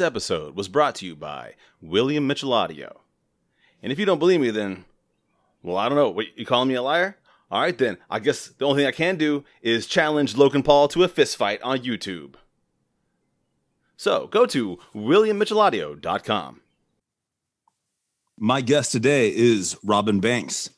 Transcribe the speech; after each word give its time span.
This 0.00 0.06
episode 0.06 0.56
was 0.56 0.68
brought 0.68 0.94
to 0.94 1.06
you 1.06 1.14
by 1.14 1.56
William 1.82 2.26
Mitchell 2.26 2.54
Audio. 2.54 3.02
And 3.82 3.92
if 3.92 3.98
you 3.98 4.06
don't 4.06 4.18
believe 4.18 4.40
me, 4.40 4.48
then, 4.48 4.86
well, 5.62 5.76
I 5.76 5.90
don't 5.90 5.98
know. 5.98 6.08
What, 6.08 6.38
you 6.38 6.46
calling 6.46 6.70
me 6.70 6.74
a 6.74 6.80
liar? 6.80 7.18
All 7.50 7.60
right, 7.60 7.76
then. 7.76 7.98
I 8.08 8.18
guess 8.18 8.48
the 8.48 8.64
only 8.64 8.80
thing 8.80 8.88
I 8.88 8.92
can 8.92 9.18
do 9.18 9.44
is 9.60 9.86
challenge 9.86 10.38
Logan 10.38 10.62
Paul 10.62 10.88
to 10.88 11.04
a 11.04 11.08
fist 11.08 11.36
fight 11.36 11.60
on 11.60 11.80
YouTube. 11.80 12.36
So 13.98 14.26
go 14.28 14.46
to 14.46 14.78
WilliamMitchellAudio.com. 14.94 16.62
My 18.38 18.62
guest 18.62 18.92
today 18.92 19.28
is 19.28 19.76
Robin 19.84 20.18
Banks. 20.18 20.70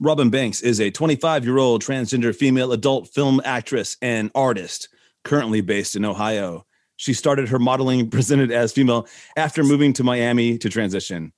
Robin 0.00 0.30
Banks 0.30 0.62
is 0.62 0.80
a 0.80 0.90
25 0.90 1.44
year 1.44 1.58
old 1.58 1.84
transgender 1.84 2.34
female 2.34 2.72
adult 2.72 3.06
film 3.06 3.40
actress 3.44 3.96
and 4.02 4.32
artist, 4.34 4.88
currently 5.22 5.60
based 5.60 5.94
in 5.94 6.04
Ohio. 6.04 6.64
She 6.98 7.14
started 7.14 7.48
her 7.48 7.58
modeling 7.58 8.10
presented 8.10 8.52
as 8.52 8.72
female 8.72 9.08
after 9.36 9.64
moving 9.64 9.94
to 9.94 10.04
Miami 10.04 10.58
to 10.58 10.68
transition. 10.68 11.32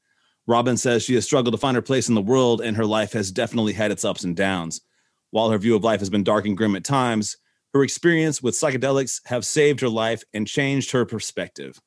Robin 0.47 0.77
says 0.77 1.05
she 1.05 1.14
has 1.14 1.25
struggled 1.25 1.55
to 1.55 1.58
find 1.58 1.77
her 1.77 1.83
place 1.83 2.08
in 2.08 2.17
the 2.17 2.22
world 2.22 2.61
and 2.61 2.77
her 2.77 2.86
life 2.86 3.12
has 3.12 3.30
definitely 3.30 3.75
had 3.75 3.92
its 3.92 4.05
ups 4.05 4.25
and 4.25 4.34
downs. 4.34 4.80
While 5.30 5.50
her 5.50 5.58
view 5.58 5.77
of 5.77 5.84
life 5.84 6.00
has 6.00 6.11
been 6.11 6.25
dark 6.25 6.47
and 6.47 6.56
grim 6.56 6.75
at 6.75 6.83
times, 6.83 7.36
her 7.72 7.84
experience 7.84 8.42
with 8.42 8.56
psychedelics 8.56 9.20
have 9.27 9.44
saved 9.44 9.80
her 9.80 9.89
life 9.89 10.25
and 10.34 10.47
changed 10.47 10.91
her 10.91 11.05
perspective. 11.05 11.78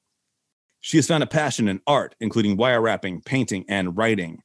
She 0.79 0.97
has 0.97 1.07
found 1.07 1.23
a 1.23 1.27
passion 1.27 1.67
in 1.67 1.81
art, 1.87 2.15
including 2.21 2.55
wire 2.55 2.79
wrapping, 2.79 3.21
painting, 3.21 3.65
and 3.67 3.97
writing. 3.97 4.43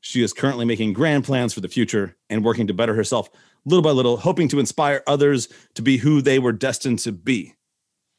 She 0.00 0.22
is 0.22 0.32
currently 0.32 0.64
making 0.64 0.92
grand 0.92 1.24
plans 1.24 1.54
for 1.54 1.60
the 1.60 1.68
future 1.68 2.16
and 2.28 2.44
working 2.44 2.66
to 2.66 2.74
better 2.74 2.94
herself 2.94 3.30
little 3.64 3.82
by 3.82 3.90
little, 3.90 4.16
hoping 4.16 4.48
to 4.48 4.58
inspire 4.58 5.02
others 5.06 5.48
to 5.74 5.82
be 5.82 5.96
who 5.96 6.20
they 6.20 6.38
were 6.38 6.52
destined 6.52 6.98
to 7.00 7.12
be. 7.12 7.54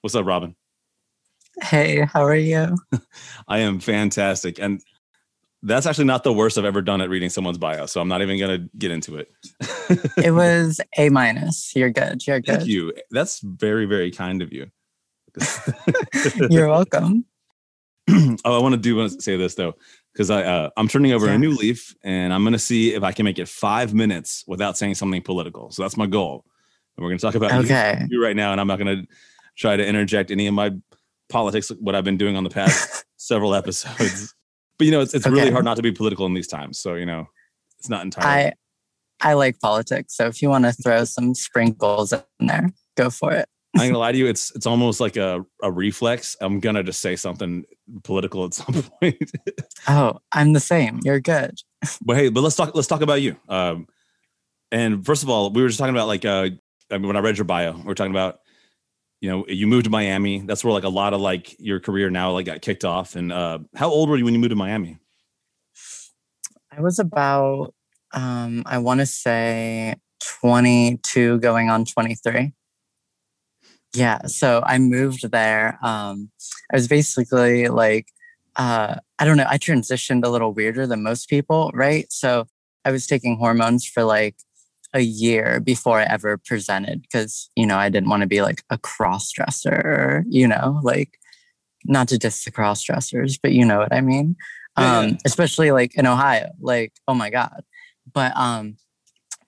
What's 0.02 0.16
up, 0.16 0.26
Robin? 0.26 0.56
Hey, 1.62 2.06
how 2.06 2.24
are 2.24 2.36
you? 2.36 2.78
I 3.48 3.60
am 3.60 3.80
fantastic. 3.80 4.60
And 4.60 4.82
that's 5.62 5.86
actually 5.86 6.06
not 6.06 6.24
the 6.24 6.32
worst 6.32 6.58
I've 6.58 6.64
ever 6.66 6.82
done 6.82 7.02
at 7.02 7.10
reading 7.10 7.30
someone's 7.30 7.58
bio. 7.58 7.86
So 7.86 8.00
I'm 8.00 8.08
not 8.08 8.22
even 8.22 8.40
going 8.40 8.62
to 8.62 8.70
get 8.78 8.92
into 8.92 9.18
it. 9.18 9.30
it 10.24 10.32
was 10.32 10.80
A 10.98 11.10
minus. 11.10 11.76
You're 11.76 11.90
good. 11.90 12.26
You're 12.26 12.40
good. 12.40 12.60
Thank 12.60 12.68
you. 12.70 12.94
That's 13.12 13.42
very, 13.42 13.86
very 13.86 14.10
kind 14.12 14.42
of 14.42 14.54
you. 14.54 14.72
You're 16.50 16.70
welcome. 16.70 17.26
oh, 18.10 18.38
I 18.46 18.58
want 18.60 18.74
to 18.74 18.80
do 18.80 18.96
want 18.96 19.12
to 19.12 19.22
say 19.22 19.36
this 19.38 19.56
though, 19.56 19.76
because 20.14 20.32
I 20.32 20.44
uh, 20.44 20.70
I'm 20.78 20.88
turning 20.88 21.12
over 21.12 21.28
Yeah. 21.28 21.34
a 21.34 21.38
new 21.38 21.52
leaf, 21.52 21.94
and 22.04 22.34
I'm 22.34 22.42
going 22.44 22.54
to 22.54 22.60
see 22.60 22.96
if 22.96 23.04
I 23.04 23.12
can 23.12 23.26
make 23.26 23.38
it 23.38 23.48
five 23.48 23.94
minutes 23.94 24.44
without 24.48 24.76
saying 24.78 24.96
something 24.96 25.22
political. 25.22 25.70
So 25.72 25.84
that's 25.84 25.96
my 25.98 26.08
goal. 26.08 26.46
And 26.98 27.04
we're 27.04 27.10
going 27.10 27.20
to 27.20 27.26
talk 27.26 27.36
about 27.36 27.52
you- 27.54 27.60
Okay. 27.60 28.08
you 28.10 28.24
right 28.24 28.36
now, 28.36 28.52
and 28.54 28.60
I'm 28.60 28.66
not 28.68 28.80
going 28.80 29.02
to 29.02 29.08
try 29.60 29.76
to 29.76 29.86
interject 29.86 30.32
any 30.32 30.48
of 30.48 30.54
my 30.54 30.72
politics, 31.30 31.70
what 31.80 31.94
I've 31.94 32.04
been 32.04 32.18
doing 32.18 32.36
on 32.36 32.44
the 32.44 32.50
past 32.50 33.06
several 33.18 33.54
episodes. 33.54 34.34
But 34.78 34.86
you 34.86 34.92
know, 34.92 35.02
it's 35.02 35.14
it's 35.14 35.28
really 35.28 35.52
hard 35.52 35.66
not 35.66 35.76
to 35.76 35.84
be 35.84 35.92
political 35.92 36.26
in 36.26 36.34
these 36.34 36.48
times. 36.48 36.80
So 36.80 36.96
you 36.96 37.06
know, 37.06 37.28
it's 37.78 37.90
not 37.90 38.04
entirely. 38.04 38.48
I 38.48 38.54
I 39.22 39.34
like 39.34 39.60
politics, 39.60 40.16
so 40.16 40.26
if 40.28 40.42
you 40.42 40.50
want 40.50 40.66
to 40.66 40.72
throw 40.72 41.04
some 41.04 41.36
sprinkles 41.36 42.14
in 42.14 42.48
there, 42.48 42.70
go 42.96 43.10
for 43.10 43.34
it. 43.34 43.48
I'm 43.78 43.88
gonna 43.88 44.00
lie 44.00 44.14
to 44.14 44.18
you. 44.18 44.28
It's 44.28 44.56
it's 44.56 44.66
almost 44.66 45.00
like 45.00 45.18
a, 45.18 45.46
a 45.62 45.72
reflex. 45.72 46.36
I'm 46.42 46.60
gonna 46.60 46.82
just 46.82 47.02
say 47.02 47.16
something 47.16 47.66
political 48.04 48.46
at 48.46 48.54
some 48.54 48.84
point. 49.02 49.32
Oh, 49.88 50.20
I'm 50.32 50.54
the 50.54 50.60
same. 50.60 51.02
You're 51.04 51.20
good. 51.20 51.60
but 52.02 52.16
hey, 52.16 52.30
but 52.30 52.42
let's 52.42 52.56
talk. 52.56 52.74
Let's 52.74 52.88
talk 52.88 53.02
about 53.02 53.22
you. 53.22 53.36
Um, 53.48 53.88
and 54.72 55.06
first 55.06 55.24
of 55.24 55.30
all, 55.30 55.52
we 55.52 55.62
were 55.62 55.68
just 55.68 55.80
talking 55.80 55.94
about 55.94 56.08
like 56.08 56.26
uh, 56.26 56.50
I 56.90 56.98
mean, 56.98 57.08
when 57.08 57.18
I 57.18 57.20
read 57.20 57.38
your 57.38 57.46
bio, 57.46 57.74
we 57.74 57.92
are 57.92 57.96
talking 57.96 58.12
about 58.12 58.40
you 59.22 59.30
know 59.30 59.46
you 59.48 59.68
moved 59.68 59.86
to 59.86 59.90
Miami. 59.90 60.40
That's 60.40 60.64
where 60.64 60.74
like 60.74 60.84
a 60.84 60.90
lot 60.90 61.14
of 61.14 61.22
like 61.22 61.60
your 61.60 61.80
career 61.80 62.10
now 62.10 62.32
like 62.32 62.46
got 62.46 62.62
kicked 62.62 62.86
off. 62.86 63.16
And 63.16 63.32
uh, 63.32 63.60
how 63.76 63.90
old 63.90 64.10
were 64.10 64.18
you 64.18 64.26
when 64.26 64.34
you 64.34 64.40
moved 64.40 64.52
to 64.52 64.56
Miami? 64.56 64.98
I 66.72 66.82
was 66.82 67.00
about 67.00 67.74
um 68.14 68.64
I 68.66 68.78
want 68.78 69.02
to 69.02 69.06
say 69.06 69.96
22 70.22 71.40
going 71.40 71.70
on 71.70 71.86
23. 71.86 72.54
Yeah, 73.94 74.20
so 74.28 74.64
I 74.66 74.78
moved 74.78 75.32
there. 75.32 75.78
Um 75.84 76.32
I 76.72 76.76
was 76.76 76.88
basically 76.88 77.68
like 77.68 78.08
uh 78.56 78.96
I 79.18 79.26
don't 79.26 79.38
know, 79.38 79.48
I 79.50 79.58
transitioned 79.58 80.24
a 80.24 80.30
little 80.30 80.54
weirder 80.54 80.88
than 80.88 81.04
most 81.04 81.28
people, 81.30 81.72
right? 81.74 82.12
So 82.12 82.48
I 82.86 82.92
was 82.92 83.06
taking 83.06 83.38
hormones 83.38 83.86
for 83.86 84.04
like 84.04 84.38
a 84.94 85.02
year 85.02 85.60
before 85.60 86.00
I 86.00 86.04
ever 86.04 86.38
presented 86.38 87.02
because, 87.02 87.50
you 87.56 87.66
know, 87.66 87.78
I 87.78 87.90
didn't 87.90 88.10
want 88.10 88.22
to 88.22 88.28
be 88.28 88.42
like 88.42 88.64
a 88.70 88.78
cross 88.78 89.32
dresser, 89.32 90.24
you 90.28 90.48
know, 90.48 90.80
like 90.84 91.18
not 91.86 92.08
to 92.10 92.18
diss 92.18 92.44
the 92.44 92.52
cross 92.52 92.84
dressers, 92.84 93.38
but 93.42 93.52
you 93.52 93.66
know 93.66 93.80
what 93.80 93.94
I 93.94 94.02
mean? 94.02 94.36
Yeah, 94.78 95.00
um 95.00 95.18
especially 95.26 95.72
like 95.72 95.96
in 95.98 96.06
ohio 96.06 96.52
like 96.62 96.94
oh 97.08 97.14
my 97.14 97.30
god. 97.30 97.64
But 98.12 98.36
um 98.38 98.78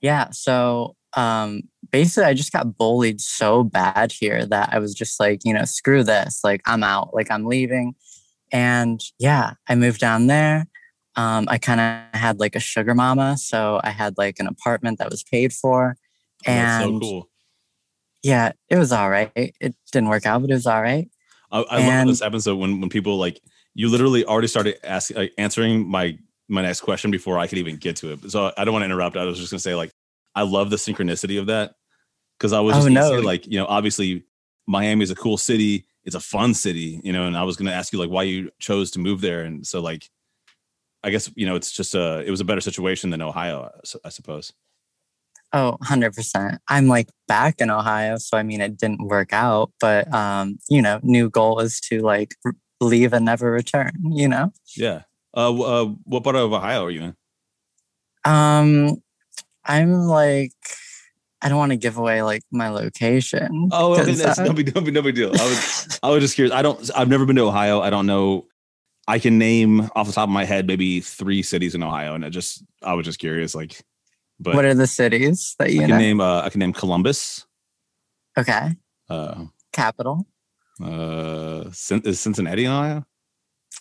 yeah 0.02 0.29
so 0.31 0.96
um 1.16 1.62
basically 1.91 2.23
i 2.23 2.34
just 2.34 2.53
got 2.53 2.78
bullied 2.78 3.19
so 3.19 3.63
bad 3.63 4.12
here 4.12 4.46
that 4.46 4.69
i 4.72 4.79
was 4.79 4.94
just 4.94 5.19
like 5.19 5.41
you 5.44 5.53
know 5.53 5.66
screw 5.66 6.03
this 6.03 6.40
like 6.44 6.62
i'm 6.66 6.84
out 6.84 7.13
like 7.13 7.29
i'm 7.31 7.46
leaving. 7.46 7.96
And 8.52 9.02
yeah 9.19 9.53
i 9.69 9.75
moved 9.75 10.02
down 10.02 10.28
there 10.28 10.68
um 11.16 11.46
i 11.50 11.58
kind 11.58 11.80
of 11.80 12.20
had 12.20 12.40
like 12.40 12.56
a 12.56 12.60
sugar 12.60 12.96
mama 12.96 13.38
so 13.38 13.80
i 13.84 13.90
had 13.90 14.18
like 14.18 14.40
an 14.40 14.48
apartment 14.48 14.98
that 15.00 15.10
was 15.10 15.24
paid 15.24 15.52
for 15.54 15.96
so 16.46 16.52
and 16.52 17.02
cool. 17.02 17.30
yeah 18.24 18.52
it 18.70 18.78
was 18.78 18.92
all 18.92 19.10
right 19.10 19.32
it 19.36 19.76
didn't 19.92 20.10
work 20.10 20.26
out 20.26 20.42
but 20.42 20.50
it 20.50 20.54
was 20.54 20.68
all 20.68 20.82
right 20.82 21.10
I, 21.52 21.62
I 21.70 21.88
love 21.88 22.08
this 22.08 22.22
episode 22.22 22.56
when 22.56 22.80
when 22.80 22.90
people 22.90 23.18
like 23.18 23.42
you 23.74 23.90
literally 23.90 24.26
already 24.26 24.48
started 24.48 24.78
asking 24.86 25.18
like, 25.18 25.34
answering 25.38 25.88
my 25.88 26.18
my 26.48 26.62
next 26.62 26.82
question 26.82 27.12
before 27.12 27.40
I 27.40 27.48
could 27.48 27.58
even 27.58 27.78
get 27.78 27.96
to 27.98 28.12
it. 28.12 28.30
So 28.32 28.52
I 28.58 28.66
don't 28.66 28.74
want 28.74 28.82
to 28.82 28.86
interrupt. 28.86 29.16
I 29.18 29.24
was 29.26 29.40
just 29.40 29.52
gonna 29.52 29.60
say 29.60 29.76
like 29.76 29.92
I 30.36 30.44
love 30.44 30.70
the 30.70 30.76
synchronicity 30.76 31.40
of 31.40 31.48
that 31.48 31.76
because 32.38 32.54
I 32.54 32.60
was 32.60 32.76
Oh, 32.76 32.80
just 32.80 32.88
gonna 32.88 33.00
no. 33.00 33.10
say 33.10 33.26
like 33.26 33.48
you 33.48 33.60
know 33.60 33.66
obviously 33.66 34.24
Miami 34.68 35.04
is 35.04 35.12
a 35.12 35.16
cool 35.16 35.38
city. 35.38 35.86
It's 36.04 36.16
a 36.16 36.20
fun 36.20 36.54
city, 36.54 37.00
you 37.04 37.14
know, 37.14 37.26
and 37.26 37.38
I 37.38 37.44
was 37.44 37.56
gonna 37.58 37.72
ask 37.72 37.94
you 37.94 38.00
like 38.00 38.10
why 38.10 38.24
you 38.24 38.50
chose 38.60 38.92
to 38.92 39.00
move 39.00 39.22
there, 39.22 39.42
and 39.44 39.66
so 39.66 39.82
like 39.82 40.10
I 41.04 41.10
guess 41.10 41.32
you 41.36 41.46
know 41.46 41.56
it's 41.56 41.72
just 41.72 41.96
a 41.96 42.20
it 42.26 42.30
was 42.30 42.42
a 42.42 42.46
better 42.46 42.62
situation 42.62 43.10
than 43.10 43.22
Ohio, 43.22 43.70
I 44.06 44.10
suppose. 44.10 44.54
Oh, 45.54 45.78
100%. 45.84 46.60
I'm 46.70 46.88
like 46.88 47.10
back 47.28 47.60
in 47.60 47.70
Ohio, 47.70 48.18
so 48.18 48.38
I 48.38 48.44
mean 48.44 48.62
it 48.62 48.78
didn't 48.78 49.08
work 49.08 49.34
out, 49.34 49.72
but 49.80 50.12
um, 50.14 50.58
you 50.70 50.82
know, 50.82 51.00
new 51.04 51.30
goal 51.30 51.60
is 51.60 51.82
to 51.90 52.00
like 52.00 52.36
leave 52.80 53.12
and 53.14 53.26
never 53.26 53.52
return, 53.52 53.92
you 54.02 54.30
know? 54.30 54.54
Yeah. 54.78 55.02
Uh, 55.36 55.62
uh, 55.62 55.86
what 56.06 56.24
part 56.24 56.38
of 56.38 56.54
Ohio 56.54 56.86
are 56.86 56.92
you 56.92 57.02
in? 57.02 57.16
Um 58.24 59.02
I'm 59.66 60.08
like 60.08 60.54
I 61.42 61.50
don't 61.50 61.58
want 61.58 61.72
to 61.72 61.78
give 61.78 61.97
away 61.97 62.22
like 62.22 62.44
my 62.52 62.70
location. 62.70 63.70
Oh, 63.72 64.00
okay, 64.00 64.14
that's 64.14 64.38
uh, 64.38 64.44
no 64.44 64.54
big, 64.54 64.76
no 64.76 64.82
big, 64.82 64.94
no 64.94 65.02
big 65.02 65.16
deal. 65.16 65.30
I 65.30 65.44
was, 65.44 66.00
I 66.04 66.09
was 66.09 66.22
just 66.22 66.36
curious. 66.36 66.54
I 66.54 66.62
don't, 66.62 66.90
I've 66.96 67.09
never 67.09 67.26
been 67.26 67.36
to 67.38 67.42
Ohio. 67.44 67.82
I 67.82 67.90
don't 67.90 68.06
know. 68.06 68.46
I 69.08 69.20
can 69.20 69.38
name 69.38 69.90
off 69.96 70.08
the 70.08 70.14
top 70.14 70.30
of 70.30 70.34
my 70.34 70.46
head 70.46 70.68
maybe 70.68 71.02
three 71.02 71.42
cities 71.44 71.76
in 71.76 71.84
Ohio, 71.84 72.14
and 72.14 72.24
I 72.24 72.30
just, 72.30 72.64
I 72.84 72.94
was 72.94 73.06
just 73.06 73.20
curious. 73.20 73.56
Like, 73.56 73.82
but 74.40 74.56
what 74.56 74.66
are 74.66 74.74
the 74.74 74.88
cities 74.88 75.56
that 75.59 75.68
I 75.68 75.72
you 75.72 75.80
can 75.82 75.90
know? 75.90 75.98
name, 75.98 76.22
uh, 76.22 76.42
I 76.42 76.50
can 76.50 76.59
name 76.59 76.74
Columbus. 76.74 77.46
okay. 78.38 78.76
Uh, 79.09 79.46
Capital. 79.74 80.26
uh, 80.84 81.66
is 81.70 82.20
Cincinnati 82.20 82.66
in 82.66 82.72
Ohio? 82.72 83.06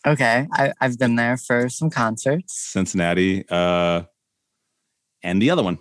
Okay. 0.07 0.47
I, 0.53 0.73
I've 0.81 0.99
been 0.99 1.17
there 1.17 1.37
for 1.37 1.69
some 1.69 1.91
concerts. 1.91 2.57
Cincinnati, 2.59 3.45
uh, 3.49 4.03
and 5.23 5.41
the 5.43 5.51
other 5.51 5.63
one. 5.63 5.79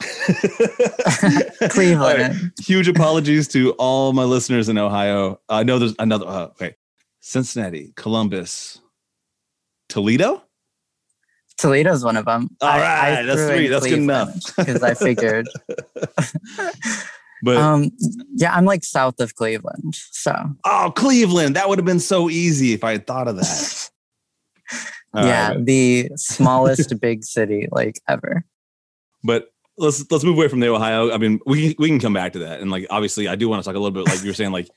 Cleveland. 1.70 2.20
Right. 2.20 2.36
Huge 2.60 2.88
apologies 2.88 3.48
to 3.48 3.72
all 3.72 4.12
my 4.12 4.24
listeners 4.24 4.68
in 4.68 4.78
Ohio. 4.78 5.40
I 5.48 5.62
know 5.62 5.78
there's 5.78 5.94
another. 5.98 6.26
Uh, 6.26 6.44
okay, 6.46 6.74
Cincinnati, 7.20 7.92
Columbus, 7.96 8.80
Toledo. 9.88 10.42
Toledo's 11.58 12.02
one 12.02 12.16
of 12.16 12.24
them. 12.24 12.48
All 12.62 12.68
right, 12.68 13.22
that's 13.22 13.46
three. 13.46 13.66
That's 13.68 13.86
good 13.86 13.98
enough. 13.98 14.34
Because 14.56 14.82
I 14.82 14.94
figured 14.94 15.46
But 17.42 17.56
um 17.56 17.90
yeah, 18.34 18.54
I'm 18.54 18.64
like 18.64 18.84
south 18.84 19.20
of 19.20 19.34
Cleveland. 19.34 19.94
So 19.94 20.34
oh, 20.64 20.92
Cleveland, 20.94 21.56
that 21.56 21.68
would 21.68 21.78
have 21.78 21.86
been 21.86 22.00
so 22.00 22.28
easy 22.30 22.72
if 22.72 22.84
I 22.84 22.92
had 22.92 23.06
thought 23.06 23.28
of 23.28 23.36
that. 23.36 23.90
Yeah, 25.12 25.54
right, 25.54 25.66
the 25.66 26.08
smallest 26.14 27.00
big 27.00 27.24
city 27.24 27.66
like 27.72 28.00
ever. 28.08 28.44
but 29.24 29.48
let's 29.76 30.08
let's 30.08 30.22
move 30.22 30.36
away 30.36 30.46
from 30.46 30.60
the 30.60 30.68
Ohio. 30.68 31.10
I 31.10 31.18
mean, 31.18 31.40
we 31.46 31.74
we 31.80 31.88
can 31.88 31.98
come 31.98 32.12
back 32.12 32.34
to 32.34 32.38
that, 32.38 32.60
and 32.60 32.70
like 32.70 32.86
obviously, 32.90 33.26
I 33.26 33.34
do 33.34 33.48
want 33.48 33.60
to 33.60 33.68
talk 33.68 33.74
a 33.74 33.80
little 33.80 33.90
bit 33.90 34.06
like 34.06 34.22
you 34.22 34.30
were 34.30 34.34
saying, 34.34 34.52
like 34.52 34.68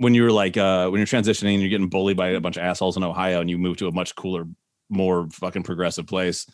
when 0.00 0.14
you 0.14 0.22
were 0.22 0.32
like 0.32 0.56
uh 0.56 0.88
when 0.88 0.98
you're 0.98 1.06
transitioning 1.06 1.52
and 1.54 1.60
you're 1.62 1.70
getting 1.70 1.88
bullied 1.88 2.16
by 2.16 2.28
a 2.30 2.40
bunch 2.40 2.56
of 2.56 2.62
assholes 2.62 2.96
in 2.96 3.04
Ohio, 3.04 3.40
and 3.40 3.48
you 3.50 3.58
move 3.58 3.76
to 3.78 3.86
a 3.86 3.92
much 3.92 4.14
cooler, 4.16 4.44
more 4.88 5.28
fucking 5.30 5.62
progressive 5.62 6.06
place. 6.06 6.46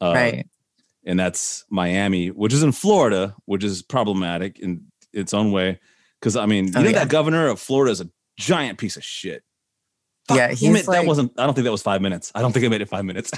Uh, 0.00 0.12
right. 0.14 0.46
and 1.04 1.18
that's 1.20 1.64
Miami, 1.70 2.28
which 2.28 2.52
is 2.52 2.62
in 2.62 2.72
Florida, 2.72 3.34
which 3.46 3.64
is 3.64 3.82
problematic 3.82 4.58
in 4.58 4.84
its 5.12 5.34
own 5.34 5.52
way. 5.52 5.80
Because 6.20 6.36
I 6.36 6.46
mean, 6.46 6.66
you 6.68 6.72
Oh, 6.76 6.82
know 6.82 6.90
yeah. 6.90 7.00
that 7.00 7.08
governor 7.08 7.48
of 7.48 7.58
Florida 7.60 7.90
is 7.92 8.00
a 8.00 8.08
giant 8.38 8.78
piece 8.78 8.96
of 8.96 9.04
shit. 9.04 9.42
Yeah, 10.32 10.48
he's 10.52 10.62
it, 10.62 10.86
that 10.86 11.04
wasn't. 11.04 11.32
I 11.38 11.44
don't 11.46 11.54
think 11.54 11.64
that 11.64 11.72
was 11.72 11.82
five 11.82 12.00
minutes. 12.00 12.30
I 12.34 12.40
don't 12.42 12.52
think 12.52 12.64
I 12.64 12.68
made 12.68 12.80
it 12.80 12.88
five 12.88 13.04
minutes. 13.04 13.32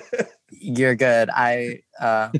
You're 0.50 0.94
good. 0.94 1.30
I 1.32 1.80
um, 2.00 2.32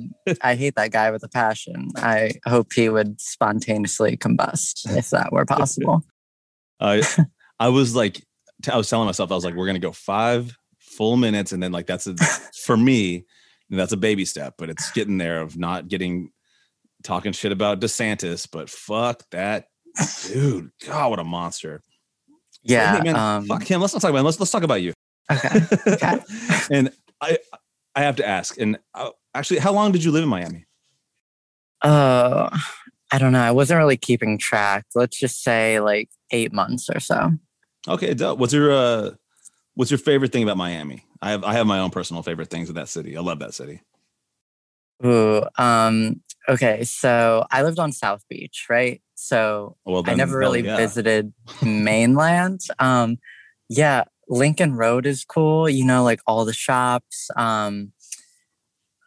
I 0.42 0.54
hate 0.56 0.74
that 0.76 0.92
guy 0.92 1.10
with 1.10 1.22
a 1.24 1.28
passion. 1.28 1.88
I 1.96 2.32
hope 2.46 2.72
he 2.74 2.88
would 2.88 3.20
spontaneously 3.20 4.16
combust 4.16 4.94
if 4.96 5.10
that 5.10 5.32
were 5.32 5.44
possible. 5.46 6.02
I 6.80 7.02
I 7.60 7.68
was 7.68 7.94
like, 7.94 8.24
I 8.70 8.76
was 8.76 8.88
telling 8.88 9.06
myself, 9.06 9.30
I 9.30 9.34
was 9.34 9.44
like, 9.44 9.54
we're 9.54 9.66
gonna 9.66 9.78
go 9.78 9.92
five 9.92 10.56
full 10.78 11.16
minutes, 11.16 11.52
and 11.52 11.62
then 11.62 11.72
like 11.72 11.86
that's 11.86 12.06
a 12.06 12.14
for 12.64 12.76
me, 12.76 13.24
that's 13.70 13.92
a 13.92 13.96
baby 13.96 14.24
step, 14.24 14.54
but 14.58 14.70
it's 14.70 14.90
getting 14.92 15.18
there 15.18 15.40
of 15.40 15.56
not 15.56 15.88
getting 15.88 16.30
talking 17.02 17.32
shit 17.32 17.52
about 17.52 17.80
DeSantis, 17.80 18.48
but 18.50 18.70
fuck 18.70 19.22
that 19.30 19.66
dude. 20.26 20.70
God, 20.86 21.10
what 21.10 21.18
a 21.18 21.24
monster. 21.24 21.82
Yeah. 22.62 22.96
Hey, 22.96 23.02
man, 23.02 23.16
um, 23.16 23.46
fuck 23.46 23.62
him. 23.62 23.80
Let's 23.80 23.94
not 23.94 24.02
talk 24.02 24.10
about 24.10 24.20
him. 24.20 24.24
Let's 24.26 24.40
let's 24.40 24.52
talk 24.52 24.62
about 24.62 24.82
you. 24.82 24.92
okay. 25.30 25.60
Okay. 25.86 26.20
and 26.70 26.90
I 27.20 27.38
I 27.94 28.02
have 28.02 28.16
to 28.16 28.26
ask, 28.26 28.58
and 28.58 28.78
uh, 28.94 29.10
actually, 29.34 29.60
how 29.60 29.72
long 29.72 29.92
did 29.92 30.04
you 30.04 30.10
live 30.10 30.22
in 30.22 30.28
Miami? 30.28 30.66
Uh, 31.82 32.56
I 33.10 33.18
don't 33.18 33.32
know. 33.32 33.42
I 33.42 33.50
wasn't 33.50 33.78
really 33.78 33.96
keeping 33.96 34.38
track. 34.38 34.86
Let's 34.94 35.18
just 35.18 35.42
say 35.42 35.80
like 35.80 36.10
eight 36.30 36.52
months 36.52 36.88
or 36.94 37.00
so. 37.00 37.32
Okay, 37.86 38.14
dope. 38.14 38.38
What's 38.38 38.52
your 38.52 38.70
uh, 38.72 39.10
what's 39.74 39.90
your 39.90 39.98
favorite 39.98 40.32
thing 40.32 40.42
about 40.42 40.56
Miami? 40.56 41.04
I 41.22 41.30
have 41.30 41.44
I 41.44 41.54
have 41.54 41.66
my 41.66 41.78
own 41.80 41.90
personal 41.90 42.22
favorite 42.22 42.50
things 42.50 42.68
of 42.68 42.74
that 42.74 42.88
city. 42.88 43.16
I 43.16 43.20
love 43.20 43.38
that 43.38 43.54
city. 43.54 43.80
Ooh. 45.04 45.42
Um. 45.56 46.22
Okay. 46.48 46.84
So 46.84 47.46
I 47.50 47.62
lived 47.62 47.78
on 47.78 47.92
South 47.92 48.24
Beach, 48.28 48.66
right? 48.68 49.00
So 49.14 49.76
Well, 49.84 50.02
I 50.06 50.14
never 50.14 50.36
really 50.36 50.64
yeah. 50.64 50.76
visited 50.76 51.32
mainland. 51.62 52.60
Um, 52.78 53.18
yeah, 53.68 54.04
Lincoln 54.28 54.74
Road 54.74 55.06
is 55.06 55.24
cool. 55.24 55.68
You 55.68 55.84
know, 55.84 56.02
like 56.04 56.20
all 56.26 56.44
the 56.44 56.52
shops. 56.52 57.30
Um, 57.36 57.92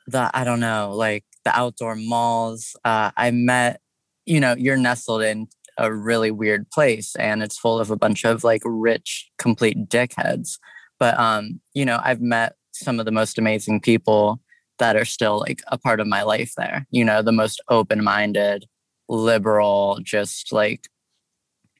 the 0.07 0.31
I 0.33 0.43
don't 0.43 0.59
know, 0.59 0.93
like 0.95 1.25
the 1.43 1.57
outdoor 1.57 1.95
malls. 1.95 2.75
Uh, 2.83 3.11
I 3.15 3.31
met. 3.31 3.80
You 4.25 4.39
know, 4.39 4.55
you're 4.57 4.77
nestled 4.77 5.23
in 5.23 5.47
a 5.77 5.93
really 5.93 6.31
weird 6.31 6.69
place, 6.69 7.15
and 7.15 7.41
it's 7.41 7.57
full 7.57 7.79
of 7.79 7.91
a 7.91 7.97
bunch 7.97 8.23
of 8.25 8.43
like 8.43 8.61
rich, 8.65 9.29
complete 9.37 9.89
dickheads. 9.89 10.57
But 10.99 11.19
um, 11.19 11.61
you 11.73 11.85
know, 11.85 11.99
I've 12.03 12.21
met 12.21 12.55
some 12.73 12.99
of 12.99 13.05
the 13.05 13.11
most 13.11 13.37
amazing 13.37 13.81
people 13.81 14.39
that 14.79 14.95
are 14.95 15.05
still 15.05 15.39
like 15.39 15.61
a 15.67 15.77
part 15.77 15.99
of 15.99 16.07
my 16.07 16.23
life 16.23 16.53
there. 16.57 16.87
You 16.91 17.05
know, 17.05 17.21
the 17.21 17.31
most 17.31 17.61
open-minded, 17.69 18.65
liberal, 19.09 19.99
just 20.03 20.51
like 20.51 20.87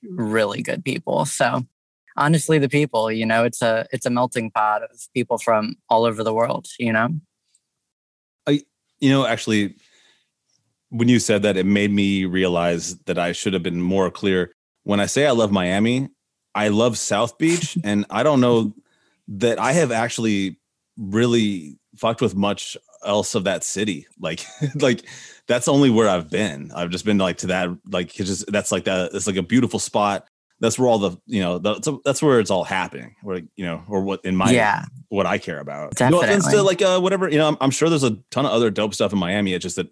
really 0.04 0.62
good 0.62 0.84
people. 0.84 1.26
So 1.26 1.66
honestly, 2.18 2.60
the 2.60 2.70
people, 2.70 3.12
you 3.12 3.26
know, 3.26 3.44
it's 3.44 3.62
a 3.62 3.86
it's 3.92 4.06
a 4.06 4.10
melting 4.10 4.52
pot 4.52 4.84
of 4.84 4.90
people 5.14 5.38
from 5.38 5.76
all 5.90 6.06
over 6.06 6.24
the 6.24 6.34
world, 6.34 6.68
you 6.80 6.94
know? 6.94 7.10
i 8.48 8.62
You 9.00 9.10
know, 9.10 9.26
actually, 9.26 9.76
when 10.92 11.08
you 11.08 11.20
said 11.20 11.42
that, 11.44 11.58
it 11.58 11.66
made 11.66 11.92
me 11.92 12.26
realize 12.26 12.98
that 13.06 13.18
I 13.18 13.32
should 13.32 13.54
have 13.54 13.64
been 13.64 13.82
more 13.82 14.12
clear. 14.12 14.52
When 14.84 15.00
I 15.00 15.06
say 15.06 15.26
I 15.26 15.32
love 15.32 15.52
Miami, 15.52 16.10
I 16.54 16.68
love 16.68 16.98
South 16.98 17.38
Beach, 17.38 17.78
and 17.84 18.06
I 18.10 18.24
don't 18.24 18.42
know 18.42 18.74
that 19.30 19.58
I 19.60 19.72
have 19.72 19.92
actually 19.92 20.60
really 20.98 21.80
fucked 21.96 22.22
with 22.22 22.36
much 22.36 22.76
else 23.06 23.36
of 23.36 23.46
that 23.46 23.64
city. 23.64 24.06
Like, 24.20 24.46
like 24.76 25.04
that's 25.48 25.68
only 25.68 25.90
where 25.90 26.08
I've 26.08 26.30
been. 26.30 26.72
I've 26.76 26.92
just 26.92 27.06
been 27.06 27.18
like 27.18 27.38
to 27.40 27.48
that, 27.48 27.70
like 27.90 28.12
just 28.12 28.52
that's 28.52 28.72
like 28.72 28.84
that. 28.84 29.12
It's 29.14 29.26
like 29.26 29.38
a 29.38 29.42
beautiful 29.42 29.80
spot. 29.80 30.28
That's 30.60 30.78
where 30.78 30.88
all 30.88 31.00
the 31.00 31.18
you 31.26 31.42
know 31.42 31.58
that's 31.58 31.88
that's 32.06 32.22
where 32.22 32.40
it's 32.40 32.52
all 32.52 32.64
happening. 32.64 33.16
Where 33.24 33.42
you 33.56 33.66
know, 33.66 33.84
or 33.88 34.02
what 34.02 34.24
in 34.24 34.36
my 34.36 34.52
yeah. 34.52 34.86
what 35.10 35.26
I 35.26 35.40
care 35.40 35.60
about. 35.60 36.00
No 36.00 36.22
offense 36.22 36.46
to 36.46 36.52
Definitely. 36.52 36.68
like 36.68 36.82
uh, 36.84 37.00
whatever 37.00 37.30
you 37.30 37.40
know. 37.40 37.48
I'm, 37.48 37.58
I'm 37.62 37.72
sure 37.72 37.90
there's 37.90 38.04
a 38.04 38.18
ton 38.30 38.46
of 38.46 38.52
other 38.52 38.70
dope 38.70 38.94
stuff 38.94 39.12
in 39.12 39.18
Miami. 39.18 39.54
It's 39.54 39.64
just 39.64 39.78
that 39.78 39.92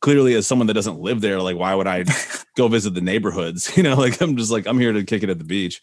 clearly, 0.00 0.34
as 0.34 0.46
someone 0.46 0.66
that 0.66 0.74
doesn't 0.74 1.00
live 1.00 1.20
there, 1.20 1.40
like 1.40 1.56
why 1.56 1.74
would 1.74 1.86
I 1.86 2.04
go 2.56 2.68
visit 2.68 2.94
the 2.94 3.00
neighborhoods? 3.00 3.72
You 3.76 3.84
know, 3.84 3.94
like 3.94 4.20
I'm 4.20 4.36
just 4.36 4.50
like 4.50 4.66
I'm 4.66 4.78
here 4.78 4.92
to 4.92 5.04
kick 5.04 5.22
it 5.22 5.30
at 5.30 5.38
the 5.38 5.44
beach. 5.44 5.80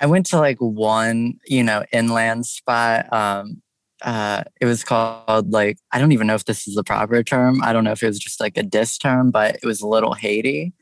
I 0.00 0.06
went 0.06 0.26
to 0.26 0.38
like 0.38 0.58
one, 0.58 1.38
you 1.46 1.62
know, 1.62 1.84
inland 1.92 2.46
spot. 2.46 3.12
Um, 3.12 3.62
uh, 4.00 4.42
it 4.60 4.66
was 4.66 4.82
called 4.82 5.52
like 5.52 5.78
I 5.92 5.98
don't 5.98 6.12
even 6.12 6.26
know 6.26 6.34
if 6.34 6.44
this 6.44 6.66
is 6.66 6.74
the 6.74 6.84
proper 6.84 7.22
term. 7.22 7.62
I 7.62 7.72
don't 7.72 7.84
know 7.84 7.92
if 7.92 8.02
it 8.02 8.08
was 8.08 8.18
just 8.18 8.40
like 8.40 8.56
a 8.56 8.62
diss 8.62 8.98
term, 8.98 9.30
but 9.30 9.56
it 9.56 9.64
was 9.64 9.80
a 9.80 9.86
Little 9.86 10.14
Haiti, 10.14 10.72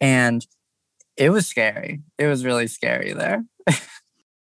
and 0.00 0.44
it 1.16 1.30
was 1.30 1.46
scary. 1.46 2.02
It 2.18 2.26
was 2.26 2.44
really 2.44 2.66
scary 2.66 3.12
there. 3.12 3.44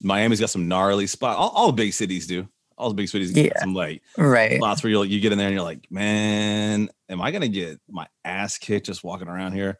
Miami's 0.01 0.39
got 0.39 0.50
some 0.50 0.68
gnarly 0.68 1.07
spot. 1.07 1.38
All, 1.38 1.50
all 1.50 1.71
big 1.71 1.94
cities 1.94 2.27
do. 2.27 2.48
All 2.77 2.89
the 2.89 2.95
big 2.95 3.09
cities 3.09 3.31
get 3.31 3.45
Yeah. 3.56 3.59
some 3.59 3.74
like 3.74 4.01
Right. 4.18 4.59
lots 4.62 4.83
where 4.83 4.91
you 4.91 5.03
you 5.03 5.19
get 5.19 5.31
in 5.31 5.38
there 5.38 5.47
and 5.47 5.56
you're 5.56 5.63
like, 5.63 5.89
man, 5.91 6.89
am 7.09 7.21
I 7.21 7.31
gonna 7.31 7.47
get 7.47 7.79
my 7.89 8.07
ass 8.24 8.57
kicked 8.57 8.85
just 8.85 9.03
walking 9.03 9.27
around 9.27 9.53
here? 9.53 9.77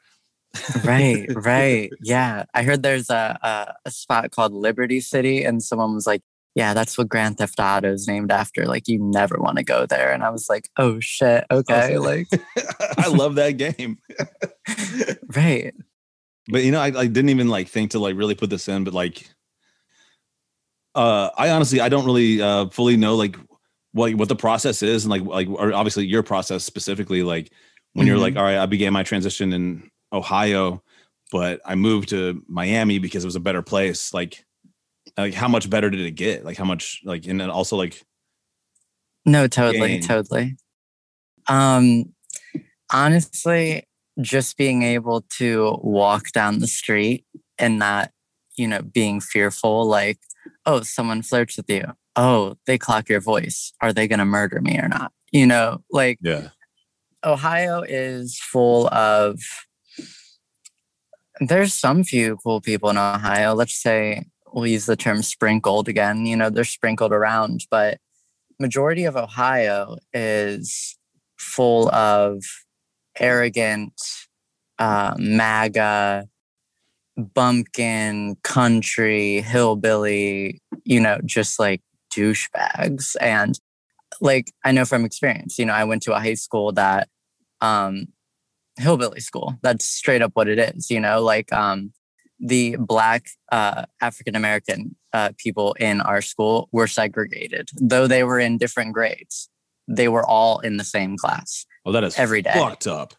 right 0.86 1.28
right 1.36 1.92
yeah 2.02 2.46
i 2.54 2.64
heard 2.64 2.82
there's 2.82 3.10
a, 3.10 3.38
a 3.44 3.74
a 3.86 3.92
spot 3.92 4.32
called 4.32 4.54
liberty 4.54 5.00
city 5.02 5.44
and 5.44 5.62
someone 5.62 5.94
was 5.94 6.08
like 6.08 6.22
yeah 6.56 6.74
that's 6.74 6.98
what 6.98 7.10
grand 7.10 7.38
theft 7.38 7.60
auto 7.60 7.92
is 7.92 8.08
named 8.08 8.32
after 8.32 8.66
like 8.66 8.88
you 8.88 8.98
never 8.98 9.36
want 9.40 9.58
to 9.58 9.64
go 9.64 9.86
there 9.86 10.12
and 10.14 10.24
i 10.24 10.30
was 10.30 10.48
like 10.50 10.70
oh 10.78 11.00
shit 11.02 11.44
okay 11.52 11.98
like 11.98 12.28
I 12.98 13.07
love 13.10 13.36
that 13.36 13.52
game. 13.57 14.00
right 15.36 15.76
but 16.50 16.64
you 16.64 16.71
know, 16.71 16.80
I, 16.80 16.86
I 16.88 17.07
didn't 17.07 17.30
even 17.30 17.50
like 17.50 17.68
think 17.68 17.92
to 17.92 18.00
like 18.00 18.16
really 18.16 18.33
put 18.33 18.50
this 18.50 18.69
in, 18.69 18.86
but 18.86 18.94
like, 18.94 19.30
uh, 20.97 21.30
I 21.37 21.51
honestly 21.51 21.80
I 21.80 21.89
don't 21.89 22.06
really 22.06 22.42
uh 22.42 22.68
fully 22.69 22.97
know 22.97 23.16
like 23.16 23.37
what 23.94 24.13
what 24.16 24.27
the 24.27 24.35
process 24.35 24.83
is 24.83 25.06
and 25.06 25.11
like 25.11 25.21
like 25.23 25.47
or 25.47 25.71
obviously 25.73 26.06
your 26.06 26.23
process 26.23 26.63
specifically 26.66 27.23
like 27.23 27.51
when 27.94 28.06
you're 28.07 28.18
Mhm. 28.18 28.21
like 28.21 28.35
all 28.35 28.44
right 28.44 28.57
I 28.57 28.66
began 28.66 28.92
my 28.94 29.04
transition 29.04 29.54
in 29.54 29.89
Ohio, 30.11 30.83
but 31.31 31.61
I 31.66 31.75
moved 31.75 32.09
to 32.09 32.44
Miami 32.47 32.99
because 32.99 33.23
it 33.23 33.27
was 33.27 33.35
a 33.35 33.39
better 33.39 33.61
place. 33.61 34.13
Like, 34.13 34.44
like 35.18 35.33
how 35.33 35.47
much 35.47 35.69
better 35.69 35.89
did 35.89 36.01
it 36.01 36.11
get? 36.11 36.44
Like 36.45 36.57
how 36.57 36.66
much 36.66 37.01
like 37.06 37.25
and 37.27 37.39
then 37.39 37.49
also 37.49 37.75
like 37.77 38.04
no 39.25 39.47
totally 39.47 39.99
Gain. 39.99 40.01
totally 40.01 40.56
um 41.49 42.13
honestly 42.94 43.83
just 44.21 44.57
being 44.57 44.81
able 44.83 45.21
to 45.37 45.77
walk 45.83 46.31
down 46.33 46.59
the 46.59 46.68
street 46.68 47.25
and 47.59 47.77
not 47.80 48.11
you 48.57 48.68
know 48.68 48.81
being 48.81 49.19
fearful 49.21 49.85
like 49.85 50.19
oh 50.68 50.81
someone 50.81 51.24
flirts 51.24 51.57
with 51.57 51.69
you 51.69 51.83
oh 52.16 52.56
they 52.68 52.78
clock 52.78 53.09
your 53.09 53.21
voice 53.21 53.74
are 53.81 53.92
they 53.92 54.07
going 54.07 54.19
to 54.19 54.26
murder 54.26 54.62
me 54.62 54.78
or 54.78 54.88
not 54.88 55.12
you 55.31 55.47
know 55.47 55.81
like 55.92 56.19
yeah 56.21 56.50
Ohio 57.26 57.81
is 57.81 58.40
full 58.40 58.88
of 58.94 59.40
there's 61.40 61.74
some 61.74 62.04
few 62.04 62.38
cool 62.38 62.62
people 62.62 62.90
in 62.90 62.97
Ohio. 62.97 63.54
Let's 63.54 63.76
say 63.76 64.26
we'll 64.54 64.68
use 64.68 64.86
the 64.86 64.95
term 64.95 65.21
sprinkled 65.21 65.88
again. 65.88 66.26
You 66.26 66.36
know, 66.36 66.50
they're 66.50 66.64
sprinkled 66.64 67.12
around, 67.12 67.66
but 67.69 68.00
majority 68.59 69.06
of 69.06 69.16
Ohio 69.16 69.97
is 70.14 70.97
full 71.38 71.94
of 71.94 72.44
arrogant 73.19 73.94
uh, 74.80 75.16
MAGA, 75.18 76.28
bumpkin, 77.18 78.36
country, 78.44 79.42
hillbilly, 79.42 80.62
you 80.83 81.00
know, 81.00 81.19
just 81.26 81.59
like 81.59 81.81
douchebags. 82.14 83.16
And 83.21 83.59
like 84.21 84.52
I 84.64 84.71
know 84.71 84.86
from 84.86 85.06
experience, 85.06 85.57
you 85.59 85.66
know, 85.66 85.74
I 85.74 85.83
went 85.83 86.02
to 86.04 86.14
a 86.16 86.19
high 86.19 86.36
school 86.36 86.71
that 86.74 87.09
um 87.62 88.07
hillbilly 88.78 89.19
school. 89.19 89.56
That's 89.64 89.86
straight 89.90 90.21
up 90.21 90.31
what 90.36 90.47
it 90.47 90.59
is, 90.59 90.90
you 90.90 91.00
know, 91.00 91.21
like 91.21 91.52
um 91.52 91.92
the 92.40 92.76
black 92.80 93.26
uh 93.52 93.86
African 94.02 94.36
American 94.36 94.95
uh 95.14 95.30
people 95.38 95.74
in 95.80 96.02
our 96.02 96.21
school 96.21 96.69
were 96.71 96.88
segregated. 96.88 97.69
Though 97.81 98.07
they 98.07 98.24
were 98.24 98.40
in 98.40 98.57
different 98.57 98.94
grades. 98.94 99.50
They 99.90 100.09
were 100.09 100.26
all 100.26 100.59
in 100.59 100.78
the 100.78 100.83
same 100.83 101.18
class. 101.18 101.66
well 101.86 101.94
that 101.94 102.04
is 102.04 102.18
Every 102.19 102.42
day. 102.42 102.52
fucked 102.54 102.88
up. 102.88 103.14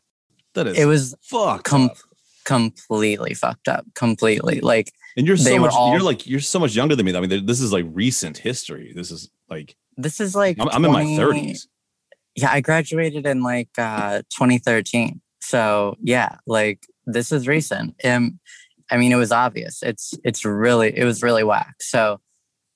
That 0.54 0.66
is 0.66 0.78
It 0.78 0.84
was 0.86 1.14
fucked 1.22 1.64
com- 1.64 1.86
up. 1.90 1.96
Completely 2.48 3.34
fucked 3.34 3.68
up. 3.68 3.84
Completely. 3.94 4.60
Like 4.60 4.90
And 5.18 5.26
you're 5.26 5.36
so 5.36 5.58
much 5.58 5.74
all- 5.74 5.92
you're 5.92 6.02
like 6.02 6.26
you're 6.26 6.40
so 6.40 6.58
much 6.58 6.74
younger 6.74 6.96
than 6.96 7.04
me. 7.04 7.14
I 7.14 7.20
mean, 7.20 7.44
this 7.44 7.60
is 7.60 7.74
like 7.74 7.84
recent 7.92 8.38
history. 8.38 8.92
This 8.96 9.10
is 9.10 9.30
like 9.50 9.76
this 9.98 10.18
is 10.18 10.34
like 10.34 10.56
I'm, 10.58 10.70
I'm 10.70 10.84
in 10.86 10.92
my 10.92 11.04
30s. 11.04 11.66
Yeah, 12.36 12.50
I 12.50 12.62
graduated 12.62 13.26
in 13.26 13.42
like 13.42 13.68
uh 13.76 14.22
2013. 14.30 15.20
So 15.42 15.96
yeah, 16.00 16.36
like 16.46 16.86
this 17.06 17.32
is 17.32 17.46
recent. 17.46 17.94
Um 18.02 18.40
I 18.90 18.96
mean 18.96 19.12
it 19.12 19.16
was 19.16 19.30
obvious. 19.30 19.82
It's 19.82 20.14
it's 20.24 20.46
really 20.46 20.96
it 20.96 21.04
was 21.04 21.22
really 21.22 21.44
whack. 21.44 21.74
So, 21.82 22.18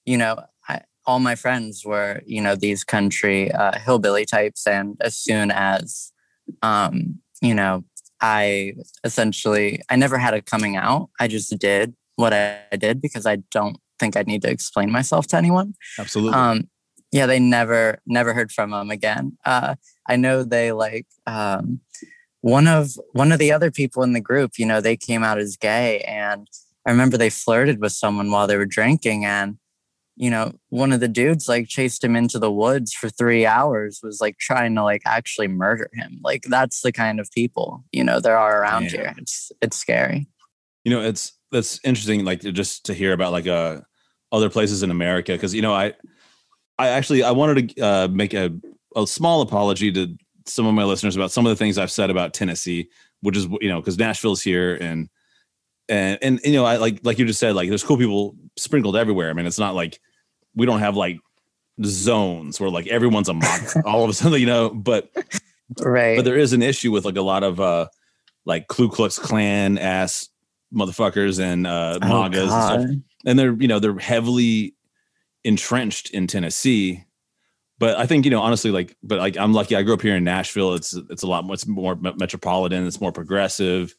you 0.05 0.19
know, 0.19 0.37
I 0.69 0.83
all 1.07 1.19
my 1.19 1.35
friends 1.35 1.83
were, 1.83 2.21
you 2.26 2.43
know, 2.43 2.57
these 2.57 2.85
country 2.85 3.50
uh, 3.50 3.79
hillbilly 3.79 4.26
types. 4.26 4.67
And 4.67 4.97
as 5.00 5.17
soon 5.17 5.50
as, 5.50 6.12
um, 6.61 7.21
you 7.41 7.55
know, 7.55 7.85
I 8.23 8.75
essentially, 9.05 9.83
I 9.91 9.97
never 9.97 10.17
had 10.17 10.33
a 10.33 10.41
coming 10.41 10.76
out. 10.76 11.11
I 11.21 11.29
just 11.29 11.59
did 11.59 11.95
what 12.17 12.33
I 12.33 12.61
did 12.79 13.02
because 13.02 13.26
I 13.26 13.37
don't 13.50 13.76
think 13.99 14.17
I 14.17 14.23
need 14.23 14.43
to 14.43 14.50
explain 14.50 14.91
myself 14.91 15.26
to 15.29 15.37
anyone. 15.37 15.75
Absolutely. 15.99 16.35
Um, 16.35 16.69
yeah, 17.11 17.26
they 17.26 17.41
never, 17.41 18.00
never 18.07 18.33
heard 18.33 18.52
from 18.52 18.71
them 18.71 18.91
again. 18.91 19.37
Uh, 19.45 19.75
I 20.09 20.17
know 20.17 20.45
they 20.45 20.73
like, 20.73 21.07
um, 21.26 21.81
one 22.43 22.67
of 22.67 22.91
one 23.12 23.31
of 23.33 23.38
the 23.38 23.52
other 23.52 23.71
people 23.71 24.02
in 24.02 24.12
the 24.12 24.21
group, 24.21 24.52
you 24.59 24.67
know, 24.67 24.81
they 24.81 24.97
came 24.97 25.23
out 25.23 25.38
as 25.38 25.57
gay 25.57 26.00
and 26.00 26.49
I 26.87 26.91
remember 26.91 27.17
they 27.17 27.31
flirted 27.31 27.81
with 27.81 27.93
someone 27.93 28.31
while 28.31 28.47
they 28.47 28.57
were 28.57 28.67
drinking 28.67 29.25
and 29.25 29.59
you 30.16 30.31
know, 30.31 30.52
one 30.69 30.92
of 30.92 31.00
the 31.00 31.09
dudes 31.09 31.49
like 31.49 31.69
chased 31.69 32.04
him 32.04 32.16
into 32.16 32.38
the 32.38 32.52
woods 32.52 32.92
for 32.92 33.09
three 33.09 33.47
hours, 33.47 34.00
was 34.02 34.21
like 34.21 34.38
trying 34.38 34.75
to 34.75 34.83
like 34.83 35.02
actually 35.07 35.49
murder 35.49 35.88
him. 35.95 36.21
Like 36.23 36.42
that's 36.49 36.83
the 36.83 36.92
kind 36.92 37.19
of 37.19 37.31
people, 37.31 37.85
you 37.92 38.04
know, 38.04 38.21
there 38.21 38.37
are 38.37 38.61
around 38.61 38.85
yeah. 38.85 38.90
here. 38.90 39.14
It's 39.19 39.50
it's 39.62 39.76
scary. 39.76 40.28
You 40.85 40.92
know, 40.92 41.02
it's 41.02 41.33
that's 41.50 41.81
interesting, 41.85 42.25
like 42.25 42.40
just 42.40 42.85
to 42.87 42.95
hear 42.95 43.12
about 43.12 43.33
like 43.33 43.47
uh 43.47 43.81
other 44.31 44.50
places 44.50 44.83
in 44.83 44.90
America. 44.90 45.37
Cause 45.38 45.54
you 45.54 45.62
know, 45.62 45.73
I 45.73 45.95
I 46.78 46.88
actually 46.88 47.23
I 47.23 47.31
wanted 47.31 47.75
to 47.76 47.81
uh 47.81 48.09
make 48.09 48.35
a, 48.35 48.50
a 48.95 49.07
small 49.07 49.40
apology 49.40 49.90
to 49.92 50.14
some 50.47 50.66
of 50.66 50.75
my 50.75 50.85
listeners 50.85 51.16
about 51.16 51.31
some 51.31 51.47
of 51.47 51.50
the 51.50 51.57
things 51.57 51.78
I've 51.78 51.90
said 51.90 52.11
about 52.11 52.35
Tennessee, 52.35 52.90
which 53.23 53.37
is 53.37 53.47
you 53.61 53.69
know, 53.69 53.81
because 53.81 53.99
Nashville's 53.99 54.42
here 54.42 54.75
and 54.75 55.09
and 55.93 56.19
and 56.23 56.41
you 56.45 56.55
know, 56.55 56.65
I 56.65 56.77
like 56.77 57.01
like 57.03 57.19
you 57.19 57.27
just 57.27 57.39
said, 57.39 57.55
like 57.55 57.69
there's 57.69 57.85
cool 57.85 57.99
people 57.99 58.35
sprinkled 58.57 58.97
everywhere. 58.97 59.29
I 59.29 59.35
mean, 59.35 59.47
it's 59.47 59.59
not 59.59 59.75
like 59.75 60.01
we 60.55 60.65
don't 60.65 60.81
have 60.81 60.97
like 60.97 61.19
zones 61.85 62.59
where 62.59 62.71
like 62.71 62.87
everyone's 62.87 63.29
a 63.29 63.35
mock 63.35 63.61
all 63.85 64.03
of 64.03 64.09
a 64.09 64.15
sudden, 64.15 64.41
you 64.41 64.47
know, 64.47 64.71
but 64.71 65.11
right. 65.81 66.17
But 66.17 66.25
there 66.25 66.39
is 66.39 66.55
an 66.55 66.63
issue 66.63 66.91
with 66.91 67.05
like 67.05 67.17
a 67.17 67.23
lot 67.23 67.43
of 67.43 67.61
uh 67.61 67.89
like 68.47 68.69
Ku 68.69 68.89
Klux 68.89 69.19
Klan 69.19 69.77
ass 69.77 70.29
motherfuckers 70.75 71.39
and 71.39 71.67
uh 71.67 71.99
oh, 72.01 72.09
MAGAs 72.09 72.49
God. 72.49 72.81
and 72.81 72.91
stuff. 72.91 73.03
And 73.27 73.39
they're, 73.39 73.53
you 73.53 73.69
know, 73.69 73.79
they're 73.79 73.99
heavily 73.99 74.75
entrenched 75.45 76.11
in 76.11 76.27
Tennessee. 76.27 77.05
But 77.79 77.99
I 77.99 78.07
think, 78.07 78.25
you 78.25 78.31
know, 78.31 78.41
honestly, 78.41 78.71
like, 78.71 78.97
but 79.03 79.19
like 79.19 79.37
I'm 79.37 79.53
lucky 79.53 79.77
I 79.77 79.83
grew 79.83 79.93
up 79.93 80.03
here 80.03 80.17
in 80.17 80.25
Nashville. 80.25 80.73
It's 80.73 80.95
it's 81.11 81.23
a 81.23 81.27
lot 81.27 81.45
more 81.45 81.53
it's 81.53 81.67
more 81.67 81.97
metropolitan, 81.97 82.87
it's 82.87 83.01
more 83.01 83.13
progressive. 83.13 83.95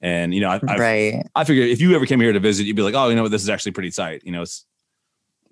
And 0.00 0.32
you 0.32 0.40
know, 0.40 0.50
I, 0.50 0.60
right. 0.76 1.14
I, 1.34 1.40
I 1.40 1.44
figure 1.44 1.64
if 1.64 1.80
you 1.80 1.94
ever 1.94 2.06
came 2.06 2.20
here 2.20 2.32
to 2.32 2.40
visit, 2.40 2.66
you'd 2.66 2.76
be 2.76 2.82
like, 2.82 2.94
oh, 2.94 3.08
you 3.08 3.16
know 3.16 3.22
what, 3.22 3.32
this 3.32 3.42
is 3.42 3.48
actually 3.48 3.72
pretty 3.72 3.90
tight. 3.90 4.22
You 4.24 4.32
know, 4.32 4.42
it's 4.42 4.64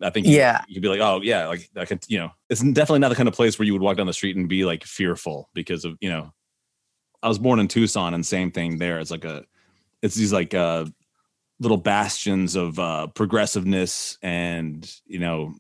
I 0.01 0.11
think 0.11 0.27
yeah, 0.27 0.63
you, 0.69 0.77
would 0.77 0.83
be 0.83 0.89
like, 0.89 1.01
oh 1.01 1.21
yeah, 1.23 1.47
like 1.47 1.71
I 1.77 1.85
can, 1.85 2.01
you 2.07 2.19
know, 2.19 2.31
it's 2.51 2.61
definitely 2.61 2.99
not 2.99 3.09
the 3.09 3.15
kind 3.15 3.29
of 3.29 3.35
place 3.35 3.59
where 3.59 3.67
you 3.67 3.73
would 3.73 3.83
walk 3.83 3.97
down 3.97 4.07
the 4.07 4.13
street 4.13 4.37
and 4.37 4.49
be 4.49 4.65
like 4.65 4.85
fearful 4.85 5.49
because 5.55 5.85
of 5.85 5.97
you 6.01 6.11
know. 6.11 6.33
I 7.23 7.29
was 7.29 7.39
born 7.39 7.59
in 7.59 7.67
Tucson, 7.67 8.15
and 8.15 8.25
same 8.25 8.53
thing 8.53 8.79
there. 8.79 9.01
It's 9.01 9.11
like 9.11 9.25
a, 9.25 9.45
it's 10.03 10.15
these 10.15 10.33
like 10.33 10.55
uh, 10.55 10.85
little 11.59 11.79
bastions 11.79 12.57
of 12.57 12.79
uh, 12.79 13.07
progressiveness 13.09 14.19
and 14.23 14.89
you 15.07 15.19
know, 15.19 15.55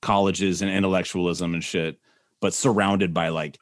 colleges 0.00 0.62
and 0.62 0.70
intellectualism 0.70 1.54
and 1.54 1.62
shit, 1.62 1.98
but 2.40 2.54
surrounded 2.54 3.12
by 3.12 3.28
like 3.28 3.58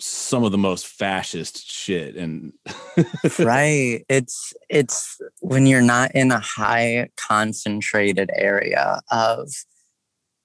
some 0.00 0.44
of 0.44 0.52
the 0.52 0.58
most 0.58 0.86
fascist 0.86 1.70
shit 1.70 2.14
and 2.16 2.52
right. 3.38 4.04
It's 4.08 4.52
it's 4.68 5.20
when 5.40 5.66
you're 5.66 5.82
not 5.82 6.14
in 6.14 6.30
a 6.30 6.38
high 6.38 7.08
concentrated 7.16 8.30
area 8.34 9.00
of 9.10 9.50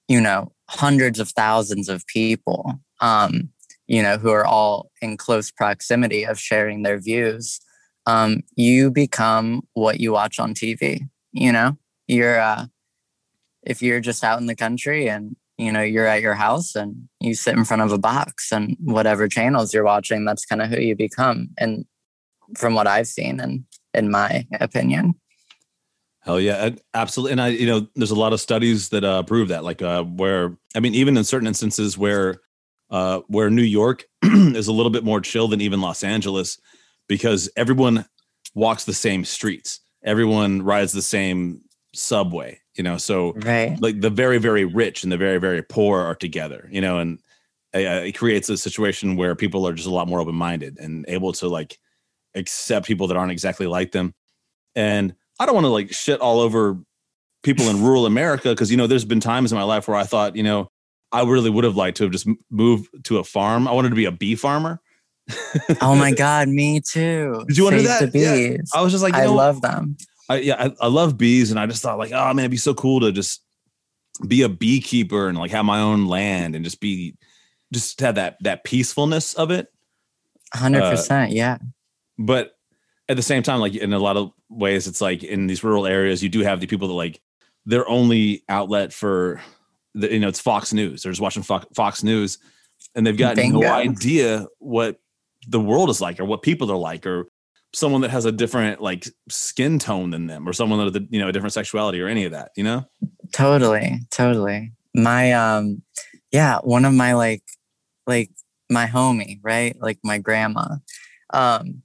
you 0.07 0.19
know 0.19 0.51
hundreds 0.69 1.19
of 1.19 1.29
thousands 1.29 1.87
of 1.87 2.05
people 2.07 2.79
um 2.99 3.49
you 3.85 4.01
know 4.01 4.17
who 4.17 4.31
are 4.31 4.45
all 4.45 4.89
in 5.01 5.17
close 5.17 5.51
proximity 5.51 6.25
of 6.25 6.39
sharing 6.39 6.81
their 6.81 6.97
views 6.99 7.59
um 8.07 8.41
you 8.55 8.89
become 8.89 9.61
what 9.73 9.99
you 9.99 10.11
watch 10.11 10.39
on 10.39 10.53
tv 10.53 11.07
you 11.33 11.51
know? 11.51 11.77
You're 12.07 12.39
uh 12.39 12.67
if 13.63 13.81
you're 13.81 13.99
just 13.99 14.23
out 14.23 14.39
in 14.39 14.45
the 14.45 14.55
country 14.55 15.09
and 15.09 15.35
you 15.57 15.71
know 15.71 15.81
you're 15.81 16.05
at 16.05 16.21
your 16.21 16.33
house 16.33 16.75
and 16.75 17.07
you 17.19 17.33
sit 17.35 17.55
in 17.55 17.65
front 17.65 17.81
of 17.81 17.91
a 17.91 17.97
box 17.97 18.51
and 18.51 18.75
whatever 18.79 19.27
channels 19.27 19.73
you're 19.73 19.83
watching 19.83 20.25
that's 20.25 20.45
kind 20.45 20.61
of 20.61 20.69
who 20.69 20.79
you 20.79 20.95
become. 20.95 21.49
And 21.57 21.85
from 22.57 22.75
what 22.75 22.87
i've 22.87 23.07
seen 23.07 23.39
and 23.39 23.63
in 23.93 24.11
my 24.11 24.45
opinion. 24.59 25.15
Hell 26.21 26.39
yeah 26.39 26.69
absolutely 26.93 27.31
and 27.33 27.41
i 27.41 27.47
you 27.47 27.65
know 27.65 27.87
there's 27.95 28.11
a 28.11 28.15
lot 28.15 28.33
of 28.33 28.41
studies 28.41 28.89
that 28.89 29.03
uh, 29.03 29.23
prove 29.23 29.49
that 29.49 29.63
like 29.63 29.81
uh, 29.81 30.03
where 30.03 30.57
i 30.75 30.79
mean 30.79 30.93
even 30.93 31.17
in 31.17 31.23
certain 31.23 31.47
instances 31.47 31.97
where 31.97 32.41
uh, 32.89 33.21
where 33.27 33.49
new 33.49 33.63
york 33.63 34.05
is 34.23 34.67
a 34.67 34.71
little 34.71 34.91
bit 34.91 35.03
more 35.03 35.19
chill 35.19 35.47
than 35.47 35.61
even 35.61 35.81
los 35.81 36.03
angeles 36.03 36.59
because 37.07 37.49
everyone 37.57 38.05
walks 38.55 38.85
the 38.85 38.93
same 38.93 39.25
streets. 39.25 39.81
Everyone 40.03 40.61
rides 40.61 40.91
the 40.91 41.01
same 41.01 41.61
subway 41.93 42.59
you 42.75 42.83
know 42.83 42.97
so 42.97 43.33
right. 43.33 43.79
like 43.81 44.01
the 44.01 44.09
very 44.09 44.37
very 44.37 44.65
rich 44.65 45.03
and 45.03 45.11
the 45.11 45.17
very 45.17 45.37
very 45.37 45.61
poor 45.61 46.01
are 46.01 46.15
together 46.15 46.67
you 46.71 46.81
know 46.81 46.99
and 46.99 47.19
uh, 47.75 47.79
it 47.79 48.13
creates 48.13 48.49
a 48.49 48.57
situation 48.57 49.15
where 49.15 49.35
people 49.35 49.67
are 49.67 49.73
just 49.73 49.87
a 49.87 49.91
lot 49.91 50.07
more 50.07 50.19
open-minded 50.19 50.77
and 50.79 51.05
able 51.07 51.33
to 51.33 51.47
like 51.47 51.79
accept 52.35 52.85
people 52.85 53.07
that 53.07 53.17
aren't 53.17 53.31
exactly 53.31 53.65
like 53.65 53.91
them. 53.91 54.13
And 54.75 55.15
i 55.39 55.45
don't 55.45 55.55
want 55.55 55.65
to 55.65 55.69
like 55.69 55.91
shit 55.91 56.19
all 56.19 56.39
over 56.39 56.77
people 57.41 57.67
in 57.69 57.81
rural 57.81 58.05
america 58.05 58.49
because 58.49 58.71
you 58.71 58.77
know 58.77 58.87
there's 58.87 59.05
been 59.05 59.19
times 59.19 59.51
in 59.51 59.57
my 59.57 59.63
life 59.63 59.87
where 59.87 59.97
i 59.97 60.03
thought 60.03 60.35
you 60.35 60.43
know 60.43 60.69
i 61.11 61.23
really 61.23 61.49
would 61.49 61.63
have 61.63 61.75
liked 61.75 61.97
to 61.97 62.03
have 62.03 62.11
just 62.11 62.27
moved 62.49 62.87
to 63.05 63.17
a 63.17 63.23
farm. 63.23 63.67
I 63.67 63.71
wanted 63.71 63.89
to 63.89 63.95
be 63.95 64.05
a 64.05 64.11
bee 64.11 64.35
farmer. 64.35 64.79
Oh 65.81 65.95
my 65.95 66.11
god 66.25 66.47
me 66.49 66.79
too. 66.79 67.43
Did 67.47 67.57
you 67.57 67.63
want 67.63 67.77
to 67.77 67.81
that? 67.83 68.11
Yeah. 68.13 68.57
i 68.73 68.81
was 68.81 68.91
just 68.91 69.03
like 69.03 69.13
i 69.13 69.25
know, 69.25 69.35
love 69.35 69.61
them 69.61 69.97
I 70.29 70.39
yeah, 70.39 70.55
I, 70.57 70.85
I 70.85 70.87
love 70.87 71.17
bees, 71.17 71.51
and 71.51 71.59
I 71.59 71.65
just 71.65 71.81
thought 71.81 71.97
like, 71.97 72.11
oh 72.11 72.33
man, 72.33 72.39
it'd 72.39 72.51
be 72.51 72.57
so 72.57 72.73
cool 72.73 72.99
to 73.01 73.11
just 73.11 73.43
be 74.27 74.43
a 74.43 74.49
beekeeper 74.49 75.27
and 75.27 75.37
like 75.37 75.51
have 75.51 75.65
my 75.65 75.79
own 75.79 76.05
land 76.05 76.55
and 76.55 76.63
just 76.63 76.79
be 76.79 77.15
just 77.73 77.99
have 77.99 78.15
that 78.15 78.37
that 78.41 78.63
peacefulness 78.63 79.33
of 79.33 79.51
it. 79.51 79.67
Hundred 80.53 80.83
uh, 80.83 80.91
percent, 80.91 81.31
yeah. 81.31 81.57
But 82.17 82.51
at 83.09 83.15
the 83.15 83.23
same 83.23 83.43
time, 83.43 83.59
like 83.59 83.75
in 83.75 83.93
a 83.93 83.99
lot 83.99 84.17
of 84.17 84.31
ways, 84.49 84.87
it's 84.87 85.01
like 85.01 85.23
in 85.23 85.47
these 85.47 85.63
rural 85.63 85.85
areas, 85.85 86.23
you 86.23 86.29
do 86.29 86.41
have 86.41 86.59
the 86.59 86.67
people 86.67 86.87
that 86.87 86.93
like 86.93 87.21
their 87.65 87.87
only 87.89 88.43
outlet 88.47 88.93
for 88.93 89.41
the 89.93 90.11
you 90.11 90.19
know 90.19 90.29
it's 90.29 90.39
Fox 90.39 90.73
News. 90.73 91.03
They're 91.03 91.11
just 91.11 91.21
watching 91.21 91.43
Fox 91.43 92.03
News, 92.03 92.37
and 92.95 93.05
they've 93.05 93.17
got 93.17 93.35
Bingo. 93.35 93.59
no 93.59 93.73
idea 93.73 94.47
what 94.59 94.99
the 95.47 95.59
world 95.59 95.89
is 95.89 95.99
like 95.99 96.19
or 96.19 96.25
what 96.25 96.41
people 96.41 96.71
are 96.71 96.77
like 96.77 97.05
or 97.05 97.27
someone 97.73 98.01
that 98.01 98.11
has 98.11 98.25
a 98.25 98.31
different 98.31 98.81
like 98.81 99.07
skin 99.29 99.79
tone 99.79 100.11
than 100.11 100.27
them 100.27 100.47
or 100.47 100.53
someone 100.53 100.91
that 100.91 101.07
you 101.11 101.19
know 101.19 101.27
a 101.27 101.31
different 101.31 101.53
sexuality 101.53 101.99
or 101.99 102.07
any 102.07 102.23
of 102.23 102.31
that 102.31 102.51
you 102.55 102.63
know? 102.63 102.85
Totally 103.33 103.99
totally. 104.11 104.71
My 104.93 105.33
um 105.33 105.81
yeah 106.31 106.59
one 106.59 106.85
of 106.85 106.93
my 106.93 107.13
like 107.13 107.43
like 108.05 108.29
my 108.69 108.85
homie 108.85 109.39
right? 109.43 109.75
Like 109.81 109.99
my 110.03 110.19
grandma. 110.19 110.75
Um 111.31 111.81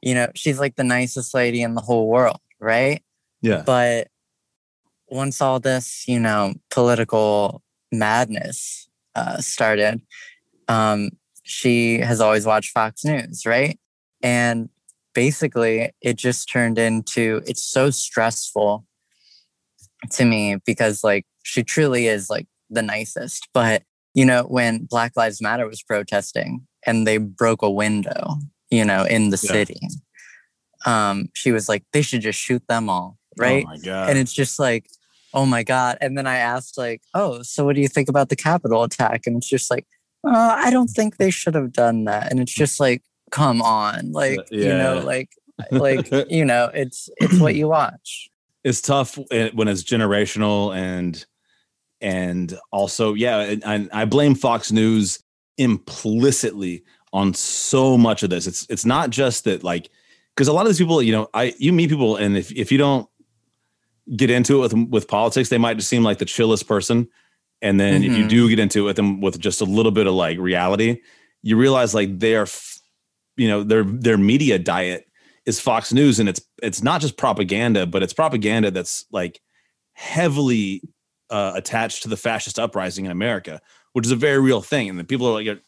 you 0.00 0.14
know 0.14 0.28
she's 0.34 0.60
like 0.60 0.76
the 0.76 0.84
nicest 0.84 1.34
lady 1.34 1.62
in 1.62 1.74
the 1.74 1.82
whole 1.82 2.08
world 2.08 2.38
right? 2.60 3.02
Yeah. 3.42 3.62
But 3.66 4.08
once 5.08 5.40
all 5.40 5.58
this 5.58 6.04
you 6.06 6.20
know 6.20 6.54
political 6.70 7.62
madness 7.90 8.88
uh 9.16 9.38
started 9.38 10.00
um 10.68 11.10
she 11.42 11.98
has 11.98 12.20
always 12.20 12.46
watched 12.46 12.70
fox 12.70 13.04
news 13.04 13.44
right? 13.44 13.76
And 14.22 14.68
basically 15.14 15.92
it 16.00 16.16
just 16.16 16.50
turned 16.50 16.78
into 16.78 17.42
it's 17.46 17.64
so 17.64 17.90
stressful 17.90 18.86
to 20.10 20.24
me 20.24 20.56
because 20.64 21.04
like 21.04 21.26
she 21.42 21.62
truly 21.62 22.06
is 22.06 22.30
like 22.30 22.46
the 22.70 22.82
nicest. 22.82 23.48
But 23.52 23.82
you 24.14 24.24
know 24.24 24.42
when 24.44 24.84
black 24.84 25.12
lives 25.16 25.40
matter 25.40 25.66
was 25.66 25.82
protesting 25.82 26.66
and 26.84 27.06
they 27.06 27.18
broke 27.18 27.62
a 27.62 27.70
window 27.70 28.34
you 28.70 28.84
know 28.84 29.04
in 29.04 29.30
the 29.30 29.40
yeah. 29.42 29.52
city 29.52 29.80
um 30.86 31.28
she 31.34 31.52
was 31.52 31.68
like 31.68 31.84
they 31.92 32.02
should 32.02 32.20
just 32.20 32.38
shoot 32.38 32.62
them 32.68 32.88
all 32.88 33.18
right 33.38 33.64
oh 33.66 33.70
right? 33.70 33.88
oh 33.88 34.08
and 34.08 34.18
it's 34.18 34.32
just 34.32 34.58
like 34.58 34.86
oh 35.32 35.46
my 35.46 35.62
god. 35.62 35.96
And 36.00 36.18
then 36.18 36.26
i 36.26 36.36
asked 36.36 36.76
like 36.76 37.02
oh 37.14 37.42
so 37.42 37.64
what 37.64 37.76
do 37.76 37.82
you 37.82 37.88
think 37.88 38.08
about 38.08 38.28
the 38.28 38.36
capitol 38.36 38.82
attack? 38.82 39.22
And 39.26 39.36
it's 39.36 39.48
just 39.48 39.70
like 39.70 39.86
uh, 40.26 40.54
i 40.56 40.70
don't 40.70 40.88
think 40.88 41.16
they 41.16 41.30
should 41.30 41.54
have 41.54 41.72
done 41.72 42.04
that. 42.04 42.30
And 42.30 42.40
it's 42.40 42.54
just 42.54 42.80
like 42.80 43.02
come 43.30 43.62
on 43.62 44.12
like 44.12 44.40
yeah. 44.50 44.68
you 44.68 44.74
know 44.74 45.00
like 45.04 45.30
like 45.70 46.10
you 46.28 46.44
know 46.44 46.70
it's 46.74 47.08
it's 47.18 47.38
what 47.38 47.54
you 47.54 47.68
watch 47.68 48.28
it's 48.64 48.80
tough 48.80 49.18
when 49.54 49.68
it's 49.68 49.82
generational 49.82 50.74
and 50.76 51.24
and 52.00 52.58
also 52.72 53.14
yeah 53.14 53.54
and 53.64 53.90
I, 53.92 54.04
blame 54.04 54.34
fox 54.34 54.72
news 54.72 55.22
implicitly 55.58 56.82
on 57.12 57.34
so 57.34 57.98
much 57.98 58.22
of 58.22 58.30
this 58.30 58.46
it's 58.46 58.66
it's 58.70 58.84
not 58.84 59.10
just 59.10 59.44
that 59.44 59.62
like 59.64 59.90
because 60.34 60.48
a 60.48 60.52
lot 60.52 60.62
of 60.62 60.68
these 60.68 60.78
people 60.78 61.02
you 61.02 61.12
know 61.12 61.28
i 61.34 61.54
you 61.58 61.72
meet 61.72 61.90
people 61.90 62.16
and 62.16 62.36
if, 62.36 62.50
if 62.52 62.72
you 62.72 62.78
don't 62.78 63.08
get 64.16 64.30
into 64.30 64.56
it 64.56 64.60
with 64.60 64.88
with 64.88 65.08
politics 65.08 65.48
they 65.50 65.58
might 65.58 65.76
just 65.76 65.88
seem 65.88 66.02
like 66.02 66.18
the 66.18 66.24
chillest 66.24 66.66
person 66.66 67.08
And 67.62 67.78
then 67.78 68.02
if 68.02 68.16
you 68.16 68.24
Mhm. 68.24 68.28
do 68.28 68.48
get 68.48 68.58
into 68.58 68.78
it 68.80 68.86
with 68.86 68.96
them 68.96 69.20
with 69.20 69.38
just 69.38 69.60
a 69.60 69.66
little 69.66 69.92
bit 69.92 70.06
of 70.06 70.14
like 70.14 70.38
reality, 70.38 71.02
you 71.42 71.58
realize 71.58 71.94
like 71.94 72.18
they 72.18 72.34
are, 72.34 72.48
f- 72.48 72.79
you 73.40 73.48
know, 73.48 73.64
their 73.64 73.84
their 73.84 74.18
media 74.18 74.58
diet 74.58 75.08
is 75.46 75.58
Fox 75.58 75.94
News, 75.94 76.20
and 76.20 76.28
it's 76.28 76.42
it's 76.62 76.82
not 76.82 77.00
just 77.00 77.16
propaganda, 77.16 77.86
but 77.86 78.02
it's 78.02 78.12
propaganda 78.12 78.70
that's 78.70 79.06
like 79.10 79.40
heavily 79.94 80.82
uh, 81.30 81.52
attached 81.54 82.02
to 82.02 82.10
the 82.10 82.18
fascist 82.18 82.58
uprising 82.58 83.06
in 83.06 83.10
America, 83.10 83.62
which 83.94 84.04
is 84.04 84.12
a 84.12 84.16
very 84.16 84.38
real 84.38 84.60
thing, 84.60 84.90
and 84.90 84.98
the 84.98 85.04
people 85.04 85.26
are 85.26 85.42
like 85.42 85.58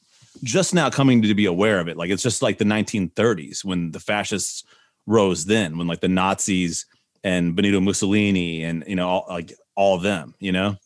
just 0.44 0.74
now 0.74 0.90
coming 0.90 1.22
to 1.22 1.34
be 1.34 1.46
aware 1.46 1.80
of 1.80 1.88
it. 1.88 1.96
Like 1.96 2.10
it's 2.10 2.22
just 2.22 2.42
like 2.42 2.58
the 2.58 2.66
1930s 2.66 3.64
when 3.64 3.90
the 3.92 4.00
fascists 4.00 4.64
rose, 5.06 5.46
then 5.46 5.78
when 5.78 5.86
like 5.86 6.00
the 6.00 6.08
Nazis 6.08 6.84
and 7.24 7.56
Benito 7.56 7.80
Mussolini 7.80 8.64
and 8.64 8.84
you 8.86 8.96
know 8.96 9.08
all, 9.08 9.24
like 9.30 9.54
all 9.76 9.96
of 9.96 10.02
them, 10.02 10.34
you 10.40 10.52
know. 10.52 10.76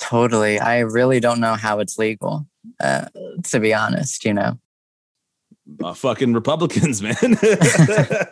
Totally. 0.00 0.58
I 0.58 0.80
really 0.80 1.20
don't 1.20 1.40
know 1.40 1.54
how 1.54 1.78
it's 1.78 1.98
legal, 1.98 2.48
uh, 2.80 3.06
to 3.44 3.60
be 3.60 3.72
honest, 3.72 4.24
you 4.24 4.34
know. 4.34 4.58
Uh, 5.82 5.94
fucking 5.94 6.34
Republicans, 6.34 7.02
man. 7.02 7.16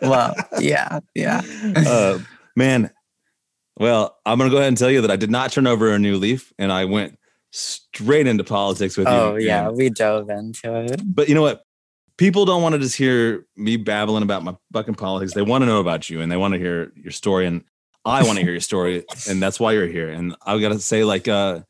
Well, 0.01 0.35
yeah, 0.59 0.99
yeah. 1.13 1.41
uh, 1.75 2.19
man. 2.55 2.91
Well, 3.77 4.17
I'm 4.25 4.37
gonna 4.37 4.49
go 4.49 4.57
ahead 4.57 4.69
and 4.69 4.77
tell 4.77 4.91
you 4.91 5.01
that 5.01 5.11
I 5.11 5.15
did 5.15 5.31
not 5.31 5.51
turn 5.51 5.67
over 5.67 5.91
a 5.91 5.99
new 5.99 6.17
leaf, 6.17 6.53
and 6.57 6.71
I 6.71 6.85
went 6.85 7.17
straight 7.51 8.27
into 8.27 8.43
politics 8.43 8.97
with 8.97 9.07
you. 9.07 9.13
Oh, 9.13 9.35
yeah. 9.35 9.69
We 9.69 9.89
dove 9.89 10.29
into 10.29 10.75
it. 10.75 11.01
But 11.03 11.29
you 11.29 11.35
know 11.35 11.41
what? 11.41 11.63
People 12.17 12.45
don't 12.45 12.61
want 12.61 12.73
to 12.73 12.79
just 12.79 12.95
hear 12.95 13.45
me 13.57 13.75
babbling 13.75 14.23
about 14.23 14.43
my 14.43 14.55
fucking 14.71 14.95
politics. 14.95 15.33
They 15.33 15.41
want 15.41 15.63
to 15.63 15.65
know 15.65 15.79
about 15.79 16.09
you, 16.09 16.21
and 16.21 16.31
they 16.31 16.37
want 16.37 16.53
to 16.53 16.59
hear 16.59 16.93
your 16.95 17.11
story. 17.11 17.45
And 17.45 17.63
I 18.05 18.23
want 18.23 18.37
to 18.37 18.43
hear 18.43 18.53
your 18.53 18.61
story, 18.61 19.03
and 19.27 19.41
that's 19.41 19.59
why 19.59 19.73
you're 19.73 19.87
here. 19.87 20.09
And 20.09 20.35
I've 20.45 20.61
gotta 20.61 20.79
say, 20.79 21.03
like, 21.03 21.27
uh, 21.27 21.61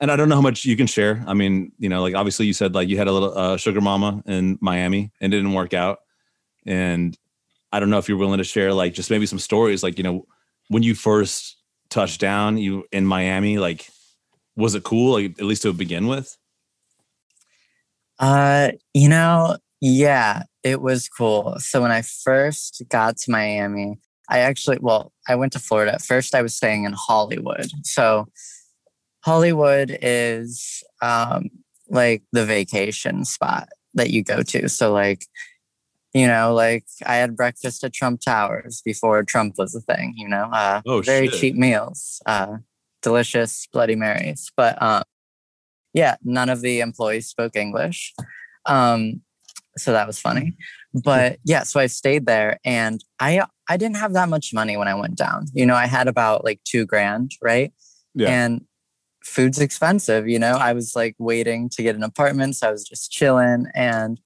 and 0.00 0.10
I 0.10 0.16
don't 0.16 0.28
know 0.28 0.36
how 0.36 0.40
much 0.40 0.64
you 0.64 0.76
can 0.76 0.86
share. 0.86 1.24
I 1.26 1.34
mean, 1.34 1.72
you 1.78 1.88
know, 1.88 2.02
like 2.02 2.14
obviously 2.14 2.46
you 2.46 2.52
said 2.52 2.74
like 2.74 2.88
you 2.88 2.96
had 2.98 3.08
a 3.08 3.12
little 3.12 3.36
uh, 3.36 3.56
sugar 3.56 3.80
mama 3.80 4.22
in 4.26 4.58
Miami 4.60 5.10
and 5.20 5.32
it 5.32 5.36
didn't 5.36 5.54
work 5.54 5.74
out. 5.74 6.00
And 6.66 7.16
I 7.72 7.80
don't 7.80 7.90
know 7.90 7.98
if 7.98 8.08
you're 8.08 8.18
willing 8.18 8.38
to 8.38 8.44
share 8.44 8.72
like 8.72 8.94
just 8.94 9.10
maybe 9.10 9.26
some 9.26 9.38
stories, 9.38 9.82
like 9.82 9.98
you 9.98 10.04
know, 10.04 10.26
when 10.68 10.82
you 10.82 10.94
first 10.94 11.56
touched 11.90 12.20
down, 12.20 12.58
you 12.58 12.84
in 12.92 13.06
Miami, 13.06 13.58
like, 13.58 13.88
was 14.56 14.74
it 14.74 14.84
cool? 14.84 15.14
Like 15.14 15.38
at 15.38 15.44
least 15.44 15.62
to 15.62 15.72
begin 15.72 16.06
with. 16.06 16.36
Uh, 18.18 18.72
you 18.94 19.08
know, 19.08 19.56
yeah, 19.80 20.42
it 20.64 20.80
was 20.80 21.08
cool. 21.08 21.56
So 21.58 21.82
when 21.82 21.92
I 21.92 22.02
first 22.02 22.82
got 22.88 23.16
to 23.18 23.30
Miami, 23.30 23.98
I 24.28 24.40
actually, 24.40 24.78
well, 24.80 25.12
I 25.28 25.36
went 25.36 25.52
to 25.52 25.58
Florida. 25.58 25.98
First, 25.98 26.34
I 26.34 26.42
was 26.42 26.54
staying 26.54 26.84
in 26.84 26.92
Hollywood. 26.92 27.70
So 27.84 28.26
Hollywood 29.24 29.98
is 30.00 30.82
um, 31.02 31.50
like 31.88 32.22
the 32.32 32.44
vacation 32.44 33.24
spot 33.24 33.68
that 33.94 34.10
you 34.10 34.22
go 34.22 34.42
to. 34.42 34.68
So, 34.68 34.92
like, 34.92 35.26
you 36.14 36.26
know, 36.26 36.54
like 36.54 36.84
I 37.06 37.16
had 37.16 37.36
breakfast 37.36 37.84
at 37.84 37.92
Trump 37.92 38.20
Towers 38.20 38.80
before 38.84 39.22
Trump 39.24 39.54
was 39.58 39.74
a 39.74 39.80
thing, 39.80 40.14
you 40.16 40.28
know, 40.28 40.48
uh, 40.52 40.80
Oh, 40.86 41.02
very 41.02 41.28
shit. 41.28 41.40
cheap 41.40 41.54
meals, 41.54 42.20
uh, 42.26 42.58
delicious 43.02 43.66
Bloody 43.72 43.96
Marys. 43.96 44.50
But 44.56 44.80
um, 44.82 45.02
yeah, 45.92 46.16
none 46.22 46.48
of 46.48 46.60
the 46.60 46.80
employees 46.80 47.26
spoke 47.28 47.56
English. 47.56 48.14
Um, 48.66 49.22
so 49.76 49.92
that 49.92 50.06
was 50.06 50.18
funny. 50.18 50.54
But 50.94 51.38
yeah, 51.44 51.62
so 51.62 51.80
I 51.80 51.86
stayed 51.86 52.26
there 52.26 52.58
and 52.64 53.02
I 53.20 53.42
I 53.68 53.76
didn't 53.76 53.96
have 53.98 54.14
that 54.14 54.28
much 54.28 54.54
money 54.54 54.76
when 54.76 54.88
I 54.88 54.94
went 54.94 55.16
down. 55.16 55.46
You 55.52 55.66
know, 55.66 55.74
I 55.74 55.86
had 55.86 56.08
about 56.08 56.44
like 56.44 56.60
two 56.64 56.86
grand, 56.86 57.32
right? 57.42 57.72
Yeah. 58.14 58.30
And 58.30 58.64
food's 59.28 59.60
expensive, 59.60 60.28
you 60.28 60.38
know. 60.38 60.52
I 60.52 60.72
was 60.72 60.96
like 60.96 61.14
waiting 61.18 61.68
to 61.70 61.82
get 61.82 61.94
an 61.96 62.02
apartment, 62.02 62.56
so 62.56 62.68
I 62.68 62.72
was 62.72 62.84
just 62.84 63.10
chilling. 63.12 63.66
And 63.74 64.20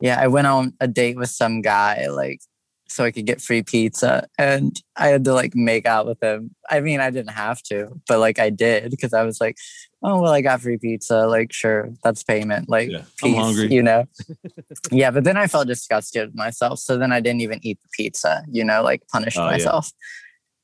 yeah, 0.00 0.18
I 0.20 0.26
went 0.28 0.46
on 0.46 0.74
a 0.80 0.88
date 0.88 1.16
with 1.16 1.30
some 1.30 1.62
guy, 1.62 2.06
like 2.08 2.40
so 2.86 3.02
I 3.02 3.10
could 3.10 3.24
get 3.26 3.40
free 3.40 3.62
pizza. 3.62 4.28
And 4.38 4.76
I 4.96 5.08
had 5.08 5.24
to 5.24 5.32
like 5.32 5.54
make 5.56 5.86
out 5.86 6.06
with 6.06 6.22
him. 6.22 6.54
I 6.70 6.80
mean, 6.80 7.00
I 7.00 7.10
didn't 7.10 7.30
have 7.32 7.62
to, 7.64 8.00
but 8.06 8.18
like 8.18 8.38
I 8.38 8.50
did 8.50 8.90
because 8.90 9.14
I 9.14 9.22
was 9.22 9.40
like, 9.40 9.56
oh 10.02 10.20
well, 10.20 10.32
I 10.32 10.42
got 10.42 10.60
free 10.60 10.76
pizza. 10.78 11.26
Like, 11.26 11.52
sure, 11.52 11.90
that's 12.04 12.22
payment. 12.22 12.68
Like 12.68 12.90
Yeah, 12.90 12.98
I'm 12.98 13.06
peace, 13.16 13.36
hungry. 13.38 13.72
you 13.72 13.82
know. 13.82 14.04
yeah, 14.92 15.10
but 15.10 15.24
then 15.24 15.36
I 15.36 15.46
felt 15.46 15.66
disgusted 15.66 16.26
with 16.28 16.34
myself. 16.36 16.78
So 16.78 16.98
then 16.98 17.10
I 17.10 17.20
didn't 17.20 17.40
even 17.40 17.58
eat 17.62 17.78
the 17.82 17.88
pizza, 17.96 18.44
you 18.50 18.64
know, 18.64 18.82
like 18.82 19.02
punished 19.08 19.38
Oh, 19.38 19.44
yeah. 19.44 19.50
myself. 19.52 19.90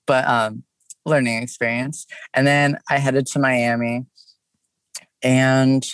But 0.07 0.27
um 0.29 0.63
learning 1.11 1.43
experience. 1.43 2.07
And 2.33 2.47
then 2.47 2.79
I 2.89 2.99
headed 2.99 3.27
to 3.27 3.39
Miami 3.39 4.07
and 5.23 5.87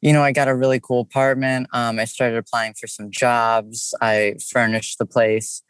you 0.00 0.12
know, 0.12 0.22
I 0.22 0.32
got 0.32 0.48
a 0.48 0.54
really 0.54 0.80
cool 0.80 1.02
apartment. 1.02 1.68
Um, 1.72 1.98
I 1.98 2.06
started 2.06 2.38
applying 2.38 2.74
for 2.74 2.86
some 2.86 3.10
jobs. 3.10 3.92
I 4.00 4.36
furnished 4.50 4.98
the 4.98 5.06
place. 5.06 5.62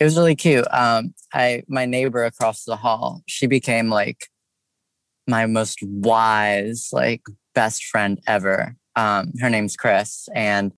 It 0.00 0.04
was 0.04 0.16
really 0.16 0.34
cute. 0.34 0.66
Um, 0.72 1.14
I 1.32 1.62
my 1.68 1.86
neighbor 1.86 2.24
across 2.24 2.64
the 2.64 2.76
hall, 2.76 3.22
she 3.26 3.46
became 3.46 3.88
like 3.88 4.28
my 5.26 5.46
most 5.46 5.78
wise, 5.82 6.90
like 6.92 7.22
best 7.54 7.84
friend 7.84 8.20
ever. 8.26 8.76
Um, 8.96 9.32
her 9.40 9.50
name's 9.50 9.76
Chris, 9.76 10.28
and 10.34 10.72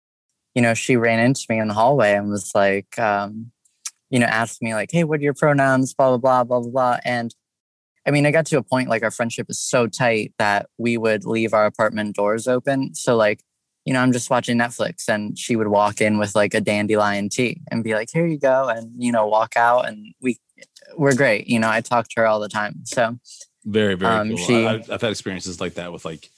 you 0.54 0.62
know, 0.62 0.74
she 0.74 0.96
ran 0.96 1.18
into 1.18 1.46
me 1.48 1.58
in 1.58 1.68
the 1.68 1.74
hallway 1.74 2.14
and 2.14 2.30
was 2.30 2.52
like, 2.54 2.98
um, 2.98 3.50
you 4.10 4.18
know, 4.18 4.26
asked 4.26 4.62
me 4.62 4.74
like, 4.74 4.90
"Hey, 4.92 5.04
what 5.04 5.20
are 5.20 5.22
your 5.24 5.34
pronouns?" 5.34 5.94
Blah 5.94 6.16
blah 6.18 6.44
blah 6.44 6.60
blah 6.60 6.70
blah. 6.70 6.98
And 7.04 7.34
I 8.08 8.10
mean, 8.10 8.24
I 8.24 8.30
got 8.30 8.46
to 8.46 8.56
a 8.56 8.62
point 8.62 8.88
like 8.88 9.02
our 9.02 9.10
friendship 9.10 9.50
is 9.50 9.60
so 9.60 9.86
tight 9.86 10.32
that 10.38 10.70
we 10.78 10.96
would 10.96 11.26
leave 11.26 11.52
our 11.52 11.66
apartment 11.66 12.16
doors 12.16 12.48
open. 12.48 12.94
So 12.94 13.14
like, 13.16 13.44
you 13.84 13.92
know, 13.92 14.00
I'm 14.00 14.12
just 14.12 14.30
watching 14.30 14.56
Netflix 14.56 15.10
and 15.10 15.38
she 15.38 15.56
would 15.56 15.68
walk 15.68 16.00
in 16.00 16.18
with 16.18 16.34
like 16.34 16.54
a 16.54 16.60
dandelion 16.62 17.28
tea 17.28 17.60
and 17.70 17.84
be 17.84 17.92
like, 17.92 18.08
"Here 18.10 18.26
you 18.26 18.38
go," 18.38 18.66
and 18.68 18.90
you 18.96 19.12
know, 19.12 19.26
walk 19.26 19.56
out 19.56 19.86
and 19.86 20.14
we 20.22 20.38
we're 20.96 21.14
great. 21.14 21.48
You 21.48 21.58
know, 21.58 21.68
I 21.68 21.82
talk 21.82 22.08
to 22.08 22.20
her 22.20 22.26
all 22.26 22.40
the 22.40 22.48
time. 22.48 22.80
So 22.84 23.18
Very, 23.66 23.94
very 23.94 24.20
Um, 24.20 24.28
cool. 24.28 24.38
she- 24.38 24.66
I, 24.66 24.72
I've 24.72 24.90
I've 24.90 25.00
had 25.02 25.10
experiences 25.10 25.60
like 25.60 25.74
that 25.74 25.92
with 25.92 26.06
like 26.06 26.30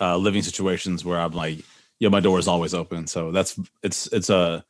uh, 0.00 0.18
living 0.18 0.42
situations 0.42 1.06
where 1.06 1.18
I'm 1.18 1.32
like, 1.32 1.60
yeah, 2.00 2.10
my 2.10 2.20
door 2.20 2.38
is 2.38 2.48
always 2.48 2.74
open. 2.74 3.06
So 3.06 3.32
that's 3.32 3.58
it's 3.82 4.08
it's 4.08 4.28
a 4.28 4.62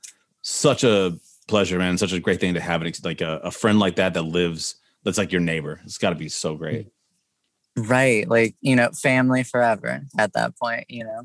such 0.43 0.85
a 0.85 1.19
pleasure, 1.49 1.79
man. 1.79 1.99
Such 1.99 2.13
a 2.13 2.21
great 2.21 2.39
thing 2.39 2.55
to 2.55 2.61
have 2.61 2.81
an 2.83 2.93
like 3.03 3.21
a, 3.21 3.41
a 3.43 3.51
friend 3.51 3.81
like 3.81 3.97
that 3.97 4.15
that 4.15 4.23
lives 4.23 4.77
that's 5.05 5.19
like 5.19 5.33
your 5.33 5.41
neighbor. 5.41 5.81
It's 5.85 5.99
got 5.99 6.11
to 6.11 6.17
be 6.17 6.29
so 6.29 6.55
great. 6.57 6.89
right 7.77 8.29
like 8.29 8.55
you 8.61 8.77
know 8.77 8.89
family 9.03 9.43
forever 9.43 10.01
at 10.17 10.33
that 10.33 10.57
point 10.57 10.85
you 10.89 11.03
know 11.03 11.23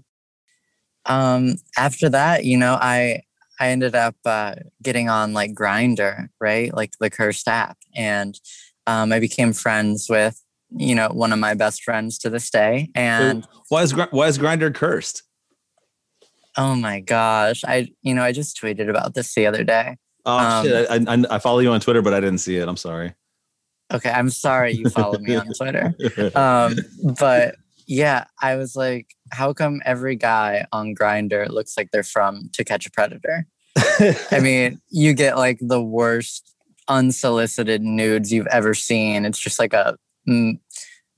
um 1.06 1.54
after 1.78 2.10
that 2.10 2.44
you 2.44 2.58
know 2.58 2.74
i 2.82 3.22
i 3.60 3.70
ended 3.70 3.94
up 3.94 4.16
uh 4.26 4.56
getting 4.82 5.10
on 5.10 5.32
like 5.32 5.54
Grindr 5.54 6.28
right 6.42 6.74
like 6.76 6.94
the 7.00 7.12
cursed 7.12 7.48
app 7.48 7.78
and 7.96 8.34
um 8.88 9.12
i 9.14 9.20
became 9.20 9.54
friends 9.54 10.08
with 10.10 10.42
you 10.76 10.96
know 10.96 11.10
one 11.10 11.32
of 11.32 11.38
my 11.38 11.54
best 11.54 11.84
friends 11.84 12.18
to 12.18 12.32
this 12.32 12.50
day 12.50 12.90
and 12.96 13.46
Why 13.70 13.84
is 13.84 13.94
Gr- 13.94 14.10
why 14.10 14.28
is 14.28 14.40
Grindr 14.40 14.74
cursed? 14.74 15.22
oh 16.58 16.74
my 16.74 17.00
gosh 17.00 17.64
i 17.64 17.88
you 18.02 18.16
know 18.16 18.24
i 18.24 18.32
just 18.32 18.60
tweeted 18.60 18.90
about 18.90 19.14
this 19.14 19.34
the 19.36 19.46
other 19.46 19.64
day 19.64 19.98
Oh 20.26 20.38
Um, 20.38 20.66
shit! 20.66 20.90
I, 20.92 20.96
I 21.14 21.36
I 21.36 21.40
follow 21.40 21.60
you 21.60 21.72
on 21.72 21.80
Twitter, 21.80 22.02
but 22.02 22.14
I 22.14 22.20
didn't 22.20 22.40
see 22.40 22.58
it. 22.58 22.68
I'm 22.68 22.76
sorry. 22.76 23.14
Okay 23.92 24.12
i'm 24.12 24.30
sorry 24.30 24.74
you 24.74 24.90
follow 24.90 25.20
me 25.20 25.36
on 25.36 25.48
twitter 25.54 25.94
um 26.36 26.76
but 27.20 27.56
yeah 27.88 28.26
i 28.42 28.56
was 28.56 28.76
like 28.76 29.16
how 29.32 29.54
come 29.54 29.82
every 29.86 30.16
guy 30.16 30.66
on 30.72 30.94
Grindr 30.96 31.50
looks 31.50 31.76
like 31.76 31.90
they're 31.92 32.04
from 32.04 32.50
to 32.54 32.64
catch 32.64 32.86
a 32.86 32.92
predator 32.92 33.46
i 34.32 34.40
mean 34.42 34.80
you 34.90 35.14
get 35.14 35.38
like 35.38 35.58
the 35.62 35.82
worst 35.82 36.56
unsolicited 36.88 37.82
nudes 37.82 38.32
you've 38.32 38.48
ever 38.48 38.74
seen 38.74 39.26
it's 39.26 39.40
just 39.40 39.60
like 39.60 39.74
a 39.74 39.98
mm, 40.28 40.60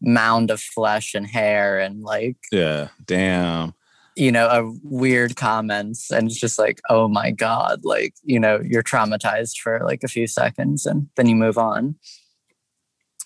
mound 0.02 0.50
of 0.50 0.60
flesh 0.60 1.14
and 1.14 1.28
hair 1.28 1.80
and 1.80 2.02
like 2.02 2.38
yeah. 2.52 2.90
Damn. 3.06 3.74
you 4.16 4.32
know 4.32 4.48
a 4.48 4.72
weird 4.84 5.36
comments 5.36 6.12
and 6.12 6.28
it's 6.28 6.40
just 6.40 6.58
like 6.58 6.82
oh 6.90 7.08
my 7.08 7.32
god 7.32 7.82
like 7.84 8.14
you 8.24 8.40
know 8.40 8.60
you're 8.64 8.84
traumatized 8.84 9.58
for 9.58 9.82
like 9.86 10.04
a 10.04 10.10
few 10.10 10.28
seconds 10.28 10.86
and 10.86 11.08
then 11.16 11.28
you 11.28 11.36
move 11.36 11.58
on 11.58 11.96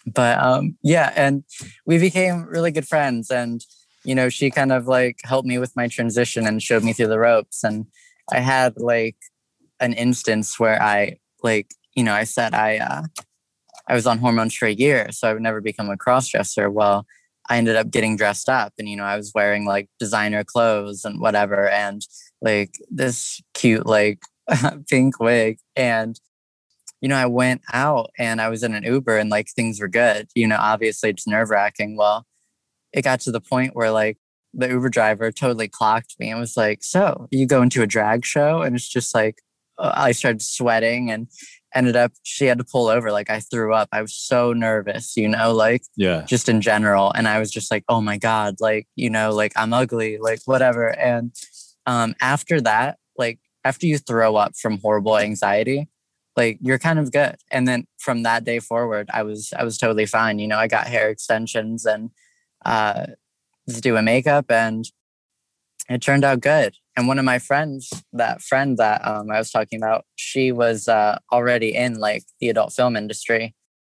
but 0.06 0.38
um 0.40 0.78
yeah 0.84 1.12
and 1.16 1.44
we 1.86 1.98
became 1.98 2.44
really 2.46 2.72
good 2.72 2.88
friends 2.88 3.30
and 3.32 3.62
you 4.04 4.14
know 4.14 4.30
she 4.30 4.52
kind 4.52 4.72
of 4.72 4.88
like 4.88 5.20
helped 5.24 5.48
me 5.48 5.58
with 5.58 5.76
my 5.76 5.88
transition 5.88 6.46
and 6.46 6.62
showed 6.62 6.84
me 6.84 6.94
through 6.94 7.08
the 7.08 7.20
ropes 7.20 7.64
and 7.64 7.86
i 8.32 8.40
had 8.40 8.74
like 8.78 9.18
an 9.80 9.94
instance 9.94 10.60
where 10.60 10.82
i 10.82 11.18
like 11.44 11.72
you 11.96 12.04
know 12.04 12.14
i 12.14 12.24
said 12.24 12.54
i 12.54 12.78
uh 12.78 13.04
i 13.88 13.94
was 13.94 14.06
on 14.06 14.20
hormones 14.20 14.54
for 14.54 14.68
a 14.68 14.74
year 14.74 15.12
so 15.12 15.30
i 15.30 15.34
would 15.34 15.42
never 15.42 15.62
become 15.62 15.90
a 15.90 15.98
cross 15.98 16.30
dresser 16.30 16.70
well 16.70 17.06
I 17.48 17.58
ended 17.58 17.76
up 17.76 17.92
getting 17.92 18.18
dressed 18.18 18.50
up 18.50 18.74
and 18.78 18.90
you 18.90 18.98
know 18.98 19.04
I 19.04 19.18
was 19.18 19.32
wearing 19.36 19.66
like 19.66 19.90
designer 20.00 20.44
clothes 20.44 21.06
and 21.06 21.20
whatever 21.20 21.70
and 21.70 22.02
like 22.42 22.76
this 22.90 23.42
cute 23.54 23.86
like 23.86 24.20
pink 24.90 25.20
wig 25.20 25.60
and 25.76 26.20
you 27.06 27.10
know 27.10 27.16
I 27.18 27.28
went 27.28 27.62
out 27.72 28.10
and 28.18 28.42
I 28.42 28.50
was 28.50 28.64
in 28.64 28.74
an 28.74 28.84
Uber 28.84 29.16
and 29.20 29.30
like 29.30 29.48
things 29.50 29.80
were 29.80 29.88
good 29.88 30.28
you 30.34 30.48
know 30.48 30.58
obviously 30.60 31.12
it's 31.12 31.28
nerve 31.28 31.52
wracking 31.52 31.96
well 31.98 32.26
it 32.94 33.04
got 33.04 33.20
to 33.22 33.32
the 33.32 33.42
point 33.42 33.76
where 33.76 33.92
like 33.92 34.18
the 34.56 34.70
Uber 34.70 34.90
driver 34.90 35.32
totally 35.32 35.68
clocked 35.68 36.16
me 36.18 36.30
and 36.32 36.40
was 36.40 36.56
like, 36.56 36.82
"So 36.82 37.28
you 37.30 37.46
go 37.46 37.62
into 37.62 37.82
a 37.82 37.88
drag 37.88 38.26
show?" 38.26 38.62
And 38.62 38.74
it's 38.76 38.88
just 38.88 39.14
like 39.14 39.42
uh, 39.78 39.92
I 39.94 40.14
started 40.14 40.42
sweating 40.42 41.12
and 41.12 41.28
ended 41.76 41.98
up 41.98 42.14
she 42.24 42.46
had 42.46 42.58
to 42.60 42.64
pull 42.64 42.88
over. 42.88 43.12
Like 43.12 43.30
I 43.30 43.42
threw 43.42 43.74
up. 43.74 43.90
I 43.92 44.02
was 44.02 44.16
so 44.16 44.54
nervous, 44.54 45.18
you 45.18 45.28
know, 45.28 45.54
like 45.54 45.84
Yeah. 45.98 46.22
just 46.26 46.48
in 46.48 46.62
general. 46.62 47.12
And 47.12 47.28
I 47.28 47.38
was 47.40 47.52
just 47.52 47.70
like, 47.70 47.84
"Oh 47.90 48.00
my 48.02 48.18
god!" 48.18 48.56
Like 48.62 48.88
you 48.96 49.10
know, 49.10 49.32
like 49.34 49.52
I'm 49.58 49.74
ugly, 49.74 50.18
like 50.20 50.40
whatever. 50.46 50.88
And 50.98 51.36
um, 51.86 52.16
after 52.22 52.62
that, 52.62 52.98
like 53.18 53.40
after 53.66 53.86
you 53.88 53.98
throw 53.98 54.38
up 54.38 54.54
from 54.56 54.80
horrible 54.80 55.18
anxiety, 55.18 55.90
like 56.36 56.58
you're 56.62 56.80
kind 56.80 57.00
of 57.00 57.12
good. 57.12 57.38
And 57.52 57.68
then 57.68 57.88
from 57.98 58.24
that 58.24 58.44
day 58.44 58.60
forward, 58.60 59.10
I 59.14 59.24
was 59.24 59.54
I 59.58 59.64
was 59.64 59.78
totally 59.78 60.06
fine. 60.06 60.40
You 60.40 60.48
know, 60.48 60.58
I 60.58 60.68
got 60.68 60.88
hair 60.88 61.10
extensions 61.10 61.86
and 61.86 62.12
uh, 62.66 63.08
was 63.66 63.82
doing 63.82 64.06
makeup, 64.06 64.52
and 64.52 64.86
it 65.90 66.02
turned 66.02 66.24
out 66.24 66.42
good. 66.42 66.76
And 66.98 67.08
one 67.08 67.20
of 67.20 67.26
my 67.26 67.40
friends, 67.40 67.92
that 68.14 68.42
friend 68.42 68.78
that 68.78 69.06
um, 69.06 69.30
I 69.30 69.38
was 69.38 69.52
talking 69.52 69.82
about, 69.82 70.06
she 70.16 70.52
was 70.52 70.88
uh, 70.88 71.20
already 71.32 71.76
in 71.76 72.00
like 72.00 72.24
the 72.40 72.50
adult 72.50 72.74
film 72.74 72.96
industry, 72.96 73.56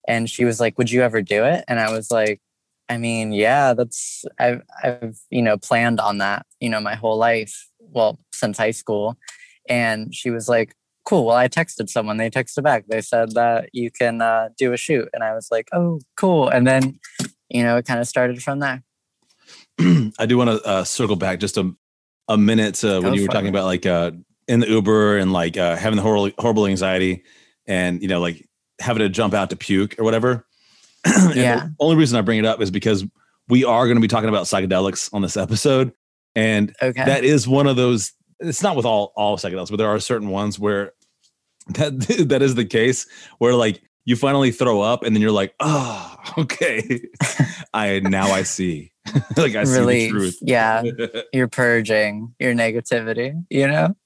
and 0.06 0.28
she 0.28 0.44
was 0.44 0.60
like, 0.60 0.78
"Would 0.78 0.90
you 0.90 1.02
ever 1.02 1.22
do 1.22 1.44
it?" 1.44 1.64
And 1.68 1.80
I 1.80 1.90
was 1.92 2.10
like, 2.10 2.40
"I 2.88 2.98
mean, 2.98 3.32
yeah, 3.32 3.74
that's 3.74 4.24
I've 4.38 4.62
I've 4.82 5.18
you 5.30 5.42
know 5.42 5.56
planned 5.56 6.00
on 6.00 6.18
that, 6.18 6.46
you 6.60 6.68
know, 6.68 6.80
my 6.80 6.94
whole 6.94 7.16
life, 7.16 7.68
well, 7.80 8.18
since 8.32 8.58
high 8.58 8.72
school." 8.72 9.16
And 9.68 10.14
she 10.14 10.30
was 10.30 10.48
like, 10.48 10.74
"Cool." 11.06 11.24
Well, 11.24 11.36
I 11.36 11.48
texted 11.48 11.88
someone. 11.88 12.18
They 12.18 12.28
texted 12.28 12.62
back. 12.62 12.84
They 12.88 13.00
said 13.00 13.32
that 13.32 13.70
you 13.72 13.90
can 13.90 14.20
uh, 14.20 14.50
do 14.58 14.74
a 14.74 14.76
shoot, 14.76 15.08
and 15.14 15.24
I 15.24 15.34
was 15.34 15.48
like, 15.50 15.68
"Oh, 15.72 16.00
cool." 16.16 16.48
And 16.48 16.66
then, 16.66 17.00
you 17.48 17.62
know, 17.62 17.78
it 17.78 17.86
kind 17.86 18.00
of 18.00 18.06
started 18.06 18.42
from 18.42 18.58
there. 18.58 18.82
I 20.18 20.26
do 20.26 20.36
want 20.36 20.50
to 20.50 20.66
uh, 20.66 20.84
circle 20.84 21.16
back 21.16 21.40
just 21.40 21.56
a, 21.56 21.72
a 22.28 22.36
minute 22.36 22.74
to 22.76 23.00
when 23.00 23.14
you 23.14 23.22
were 23.22 23.28
talking 23.28 23.46
it. 23.46 23.50
about 23.50 23.64
like 23.64 23.86
uh, 23.86 24.10
in 24.48 24.60
the 24.60 24.68
Uber 24.68 25.18
and 25.18 25.32
like 25.32 25.56
uh, 25.56 25.76
having 25.76 25.96
the 25.96 26.02
horrible, 26.02 26.30
horrible 26.38 26.66
anxiety 26.66 27.24
and, 27.66 28.00
you 28.00 28.08
know, 28.08 28.20
like 28.20 28.48
having 28.80 29.00
to 29.00 29.08
jump 29.08 29.34
out 29.34 29.50
to 29.50 29.56
puke 29.56 29.98
or 29.98 30.04
whatever. 30.04 30.46
Yeah. 31.34 31.68
only 31.78 31.96
reason 31.96 32.18
I 32.18 32.22
bring 32.22 32.38
it 32.38 32.44
up 32.44 32.60
is 32.60 32.70
because 32.70 33.04
we 33.48 33.64
are 33.64 33.86
going 33.86 33.96
to 33.96 34.00
be 34.00 34.08
talking 34.08 34.28
about 34.28 34.46
psychedelics 34.46 35.12
on 35.12 35.22
this 35.22 35.36
episode. 35.36 35.92
And 36.34 36.74
Okay. 36.82 37.04
that 37.04 37.24
is 37.24 37.46
one 37.46 37.66
of 37.66 37.76
those, 37.76 38.12
it's 38.40 38.62
not 38.62 38.76
with 38.76 38.86
all, 38.86 39.12
all 39.16 39.36
psychedelics, 39.36 39.70
but 39.70 39.76
there 39.76 39.88
are 39.88 39.98
certain 40.00 40.28
ones 40.28 40.58
where 40.58 40.92
that, 41.68 41.98
that 42.28 42.42
is 42.42 42.54
the 42.54 42.64
case 42.64 43.06
where 43.38 43.54
like 43.54 43.82
you 44.04 44.16
finally 44.16 44.52
throw 44.52 44.80
up 44.80 45.02
and 45.02 45.14
then 45.14 45.20
you're 45.20 45.32
like, 45.32 45.54
oh, 45.60 46.16
okay. 46.38 47.00
I, 47.74 48.00
now 48.00 48.30
I 48.30 48.42
see. 48.42 48.92
like 49.36 49.54
I 49.54 49.64
see 49.64 49.78
Relief. 49.78 50.12
the 50.12 50.18
truth. 50.18 50.38
Yeah. 50.42 50.82
You're 51.32 51.48
purging 51.48 52.34
your 52.38 52.54
negativity, 52.54 53.44
you 53.50 53.66
know? 53.66 53.96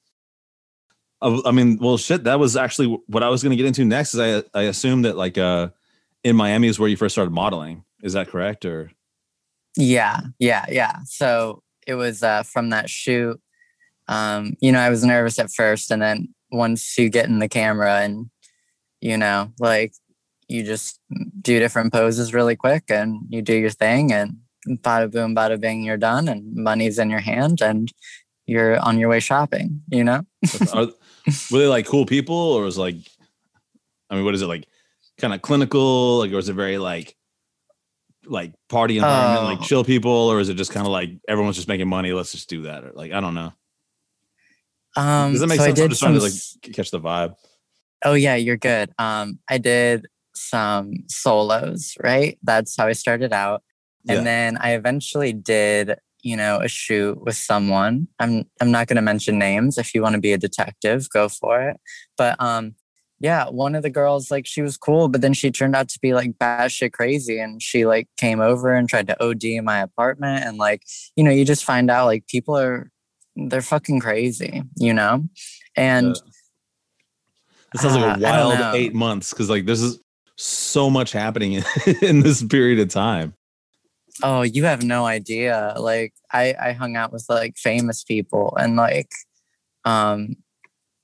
I 1.23 1.41
I 1.47 1.51
mean, 1.53 1.79
well, 1.81 1.97
shit. 1.99 2.25
That 2.25 2.39
was 2.39 2.57
actually 2.57 2.99
what 3.07 3.23
I 3.23 3.29
was 3.29 3.43
going 3.43 3.51
to 3.51 3.57
get 3.57 3.67
into 3.67 3.85
next. 3.85 4.15
Is 4.15 4.21
I 4.21 4.59
I 4.59 4.63
assume 4.65 5.03
that 5.03 5.17
like 5.17 5.37
uh 5.39 5.69
in 6.25 6.37
Miami 6.37 6.69
is 6.69 6.79
where 6.79 6.89
you 6.89 6.97
first 6.97 7.15
started 7.15 7.31
modeling. 7.33 7.85
Is 8.03 8.15
that 8.15 8.29
correct? 8.29 8.65
Or 8.65 8.91
Yeah, 9.77 10.21
yeah, 10.39 10.67
yeah. 10.69 10.99
So 11.05 11.63
it 11.87 11.95
was 11.95 12.23
uh, 12.23 12.43
from 12.43 12.71
that 12.71 12.89
shoot. 12.89 13.41
Um, 14.11 14.57
you 14.61 14.73
know, 14.73 14.81
I 14.81 14.91
was 14.91 15.05
nervous 15.05 15.39
at 15.39 15.53
first, 15.53 15.91
and 15.91 16.03
then 16.03 16.35
once 16.51 16.99
you 16.99 17.09
get 17.09 17.27
in 17.27 17.39
the 17.39 17.49
camera 17.49 18.01
and 18.01 18.29
you 19.01 19.17
know, 19.17 19.53
like 19.59 19.95
you 20.49 20.65
just 20.65 20.99
do 21.41 21.59
different 21.61 21.93
poses 21.93 22.35
really 22.35 22.57
quick, 22.57 22.85
and 22.91 23.21
you 23.29 23.41
do 23.41 23.55
your 23.55 23.71
thing, 23.71 24.13
and 24.13 24.37
bada 24.69 25.11
boom, 25.11 25.35
bada 25.35 25.59
bing, 25.61 25.85
you're 25.85 25.97
done, 25.97 26.29
and 26.29 26.55
money's 26.55 26.99
in 26.99 27.09
your 27.09 27.21
hand, 27.21 27.63
and 27.63 27.93
you're 28.47 28.79
on 28.81 28.99
your 28.99 29.09
way 29.09 29.21
shopping. 29.21 29.81
You 29.89 30.05
know? 30.05 30.23
are, 30.75 30.89
were 31.51 31.59
they 31.61 31.67
like 31.69 31.87
cool 31.87 32.05
people, 32.05 32.35
or 32.35 32.63
was 32.63 32.77
like, 32.77 32.97
I 34.11 34.17
mean, 34.17 34.25
what 34.25 34.35
is 34.35 34.43
it 34.43 34.49
like? 34.49 34.67
Kind 35.19 35.35
of 35.35 35.41
clinical, 35.43 36.19
like, 36.19 36.33
or 36.33 36.39
is 36.39 36.49
it 36.49 36.55
very 36.55 36.79
like 36.79 37.15
like 38.27 38.53
party 38.69 38.97
environment, 38.97 39.45
like 39.45 39.61
Oh. 39.61 39.65
chill 39.65 39.85
people, 39.85 40.11
or 40.11 40.41
is 40.41 40.49
it 40.49 40.55
just 40.55 40.73
kind 40.73 40.87
of 40.87 40.93
like 40.93 41.11
everyone's 41.29 41.57
just 41.57 41.69
making 41.69 41.89
money? 41.89 42.13
Let's 42.13 42.33
just 42.33 42.49
do 42.49 42.63
that, 42.63 42.85
or 42.85 42.93
like 42.93 43.13
I 43.13 43.21
don't 43.21 43.35
know. 43.35 43.53
Um, 44.97 45.33
Does 45.33 45.41
that 45.41 45.47
make 45.47 45.59
so 45.59 45.65
I 45.65 45.67
sense? 45.69 45.79
I'm 45.79 45.85
did 45.85 45.91
just 45.91 46.03
trying 46.03 46.15
to 46.15 46.21
like 46.21 46.75
catch 46.75 46.91
the 46.91 47.01
vibe. 47.01 47.35
Oh 48.05 48.15
yeah, 48.15 48.35
you're 48.35 48.57
good. 48.57 48.91
Um, 48.99 49.39
I 49.49 49.59
did 49.59 50.07
some 50.35 50.95
solos, 51.09 51.95
right? 52.03 52.39
That's 52.43 52.77
how 52.77 52.87
I 52.87 52.93
started 52.93 53.33
out. 53.33 53.63
Yeah. 54.05 54.15
And 54.15 54.27
then 54.27 54.57
I 54.57 54.73
eventually 54.73 55.33
did, 55.33 55.97
you 56.23 56.37
know, 56.37 56.61
a 56.61 56.69
shoot 56.69 57.23
with 57.23 57.37
someone. 57.37 58.09
I'm 58.19 58.45
I'm 58.61 58.71
not 58.71 58.87
gonna 58.87 59.03
mention 59.03 59.39
names. 59.39 59.79
If 59.79 59.95
you 59.95 60.03
want 60.03 60.15
to 60.15 60.21
be 60.21 60.33
a 60.33 60.39
detective, 60.39 61.09
go 61.11 61.29
for 61.29 61.61
it. 61.63 61.77
But 62.17 62.37
um, 62.41 62.75
yeah, 63.21 63.51
one 63.51 63.75
of 63.75 63.83
the 63.83 63.91
girls, 63.91 64.31
like 64.31 64.47
she 64.47 64.63
was 64.63 64.79
cool, 64.79 65.09
but 65.09 65.21
then 65.21 65.35
she 65.35 65.51
turned 65.51 65.77
out 65.77 65.89
to 65.91 65.99
be 66.01 66.15
like 66.15 66.39
batshit 66.39 66.93
crazy. 66.93 67.39
And 67.39 67.63
she 67.63 67.85
like 67.85 68.09
came 68.17 68.41
over 68.41 68.75
and 68.75 68.89
tried 68.89 69.09
to 69.09 69.23
OD 69.23 69.45
in 69.45 69.65
my 69.67 69.81
apartment. 69.81 70.45
And 70.45 70.57
like, 70.57 70.83
you 71.17 71.23
know, 71.23 71.31
you 71.31 71.45
just 71.45 71.65
find 71.65 71.91
out 71.91 72.07
like 72.07 72.27
people 72.29 72.57
are 72.57 72.91
they're 73.37 73.63
fucking 73.63 74.01
crazy, 74.01 74.63
you 74.77 74.95
know? 74.95 75.25
And 75.77 76.09
Yeah. 76.09 76.23
It 77.73 77.81
sounds 77.81 77.95
like 77.95 78.05
Uh, 78.05 78.25
a 78.25 78.29
I 78.29 78.37
don't 78.37 78.59
wild 78.61 78.75
eight 78.75 78.95
months 78.95 79.31
because 79.31 79.49
like 79.49 79.65
this 79.65 79.81
is 79.81 80.01
so 80.37 80.91
much 80.91 81.13
happening 81.13 81.53
in, 81.53 81.65
in 82.03 82.21
this 82.21 82.43
period 82.43 82.81
of 82.81 82.89
time. 82.89 83.35
Oh, 84.23 84.43
you 84.43 84.65
have 84.65 84.83
no 84.83 85.07
idea. 85.07 85.75
Like 85.79 86.13
I 86.33 86.55
I 86.61 86.73
hung 86.73 86.97
out 86.97 87.13
with 87.13 87.27
like 87.29 87.57
famous 87.57 88.03
people 88.03 88.57
and 88.59 88.77
like 88.77 89.11
um 89.85 90.37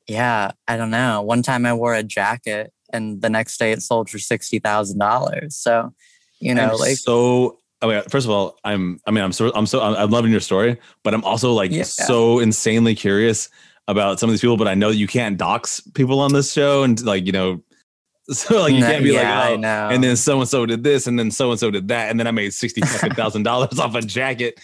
yeah, 0.08 0.52
I 0.68 0.76
don't 0.76 0.90
know. 0.90 1.22
One 1.22 1.42
time 1.42 1.66
I 1.66 1.74
wore 1.74 1.94
a 1.94 2.02
jacket 2.02 2.72
and 2.92 3.20
the 3.22 3.30
next 3.30 3.58
day 3.58 3.72
it 3.72 3.82
sold 3.82 4.08
for 4.08 4.18
$60,000. 4.18 5.52
So, 5.52 5.92
you 6.38 6.54
know, 6.54 6.72
I'm 6.72 6.78
like 6.78 6.96
so. 6.96 7.58
Oh, 7.82 7.90
I 7.90 7.94
mean, 7.94 8.02
first 8.08 8.26
of 8.26 8.30
all, 8.30 8.58
I'm. 8.64 9.00
I 9.06 9.10
mean, 9.10 9.22
I'm 9.22 9.32
so. 9.32 9.52
I'm 9.54 9.66
so. 9.66 9.82
I'm, 9.82 10.10
loving 10.10 10.30
your 10.30 10.40
story, 10.40 10.78
but 11.02 11.12
I'm 11.12 11.24
also 11.24 11.52
like 11.52 11.70
Yeah. 11.70 11.82
so 11.82 12.38
insanely 12.38 12.94
curious 12.94 13.50
about 13.86 14.18
some 14.18 14.30
of 14.30 14.32
these 14.32 14.40
people. 14.40 14.56
But 14.56 14.68
I 14.68 14.74
know 14.74 14.88
you 14.88 15.06
can't 15.06 15.36
dox 15.36 15.80
people 15.94 16.20
on 16.20 16.32
this 16.32 16.52
show, 16.52 16.84
and 16.84 17.02
like 17.04 17.26
you 17.26 17.32
know, 17.32 17.62
so 18.30 18.62
like 18.62 18.72
you 18.72 18.80
can't 18.80 19.04
be 19.04 19.12
yeah, 19.12 19.48
like, 19.50 19.58
oh, 19.58 19.94
and 19.94 20.02
then 20.02 20.16
so 20.16 20.40
and 20.40 20.48
so 20.48 20.64
did 20.64 20.84
this, 20.84 21.06
and 21.06 21.18
then 21.18 21.30
so 21.30 21.50
and 21.50 21.60
so 21.60 21.70
did 21.70 21.88
that, 21.88 22.10
and 22.10 22.18
then 22.18 22.26
I 22.26 22.30
made 22.30 22.54
sixty 22.54 22.80
fucking 22.80 23.14
thousand 23.14 23.42
dollars 23.42 23.78
off 23.78 23.94
a 23.94 24.00
jacket. 24.00 24.58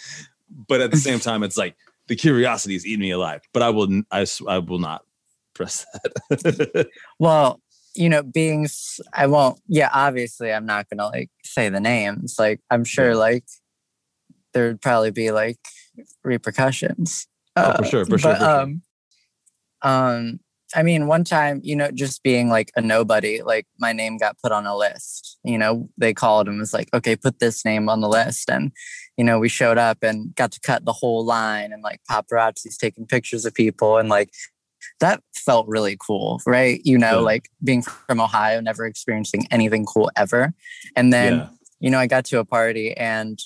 But 0.67 0.81
at 0.81 0.89
the 0.89 0.97
same 0.97 1.19
time, 1.19 1.43
it's 1.43 1.57
like 1.57 1.75
the 2.07 2.15
curiosity 2.15 2.75
is 2.75 2.85
eating 2.85 3.01
me 3.01 3.11
alive. 3.11 3.41
But 3.53 3.61
I 3.61 3.69
will. 3.69 4.01
I. 4.11 4.25
I 4.47 4.57
will 4.57 4.79
not 4.79 5.03
press 5.53 5.85
that. 5.93 6.89
Well, 7.19 7.61
you 7.95 8.09
know, 8.09 8.23
being, 8.23 8.67
I 9.13 9.27
won't, 9.27 9.59
yeah, 9.67 9.89
obviously 9.93 10.51
I'm 10.51 10.65
not 10.65 10.89
going 10.89 10.97
to 10.99 11.07
like 11.07 11.29
say 11.43 11.69
the 11.69 11.79
names. 11.79 12.35
Like, 12.39 12.59
I'm 12.69 12.83
sure 12.83 13.11
Yeah. 13.11 13.17
like 13.17 13.45
there'd 14.53 14.81
probably 14.81 15.11
be 15.11 15.31
like 15.31 15.59
repercussions. 16.23 17.27
Oh, 17.55 17.73
for 17.77 17.83
sure, 17.85 18.05
for 18.05 18.17
sure, 18.17 18.31
But, 18.31 18.39
for 18.39 18.45
sure. 18.45 18.61
um, 18.61 18.81
um, 19.81 20.39
I 20.75 20.81
mean, 20.81 21.05
one 21.05 21.23
time, 21.23 21.61
you 21.63 21.75
know, 21.75 21.91
just 21.91 22.23
being 22.23 22.49
like 22.49 22.71
a 22.75 22.81
nobody, 22.81 23.43
like 23.43 23.67
my 23.77 23.93
name 23.93 24.17
got 24.17 24.39
put 24.41 24.51
on 24.51 24.65
a 24.65 24.75
list. 24.75 25.37
You 25.43 25.59
know, 25.59 25.87
they 25.97 26.15
called 26.15 26.47
and 26.47 26.57
was 26.59 26.73
like, 26.73 26.89
okay, 26.95 27.15
put 27.15 27.37
this 27.37 27.63
name 27.63 27.89
on 27.89 28.01
the 28.01 28.09
list. 28.09 28.49
And, 28.49 28.71
you 29.15 29.23
know, 29.23 29.37
we 29.37 29.49
showed 29.49 29.77
up 29.77 29.99
and 30.01 30.33
got 30.33 30.51
to 30.53 30.59
cut 30.61 30.83
the 30.83 30.93
whole 30.93 31.23
line 31.23 31.71
and 31.71 31.83
like 31.83 32.01
paparazzi's 32.09 32.77
taking 32.77 33.05
pictures 33.05 33.45
of 33.45 33.53
people 33.53 33.97
and 33.99 34.09
like 34.09 34.31
that 34.99 35.21
felt 35.35 35.67
really 35.67 35.97
cool, 35.99 36.41
right? 36.45 36.81
You 36.83 36.97
know, 36.97 37.19
Yeah. 37.19 37.25
like 37.25 37.49
being 37.63 37.81
from 37.81 38.19
Ohio, 38.21 38.61
never 38.61 38.85
experiencing 38.85 39.47
anything 39.51 39.85
cool 39.85 40.11
ever. 40.15 40.53
And 40.95 41.11
then, 41.13 41.33
yeah. 41.37 41.49
you 41.79 41.89
know, 41.89 41.99
I 41.99 42.07
got 42.07 42.25
to 42.25 42.39
a 42.39 42.45
party 42.45 42.93
and 42.95 43.39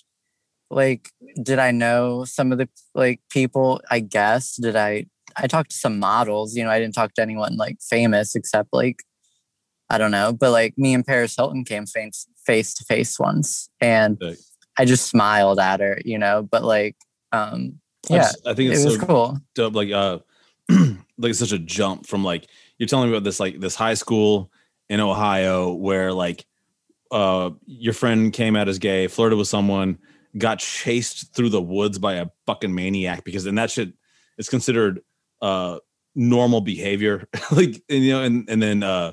like, 0.69 1.10
did 1.41 1.60
I 1.60 1.71
know 1.71 2.26
some 2.26 2.52
of 2.52 2.58
the 2.58 2.67
like 2.93 3.21
people? 3.30 3.82
I 3.89 4.00
guess. 4.02 4.56
Did 4.56 4.76
I? 4.76 5.06
I 5.36 5.47
talked 5.47 5.71
to 5.71 5.78
some 5.78 6.00
models. 6.00 6.56
You 6.56 6.63
know, 6.63 6.69
I 6.71 6.80
didn't 6.80 6.95
talk 6.95 7.13
to 7.13 7.21
anyone 7.21 7.58
like 7.58 7.78
famous 7.82 8.36
except 8.36 8.69
like, 8.73 9.04
I 9.89 9.97
don't 9.97 10.12
know. 10.12 10.34
But 10.34 10.52
like 10.52 10.78
me 10.78 10.93
and 10.93 11.06
Paris 11.06 11.36
Hilton 11.38 11.63
came 11.63 11.86
face 11.86 12.28
face 12.45 12.73
to 12.76 12.84
face 12.86 13.19
once, 13.19 13.69
and. 13.80 14.17
I 14.80 14.86
just 14.86 15.10
smiled 15.10 15.58
at 15.58 15.80
her. 15.80 16.00
You 16.06 16.19
know, 16.19 16.43
but 16.43 16.63
like, 16.63 16.95
um, 17.32 17.80
I, 18.12 18.13
yeah, 18.13 18.21
just- 18.21 18.47
I 18.47 18.54
think 18.54 18.67
it 18.71 18.86
was 18.86 19.00
so 19.00 19.06
cool. 19.08 19.38
dope 19.56 19.73
like 19.73 19.89
uh 19.91 20.19
like 21.18 21.34
such 21.34 21.52
a 21.52 21.60
jump 21.60 22.06
from 22.06 22.24
like 22.24 22.48
you're 22.78 22.88
telling 22.88 23.10
me 23.10 23.16
about 23.16 23.24
this 23.24 23.40
like 23.40 23.60
this 23.60 23.76
high 23.76 23.94
school 23.94 24.52
in 24.90 25.00
ohio 25.00 25.74
where 25.74 26.14
like 26.14 26.46
uh 27.12 27.50
your 27.66 27.94
friend 27.94 28.34
came 28.34 28.56
out 28.56 28.68
as 28.68 28.80
gay 28.80 29.08
flirted 29.08 29.38
with 29.38 29.48
someone 29.48 29.98
got 30.38 30.60
chased 30.60 31.34
through 31.34 31.50
the 31.50 31.62
woods 31.62 31.98
by 31.98 32.14
a 32.16 32.28
fucking 32.46 32.74
maniac 32.74 33.24
because 33.24 33.46
and 33.46 33.58
that 33.58 33.72
shit 33.72 33.94
is 34.38 34.50
considered 34.50 35.02
uh 35.42 35.78
normal 36.16 36.62
behavior 36.62 37.28
like 37.52 37.82
and, 37.90 38.04
you 38.04 38.12
know 38.12 38.24
and 38.24 38.50
and 38.50 38.62
then 38.62 38.84
uh 38.84 39.12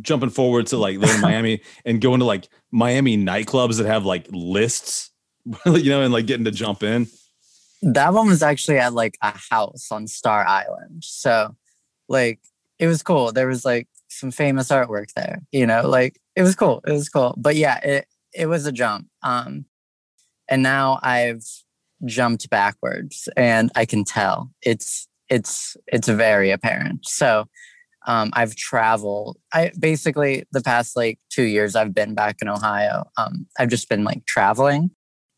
jumping 0.00 0.30
forward 0.30 0.66
to 0.66 0.76
like 0.76 0.98
living 0.98 1.14
in 1.16 1.20
miami 1.20 1.60
and 1.84 2.00
going 2.00 2.18
to 2.18 2.26
like 2.26 2.48
miami 2.70 3.16
nightclubs 3.16 3.78
that 3.78 3.86
have 3.86 4.04
like 4.04 4.26
lists 4.30 5.10
you 5.66 5.90
know, 5.90 6.02
and 6.02 6.12
like 6.12 6.26
getting 6.26 6.44
to 6.44 6.50
jump 6.50 6.82
in. 6.82 7.06
That 7.82 8.12
one 8.12 8.28
was 8.28 8.42
actually 8.42 8.78
at 8.78 8.92
like 8.92 9.16
a 9.22 9.36
house 9.50 9.88
on 9.90 10.06
Star 10.06 10.46
Island. 10.46 11.04
So 11.04 11.54
like 12.08 12.40
it 12.78 12.86
was 12.86 13.02
cool. 13.02 13.32
There 13.32 13.48
was 13.48 13.64
like 13.64 13.88
some 14.08 14.30
famous 14.30 14.68
artwork 14.68 15.12
there, 15.14 15.42
you 15.52 15.66
know, 15.66 15.88
like 15.88 16.20
it 16.34 16.42
was 16.42 16.54
cool. 16.54 16.82
It 16.86 16.92
was 16.92 17.08
cool. 17.08 17.34
But 17.36 17.56
yeah, 17.56 17.78
it 17.82 18.06
it 18.32 18.46
was 18.46 18.66
a 18.66 18.72
jump. 18.72 19.08
Um 19.22 19.66
and 20.48 20.62
now 20.62 20.98
I've 21.02 21.44
jumped 22.04 22.48
backwards 22.50 23.28
and 23.36 23.70
I 23.74 23.84
can 23.84 24.04
tell 24.04 24.50
it's 24.62 25.08
it's 25.28 25.76
it's 25.86 26.08
very 26.08 26.50
apparent. 26.50 27.06
So 27.06 27.46
um, 28.06 28.30
I've 28.34 28.54
traveled. 28.54 29.36
I 29.52 29.72
basically 29.78 30.44
the 30.52 30.62
past 30.62 30.96
like 30.96 31.18
two 31.30 31.42
years 31.42 31.74
I've 31.74 31.94
been 31.94 32.14
back 32.14 32.36
in 32.40 32.48
Ohio. 32.48 33.04
Um, 33.16 33.46
I've 33.58 33.68
just 33.68 33.88
been 33.88 34.04
like 34.04 34.24
traveling, 34.26 34.90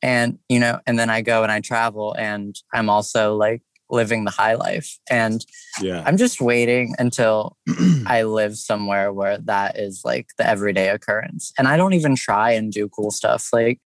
and 0.03 0.39
you 0.49 0.61
know, 0.61 0.81
and 0.87 0.99
then 0.99 1.11
I 1.11 1.23
go 1.23 1.43
and 1.43 1.53
I 1.53 1.61
travel, 1.61 2.15
and 2.19 2.57
I'm 2.73 2.91
also 2.91 3.37
like 3.37 3.63
living 3.91 4.25
the 4.25 4.31
high 4.31 4.55
life. 4.55 4.99
And 5.11 5.45
Yeah. 5.81 6.03
I'm 6.07 6.17
just 6.17 6.41
waiting 6.41 6.95
until 6.99 7.57
I 8.07 8.23
live 8.23 8.57
somewhere 8.57 9.13
where 9.13 9.39
that 9.39 9.79
is 9.79 10.03
like 10.05 10.29
the 10.37 10.47
everyday 10.47 10.89
occurrence. 10.91 11.53
And 11.59 11.67
I 11.67 11.77
don't 11.77 11.95
even 11.95 12.15
try 12.15 12.53
and 12.53 12.73
do 12.73 12.89
cool 12.89 13.11
stuff. 13.11 13.49
Like, 13.53 13.81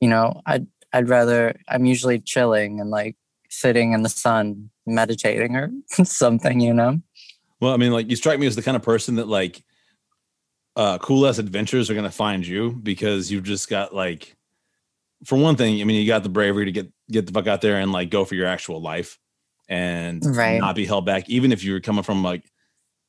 you 0.00 0.08
know, 0.08 0.40
I'd 0.46 0.66
I'd 0.92 1.08
rather 1.08 1.54
I'm 1.68 1.84
usually 1.84 2.18
chilling 2.18 2.80
and 2.80 2.90
like 2.90 3.16
sitting 3.50 3.92
in 3.92 4.02
the 4.02 4.08
sun, 4.08 4.70
meditating 4.86 5.56
or 5.56 5.70
something, 6.04 6.60
you 6.60 6.74
know? 6.74 7.00
Well, 7.60 7.72
I 7.72 7.76
mean, 7.76 7.92
like 7.92 8.08
you 8.08 8.16
strike 8.16 8.38
me 8.38 8.46
as 8.46 8.56
the 8.56 8.62
kind 8.62 8.76
of 8.76 8.82
person 8.82 9.16
that 9.16 9.28
like 9.28 9.64
uh 10.76 10.98
cool 10.98 11.26
ass 11.26 11.38
adventures 11.38 11.90
are 11.90 11.94
gonna 11.94 12.10
find 12.10 12.46
you 12.46 12.72
because 12.72 13.32
you've 13.32 13.44
just 13.44 13.68
got 13.68 13.94
like 13.94 14.36
for 15.24 15.36
one 15.36 15.56
thing, 15.56 15.80
I 15.80 15.84
mean, 15.84 16.00
you 16.00 16.06
got 16.06 16.22
the 16.22 16.28
bravery 16.28 16.66
to 16.66 16.72
get 16.72 16.92
get 17.10 17.26
the 17.26 17.32
fuck 17.32 17.46
out 17.46 17.60
there 17.60 17.76
and 17.76 17.92
like 17.92 18.10
go 18.10 18.24
for 18.24 18.34
your 18.34 18.46
actual 18.46 18.80
life 18.80 19.18
and 19.68 20.24
Right. 20.24 20.58
not 20.58 20.74
be 20.76 20.86
held 20.86 21.06
back, 21.06 21.28
even 21.28 21.52
if 21.52 21.64
you're 21.64 21.80
coming 21.80 22.04
from 22.04 22.22
like 22.22 22.44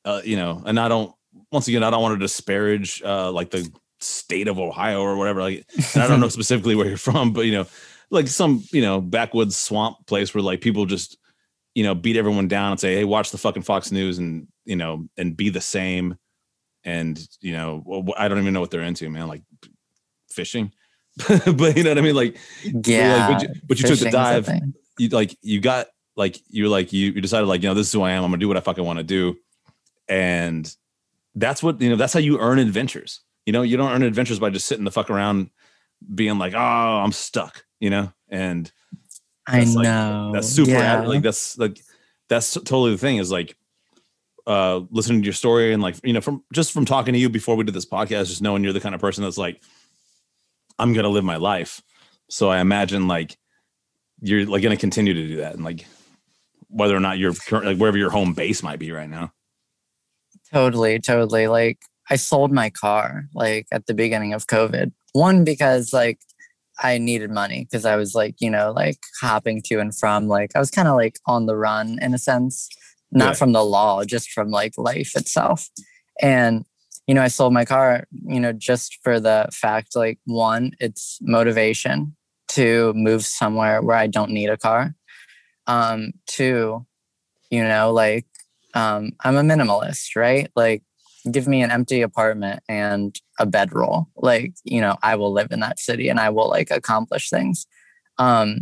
uh, 0.04 0.22
you 0.24 0.36
know, 0.36 0.62
and 0.64 0.80
I 0.80 0.88
don't 0.88 1.12
once 1.52 1.68
again, 1.68 1.82
I 1.82 1.90
don't 1.90 2.02
want 2.02 2.14
to 2.18 2.24
disparage 2.24 3.02
uh 3.02 3.30
like 3.30 3.50
the 3.50 3.70
state 4.00 4.48
of 4.48 4.58
Ohio 4.58 5.02
or 5.02 5.16
whatever. 5.16 5.42
Like 5.42 5.66
and 5.94 6.02
I 6.02 6.08
don't 6.08 6.20
know 6.20 6.28
specifically 6.40 6.74
where 6.74 6.88
you're 6.88 6.96
from, 6.96 7.32
but 7.32 7.42
you 7.42 7.52
know, 7.52 7.66
like 8.10 8.28
some, 8.28 8.64
you 8.72 8.82
know, 8.82 9.00
backwoods 9.00 9.56
swamp 9.56 10.06
place 10.06 10.34
where 10.34 10.42
like 10.42 10.60
people 10.60 10.86
just, 10.86 11.16
you 11.74 11.84
know, 11.84 11.94
beat 11.94 12.16
everyone 12.16 12.48
down 12.48 12.72
and 12.72 12.80
say, 12.80 12.96
Hey, 12.96 13.04
watch 13.04 13.30
the 13.30 13.38
fucking 13.38 13.62
Fox 13.62 13.92
News 13.92 14.18
and, 14.18 14.48
you 14.64 14.76
know, 14.76 15.06
and 15.16 15.36
be 15.36 15.50
the 15.50 15.60
same. 15.60 16.16
And, 16.82 17.20
you 17.40 17.52
know, 17.52 18.12
I 18.16 18.26
don't 18.26 18.38
even 18.38 18.52
know 18.54 18.60
what 18.60 18.70
they're 18.70 18.80
into, 18.82 19.08
man. 19.10 19.28
Like 19.28 19.42
fishing. 20.30 20.72
but 21.56 21.76
you 21.76 21.82
know 21.84 21.90
what 21.90 21.98
I 21.98 22.00
mean? 22.02 22.14
Like, 22.14 22.36
Yeah. 22.64 23.28
like, 23.28 23.38
but 23.38 23.42
you, 23.42 23.60
but 23.68 23.80
you 23.80 23.88
took 23.88 23.98
the 23.98 24.10
dive, 24.10 24.48
you 24.98 25.08
like, 25.08 25.36
you 25.42 25.60
got 25.60 25.88
like, 26.16 26.38
you're 26.48 26.68
like, 26.68 26.92
you, 26.92 27.12
you 27.12 27.20
decided 27.20 27.46
like, 27.46 27.62
you 27.62 27.68
know, 27.68 27.74
this 27.74 27.86
is 27.88 27.92
who 27.92 28.02
I 28.02 28.12
am. 28.12 28.24
I'm 28.24 28.30
gonna 28.30 28.40
do 28.40 28.48
what 28.48 28.56
I 28.56 28.60
fucking 28.60 28.84
want 28.84 28.98
to 28.98 29.04
do. 29.04 29.36
And 30.08 30.72
that's 31.34 31.62
what, 31.62 31.80
you 31.80 31.88
know, 31.90 31.96
that's 31.96 32.12
how 32.12 32.20
you 32.20 32.38
earn 32.38 32.58
adventures. 32.58 33.20
You 33.46 33.52
know, 33.52 33.62
you 33.62 33.76
don't 33.76 33.90
earn 33.92 34.02
adventures 34.02 34.38
by 34.38 34.50
just 34.50 34.66
sitting 34.66 34.84
the 34.84 34.90
fuck 34.90 35.10
around 35.10 35.50
being 36.14 36.38
like, 36.38 36.54
oh, 36.54 36.58
I'm 36.58 37.12
stuck, 37.12 37.64
you 37.78 37.90
know? 37.90 38.12
And 38.28 38.70
I 39.46 39.64
like, 39.64 39.84
know. 39.84 40.30
that's 40.32 40.48
super 40.48 40.70
Yeah. 40.72 41.00
like 41.02 41.22
that's 41.22 41.58
like 41.58 41.80
that's 42.28 42.52
totally 42.54 42.92
the 42.92 42.98
thing 42.98 43.16
is 43.16 43.30
like 43.32 43.56
uh 44.46 44.80
listening 44.90 45.20
to 45.22 45.26
your 45.26 45.32
story 45.34 45.72
and 45.72 45.82
like 45.82 45.96
you 46.04 46.12
know 46.12 46.20
from 46.20 46.42
just 46.52 46.72
from 46.72 46.84
talking 46.84 47.12
to 47.14 47.18
you 47.18 47.28
before 47.28 47.56
we 47.56 47.64
did 47.64 47.74
this 47.74 47.84
podcast 47.86 48.28
just 48.28 48.40
knowing 48.42 48.62
you're 48.62 48.72
the 48.72 48.80
kind 48.80 48.94
of 48.94 49.00
person 49.00 49.24
that's 49.24 49.36
like 49.38 49.60
i'm 50.80 50.92
gonna 50.92 51.08
live 51.08 51.24
my 51.24 51.36
life 51.36 51.80
so 52.28 52.48
i 52.50 52.58
imagine 52.60 53.06
like 53.08 53.36
you're 54.20 54.44
like 54.46 54.62
gonna 54.62 54.76
continue 54.76 55.14
to 55.14 55.26
do 55.28 55.36
that 55.36 55.54
and 55.54 55.64
like 55.64 55.86
whether 56.68 56.96
or 56.96 57.00
not 57.00 57.18
you're 57.18 57.32
like 57.50 57.76
wherever 57.78 57.98
your 57.98 58.10
home 58.10 58.32
base 58.34 58.62
might 58.62 58.78
be 58.78 58.90
right 58.92 59.08
now 59.10 59.32
Totally, 60.52 60.98
totally. 60.98 61.46
Like 61.46 61.78
I 62.10 62.16
sold 62.16 62.50
my 62.52 62.70
car 62.70 63.26
like 63.34 63.66
at 63.70 63.86
the 63.86 63.94
beginning 63.94 64.32
of 64.32 64.46
COVID. 64.48 64.92
One 65.12 65.44
because 65.44 65.92
like 65.92 66.18
I 66.82 66.98
needed 66.98 67.30
money 67.30 67.64
because 67.70 67.84
I 67.84 67.96
was 67.96 68.14
like, 68.14 68.34
you 68.40 68.50
know, 68.50 68.72
like 68.72 68.98
hopping 69.20 69.62
to 69.66 69.78
and 69.78 69.96
from 69.96 70.26
like 70.28 70.50
I 70.56 70.58
was 70.58 70.70
kind 70.70 70.88
of 70.88 70.96
like 70.96 71.18
on 71.26 71.46
the 71.46 71.56
run 71.56 71.98
in 72.02 72.14
a 72.14 72.18
sense, 72.18 72.68
not 73.12 73.28
Yeah. 73.28 73.32
from 73.34 73.52
the 73.52 73.64
law, 73.64 74.04
just 74.04 74.30
from 74.30 74.50
like 74.50 74.72
life 74.76 75.12
itself. 75.14 75.68
And 76.20 76.64
you 77.10 77.14
know, 77.14 77.22
I 77.22 77.26
sold 77.26 77.52
my 77.52 77.64
car, 77.64 78.04
you 78.12 78.38
know, 78.38 78.52
just 78.52 79.00
for 79.02 79.18
the 79.18 79.48
fact 79.52 79.96
like 79.96 80.20
one, 80.26 80.70
it's 80.78 81.18
motivation 81.20 82.14
to 82.50 82.92
move 82.94 83.26
somewhere 83.26 83.82
where 83.82 83.96
I 83.96 84.06
don't 84.06 84.30
need 84.30 84.48
a 84.48 84.56
car. 84.56 84.94
Um, 85.66 86.12
two, 86.28 86.86
you 87.50 87.64
know, 87.64 87.92
like 87.92 88.26
um, 88.74 89.10
I'm 89.24 89.34
a 89.34 89.42
minimalist, 89.42 90.14
right? 90.14 90.52
Like, 90.54 90.84
give 91.28 91.48
me 91.48 91.62
an 91.62 91.72
empty 91.72 92.00
apartment 92.00 92.62
and 92.68 93.20
a 93.40 93.44
bedroll. 93.44 94.06
Like, 94.14 94.54
you 94.62 94.80
know, 94.80 94.96
I 95.02 95.16
will 95.16 95.32
live 95.32 95.48
in 95.50 95.58
that 95.58 95.80
city 95.80 96.10
and 96.10 96.20
I 96.20 96.30
will 96.30 96.48
like 96.48 96.70
accomplish 96.70 97.28
things. 97.28 97.66
Um, 98.18 98.60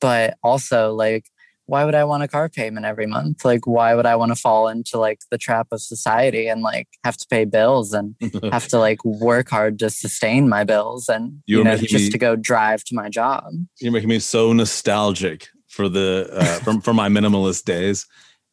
but 0.00 0.38
also, 0.42 0.94
like, 0.94 1.26
why 1.72 1.86
would 1.86 1.94
I 1.94 2.04
want 2.04 2.22
a 2.22 2.28
car 2.28 2.50
payment 2.50 2.84
every 2.84 3.06
month? 3.06 3.46
Like, 3.46 3.66
why 3.66 3.94
would 3.94 4.04
I 4.04 4.14
want 4.14 4.30
to 4.30 4.36
fall 4.36 4.68
into 4.68 4.98
like 4.98 5.20
the 5.30 5.38
trap 5.38 5.68
of 5.72 5.80
society 5.80 6.46
and 6.46 6.60
like 6.60 6.86
have 7.02 7.16
to 7.16 7.26
pay 7.26 7.46
bills 7.46 7.94
and 7.94 8.14
have 8.52 8.68
to 8.68 8.78
like 8.78 9.02
work 9.06 9.48
hard 9.48 9.78
to 9.78 9.88
sustain 9.88 10.50
my 10.50 10.64
bills 10.64 11.08
and 11.08 11.40
You 11.46 11.58
you, 11.58 11.64
know 11.64 11.78
just 11.78 11.94
me- 11.94 12.10
to 12.10 12.18
go 12.18 12.36
drive 12.36 12.84
to 12.84 12.94
my 12.94 13.08
job? 13.08 13.44
you're 13.80 13.90
making 13.90 14.10
me 14.10 14.18
so 14.18 14.52
nostalgic 14.52 15.48
for 15.66 15.88
the 15.88 16.28
uh 16.30 16.44
from 16.64 16.82
for 16.82 16.92
my 16.92 17.08
minimalist 17.08 17.64
days 17.64 18.04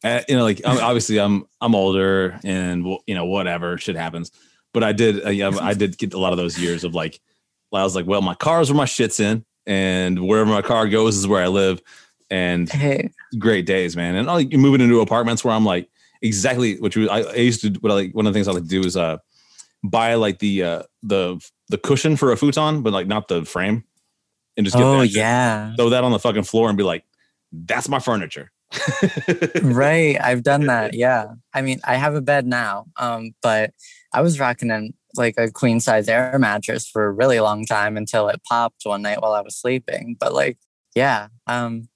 uh, 0.05 0.21
you 0.29 0.38
know 0.38 0.43
like 0.43 0.65
I'm- 0.65 0.79
obviously 0.82 1.19
i'm 1.19 1.43
i'm 1.60 1.75
older 1.75 2.39
and 2.45 2.86
you 3.05 3.15
know 3.15 3.25
whatever 3.25 3.77
shit 3.77 3.97
happens 3.97 4.32
but 4.73 4.82
i 4.82 4.93
did 4.93 5.25
uh, 5.25 5.60
i 5.62 5.73
did 5.73 5.97
get 5.97 6.13
a 6.13 6.17
lot 6.19 6.32
of 6.32 6.38
those 6.38 6.58
years 6.58 6.86
of 6.86 6.95
like 6.95 7.19
i 7.73 7.84
was 7.84 7.97
like 7.97 8.08
well 8.08 8.21
my 8.21 8.36
car's 8.36 8.69
where 8.71 8.77
my 8.77 8.86
shit's 8.86 9.19
in 9.19 9.43
and 9.65 10.25
wherever 10.25 10.49
my 10.49 10.62
car 10.62 10.88
goes 10.88 11.17
is 11.17 11.27
where 11.27 11.43
i 11.43 11.47
live 11.47 11.82
and 12.29 12.69
Hey, 12.69 13.11
great 13.37 13.65
days 13.65 13.95
man. 13.95 14.15
And 14.15 14.27
like 14.27 14.51
you're 14.51 14.61
moving 14.61 14.81
into 14.81 15.01
apartments 15.01 15.43
where 15.43 15.53
i'm 15.53 15.65
like 15.65 15.89
exactly 16.21 16.79
what 16.79 16.95
you 16.95 17.09
I, 17.09 17.21
I 17.21 17.35
used 17.35 17.61
to 17.61 17.69
what 17.79 17.91
I 17.91 17.95
like 17.95 18.13
one 18.13 18.27
of 18.27 18.33
the 18.33 18.37
things 18.37 18.47
i 18.47 18.51
like 18.51 18.63
to 18.63 18.69
do 18.69 18.81
is 18.81 18.97
uh 18.97 19.17
buy 19.83 20.15
like 20.15 20.39
the 20.39 20.63
uh 20.63 20.83
the 21.03 21.43
the 21.69 21.77
cushion 21.77 22.17
for 22.17 22.31
a 22.31 22.37
futon 22.37 22.81
but 22.81 22.93
like 22.93 23.07
not 23.07 23.27
the 23.27 23.45
frame 23.45 23.83
and 24.59 24.65
just 24.65 24.75
get 24.75 24.83
oh 24.83 24.99
that 24.99 25.07
yeah. 25.07 25.73
throw 25.75 25.89
that 25.89 26.03
on 26.03 26.11
the 26.11 26.19
fucking 26.19 26.43
floor 26.43 26.67
and 26.67 26.77
be 26.77 26.83
like, 26.83 27.05
that's 27.51 27.87
my 27.87 27.99
furniture. 27.99 28.51
right. 29.61 30.17
I've 30.21 30.43
done 30.43 30.65
that. 30.65 30.93
Yeah. 30.93 31.33
I 31.53 31.61
mean 31.61 31.79
i 31.85 31.95
have 31.95 32.13
a 32.13 32.21
bed 32.21 32.45
now 32.45 32.85
um 32.97 33.31
but 33.41 33.71
i 34.13 34.21
was 34.21 34.39
rocking 34.39 34.69
in 34.69 34.93
like 35.15 35.35
a 35.39 35.49
queen 35.49 35.79
size 35.79 36.07
air 36.07 36.37
mattress 36.37 36.87
for 36.87 37.05
a 37.05 37.11
really 37.11 37.39
long 37.39 37.65
time 37.65 37.97
until 37.97 38.27
it 38.27 38.41
popped 38.47 38.81
one 38.83 39.01
night 39.01 39.21
while 39.21 39.33
i 39.33 39.41
was 39.41 39.55
sleeping. 39.55 40.15
But 40.19 40.33
like 40.33 40.57
yeah 40.93 41.29
um 41.47 41.88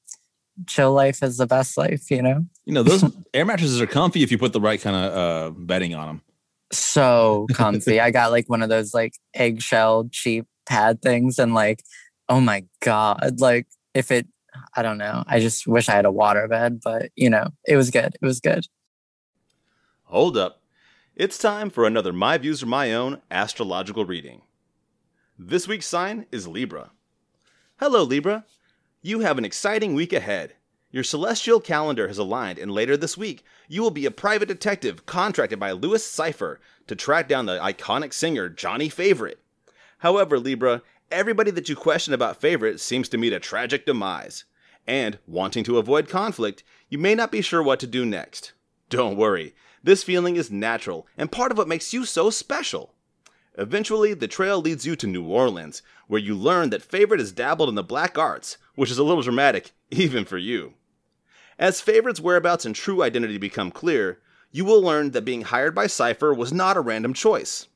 chill 0.67 0.93
life 0.93 1.23
is 1.23 1.37
the 1.37 1.47
best 1.47 1.77
life 1.77 2.09
you 2.11 2.21
know 2.21 2.45
You 2.65 2.73
know, 2.73 2.83
those 2.83 3.03
air 3.33 3.45
mattresses 3.45 3.81
are 3.81 3.87
comfy 3.87 4.23
if 4.23 4.31
you 4.31 4.37
put 4.37 4.53
the 4.53 4.61
right 4.61 4.79
kind 4.79 4.95
of 4.95 5.13
uh, 5.13 5.49
bedding 5.59 5.95
on 5.95 6.07
them. 6.07 6.21
so 6.71 7.47
comfy 7.53 7.99
i 7.99 8.11
got 8.11 8.31
like 8.31 8.49
one 8.49 8.61
of 8.61 8.69
those 8.69 8.93
like 8.93 9.13
eggshell 9.33 10.07
cheap 10.11 10.45
pad 10.65 11.01
things 11.01 11.39
and 11.39 11.53
like 11.53 11.83
oh 12.29 12.39
my 12.39 12.63
god 12.81 13.39
like 13.39 13.67
if 13.93 14.11
it 14.11 14.27
i 14.75 14.81
don't 14.81 14.97
know 14.97 15.23
i 15.27 15.39
just 15.39 15.67
wish 15.67 15.89
i 15.89 15.93
had 15.93 16.05
a 16.05 16.11
water 16.11 16.47
bed 16.47 16.79
but 16.83 17.09
you 17.15 17.29
know 17.29 17.47
it 17.67 17.75
was 17.75 17.89
good 17.91 18.15
it 18.21 18.25
was 18.25 18.39
good 18.39 18.65
Hold 20.05 20.37
up. 20.37 20.61
It's 21.15 21.39
time 21.39 21.71
for 21.71 21.85
another 21.87 22.13
My 22.13 22.37
Views 22.37 22.61
or 22.61 22.67
My 22.67 22.93
Own 22.93 23.21
astrological 23.31 24.05
reading. 24.05 24.41
This 25.39 25.67
week's 25.67 25.87
sign 25.87 26.27
is 26.31 26.47
Libra. 26.47 26.91
Hello, 27.79 28.03
Libra. 28.03 28.45
You 29.05 29.19
have 29.19 29.37
an 29.37 29.43
exciting 29.43 29.95
week 29.95 30.13
ahead. 30.13 30.53
Your 30.89 31.03
celestial 31.03 31.59
calendar 31.59 32.07
has 32.07 32.17
aligned, 32.17 32.57
and 32.57 32.71
later 32.71 32.95
this 32.95 33.17
week, 33.17 33.43
you 33.67 33.81
will 33.81 33.91
be 33.91 34.05
a 34.05 34.11
private 34.11 34.47
detective 34.47 35.05
contracted 35.05 35.59
by 35.59 35.73
Louis 35.73 36.01
Cyphre 36.01 36.55
to 36.87 36.95
track 36.95 37.27
down 37.27 37.45
the 37.45 37.59
iconic 37.59 38.13
singer 38.13 38.47
Johnny 38.47 38.87
Favorite. 38.87 39.41
However, 39.97 40.39
Libra, 40.39 40.83
everybody 41.11 41.51
that 41.51 41.67
you 41.67 41.75
question 41.75 42.13
about 42.13 42.39
Favorite 42.39 42.79
seems 42.79 43.09
to 43.09 43.17
meet 43.17 43.33
a 43.33 43.41
tragic 43.41 43.85
demise. 43.85 44.45
And, 44.87 45.19
wanting 45.27 45.65
to 45.65 45.79
avoid 45.79 46.07
conflict, 46.07 46.63
you 46.87 46.97
may 46.97 47.13
not 47.13 47.29
be 47.29 47.41
sure 47.41 47.61
what 47.61 47.81
to 47.81 47.87
do 47.87 48.05
next. 48.05 48.53
Don't 48.87 49.17
worry, 49.17 49.53
this 49.83 50.01
feeling 50.01 50.37
is 50.37 50.49
natural 50.49 51.07
and 51.17 51.29
part 51.29 51.51
of 51.51 51.57
what 51.57 51.67
makes 51.67 51.91
you 51.91 52.05
so 52.05 52.29
special. 52.29 52.93
Eventually, 53.57 54.13
the 54.13 54.29
trail 54.29 54.61
leads 54.61 54.85
you 54.85 54.95
to 54.95 55.07
New 55.07 55.25
Orleans, 55.25 55.81
where 56.07 56.21
you 56.21 56.35
learn 56.35 56.69
that 56.69 56.81
Favorite 56.81 57.19
has 57.19 57.33
dabbled 57.33 57.67
in 57.67 57.75
the 57.75 57.83
black 57.83 58.17
arts, 58.17 58.57
which 58.75 58.91
is 58.91 58.97
a 58.97 59.03
little 59.03 59.23
dramatic, 59.23 59.71
even 59.91 60.25
for 60.25 60.38
you. 60.38 60.73
As 61.59 61.81
Favorite's 61.81 62.19
whereabouts 62.19 62.65
and 62.65 62.75
true 62.75 63.03
identity 63.03 63.38
become 63.38 63.71
clear, 63.71 64.19
you 64.51 64.65
will 64.65 64.81
learn 64.81 65.12
that 65.12 65.25
being 65.25 65.41
hired 65.41 65.73
by 65.73 65.86
Cyphre 65.86 66.36
was 66.36 66.53
not 66.53 66.77
a 66.77 66.81
random 66.81 67.13
choice. 67.13 67.67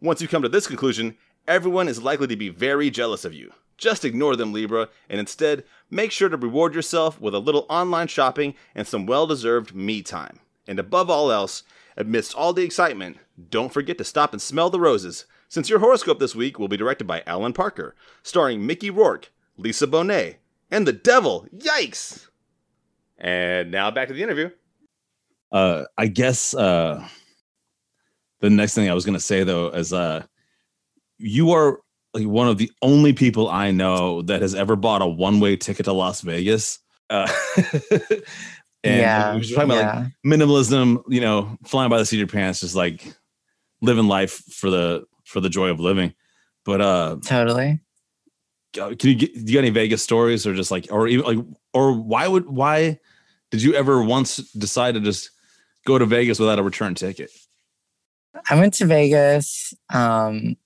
Once 0.00 0.20
you 0.20 0.28
come 0.28 0.42
to 0.42 0.48
this 0.48 0.66
conclusion, 0.66 1.16
everyone 1.46 1.88
is 1.88 2.02
likely 2.02 2.26
to 2.26 2.36
be 2.36 2.48
very 2.48 2.90
jealous 2.90 3.24
of 3.24 3.32
you. 3.32 3.52
Just 3.76 4.04
ignore 4.04 4.36
them, 4.36 4.52
Libra, 4.52 4.88
and 5.08 5.18
instead 5.18 5.64
make 5.90 6.12
sure 6.12 6.28
to 6.28 6.36
reward 6.36 6.74
yourself 6.74 7.20
with 7.20 7.34
a 7.34 7.40
little 7.40 7.66
online 7.68 8.06
shopping 8.06 8.54
and 8.74 8.86
some 8.86 9.06
well 9.06 9.26
deserved 9.26 9.74
me 9.74 10.02
time. 10.02 10.38
And 10.68 10.78
above 10.78 11.10
all 11.10 11.32
else, 11.32 11.64
amidst 11.96 12.34
all 12.34 12.52
the 12.52 12.62
excitement, 12.62 13.18
don't 13.50 13.72
forget 13.72 13.98
to 13.98 14.04
stop 14.04 14.32
and 14.32 14.40
smell 14.40 14.70
the 14.70 14.80
roses, 14.80 15.26
since 15.48 15.68
your 15.68 15.80
horoscope 15.80 16.18
this 16.18 16.34
week 16.34 16.58
will 16.58 16.68
be 16.68 16.76
directed 16.76 17.06
by 17.06 17.22
Alan 17.26 17.52
Parker, 17.52 17.94
starring 18.22 18.64
Mickey 18.64 18.90
Rourke, 18.90 19.30
Lisa 19.56 19.86
Bonet, 19.86 20.36
and 20.70 20.86
the 20.86 20.92
devil. 20.92 21.46
Yikes! 21.54 22.28
And 23.18 23.70
now 23.70 23.90
back 23.90 24.08
to 24.08 24.14
the 24.14 24.22
interview. 24.22 24.50
Uh, 25.50 25.84
I 25.98 26.06
guess 26.06 26.54
uh, 26.54 27.06
the 28.40 28.50
next 28.50 28.74
thing 28.74 28.90
I 28.90 28.94
was 28.94 29.04
going 29.04 29.16
to 29.16 29.20
say 29.20 29.44
though 29.44 29.68
is 29.68 29.92
uh, 29.92 30.24
you 31.18 31.52
are 31.52 31.80
like 32.14 32.26
one 32.26 32.48
of 32.48 32.58
the 32.58 32.70
only 32.82 33.12
people 33.12 33.48
I 33.48 33.70
know 33.70 34.22
that 34.22 34.42
has 34.42 34.54
ever 34.54 34.76
bought 34.76 35.02
a 35.02 35.06
one-way 35.06 35.56
ticket 35.56 35.84
to 35.84 35.92
Las 35.92 36.20
Vegas. 36.22 36.78
Uh, 37.08 37.30
and 38.84 39.00
yeah, 39.00 39.32
we 39.32 39.38
were 39.38 39.44
talking 39.44 39.64
about 39.64 39.76
yeah. 39.76 40.00
like 40.00 40.12
minimalism, 40.26 41.02
you 41.08 41.20
know, 41.20 41.56
flying 41.64 41.90
by 41.90 41.98
the 41.98 42.06
seat 42.06 42.16
of 42.16 42.20
your 42.20 42.28
pants, 42.28 42.60
just 42.60 42.74
like 42.74 43.14
living 43.80 44.08
life 44.08 44.42
for 44.50 44.70
the 44.70 45.04
for 45.24 45.40
the 45.40 45.48
joy 45.48 45.68
of 45.68 45.80
living. 45.80 46.14
But 46.64 46.80
uh, 46.80 47.16
totally. 47.24 47.80
Uh, 48.80 48.94
can 48.98 49.10
you 49.10 49.14
get 49.14 49.34
do 49.34 49.52
you 49.52 49.58
got 49.58 49.64
any 49.64 49.70
Vegas 49.70 50.02
stories 50.02 50.46
or 50.46 50.54
just 50.54 50.70
like 50.70 50.86
or 50.90 51.08
even 51.08 51.24
like 51.24 51.44
or 51.72 51.92
why 51.92 52.26
would 52.28 52.48
why 52.48 52.98
did 53.50 53.62
you 53.62 53.74
ever 53.74 54.02
once 54.02 54.36
decide 54.52 54.94
to 54.94 55.00
just 55.00 55.30
go 55.86 55.98
to 55.98 56.06
Vegas 56.06 56.38
without 56.38 56.58
a 56.58 56.62
return 56.62 56.94
ticket? 56.94 57.30
I 58.48 58.54
went 58.58 58.74
to 58.74 58.86
Vegas. 58.86 59.74
Um, 59.92 60.56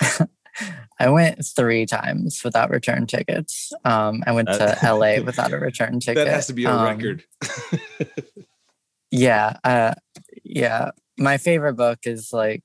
I 0.98 1.08
went 1.08 1.44
three 1.44 1.86
times 1.86 2.42
without 2.44 2.70
return 2.70 3.06
tickets. 3.06 3.72
Um, 3.84 4.22
I 4.26 4.32
went 4.32 4.48
to 4.48 4.78
LA 4.82 5.20
without 5.24 5.52
a 5.52 5.58
return 5.58 6.00
ticket. 6.00 6.26
That 6.26 6.28
has 6.28 6.46
to 6.48 6.52
be 6.52 6.64
a 6.64 6.70
Um, 6.70 6.84
record. 6.84 7.24
Yeah, 9.14 9.58
uh, 9.62 9.92
yeah. 10.42 10.92
My 11.18 11.36
favorite 11.36 11.74
book 11.74 11.98
is 12.04 12.32
like 12.32 12.62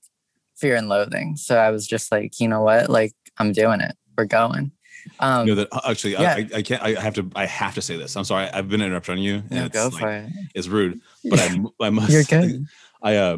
Fear 0.56 0.78
and 0.78 0.88
Loathing. 0.88 1.36
So 1.36 1.58
I 1.58 1.72
was 1.72 1.86
just 1.86 2.10
like, 2.10 2.40
you 2.40 2.48
know 2.48 2.62
what? 2.62 2.90
Like, 2.90 3.12
I'm 3.38 3.52
doing 3.52 3.82
it. 3.82 3.98
We're 4.18 4.26
going. 4.26 4.72
Um, 5.20 5.48
you 5.48 5.56
know 5.56 5.62
that 5.62 5.70
uh, 5.72 5.82
actually 5.90 6.14
yeah. 6.14 6.34
I, 6.36 6.50
I 6.56 6.62
can't 6.62 6.82
I 6.82 7.00
have 7.00 7.14
to 7.16 7.30
I 7.36 7.46
have 7.46 7.76
to 7.76 7.82
say 7.82 7.96
this. 7.98 8.16
I'm 8.18 8.24
sorry 8.26 8.50
I've 8.50 8.68
been 8.68 8.82
interrupting 8.82 9.20
you. 9.20 9.36
and 9.36 9.52
no, 9.52 9.66
it's, 9.66 9.74
go 9.74 9.88
like, 9.90 10.00
for 10.00 10.12
it. 10.12 10.30
It's 10.54 10.68
rude, 10.68 11.00
but 11.30 11.40
I 11.40 11.58
I 11.82 11.90
must. 11.90 12.12
You're 12.12 12.24
good. 12.42 12.66
I 13.02 13.16
uh, 13.16 13.38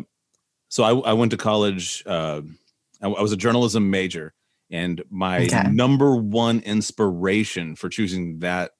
so 0.69 0.83
I 0.83 1.11
I 1.11 1.13
went 1.13 1.31
to 1.31 1.37
college. 1.37 2.03
Uh, 2.05 2.41
I, 3.01 3.07
I 3.07 3.21
was 3.21 3.31
a 3.31 3.37
journalism 3.37 3.89
major, 3.91 4.33
and 4.71 5.03
my 5.09 5.45
Okay. 5.45 5.63
number 5.69 6.15
one 6.15 6.59
inspiration 6.61 7.75
for 7.75 7.89
choosing 7.89 8.39
that 8.39 8.71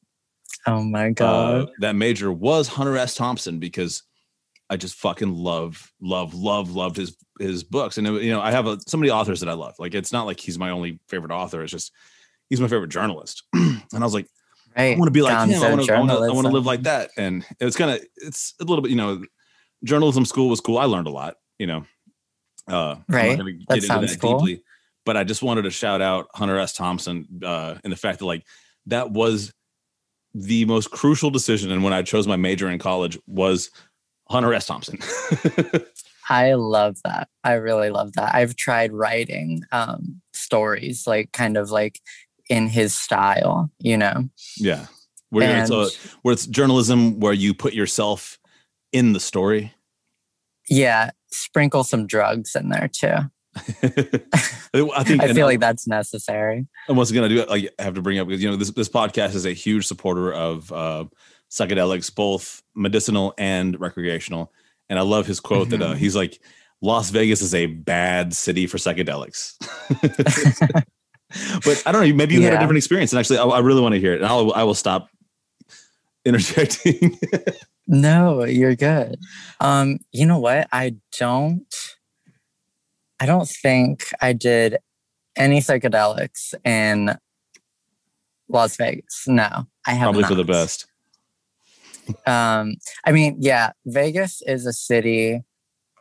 Oh 0.65 0.83
my 0.83 1.07
uh, 1.07 1.12
god. 1.12 1.69
that 1.79 1.95
major 1.95 2.31
was 2.31 2.67
Hunter 2.67 2.97
S. 2.97 3.15
Thompson 3.15 3.59
because 3.59 4.03
I 4.69 4.77
just 4.77 4.95
fucking 4.95 5.34
love, 5.34 5.91
love, 6.01 6.34
love, 6.34 6.71
loved 6.75 6.97
his 6.97 7.15
his 7.39 7.63
books. 7.63 7.97
And 7.97 8.08
you 8.08 8.32
know, 8.32 8.41
I 8.41 8.51
have 8.51 8.67
a, 8.67 8.77
so 8.88 8.97
many 8.97 9.12
authors 9.12 9.39
that 9.39 9.49
I 9.49 9.53
love. 9.53 9.75
Like, 9.79 9.95
it's 9.95 10.12
not 10.12 10.25
like 10.25 10.39
he's 10.39 10.60
my 10.60 10.69
only 10.69 10.99
favorite 11.08 11.32
author. 11.32 11.63
It's 11.63 11.71
just 11.71 11.91
he's 12.49 12.62
my 12.62 12.67
favorite 12.67 12.89
journalist. 12.89 13.43
and 13.53 13.82
I 13.93 13.99
was 13.99 14.13
like, 14.13 14.27
I 14.75 14.95
want 14.95 15.08
to 15.08 15.12
be 15.12 15.21
like 15.21 15.49
him. 15.49 15.63
I 15.63 15.69
want 15.69 15.86
to, 15.86 15.93
I 15.93 15.99
want 15.99 16.12
to, 16.12 16.17
I 16.17 16.32
want 16.32 16.47
to 16.47 16.53
live 16.53 16.65
like 16.65 16.84
that. 16.84 17.12
And 17.17 17.45
it's 17.60 17.75
kind 17.75 17.91
of, 17.91 18.05
it's 18.17 18.53
a 18.60 18.63
little 18.63 18.82
bit, 18.82 18.91
you 18.91 18.97
know, 18.97 19.23
journalism 19.84 20.25
school 20.25 20.49
was 20.49 20.62
cool. 20.62 20.77
I 20.77 20.86
learned 20.86 21.08
a 21.08 21.12
lot. 21.12 21.36
You 21.58 21.67
know, 21.67 21.86
uh, 22.67 22.95
I'm 22.95 22.97
not 22.97 23.05
Right. 23.10 23.38
That 23.67 23.75
into 23.75 23.82
sounds 23.82 24.15
cool. 24.17 24.47
but 25.05 25.17
I 25.17 25.23
just 25.23 25.43
wanted 25.43 25.63
to 25.63 25.71
shout 25.71 26.01
out 26.01 26.27
Hunter 26.34 26.60
S. 26.60 26.73
Thompson 26.73 27.41
uh, 27.43 27.75
and 27.84 27.91
the 27.91 27.97
fact 27.97 28.19
that 28.19 28.25
like 28.25 28.45
that 28.86 29.12
was 29.12 29.51
the 30.34 30.65
most 30.65 30.91
crucial 30.91 31.32
decision. 31.32 31.71
And 31.71 31.84
when 31.84 31.93
I 31.93 32.03
chose 32.03 32.27
my 32.27 32.36
major 32.36 32.69
in 32.69 32.79
college 32.79 33.17
was 33.25 33.71
Hunter 34.29 34.53
S. 34.53 34.67
Thompson. 34.67 34.99
I 36.29 36.53
love 36.53 36.97
that. 37.03 37.27
I 37.43 37.53
really 37.53 37.89
love 37.89 38.13
that. 38.13 38.35
I've 38.35 38.55
tried 38.55 38.93
writing 38.93 39.63
um, 39.71 40.21
stories, 40.33 41.07
like 41.07 41.31
kind 41.31 41.57
of 41.57 41.71
like 41.71 41.99
in 42.49 42.67
his 42.67 42.93
style, 42.93 43.71
you 43.79 43.97
know. 43.97 44.29
yeah, 44.57 44.85
where 45.29 45.61
it's, 45.61 45.71
And 45.71 45.79
uh, 45.79 45.89
where 46.21 46.33
it's 46.33 46.45
journalism 46.45 47.19
where 47.19 47.33
you 47.33 47.53
put 47.53 47.73
yourself 47.73 48.37
in 48.91 49.13
the 49.13 49.19
story. 49.19 49.73
yeah, 50.69 51.11
sprinkle 51.31 51.83
some 51.83 52.05
drugs 52.05 52.55
in 52.55 52.69
there 52.69 52.89
too. 52.91 53.15
I 53.55 55.03
think 55.03 55.23
I 55.23 55.33
feel 55.33 55.47
like 55.47 55.59
that's 55.59 55.87
necessary. 55.87 56.67
And 56.87 56.97
once 56.97 57.11
going 57.11 57.29
to 57.29 57.35
do 57.35 57.51
I 57.51 57.69
have 57.81 57.95
to 57.95 58.01
bring 58.01 58.19
up 58.19 58.27
because 58.27 58.43
you 58.43 58.49
know 58.49 58.55
this 58.55 58.71
this 58.71 58.89
podcast 58.89 59.35
is 59.35 59.45
a 59.45 59.53
huge 59.53 59.87
supporter 59.87 60.31
of 60.31 60.71
uh, 60.71 61.05
psychedelics, 61.49 62.13
both 62.13 62.62
medicinal 62.75 63.33
and 63.38 63.79
recreational. 63.79 64.51
And 64.89 64.97
I 64.97 65.03
love 65.03 65.27
his 65.27 65.39
quote 65.39 65.69
that 65.69 65.81
uh, 65.81 65.93
Mhm. 65.93 65.97
he's 65.97 66.15
like, 66.15 66.39
"Las 66.81 67.09
Vegas 67.12 67.41
is 67.41 67.53
a 67.53 67.67
bad 67.67 68.33
city 68.33 68.67
for 68.67 68.77
psychedelics." 68.77 69.55
but 71.63 71.83
I 71.85 71.91
don't 71.91 72.07
know. 72.07 72.15
Maybe 72.15 72.35
you 72.35 72.41
had 72.41 72.53
a 72.53 72.57
different 72.59 72.77
experience, 72.77 73.12
and 73.12 73.19
actually, 73.19 73.38
I, 73.39 73.43
I 73.45 73.59
really 73.59 73.81
want 73.81 73.93
to 73.93 73.99
hear 73.99 74.13
it. 74.13 74.21
And 74.21 74.25
I'll 74.25 74.51
I 74.53 74.63
will 74.63 74.73
stop 74.73 75.09
interjecting. 76.25 77.17
No, 77.91 78.43
you're 78.43 78.75
good. 78.75 79.17
Um, 79.59 79.97
you 80.12 80.27
know 80.27 80.38
what? 80.38 80.67
I 80.71 80.97
don't 81.17 81.65
I 83.19 83.25
don't 83.25 83.49
think 83.49 84.13
I 84.21 84.33
did 84.33 84.77
any 85.35 85.59
psychedelics 85.59 86.53
in 86.63 87.17
Las 88.47 88.77
Vegas. 88.77 89.23
No, 89.25 89.65
I 89.88 89.93
have 89.93 90.05
Probably 90.05 90.23
for 90.23 90.35
the 90.35 90.43
best. 90.43 90.85
Um, 92.26 92.76
I 93.06 93.12
mean, 93.12 93.38
yeah, 93.39 93.72
Vegas 93.86 94.41
is 94.45 94.65
a 94.65 94.74
city. 94.74 95.43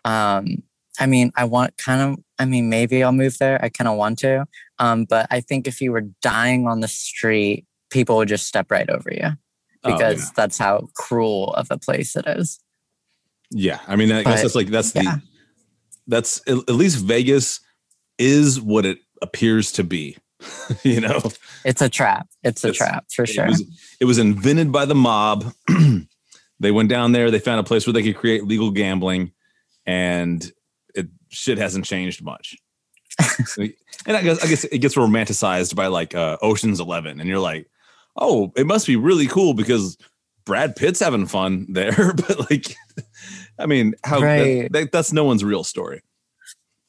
Um, 0.05 0.63
I 1.01 1.07
mean, 1.07 1.31
I 1.37 1.45
want 1.45 1.77
kind 1.77 2.01
of, 2.01 2.25
I 2.39 2.45
mean, 2.45 2.69
maybe 2.69 3.03
I'll 3.05 3.13
move 3.13 3.39
there. 3.39 3.63
I 3.63 3.69
kind 3.69 3.89
of 3.89 3.97
want 3.97 4.19
to. 4.21 4.47
Um, 4.79 5.05
but 5.05 5.27
I 5.31 5.41
think 5.41 5.67
if 5.67 5.81
you 5.81 5.93
were 5.93 6.05
dying 6.23 6.67
on 6.67 6.81
the 6.81 6.89
street, 6.89 7.67
people 7.91 8.17
would 8.17 8.29
just 8.29 8.47
step 8.47 8.71
right 8.71 8.89
over 8.91 9.11
you 9.13 9.37
Oh, 9.85 9.93
because 9.93 10.25
yeah. 10.25 10.31
that's 10.35 10.59
how 10.59 10.89
cruel 10.95 11.55
of 11.55 11.69
a 11.71 11.79
place 11.79 12.17
it 12.17 12.27
is. 12.27 12.61
yeah, 13.51 13.79
I 13.87 13.97
mean, 13.97 14.11
I 14.11 14.25
guess 14.25 14.43
that's 14.43 14.55
like 14.55 14.69
that's 14.69 14.95
yeah. 14.95 15.03
the 15.03 15.23
that's 16.09 16.41
at 16.49 16.59
at 16.69 16.75
least 16.75 17.05
Vegas 17.05 17.61
is 18.19 18.61
what 18.61 18.85
it 18.85 18.99
appears 19.23 19.71
to 19.73 19.85
be. 19.85 20.17
you 20.83 21.01
know, 21.01 21.21
It's 21.65 21.83
a 21.83 21.89
trap. 21.89 22.29
It's 22.43 22.65
a 22.65 22.69
It's- 22.69 22.77
trap 22.79 23.07
for 23.15 23.27
sure. 23.27 23.47
It 23.47 23.49
was, 23.51 23.65
it 24.01 24.05
was 24.05 24.19
invented 24.19 24.71
by 24.73 24.85
the 24.85 24.95
mob. 24.95 25.53
they 26.61 26.71
went 26.71 26.89
down 26.89 27.13
there, 27.13 27.31
they 27.31 27.39
found 27.39 27.61
a 27.61 27.65
place 27.65 27.87
where 27.87 27.93
they 27.95 28.03
could 28.03 28.17
create 28.17 28.45
legal 28.45 28.71
gambling, 28.71 29.33
and 29.87 30.51
it 30.95 31.09
shit 31.29 31.59
hasn't 31.59 31.85
changed 31.85 32.23
much. 32.23 32.57
and 33.59 34.17
I 34.17 34.23
guess 34.23 34.43
I 34.45 34.47
guess 34.49 34.65
it 34.65 34.79
gets 34.79 34.95
romanticized 34.95 35.75
by 35.75 35.89
like 35.89 36.15
uh, 36.15 36.37
Ocean's 36.43 36.79
Eleven, 36.81 37.19
and 37.21 37.29
you're 37.29 37.41
like, 37.41 37.69
oh, 38.17 38.53
it 38.57 38.67
must 38.67 38.87
be 38.87 38.97
really 38.97 39.27
cool 39.27 39.55
because 39.55 39.97
Brad 40.45 40.77
Pitt's 40.77 41.01
having 41.01 41.27
fun 41.27 41.67
there. 41.73 42.13
but 42.15 42.51
like, 42.51 42.75
I 43.59 43.67
mean, 43.67 43.95
how 44.05 44.21
that- 44.21 44.25
Right. 44.27 44.73
that- 44.73 44.93
that's 44.93 45.13
no 45.13 45.25
one's 45.25 45.43
real 45.43 45.65
story. 45.65 46.03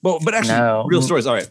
But 0.03 0.21
but 0.23 0.33
actually, 0.35 0.57
No. 0.59 0.85
real 0.87 1.01
stories. 1.01 1.25
All 1.25 1.33
right. 1.33 1.49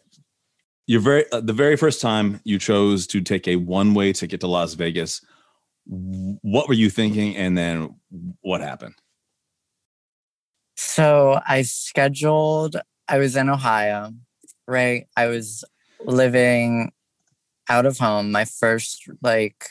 Your 0.88 1.00
very 1.00 1.30
uh, 1.30 1.40
the 1.40 1.52
very 1.52 1.76
first 1.76 2.00
time 2.00 2.40
you 2.42 2.58
chose 2.58 3.06
to 3.08 3.20
take 3.20 3.46
a 3.46 3.56
one 3.56 3.94
way 3.94 4.12
ticket 4.12 4.40
to 4.40 4.48
Las 4.48 4.74
Vegas, 4.74 5.20
what 5.84 6.66
were 6.66 6.74
you 6.74 6.90
thinking, 6.90 7.36
and 7.36 7.56
then 7.56 7.94
what 8.40 8.60
happened? 8.60 8.94
So 10.76 11.40
I 11.46 11.62
scheduled, 11.62 12.76
I 13.08 13.18
was 13.18 13.36
in 13.36 13.48
Ohio, 13.48 14.12
right? 14.66 15.06
I 15.16 15.26
was 15.26 15.64
living 16.04 16.92
out 17.68 17.84
of 17.84 17.98
home, 17.98 18.30
my 18.30 18.44
first, 18.44 19.08
like, 19.20 19.66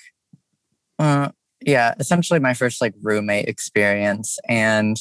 uh, 1.00 1.30
yeah, 1.62 1.94
essentially 2.00 2.40
my 2.40 2.54
first 2.54 2.82
like 2.82 2.94
roommate 3.02 3.48
experience. 3.48 4.38
And 4.48 4.98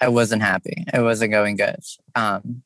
I 0.00 0.08
wasn't 0.08 0.42
happy. 0.42 0.84
It 0.92 1.00
wasn't 1.00 1.30
going 1.30 1.56
good. 1.56 1.80
Um, 2.14 2.62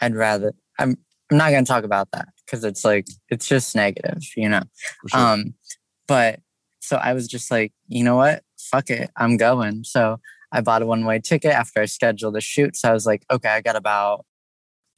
I'd 0.00 0.14
rather, 0.14 0.54
I'm, 0.78 0.98
I'm 1.30 1.36
not 1.36 1.50
going 1.50 1.64
to 1.64 1.68
talk 1.68 1.84
about 1.84 2.08
that 2.12 2.28
because 2.44 2.64
it's 2.64 2.84
like, 2.84 3.06
it's 3.28 3.46
just 3.46 3.76
negative, 3.76 4.22
you 4.36 4.48
know? 4.48 4.62
Sure. 5.08 5.20
Um, 5.20 5.54
but 6.06 6.40
so 6.80 6.96
I 6.96 7.12
was 7.12 7.28
just 7.28 7.50
like, 7.50 7.72
you 7.86 8.02
know 8.02 8.16
what? 8.16 8.42
Fuck 8.58 8.90
it. 8.90 9.10
I'm 9.16 9.36
going. 9.36 9.84
So 9.84 10.20
I 10.52 10.62
bought 10.62 10.82
a 10.82 10.86
one 10.86 11.04
way 11.04 11.20
ticket 11.20 11.52
after 11.52 11.80
I 11.80 11.84
scheduled 11.84 12.34
the 12.34 12.40
shoot. 12.40 12.76
So 12.76 12.88
I 12.88 12.92
was 12.92 13.04
like, 13.04 13.24
okay, 13.30 13.50
I 13.50 13.60
got 13.60 13.76
about 13.76 14.24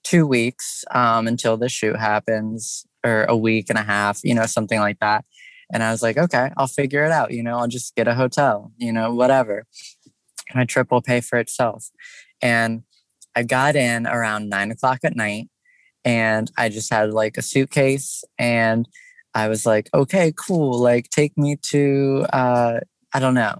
two 0.05 0.27
weeks 0.27 0.85
um, 0.93 1.27
until 1.27 1.57
the 1.57 1.69
shoot 1.69 1.97
happens, 1.97 2.87
or 3.05 3.25
a 3.25 3.37
week 3.37 3.67
and 3.71 3.79
a 3.79 3.83
half, 3.83 4.21
you 4.23 4.35
know, 4.35 4.47
something 4.47 4.79
like 4.79 4.99
that. 5.01 5.25
And 5.73 5.83
I 5.83 5.91
was 5.91 6.03
like, 6.03 6.19
okay, 6.19 6.51
I'll 6.57 6.67
figure 6.67 7.05
it 7.05 7.13
out. 7.13 7.33
You 7.33 7.43
know, 7.43 7.59
I'll 7.59 7.69
just 7.69 7.95
get 7.95 8.09
a 8.09 8.15
hotel, 8.15 8.73
you 8.77 8.93
know, 8.93 9.15
whatever. 9.15 9.67
My 10.55 10.65
trip 10.65 10.91
will 10.91 11.03
pay 11.03 11.21
for 11.21 11.39
itself. 11.39 11.91
And 12.43 12.83
I 13.37 13.45
got 13.45 13.77
in 13.77 14.07
around 14.07 14.49
nine 14.49 14.71
o'clock 14.71 15.01
at 15.05 15.17
night 15.17 15.49
and 16.05 16.51
I 16.57 16.69
just 16.69 16.93
had 16.93 17.13
like 17.13 17.37
a 17.37 17.43
suitcase 17.43 18.25
and 18.39 18.89
I 19.35 19.49
was 19.49 19.65
like, 19.65 19.89
okay, 19.95 20.33
cool. 20.37 20.79
Like, 20.79 21.09
take 21.11 21.37
me 21.39 21.57
to, 21.71 22.27
uh, 22.33 22.81
I 23.15 23.21
don't 23.21 23.35
know, 23.35 23.59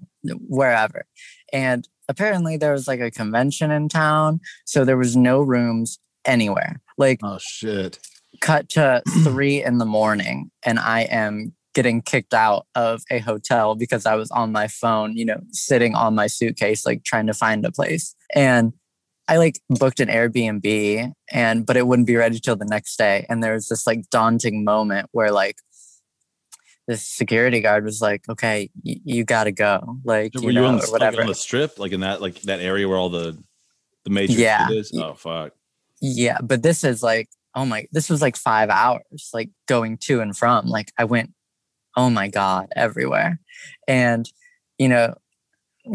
wherever. 0.49 1.05
And 1.53 1.87
apparently 2.09 2.57
there 2.57 2.73
was 2.73 2.89
like 2.89 3.01
a 3.01 3.11
convention 3.11 3.71
in 3.71 3.89
town. 3.89 4.41
So 4.65 4.85
there 4.85 4.97
was 4.97 5.17
no 5.17 5.41
rooms 5.41 5.99
anywhere. 6.25 6.81
Like, 6.99 7.21
Oh 7.23 7.39
shit. 7.41 7.99
cut 8.41 8.69
to 8.71 9.03
three 9.25 9.63
in 9.63 9.79
the 9.79 9.87
morning, 9.87 10.51
and 10.65 10.79
I 10.79 11.03
am 11.03 11.55
getting 11.73 12.03
kicked 12.03 12.35
out 12.35 12.67
of 12.75 13.03
a 13.13 13.21
hotel 13.21 13.77
because 13.77 14.05
I 14.05 14.17
was 14.17 14.29
on 14.33 14.51
my 14.51 14.67
phone, 14.67 15.17
you 15.17 15.25
know, 15.25 15.41
sitting 15.53 15.95
on 15.95 16.17
my 16.17 16.27
suitcase, 16.27 16.85
like 16.85 17.05
trying 17.05 17.29
to 17.29 17.35
find 17.35 17.65
a 17.65 17.71
place. 17.71 18.17
And 18.35 18.73
I 19.31 19.37
like 19.37 19.61
booked 19.71 20.01
an 20.01 20.09
Airbnb 20.09 21.13
and 21.31 21.65
but 21.65 21.77
it 21.77 21.87
wouldn't 21.87 22.09
be 22.09 22.17
ready 22.17 22.41
till 22.41 22.57
the 22.57 22.65
next 22.65 22.97
day. 22.97 23.27
And 23.29 23.43
there 23.43 23.55
was 23.55 23.69
this 23.69 23.87
like 23.87 24.11
daunting 24.11 24.65
moment 24.65 25.09
where 25.13 25.31
like 25.31 25.57
this 26.89 27.07
security 27.07 27.61
guard 27.61 27.85
was 27.85 28.03
like, 28.03 28.29
"Okay, 28.29 28.71
y- 28.85 29.01
you 29.05 29.25
got 29.25 29.45
to 29.45 29.53
go," 29.53 29.99
like 30.05 30.33
Were 30.35 30.51
you 30.51 30.61
you 30.61 30.67
on, 30.67 30.79
the, 30.79 30.91
like, 30.91 31.17
on 31.17 31.27
the 31.27 31.35
strip, 31.35 31.79
like 31.79 31.93
in 31.93 32.01
that 32.01 32.21
like 32.21 32.43
that 32.43 32.59
area 32.61 32.89
where 32.89 32.99
all 32.99 33.09
the 33.09 33.39
the 34.05 34.11
major 34.11 34.33
Yeah. 34.33 34.69
is? 34.71 34.91
Oh 34.95 35.15
fuck. 35.15 35.53
Yeah, 36.01 36.39
but 36.43 36.63
this 36.65 36.83
is 36.83 37.03
like, 37.03 37.29
oh 37.55 37.65
my, 37.65 37.87
this 37.93 38.11
was 38.11 38.21
like 38.21 38.37
five 38.37 38.69
hours, 38.69 39.31
like 39.33 39.51
going 39.67 39.99
to 39.99 40.21
and 40.21 40.37
from. 40.37 40.67
Like 40.67 40.91
I 40.99 41.05
went, 41.05 41.33
oh 41.97 42.11
my 42.11 42.27
God, 42.29 42.69
everywhere. 42.75 43.39
And, 43.87 44.29
you 44.79 44.89
know, 44.89 45.15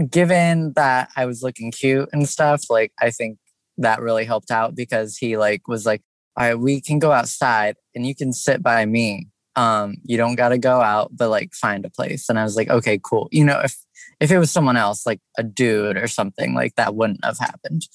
given 0.10 0.74
that 0.76 1.10
I 1.16 1.26
was 1.26 1.44
looking 1.44 1.72
cute 1.72 2.10
and 2.12 2.28
stuff, 2.28 2.64
like 2.70 2.92
I 3.02 3.12
think 3.12 3.38
that 3.78 4.02
really 4.02 4.26
helped 4.26 4.52
out 4.52 4.76
because 4.76 5.18
he 5.18 5.38
like 5.38 5.68
was 5.68 5.86
like, 5.86 6.02
all 6.38 6.46
right, 6.46 6.60
we 6.60 6.82
can 6.82 7.00
go 7.00 7.12
outside 7.12 7.76
and 7.94 8.06
you 8.06 8.16
can 8.16 8.34
sit 8.34 8.62
by 8.62 8.86
me. 8.86 9.28
Um, 9.56 9.96
you 10.04 10.18
don't 10.18 10.36
gotta 10.36 10.58
go 10.58 10.82
out, 10.82 11.12
but 11.16 11.30
like 11.30 11.54
find 11.54 11.86
a 11.86 11.90
place. 11.90 12.28
And 12.28 12.38
I 12.38 12.44
was 12.44 12.56
like, 12.56 12.70
okay, 12.70 13.00
cool. 13.02 13.30
You 13.32 13.46
know, 13.46 13.62
if 13.64 13.78
if 14.20 14.32
it 14.32 14.38
was 14.38 14.52
someone 14.52 14.78
else, 14.78 15.06
like 15.06 15.22
a 15.38 15.44
dude 15.44 15.98
or 15.98 16.08
something, 16.08 16.54
like 16.54 16.76
that 16.76 16.96
wouldn't 16.96 17.24
have 17.24 17.38
happened. 17.38 17.88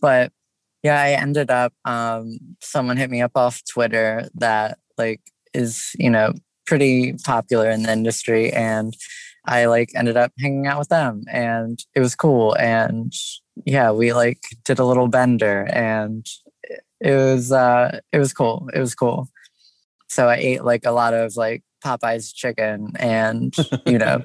But 0.00 0.32
yeah, 0.82 1.00
I 1.00 1.10
ended 1.12 1.50
up 1.50 1.72
um 1.84 2.38
someone 2.60 2.96
hit 2.96 3.10
me 3.10 3.20
up 3.20 3.32
off 3.34 3.62
Twitter 3.68 4.28
that 4.34 4.78
like 4.96 5.20
is, 5.54 5.90
you 5.98 6.10
know, 6.10 6.34
pretty 6.66 7.14
popular 7.24 7.70
in 7.70 7.82
the 7.82 7.92
industry 7.92 8.52
and 8.52 8.94
I 9.48 9.66
like 9.66 9.90
ended 9.94 10.16
up 10.16 10.32
hanging 10.38 10.66
out 10.66 10.78
with 10.78 10.88
them 10.88 11.24
and 11.30 11.82
it 11.94 12.00
was 12.00 12.14
cool 12.14 12.54
and 12.54 13.12
yeah, 13.64 13.90
we 13.90 14.12
like 14.12 14.40
did 14.64 14.78
a 14.78 14.84
little 14.84 15.08
bender 15.08 15.66
and 15.72 16.26
it 17.00 17.14
was 17.14 17.50
uh 17.50 18.00
it 18.12 18.18
was 18.18 18.32
cool. 18.32 18.68
It 18.74 18.78
was 18.78 18.94
cool. 18.94 19.28
So 20.08 20.28
I 20.28 20.36
ate 20.36 20.64
like 20.64 20.84
a 20.84 20.92
lot 20.92 21.14
of 21.14 21.36
like 21.36 21.62
Popeye's 21.84 22.32
chicken 22.32 22.92
and 22.96 23.54
you 23.86 23.98
know 23.98 24.22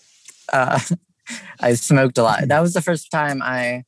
uh 0.52 0.80
I 1.60 1.74
smoked 1.74 2.18
a 2.18 2.22
lot. 2.22 2.48
That 2.48 2.60
was 2.60 2.72
the 2.72 2.82
first 2.82 3.10
time 3.10 3.42
I 3.42 3.84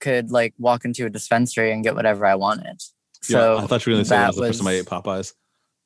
could 0.00 0.30
like 0.30 0.54
walk 0.58 0.84
into 0.84 1.06
a 1.06 1.10
dispensary 1.10 1.72
and 1.72 1.82
get 1.82 1.94
whatever 1.94 2.24
I 2.24 2.36
wanted. 2.36 2.80
So 3.22 3.56
yeah, 3.56 3.64
I 3.64 3.66
thought 3.66 3.84
you 3.84 3.92
were 3.92 3.96
gonna 3.96 4.04
say 4.04 4.16
that 4.16 4.28
was 4.28 4.36
the 4.36 4.46
first 4.46 4.60
time 4.60 4.68
I 4.68 4.72
ate 4.72 4.86
Popeyes. 4.86 5.34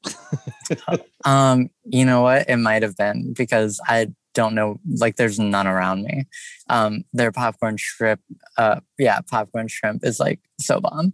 Um, 1.25 1.71
you 1.85 2.05
know 2.05 2.21
what? 2.21 2.51
It 2.51 2.59
might 2.59 2.83
have 2.83 2.99
been 2.99 3.33
because 3.33 3.81
I 3.87 4.09
don't 4.35 4.55
know. 4.55 4.79
Like, 4.99 5.17
there's 5.17 5.39
none 5.39 5.67
around 5.67 6.03
me. 6.03 6.27
Um, 6.69 7.05
their 7.13 7.33
popcorn 7.33 7.77
shrimp. 7.77 8.21
Uh, 8.57 8.81
yeah, 8.99 9.21
popcorn 9.21 9.69
shrimp 9.69 10.05
is 10.05 10.21
like 10.21 10.41
so 10.61 10.81
bomb. 10.81 11.13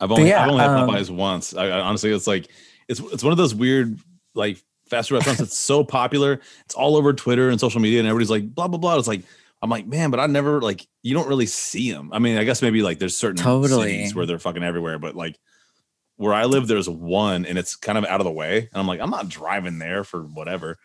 I've 0.00 0.12
only 0.12 0.28
yeah, 0.28 0.42
I've 0.42 0.50
only 0.50 0.62
had 0.62 0.70
um, 0.70 0.88
Popeyes 0.88 1.10
once. 1.10 1.54
I, 1.54 1.66
I 1.66 1.80
honestly, 1.80 2.12
it's 2.12 2.26
like 2.26 2.48
it's 2.88 3.00
it's 3.00 3.22
one 3.22 3.32
of 3.32 3.38
those 3.38 3.54
weird 3.54 3.98
like 4.34 4.62
fast 4.88 5.08
food 5.08 5.16
restaurants 5.16 5.40
that's 5.40 5.58
so 5.58 5.84
popular. 5.84 6.40
It's 6.64 6.74
all 6.74 6.96
over 6.96 7.12
Twitter 7.12 7.50
and 7.50 7.58
social 7.58 7.80
media, 7.80 7.98
and 7.98 8.08
everybody's 8.08 8.30
like 8.30 8.54
blah 8.54 8.68
blah 8.68 8.78
blah. 8.78 8.96
It's 8.98 9.08
like 9.08 9.22
I'm 9.60 9.70
like, 9.70 9.86
man, 9.86 10.10
but 10.10 10.20
I 10.20 10.26
never 10.26 10.60
like 10.60 10.86
you 11.02 11.14
don't 11.14 11.28
really 11.28 11.46
see 11.46 11.90
them. 11.90 12.10
I 12.12 12.18
mean, 12.20 12.38
I 12.38 12.44
guess 12.44 12.62
maybe 12.62 12.82
like 12.82 12.98
there's 12.98 13.16
certain 13.16 13.42
Totally. 13.42 13.90
cities 13.90 14.14
where 14.14 14.26
they're 14.26 14.38
fucking 14.38 14.62
everywhere, 14.62 14.98
but 14.98 15.16
like 15.16 15.36
where 16.16 16.34
I 16.34 16.44
live, 16.44 16.66
there's 16.66 16.88
one, 16.88 17.44
and 17.44 17.58
it's 17.58 17.76
kind 17.76 17.98
of 17.98 18.04
out 18.04 18.20
of 18.20 18.24
the 18.24 18.32
way. 18.32 18.58
And 18.58 18.80
I'm 18.80 18.86
like, 18.86 19.00
I'm 19.00 19.10
not 19.10 19.28
driving 19.28 19.78
there 19.78 20.04
for 20.04 20.22
whatever. 20.22 20.78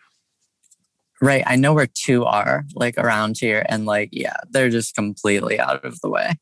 Right. 1.23 1.43
I 1.47 1.55
know 1.55 1.73
where 1.73 1.87
two 1.87 2.25
are 2.25 2.65
like 2.75 2.97
around 2.97 3.37
here, 3.39 3.65
and 3.69 3.85
like 3.85 4.09
yeah, 4.11 4.35
they're 4.49 4.69
just 4.69 4.93
completely 4.95 5.59
out 5.59 5.83
of 5.85 5.99
the 6.01 6.09
way. 6.09 6.33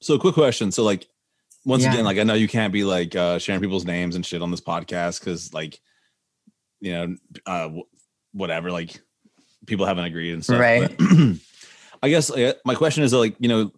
So, 0.00 0.18
quick 0.18 0.34
question. 0.34 0.72
So, 0.72 0.82
like, 0.82 1.06
once 1.66 1.82
Yeah. 1.82 1.92
again, 1.92 2.04
like, 2.06 2.16
I 2.18 2.22
know 2.22 2.32
you 2.34 2.48
can't 2.48 2.72
be 2.72 2.84
like 2.84 3.14
uh, 3.14 3.38
sharing 3.38 3.60
people's 3.60 3.84
names 3.84 4.16
and 4.16 4.24
shit 4.24 4.40
on 4.40 4.50
this 4.50 4.62
podcast 4.62 5.20
because, 5.20 5.52
like, 5.52 5.78
you 6.80 6.92
know, 6.92 7.16
uh, 7.44 7.68
wh- 7.68 8.34
whatever, 8.34 8.70
like, 8.70 8.98
people 9.66 9.84
haven't 9.84 10.04
agreed 10.06 10.32
and 10.32 10.42
stuff. 10.42 10.58
Right. 10.58 10.90
I 12.02 12.08
guess 12.08 12.30
uh, 12.30 12.54
my 12.64 12.74
question 12.74 13.02
is, 13.02 13.12
like, 13.12 13.36
you 13.38 13.48
know, 13.48 13.72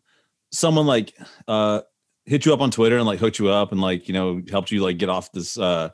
someone 0.53 0.87
like 0.87 1.13
uh, 1.49 1.81
hit 2.25 2.47
you 2.47 2.55
up 2.55 2.61
on 2.61 2.71
Twitter 2.71 2.97
and 2.99 3.07
like 3.07 3.19
hooked 3.19 3.41
you 3.41 3.49
up 3.49 3.73
and 3.73 3.81
like, 3.81 4.07
you 4.07 4.15
know, 4.15 4.41
helped 4.49 4.71
you 4.71 4.81
like 4.81 4.99
get 4.99 5.09
off 5.09 5.33
this 5.33 5.59
uh, 5.59 5.89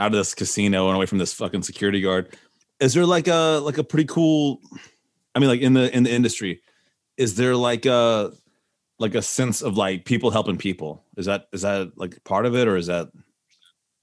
out 0.00 0.06
of 0.06 0.12
this 0.12 0.34
casino 0.34 0.88
and 0.88 0.96
away 0.96 1.06
from 1.06 1.18
this 1.18 1.32
fucking 1.32 1.62
security 1.62 2.00
guard. 2.00 2.36
Is 2.80 2.94
there 2.94 3.06
like 3.06 3.28
a 3.28 3.60
like 3.62 3.78
a 3.78 3.84
pretty 3.84 4.06
cool? 4.06 4.60
I 5.34 5.38
mean, 5.38 5.48
like 5.48 5.60
in 5.60 5.74
the 5.74 5.94
in 5.94 6.02
the 6.02 6.12
industry, 6.12 6.62
is 7.16 7.36
there 7.36 7.54
like 7.54 7.86
a 7.86 8.32
like 8.98 9.14
a 9.14 9.22
sense 9.22 9.62
of 9.62 9.76
like 9.76 10.04
people 10.04 10.30
helping 10.30 10.56
people 10.58 11.04
is 11.16 11.26
that 11.26 11.48
is 11.52 11.62
that 11.62 11.90
like 11.96 12.22
part 12.24 12.46
of 12.46 12.54
it 12.54 12.68
or 12.68 12.76
is 12.76 12.86
that 12.86 13.08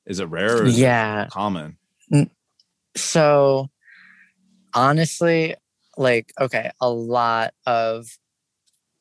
is 0.05 0.19
it 0.19 0.25
rare 0.25 0.57
or 0.61 0.65
is 0.65 0.79
Yeah. 0.79 1.25
it 1.25 1.29
common 1.29 1.77
mm, 2.11 2.29
So 2.95 3.69
honestly, 4.73 5.55
like, 5.97 6.33
okay, 6.39 6.71
a 6.81 6.89
lot 6.89 7.53
of 7.65 8.07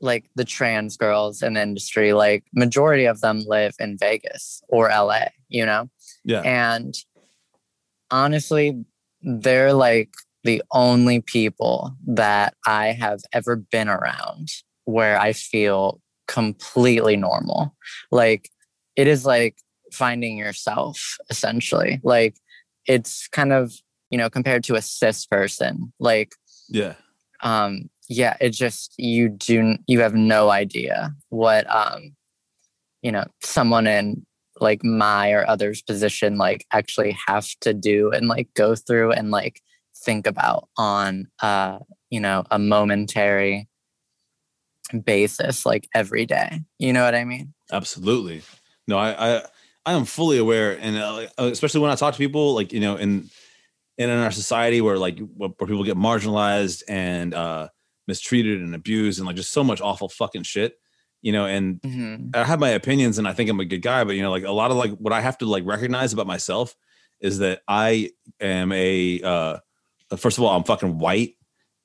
like 0.00 0.28
the 0.34 0.44
trans 0.44 0.96
girls 0.96 1.42
in 1.42 1.54
the 1.54 1.62
industry, 1.62 2.12
like 2.12 2.44
majority 2.52 3.06
of 3.06 3.20
them 3.20 3.42
live 3.46 3.74
in 3.78 3.96
Vegas 3.96 4.62
or 4.68 4.90
LA, 4.90 5.28
you 5.48 5.64
know? 5.64 5.88
yeah 6.24 6.42
And 6.42 6.94
honestly, 8.10 8.84
they're 9.22 9.72
like 9.72 10.10
the 10.44 10.62
only 10.72 11.20
people 11.20 11.96
that 12.06 12.54
I 12.66 12.88
have 12.88 13.20
ever 13.32 13.56
been 13.56 13.88
around 13.88 14.48
where 14.84 15.18
I 15.18 15.32
feel 15.32 16.00
completely 16.28 17.16
normal. 17.16 17.74
Like 18.10 18.48
it 18.94 19.06
is 19.06 19.26
like 19.26 19.56
finding 19.92 20.38
yourself 20.38 21.16
essentially. 21.30 22.00
Like 22.02 22.36
it's 22.86 23.28
kind 23.28 23.52
of, 23.52 23.72
you 24.10 24.18
know, 24.18 24.30
compared 24.30 24.62
to 24.64 24.76
a 24.76 24.82
cis 24.82 25.26
person, 25.26 25.92
like 25.98 26.32
yeah 26.68 26.94
um 27.42 27.88
yeah 28.08 28.36
it 28.40 28.50
just 28.50 28.94
you 28.98 29.28
do 29.28 29.76
you 29.86 30.00
have 30.00 30.14
no 30.14 30.50
idea 30.50 31.14
what 31.28 31.68
um 31.74 32.14
you 33.02 33.12
know 33.12 33.24
someone 33.42 33.86
in 33.86 34.24
like 34.60 34.84
my 34.84 35.30
or 35.32 35.48
others 35.48 35.82
position 35.82 36.36
like 36.36 36.66
actually 36.72 37.16
have 37.26 37.46
to 37.60 37.74
do 37.74 38.10
and 38.10 38.28
like 38.28 38.48
go 38.54 38.74
through 38.74 39.12
and 39.12 39.30
like 39.30 39.60
think 40.04 40.26
about 40.26 40.68
on 40.76 41.26
uh 41.42 41.78
you 42.10 42.20
know 42.20 42.44
a 42.50 42.58
momentary 42.58 43.68
basis 45.04 45.66
like 45.66 45.88
every 45.94 46.26
day. 46.26 46.60
You 46.78 46.92
know 46.92 47.04
what 47.04 47.14
i 47.14 47.24
mean? 47.24 47.52
Absolutely. 47.72 48.42
No 48.86 48.98
i 48.98 49.36
i 49.36 49.42
i 49.84 49.92
am 49.92 50.04
fully 50.04 50.38
aware 50.38 50.78
and 50.80 50.96
uh, 50.96 51.26
uh, 51.38 51.44
especially 51.44 51.80
when 51.80 51.90
i 51.90 51.94
talk 51.94 52.14
to 52.14 52.18
people 52.18 52.54
like 52.54 52.72
you 52.72 52.80
know 52.80 52.96
in 52.96 53.28
in 53.98 54.10
our 54.10 54.30
society 54.30 54.80
where 54.80 54.98
like 54.98 55.18
where 55.36 55.50
people 55.50 55.84
get 55.84 55.96
marginalized 55.96 56.82
and 56.88 57.34
uh 57.34 57.68
mistreated 58.06 58.60
and 58.60 58.74
abused 58.74 59.18
and 59.18 59.26
like 59.26 59.36
just 59.36 59.52
so 59.52 59.64
much 59.64 59.80
awful 59.80 60.08
fucking 60.08 60.44
shit 60.44 60.74
you 61.22 61.32
know 61.32 61.46
and 61.46 61.80
Mhm. 61.82 62.34
I 62.36 62.44
have 62.44 62.60
my 62.60 62.70
opinions 62.70 63.18
and 63.18 63.26
I 63.26 63.32
think 63.32 63.50
I'm 63.50 63.60
a 63.60 63.64
good 63.64 63.82
guy, 63.82 64.04
but 64.04 64.16
you 64.16 64.22
know, 64.22 64.30
like 64.30 64.44
a 64.44 64.52
lot 64.52 64.70
of 64.70 64.76
like 64.76 64.92
what 64.98 65.12
I 65.12 65.20
have 65.20 65.38
to 65.38 65.46
like 65.46 65.64
recognize 65.66 66.12
about 66.12 66.26
myself 66.26 66.74
is 67.20 67.38
that 67.38 67.62
I 67.66 68.10
am 68.40 68.72
a 68.72 69.20
uh 69.22 69.56
first 70.16 70.38
of 70.38 70.44
all, 70.44 70.56
I'm 70.56 70.64
fucking 70.64 70.98
white 70.98 71.36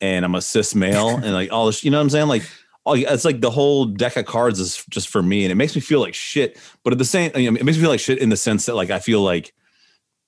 and 0.01 0.25
I'm 0.25 0.35
a 0.35 0.41
cis 0.41 0.75
male 0.75 1.15
and 1.23 1.33
like 1.33 1.51
all 1.51 1.65
this, 1.67 1.83
you 1.83 1.91
know 1.91 1.97
what 1.97 2.03
I'm 2.03 2.09
saying? 2.09 2.27
Like 2.27 2.43
all 2.83 2.95
it's 2.95 3.25
like 3.25 3.41
the 3.41 3.51
whole 3.51 3.85
deck 3.85 4.17
of 4.17 4.25
cards 4.25 4.59
is 4.59 4.83
just 4.89 5.07
for 5.09 5.21
me 5.23 5.43
and 5.45 5.51
it 5.51 5.55
makes 5.55 5.75
me 5.75 5.81
feel 5.81 5.99
like 6.01 6.13
shit. 6.15 6.57
But 6.83 6.93
at 6.93 6.99
the 6.99 7.05
same 7.05 7.31
you 7.35 7.49
know, 7.49 7.57
it 7.59 7.63
makes 7.63 7.77
me 7.77 7.81
feel 7.83 7.91
like 7.91 7.99
shit 7.99 8.17
in 8.19 8.29
the 8.29 8.37
sense 8.37 8.65
that 8.65 8.75
like 8.75 8.89
I 8.89 8.99
feel 8.99 9.21
like 9.21 9.53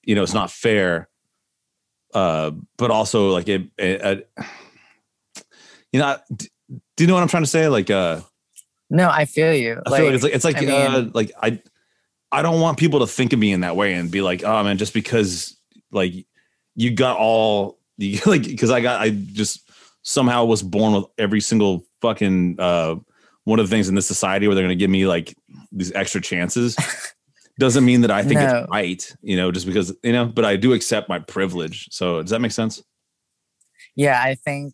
you 0.04 0.16
know 0.16 0.24
it's 0.24 0.34
not 0.34 0.52
fair. 0.52 1.10
Uh 2.14 2.52
but 2.78 2.92
also 2.92 3.30
like 3.32 3.48
it, 3.50 3.64
it, 3.78 4.02
it 4.02 4.30
you 5.92 6.00
know, 6.00 6.18
do 6.36 6.48
you 7.00 7.08
know 7.08 7.14
what 7.16 7.22
I'm 7.24 7.28
trying 7.28 7.44
to 7.44 7.50
say? 7.50 7.68
Like 7.68 7.90
uh 7.90 8.22
no 8.94 9.10
i 9.10 9.26
feel 9.26 9.54
you 9.54 9.82
I 9.86 9.98
feel 9.98 10.06
like 10.06 10.16
it's 10.16 10.24
like 10.24 10.34
it's 10.34 10.46
like 10.46 10.58
I 10.58 10.86
uh, 10.86 11.10
like 11.14 11.32
I 11.42 11.60
I 12.34 12.42
don't 12.42 12.60
want 12.62 12.80
people 12.80 13.02
to 13.02 13.08
think 13.08 13.32
of 13.32 13.38
me 13.40 13.52
in 13.52 13.62
that 13.62 13.76
way 13.76 13.94
and 13.94 14.10
be 14.10 14.22
like, 14.22 14.44
oh 14.44 14.64
man, 14.64 14.80
just 14.80 14.92
because 14.92 15.56
like 15.92 16.14
you 16.74 16.90
got 16.90 17.18
all 17.18 17.78
the 18.00 18.20
like 18.26 18.42
because 18.42 18.72
I 18.72 18.82
got 18.82 19.02
I 19.02 19.12
just 19.12 19.70
somehow 20.02 20.46
was 20.46 20.64
born 20.64 20.94
with 20.94 21.06
every 21.18 21.40
single 21.40 21.86
fucking 22.02 22.56
uh 22.60 22.96
one 23.44 23.60
of 23.60 23.70
the 23.70 23.76
things 23.76 23.88
in 23.88 23.94
this 23.96 24.08
society 24.08 24.48
where 24.48 24.56
they're 24.56 24.64
gonna 24.64 24.74
give 24.76 24.90
me 24.90 25.06
like 25.06 25.36
these 25.72 25.92
extra 25.94 26.22
chances. 26.22 26.76
doesn't 27.60 27.86
mean 27.86 28.02
that 28.02 28.10
I 28.10 28.24
think 28.24 28.40
No. 28.40 28.62
it's 28.62 28.70
right, 28.72 29.16
you 29.22 29.38
know, 29.38 29.52
just 29.52 29.68
because, 29.68 29.96
you 30.02 30.12
know, 30.12 30.26
but 30.26 30.44
I 30.44 30.56
do 30.56 30.74
accept 30.74 31.08
my 31.08 31.20
privilege. 31.20 31.88
So 31.92 32.20
does 32.24 32.32
that 32.32 32.40
make 32.42 32.52
sense? 32.52 32.82
Yeah, 33.96 34.20
I 34.20 34.34
think 34.34 34.74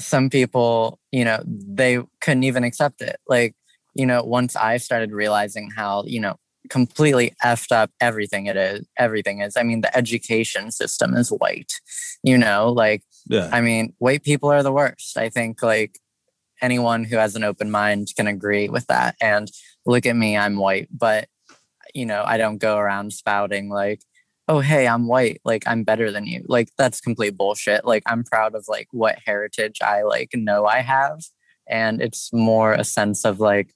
some 0.00 0.30
people, 0.30 1.00
you 1.10 1.24
know, 1.24 1.42
they 1.44 1.98
couldn't 2.20 2.44
even 2.44 2.62
accept 2.62 3.02
it. 3.02 3.16
Like, 3.26 3.56
you 3.94 4.06
know, 4.06 4.22
once 4.22 4.56
I 4.56 4.76
started 4.76 5.12
realizing 5.12 5.70
how, 5.70 6.04
you 6.06 6.20
know, 6.20 6.36
completely 6.68 7.34
effed 7.44 7.72
up 7.72 7.90
everything 8.00 8.46
it 8.46 8.56
is, 8.56 8.86
everything 8.98 9.40
is. 9.40 9.56
I 9.56 9.62
mean, 9.62 9.80
the 9.80 9.96
education 9.96 10.70
system 10.70 11.14
is 11.14 11.30
white, 11.30 11.72
you 12.22 12.36
know, 12.36 12.70
like, 12.70 13.02
Yeah. 13.26 13.48
I 13.52 13.60
mean, 13.60 13.94
white 13.98 14.22
people 14.22 14.50
are 14.50 14.62
the 14.62 14.72
worst. 14.72 15.16
I 15.16 15.28
think 15.28 15.62
like 15.62 15.98
anyone 16.62 17.04
who 17.04 17.16
has 17.16 17.34
an 17.34 17.44
open 17.44 17.70
mind 17.70 18.08
can 18.16 18.26
agree 18.26 18.68
with 18.68 18.86
that. 18.88 19.16
And 19.20 19.50
look 19.86 20.06
at 20.06 20.16
me, 20.16 20.36
I'm 20.36 20.56
white, 20.56 20.88
but 20.90 21.28
you 21.94 22.06
know, 22.06 22.22
I 22.24 22.36
don't 22.36 22.58
go 22.58 22.76
around 22.76 23.12
spouting 23.12 23.68
like, 23.68 24.02
oh, 24.48 24.60
hey, 24.60 24.86
I'm 24.86 25.06
white. 25.06 25.40
Like 25.44 25.64
I'm 25.66 25.84
better 25.84 26.10
than 26.10 26.26
you. 26.26 26.44
Like 26.46 26.70
that's 26.76 27.00
complete 27.00 27.36
bullshit. 27.36 27.84
Like 27.84 28.02
I'm 28.06 28.24
proud 28.24 28.54
of 28.54 28.66
like 28.68 28.88
what 28.90 29.18
heritage 29.24 29.78
I 29.82 30.02
like 30.02 30.30
know 30.34 30.66
I 30.66 30.80
have. 30.80 31.22
And 31.70 32.02
it's 32.02 32.32
more 32.32 32.72
a 32.72 32.84
sense 32.84 33.24
of 33.24 33.40
like, 33.40 33.74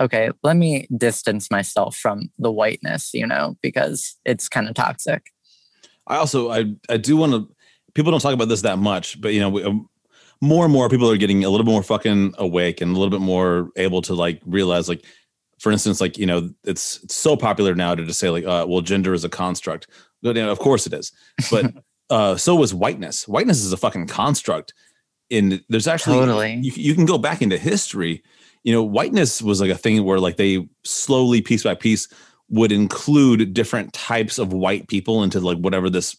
okay, 0.00 0.30
let 0.42 0.56
me 0.56 0.86
distance 0.96 1.50
myself 1.50 1.96
from 1.96 2.30
the 2.38 2.50
whiteness, 2.50 3.12
you 3.12 3.26
know, 3.26 3.56
because 3.62 4.16
it's 4.24 4.48
kind 4.48 4.68
of 4.68 4.74
toxic. 4.74 5.26
I 6.06 6.16
also 6.16 6.50
I 6.50 6.74
I 6.88 6.96
do 6.96 7.16
want 7.16 7.32
to. 7.32 7.48
People 7.94 8.10
don't 8.10 8.20
talk 8.20 8.32
about 8.32 8.48
this 8.48 8.62
that 8.62 8.78
much, 8.78 9.20
but 9.20 9.34
you 9.34 9.40
know, 9.40 9.50
we, 9.50 9.62
um, 9.62 9.88
more 10.40 10.64
and 10.64 10.72
more 10.72 10.88
people 10.88 11.10
are 11.10 11.16
getting 11.16 11.44
a 11.44 11.50
little 11.50 11.64
bit 11.64 11.70
more 11.70 11.82
fucking 11.82 12.34
awake 12.38 12.80
and 12.80 12.90
a 12.96 12.98
little 12.98 13.10
bit 13.10 13.20
more 13.20 13.70
able 13.76 14.02
to 14.02 14.14
like 14.14 14.40
realize, 14.44 14.88
like, 14.88 15.04
for 15.60 15.70
instance, 15.70 16.00
like 16.00 16.18
you 16.18 16.26
know, 16.26 16.50
it's, 16.64 17.00
it's 17.04 17.14
so 17.14 17.36
popular 17.36 17.74
now 17.74 17.94
to 17.94 18.04
just 18.04 18.18
say 18.18 18.30
like, 18.30 18.44
uh, 18.44 18.66
well, 18.68 18.80
gender 18.80 19.14
is 19.14 19.24
a 19.24 19.28
construct. 19.28 19.86
But, 20.22 20.36
you 20.36 20.42
know, 20.42 20.50
of 20.50 20.58
course 20.58 20.86
it 20.86 20.92
is, 20.92 21.12
but 21.50 21.72
uh, 22.10 22.36
so 22.36 22.62
is 22.62 22.74
whiteness. 22.74 23.28
Whiteness 23.28 23.62
is 23.62 23.72
a 23.72 23.76
fucking 23.76 24.06
construct. 24.06 24.74
In 25.32 25.64
there's 25.70 25.88
actually 25.88 26.18
Totally. 26.18 26.56
you, 26.56 26.72
you 26.76 26.94
can 26.94 27.06
go 27.06 27.16
back 27.16 27.40
into 27.40 27.56
history. 27.56 28.22
You 28.64 28.72
know, 28.74 28.82
whiteness 28.82 29.40
was 29.40 29.60
like 29.62 29.70
a 29.70 29.78
thing 29.78 30.04
where 30.04 30.20
like 30.20 30.36
they 30.36 30.68
slowly, 30.84 31.40
piece 31.40 31.64
by 31.64 31.74
piece, 31.74 32.06
would 32.50 32.70
include 32.70 33.54
different 33.54 33.94
types 33.94 34.38
of 34.38 34.52
white 34.52 34.88
people 34.88 35.22
into 35.22 35.40
like 35.40 35.56
whatever 35.56 35.88
this 35.88 36.16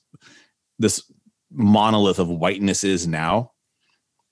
this 0.79 1.03
monolith 1.51 2.17
of 2.17 2.27
whiteness 2.27 2.83
is 2.83 3.05
now. 3.07 3.51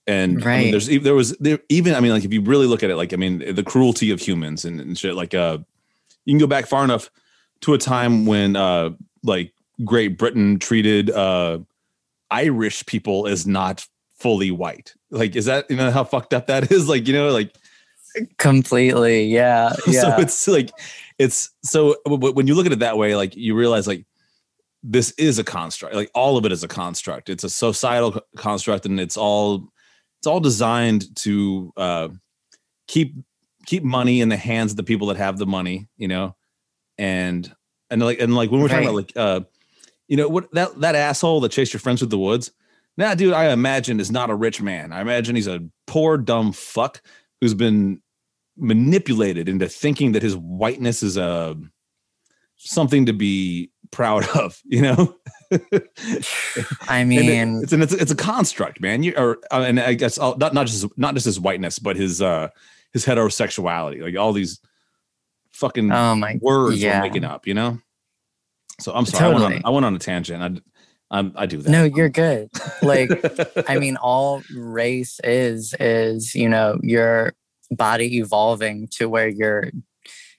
And 0.08 0.44
I 0.44 0.62
mean, 0.62 0.72
there's 0.72 0.88
there 0.88 1.14
was 1.14 1.38
there 1.38 1.60
even 1.70 1.94
I 1.94 2.00
mean 2.00 2.12
like 2.12 2.26
if 2.26 2.34
you 2.34 2.42
really 2.42 2.66
look 2.66 2.82
at 2.82 2.90
it 2.90 2.96
like 2.96 3.14
I 3.14 3.18
mean 3.18 3.54
the 3.54 3.64
cruelty 3.64 4.10
of 4.10 4.20
humans 4.20 4.66
and, 4.66 4.82
and 4.82 4.98
shit 4.98 5.14
like 5.14 5.36
uh 5.36 5.60
you 6.26 6.34
can 6.34 6.40
go 6.40 6.48
back 6.48 6.66
far 6.66 6.84
enough 6.84 7.12
to 7.62 7.76
a 7.76 7.78
time 7.78 8.26
when 8.26 8.56
uh 8.56 8.90
like 9.24 9.54
Great 9.86 10.18
Britain 10.18 10.58
treated 10.58 11.12
uh 11.12 11.60
Irish 12.32 12.84
people 12.88 13.28
as 13.28 13.46
not 13.46 13.86
fully 14.22 14.52
white. 14.52 14.94
Like 15.10 15.36
is 15.36 15.46
that 15.46 15.70
you 15.70 15.78
know 15.78 15.92
how 15.92 16.04
fucked 16.04 16.34
up 16.34 16.48
that 16.48 16.72
is? 16.72 16.88
Like 16.88 17.08
you 17.08 17.14
know 17.14 17.30
like 17.32 17.56
Completely. 18.38 19.26
Yeah. 19.26 19.74
Yeah. 19.88 20.02
so 20.02 20.16
it's 20.20 20.48
like 20.48 20.72
it's 21.18 21.50
so 21.64 21.96
when 22.06 22.48
you 22.48 22.56
look 22.56 22.66
at 22.66 22.72
it 22.72 22.80
that 22.80 22.98
way 22.98 23.16
like 23.16 23.36
you 23.36 23.56
realize 23.56 23.88
like 23.88 24.06
this 24.84 25.12
is 25.12 25.38
a 25.38 25.44
construct 25.44 25.94
like 25.96 26.10
all 26.16 26.38
of 26.38 26.46
it 26.46 26.52
is 26.52 26.64
a 26.64 26.68
construct 26.68 27.30
it's 27.30 27.44
a 27.44 27.50
societal 27.50 28.20
construct 28.36 28.86
and 28.88 29.00
it's 29.00 29.16
all 29.16 29.72
it's 30.20 30.28
all 30.28 30.40
designed 30.40 31.16
to 31.16 31.72
uh 31.78 32.08
keep 32.88 33.14
keep 33.68 33.84
money 33.84 34.22
in 34.22 34.30
the 34.30 34.38
hands 34.38 34.72
of 34.72 34.78
the 34.78 34.84
people 34.84 35.08
that 35.08 35.18
have 35.18 35.38
the 35.38 35.46
money 35.46 35.88
you 35.98 36.08
know 36.08 36.36
and 36.98 37.54
and 37.92 38.02
like 38.02 38.20
and 38.20 38.36
like 38.36 38.50
when 38.50 38.60
we're 38.62 38.68
talking 38.68 38.86
about 38.86 38.96
like 38.96 39.14
uh 39.16 39.42
you 40.08 40.18
know 40.18 40.28
what 40.28 40.52
that 40.54 40.80
that 40.80 40.96
asshole 40.96 41.42
that 41.42 41.52
chased 41.52 41.74
your 41.74 41.80
friends 41.80 42.00
through 42.00 42.10
the 42.10 42.18
woods 42.18 42.52
that 42.98 43.18
dude 43.18 43.34
i 43.34 43.52
imagine 43.52 44.00
is 44.00 44.12
not 44.12 44.30
a 44.30 44.36
rich 44.36 44.62
man. 44.62 44.92
I 44.94 45.02
imagine 45.02 45.36
he's 45.36 45.48
a 45.48 45.64
poor 45.88 46.18
dumb 46.18 46.52
fuck 46.54 47.02
who's 47.40 47.54
been 47.54 48.02
manipulated 48.58 49.48
into 49.50 49.68
thinking 49.68 50.12
that 50.12 50.22
his 50.22 50.36
whiteness 50.36 51.02
is 51.02 51.18
a 51.18 51.56
something 52.58 53.06
to 53.08 53.14
be 53.14 53.72
proud 53.92 54.28
of 54.38 54.60
you 54.66 54.82
know? 54.82 55.16
I 56.88 57.00
And 57.00 57.12
it- 57.14 57.26
mean, 57.26 57.64
it's 57.64 57.74
an 57.74 57.82
it's, 57.82 57.94
it's 57.94 58.12
a 58.12 58.16
construct 58.16 58.82
man. 58.82 59.04
You 59.04 59.14
or 59.18 59.38
uh, 59.52 59.64
and 59.68 59.80
i 59.80 59.94
guess 59.94 60.18
all, 60.18 60.38
not 60.38 60.54
not 60.54 60.68
just 60.68 60.86
not 60.98 61.14
just 61.16 61.26
his 61.26 61.40
whiteness 61.40 61.80
but 61.80 61.96
his 61.96 62.22
uh 62.22 62.50
his 62.94 63.06
heterosexuality. 63.06 64.02
Like 64.02 64.18
all 64.18 64.34
these 64.34 64.60
fucking 65.54 65.92
oh 65.92 66.16
my 66.16 66.38
words 66.42 66.78
yeah. 66.82 67.00
we're 67.00 67.08
making 67.08 67.24
up 67.24 67.48
you 67.48 67.54
know? 67.54 67.80
So 68.80 68.94
i'm 68.94 69.06
sorry 69.06 69.26
I, 69.36 69.40
went 69.40 69.46
on, 69.56 69.62
I 69.66 69.70
went 69.70 69.86
on 69.86 69.96
a 69.96 70.00
tangent. 70.00 70.42
I 70.44 70.62
I'm, 71.12 71.34
i 71.36 71.46
do 71.46 71.58
that 71.58 71.70
No, 71.70 71.84
you're 71.84 72.10
good. 72.10 72.50
Like, 72.82 73.12
I 73.70 73.78
mean, 73.78 73.98
all 73.98 74.42
race 74.56 75.20
is 75.24 75.76
is 75.80 76.34
you 76.34 76.50
know 76.50 76.80
your 76.82 77.34
body 77.70 78.18
evolving 78.18 78.88
to 78.92 79.08
where 79.08 79.28
you're, 79.28 79.72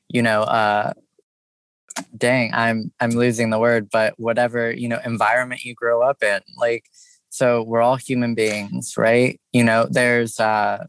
you 0.09 0.23
know, 0.23 0.43
uh, 0.43 0.95
dang, 2.17 2.55
I'm 2.55 2.91
I'm 3.01 3.11
losing 3.11 3.51
the 3.51 3.59
word, 3.59 3.91
but 3.91 4.15
whatever 4.19 4.73
you 4.73 4.89
know 4.89 4.99
environment 5.05 5.65
you 5.65 5.75
grow 5.75 6.03
up 6.03 6.23
in, 6.23 6.41
like, 6.57 6.87
so 7.29 7.63
we're 7.63 7.83
all 7.83 7.97
human 7.97 8.35
beings, 8.35 8.95
right? 8.97 9.39
You 9.53 9.65
know, 9.65 9.87
there's 9.91 10.41
uh, 10.41 10.87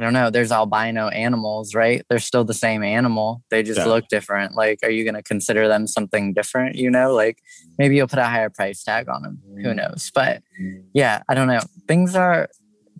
I 0.00 0.02
don't 0.02 0.14
know, 0.14 0.30
there's 0.30 0.50
albino 0.50 1.08
animals, 1.08 1.74
right? 1.74 2.02
They're 2.08 2.20
still 2.20 2.42
the 2.42 2.54
same 2.54 2.82
animal, 2.82 3.42
they 3.50 3.62
just 3.62 3.80
Yeah. 3.80 3.84
look 3.84 4.08
different. 4.08 4.54
Like, 4.54 4.78
are 4.82 4.88
you 4.88 5.04
gonna 5.04 5.22
consider 5.22 5.68
them 5.68 5.86
something 5.86 6.32
different? 6.32 6.76
You 6.76 6.90
know, 6.90 7.12
like 7.12 7.42
maybe 7.76 7.96
you'll 7.96 8.08
put 8.08 8.18
a 8.18 8.24
higher 8.24 8.48
price 8.48 8.82
tag 8.82 9.10
on 9.10 9.20
them. 9.20 9.42
Who 9.56 9.68
mm. 9.68 9.76
knows? 9.76 10.10
But 10.14 10.42
yeah, 10.94 11.20
I 11.28 11.34
don't 11.34 11.48
know. 11.48 11.60
Things 11.86 12.16
are 12.16 12.48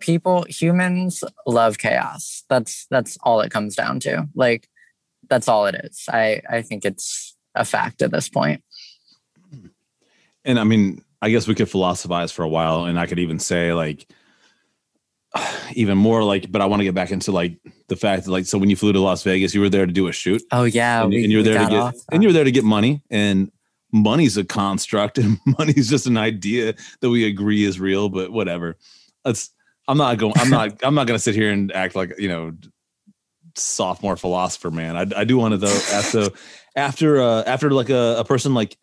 people 0.00 0.44
humans 0.46 1.24
love 1.46 1.78
chaos. 1.78 2.44
That's 2.50 2.86
that's 2.90 3.16
all 3.22 3.40
it 3.40 3.50
comes 3.50 3.74
down 3.74 4.00
to. 4.00 4.28
Like 4.34 4.68
that's 5.30 5.48
all 5.48 5.64
it 5.64 5.76
is. 5.76 6.04
I 6.10 6.42
I 6.50 6.60
think 6.60 6.84
it's 6.84 7.34
a 7.54 7.64
fact 7.64 8.02
at 8.02 8.10
this 8.10 8.28
point. 8.28 8.62
Hmm. 9.50 9.68
and 10.44 10.60
I 10.60 10.64
mean, 10.64 11.02
I 11.22 11.30
guess 11.30 11.48
we 11.48 11.54
could 11.54 11.70
philosophize 11.70 12.30
for 12.30 12.42
a 12.42 12.48
while, 12.48 12.84
and 12.84 13.00
I 13.00 13.06
could 13.06 13.18
even 13.18 13.38
say 13.38 13.72
like, 13.72 14.06
even 15.74 15.98
more 15.98 16.22
like, 16.24 16.50
but 16.50 16.60
I 16.60 16.66
want 16.66 16.80
to 16.80 16.84
get 16.84 16.94
back 16.94 17.10
into 17.10 17.32
like 17.32 17.58
the 17.88 17.96
fact 17.96 18.24
that 18.24 18.30
like, 18.30 18.46
so 18.46 18.58
when 18.58 18.70
you 18.70 18.76
flew 18.76 18.92
to 18.92 19.00
Las 19.00 19.22
Vegas, 19.22 19.54
you 19.54 19.60
were 19.60 19.68
there 19.68 19.86
to 19.86 19.92
do 19.92 20.08
a 20.08 20.12
shoot, 20.12 20.42
Oh 20.52 20.64
yeah, 20.64 21.02
and, 21.02 21.10
we, 21.10 21.24
and 21.24 21.32
you're 21.32 21.42
there 21.42 21.58
to 21.58 21.70
get, 21.70 21.80
off 21.80 21.94
and 22.10 22.22
you're 22.22 22.32
there 22.32 22.44
to 22.44 22.52
get 22.52 22.64
money, 22.64 23.02
and 23.10 23.50
money's 23.92 24.36
a 24.36 24.44
construct, 24.44 25.18
and 25.22 25.38
money's 25.58 25.88
just 25.88 26.06
an 26.06 26.16
idea 26.16 26.74
that 27.00 27.10
we 27.10 27.26
agree 27.26 27.64
is 27.64 27.80
real, 27.80 28.08
but 28.08 28.32
whatever. 28.32 28.76
That's 29.24 29.50
I'm 29.88 29.98
not 29.98 30.18
going. 30.18 30.34
I'm 30.36 30.50
not. 30.50 30.78
I'm 30.84 30.94
not 30.94 31.06
going 31.06 31.16
to 31.16 31.22
sit 31.22 31.34
here 31.34 31.50
and 31.50 31.72
act 31.72 31.94
like 31.94 32.18
you 32.18 32.28
know 32.28 32.52
sophomore 33.56 34.16
philosopher 34.16 34.70
man. 34.70 34.96
I, 34.96 35.20
I 35.20 35.24
do 35.24 35.36
want 35.36 35.52
to 35.52 35.58
though 35.58 35.80
after 35.92 36.28
after 36.76 37.20
uh, 37.20 37.42
after 37.46 37.70
like 37.70 37.90
a, 37.90 38.16
a 38.18 38.24
person 38.24 38.54
like 38.54 38.76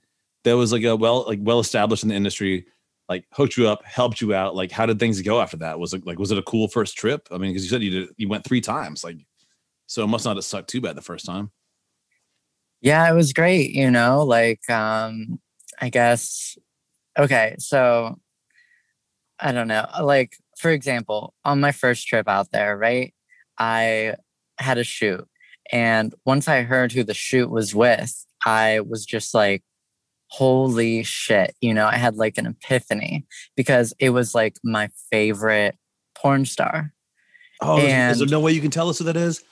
that 0.43 0.57
was 0.57 0.71
like 0.71 0.83
a 0.83 0.95
well 0.95 1.25
like 1.25 1.39
well 1.41 1.59
established 1.59 2.03
in 2.03 2.09
the 2.09 2.15
industry 2.15 2.65
like 3.09 3.25
hooked 3.33 3.57
you 3.57 3.67
up 3.67 3.83
helped 3.85 4.21
you 4.21 4.33
out 4.33 4.55
like 4.55 4.71
how 4.71 4.85
did 4.85 4.99
things 4.99 5.21
go 5.21 5.41
after 5.41 5.57
that 5.57 5.79
was 5.79 5.93
it 5.93 6.05
like 6.05 6.19
was 6.19 6.31
it 6.31 6.37
a 6.37 6.43
cool 6.43 6.67
first 6.67 6.97
trip 6.97 7.27
i 7.31 7.37
mean 7.37 7.51
because 7.51 7.63
you 7.63 7.69
said 7.69 7.81
you 7.81 7.91
did 7.91 8.09
you 8.17 8.27
went 8.27 8.43
three 8.43 8.61
times 8.61 9.03
like 9.03 9.17
so 9.87 10.03
it 10.03 10.07
must 10.07 10.25
not 10.25 10.35
have 10.35 10.45
sucked 10.45 10.69
too 10.69 10.81
bad 10.81 10.95
the 10.95 11.01
first 11.01 11.25
time 11.25 11.51
Yeah, 12.81 13.09
it 13.09 13.15
was 13.15 13.33
great, 13.33 13.71
you 13.71 13.89
know, 13.91 14.23
like 14.23 14.69
um 14.69 15.39
I 15.81 15.89
guess 15.89 16.57
okay, 17.17 17.55
so 17.59 18.19
I 19.39 19.51
don't 19.51 19.67
know. 19.67 19.85
Like 20.01 20.33
for 20.57 20.71
example, 20.71 21.33
on 21.45 21.59
my 21.59 21.71
first 21.71 22.07
trip 22.07 22.27
out 22.27 22.51
there, 22.51 22.77
right? 22.77 23.13
I 23.57 24.15
had 24.59 24.77
a 24.77 24.83
shoot 24.83 25.27
and 25.71 26.13
once 26.25 26.47
I 26.47 26.63
heard 26.63 26.91
who 26.91 27.03
the 27.03 27.13
shoot 27.13 27.49
was 27.49 27.75
with, 27.75 28.25
I 28.45 28.81
was 28.81 29.05
just 29.05 29.33
like 29.33 29.63
holy 30.29 31.03
shit, 31.03 31.55
you 31.61 31.73
know, 31.73 31.85
I 31.85 31.95
had 31.97 32.15
like 32.15 32.37
an 32.37 32.45
epiphany 32.47 33.25
because 33.55 33.93
it 33.99 34.09
was 34.11 34.35
like 34.35 34.55
my 34.63 34.89
favorite 35.11 35.77
porn 36.15 36.45
star. 36.45 36.93
oh 37.61 37.77
is- 37.79 38.13
is 38.13 38.19
there 38.19 38.27
no 38.27 38.39
way 38.39 38.51
you 38.51 38.61
can 38.61 38.71
tell 38.71 38.89
us 38.89 38.99
who 38.99 39.05
that 39.05 39.17
is 39.17 39.43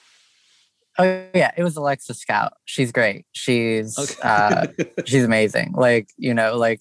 Oh 0.98 1.04
yeah, 1.34 1.52
it 1.58 1.64
was 1.64 1.76
Alexa 1.76 2.14
Scout. 2.14 2.54
She's 2.64 2.94
great. 2.94 3.26
She's 3.34 4.00
okay 4.00 4.16
uh 4.24 4.68
she's 5.06 5.26
amazing. 5.26 5.74
Like, 5.76 6.08
you 6.18 6.34
know, 6.34 6.56
like 6.58 6.80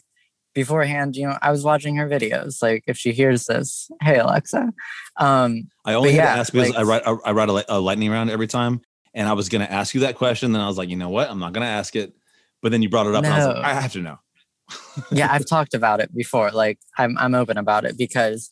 beforehand, 0.55 1.17
you 1.17 1.27
know, 1.27 1.37
I 1.43 1.51
was 1.51 1.65
watching 1.65 1.97
her 1.97 2.09
videos. 2.09 2.63
Like 2.63 2.85
if 2.87 2.97
she 2.97 3.11
hears 3.13 3.47
this, 3.47 3.91
hey 4.03 4.19
Alexa. 4.19 4.73
Um 5.17 5.69
i 5.85 5.95
only 5.95 6.15
yeah, 6.15 6.33
to 6.35 6.41
ask 6.41 6.53
because 6.53 6.71
like- 6.71 6.79
i 6.79 6.83
write 6.83 7.03
I, 7.07 7.17
I 7.25 7.33
write 7.33 7.49
a, 7.49 7.77
a 7.77 7.79
lightning 7.81 8.11
round 8.11 8.31
every 8.31 8.47
time 8.47 8.83
and 9.15 9.29
i 9.29 9.33
was 9.33 9.49
going 9.49 9.65
to 9.67 9.71
ask 9.73 9.95
you 9.95 10.01
that 10.01 10.15
question 10.17 10.53
then 10.53 10.61
i 10.63 10.67
was 10.67 10.79
like 10.79 10.89
you 10.89 10.97
know 10.97 11.09
what 11.11 11.29
i'm 11.31 11.39
not 11.39 11.53
going 11.53 11.63
to 11.65 11.69
ask 11.71 11.95
it 11.97 12.15
but 12.65 12.73
then 12.73 12.83
you 12.83 12.89
brought 12.89 13.07
it 13.07 13.15
up 13.15 13.23
and 13.23 13.33
i 13.33 13.47
was 13.47 13.57
like 13.57 13.65
i 13.65 13.81
have 13.81 13.93
to 13.93 14.01
know 14.01 14.19
yeah, 15.11 15.29
I've 15.31 15.45
talked 15.45 15.75
about 15.75 16.01
it 16.01 16.15
before. 16.15 16.51
Like 16.51 16.79
I'm 16.97 17.19
I'm 17.19 17.35
open 17.35 17.59
about 17.59 17.85
it 17.85 17.99
because 17.99 18.51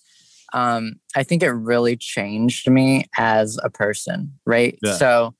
um 0.53 0.97
I 1.17 1.23
think 1.23 1.43
it 1.43 1.49
really 1.49 1.97
changed 1.97 2.71
me 2.71 3.07
as 3.17 3.59
a 3.65 3.71
person, 3.71 4.39
right? 4.45 4.79
Yeah. 4.83 4.93
So 4.93 5.35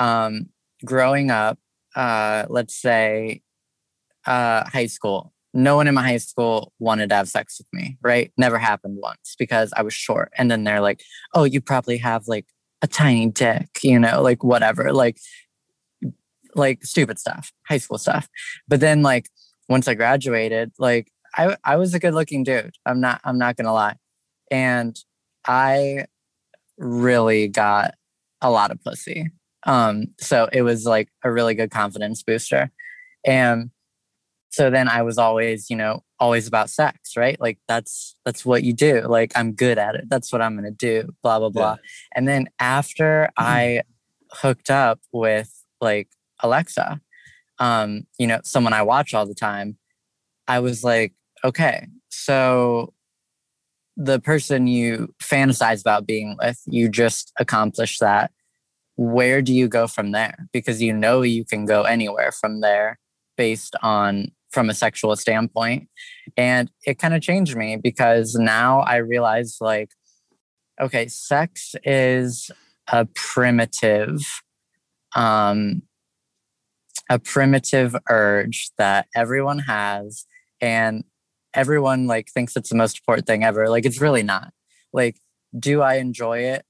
um 0.00 0.46
growing 0.82 1.30
up 1.30 1.58
uh, 1.98 2.46
let's 2.48 2.80
say, 2.80 3.42
uh, 4.26 4.64
high 4.68 4.86
school. 4.86 5.32
No 5.52 5.76
one 5.76 5.88
in 5.88 5.94
my 5.94 6.02
high 6.02 6.18
school 6.18 6.72
wanted 6.78 7.08
to 7.08 7.16
have 7.16 7.28
sex 7.28 7.58
with 7.58 7.66
me, 7.72 7.98
right? 8.02 8.30
Never 8.36 8.58
happened 8.58 8.98
once 9.00 9.34
because 9.36 9.72
I 9.76 9.82
was 9.82 9.94
short. 9.94 10.30
And 10.36 10.50
then 10.50 10.62
they're 10.62 10.80
like, 10.80 11.02
oh, 11.34 11.44
you 11.44 11.60
probably 11.60 11.96
have 11.98 12.28
like 12.28 12.46
a 12.82 12.86
tiny 12.86 13.26
dick, 13.26 13.66
you 13.82 13.98
know, 13.98 14.22
like 14.22 14.44
whatever, 14.44 14.92
like, 14.92 15.18
like 16.58 16.84
stupid 16.84 17.18
stuff, 17.18 17.52
high 17.68 17.78
school 17.78 17.98
stuff. 17.98 18.28
But 18.66 18.80
then, 18.80 19.02
like, 19.02 19.28
once 19.68 19.88
I 19.88 19.94
graduated, 19.94 20.72
like, 20.78 21.10
I, 21.36 21.56
I 21.64 21.76
was 21.76 21.94
a 21.94 21.98
good 21.98 22.14
looking 22.14 22.42
dude. 22.42 22.74
I'm 22.84 23.00
not, 23.00 23.20
I'm 23.24 23.38
not 23.38 23.56
gonna 23.56 23.72
lie. 23.72 23.96
And 24.50 24.98
I 25.46 26.06
really 26.76 27.48
got 27.48 27.94
a 28.40 28.50
lot 28.50 28.70
of 28.70 28.82
pussy. 28.82 29.30
Um, 29.66 30.08
so 30.18 30.48
it 30.52 30.62
was 30.62 30.86
like 30.86 31.08
a 31.24 31.30
really 31.30 31.54
good 31.54 31.70
confidence 31.70 32.22
booster. 32.22 32.70
And 33.24 33.70
so 34.50 34.70
then 34.70 34.88
I 34.88 35.02
was 35.02 35.18
always, 35.18 35.68
you 35.68 35.76
know, 35.76 36.02
always 36.18 36.46
about 36.46 36.70
sex, 36.70 37.16
right? 37.16 37.40
Like 37.40 37.58
that's 37.68 38.16
that's 38.24 38.44
what 38.44 38.62
you 38.62 38.72
do. 38.72 39.02
Like 39.02 39.32
I'm 39.36 39.52
good 39.52 39.78
at 39.78 39.94
it. 39.94 40.04
That's 40.08 40.32
what 40.32 40.42
I'm 40.42 40.56
gonna 40.56 40.70
do. 40.70 41.10
Blah 41.22 41.38
blah 41.38 41.50
blah. 41.50 41.72
Yeah. 41.72 41.88
And 42.14 42.28
then 42.28 42.48
after 42.58 43.30
mm-hmm. 43.38 43.44
I 43.44 43.82
hooked 44.32 44.70
up 44.70 45.00
with 45.12 45.52
like 45.80 46.08
Alexa, 46.40 47.00
um, 47.58 48.06
you 48.18 48.26
know, 48.26 48.40
someone 48.44 48.72
I 48.72 48.82
watch 48.82 49.14
all 49.14 49.26
the 49.26 49.34
time, 49.34 49.76
I 50.46 50.60
was 50.60 50.84
like, 50.84 51.12
okay, 51.44 51.88
so 52.08 52.94
the 53.96 54.20
person 54.20 54.66
you 54.66 55.12
fantasize 55.22 55.80
about 55.80 56.06
being 56.06 56.36
with, 56.40 56.60
you 56.66 56.88
just 56.88 57.32
accomplished 57.38 58.00
that. 58.00 58.30
Where 58.96 59.42
do 59.42 59.52
you 59.52 59.68
go 59.68 59.86
from 59.86 60.12
there? 60.12 60.48
Because 60.52 60.80
you 60.80 60.92
know 60.92 61.22
you 61.22 61.44
can 61.44 61.66
go 61.66 61.82
anywhere 61.82 62.32
from 62.32 62.60
there 62.60 62.98
based 63.36 63.74
on 63.82 64.32
from 64.50 64.70
a 64.70 64.74
sexual 64.74 65.14
standpoint. 65.16 65.88
And 66.36 66.70
it 66.86 66.98
kind 66.98 67.14
of 67.14 67.20
changed 67.22 67.56
me 67.56 67.76
because 67.76 68.34
now 68.34 68.80
I 68.80 68.96
realize 68.96 69.58
like, 69.60 69.90
okay, 70.80 71.08
sex 71.08 71.74
is 71.84 72.50
a 72.90 73.04
primitive, 73.14 74.42
um, 75.14 75.82
a 77.08 77.18
primitive 77.18 77.96
urge 78.08 78.70
that 78.78 79.06
everyone 79.14 79.60
has. 79.60 80.26
And 80.60 81.04
everyone 81.54 82.06
like 82.06 82.28
thinks 82.30 82.56
it's 82.56 82.70
the 82.70 82.76
most 82.76 82.98
important 82.98 83.26
thing 83.26 83.44
ever. 83.44 83.68
Like 83.68 83.86
it's 83.86 84.00
really 84.00 84.22
not. 84.22 84.52
Like, 84.92 85.18
do 85.58 85.82
I 85.82 85.94
enjoy 85.94 86.40
it? 86.40 86.64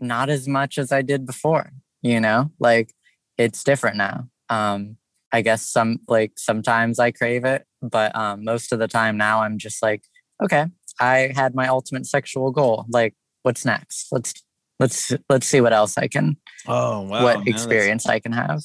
Not 0.00 0.28
as 0.28 0.48
much 0.48 0.78
as 0.78 0.90
I 0.92 1.02
did 1.02 1.26
before, 1.26 1.70
you 2.02 2.20
know? 2.20 2.50
Like 2.58 2.92
it's 3.38 3.62
different 3.64 3.96
now. 3.96 4.28
Um, 4.48 4.96
I 5.32 5.42
guess 5.42 5.62
some 5.68 5.98
like 6.08 6.32
sometimes 6.36 6.98
I 6.98 7.10
crave 7.10 7.44
it, 7.44 7.64
but 7.82 8.14
um 8.14 8.44
most 8.44 8.72
of 8.72 8.78
the 8.78 8.88
time 8.88 9.16
now 9.16 9.42
I'm 9.42 9.58
just 9.58 9.82
like, 9.82 10.02
okay, 10.42 10.66
I 11.00 11.32
had 11.34 11.54
my 11.54 11.66
ultimate 11.68 12.06
sexual 12.06 12.52
goal. 12.52 12.86
Like, 12.88 13.14
what's 13.42 13.64
next? 13.64 14.08
Let's 14.12 14.32
let's 14.80 15.12
let's 15.28 15.46
see 15.46 15.60
what 15.60 15.72
else 15.72 15.96
I 15.96 16.08
can 16.08 16.36
oh 16.66 17.02
wow 17.02 17.22
what 17.22 17.46
experience 17.46 18.06
I 18.06 18.18
can 18.18 18.32
have. 18.32 18.62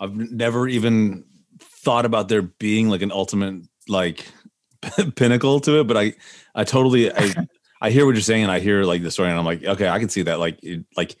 I've 0.00 0.14
never 0.14 0.68
even 0.68 1.24
thought 1.60 2.04
about 2.04 2.28
there 2.28 2.42
being 2.42 2.88
like 2.88 3.02
an 3.02 3.12
ultimate 3.12 3.62
like 3.88 4.26
pinnacle 5.16 5.60
to 5.60 5.80
it, 5.80 5.86
but 5.86 5.96
I 5.96 6.14
I 6.54 6.64
totally 6.64 7.12
I 7.12 7.32
I 7.80 7.90
hear 7.90 8.06
what 8.06 8.14
you're 8.14 8.22
saying 8.22 8.42
and 8.42 8.52
I 8.52 8.60
hear 8.60 8.84
like 8.84 9.02
the 9.02 9.10
story 9.10 9.30
and 9.30 9.38
I'm 9.38 9.44
like 9.44 9.64
okay 9.64 9.88
I 9.88 9.98
can 9.98 10.08
see 10.08 10.22
that 10.22 10.38
like 10.38 10.62
it, 10.62 10.84
like 10.96 11.16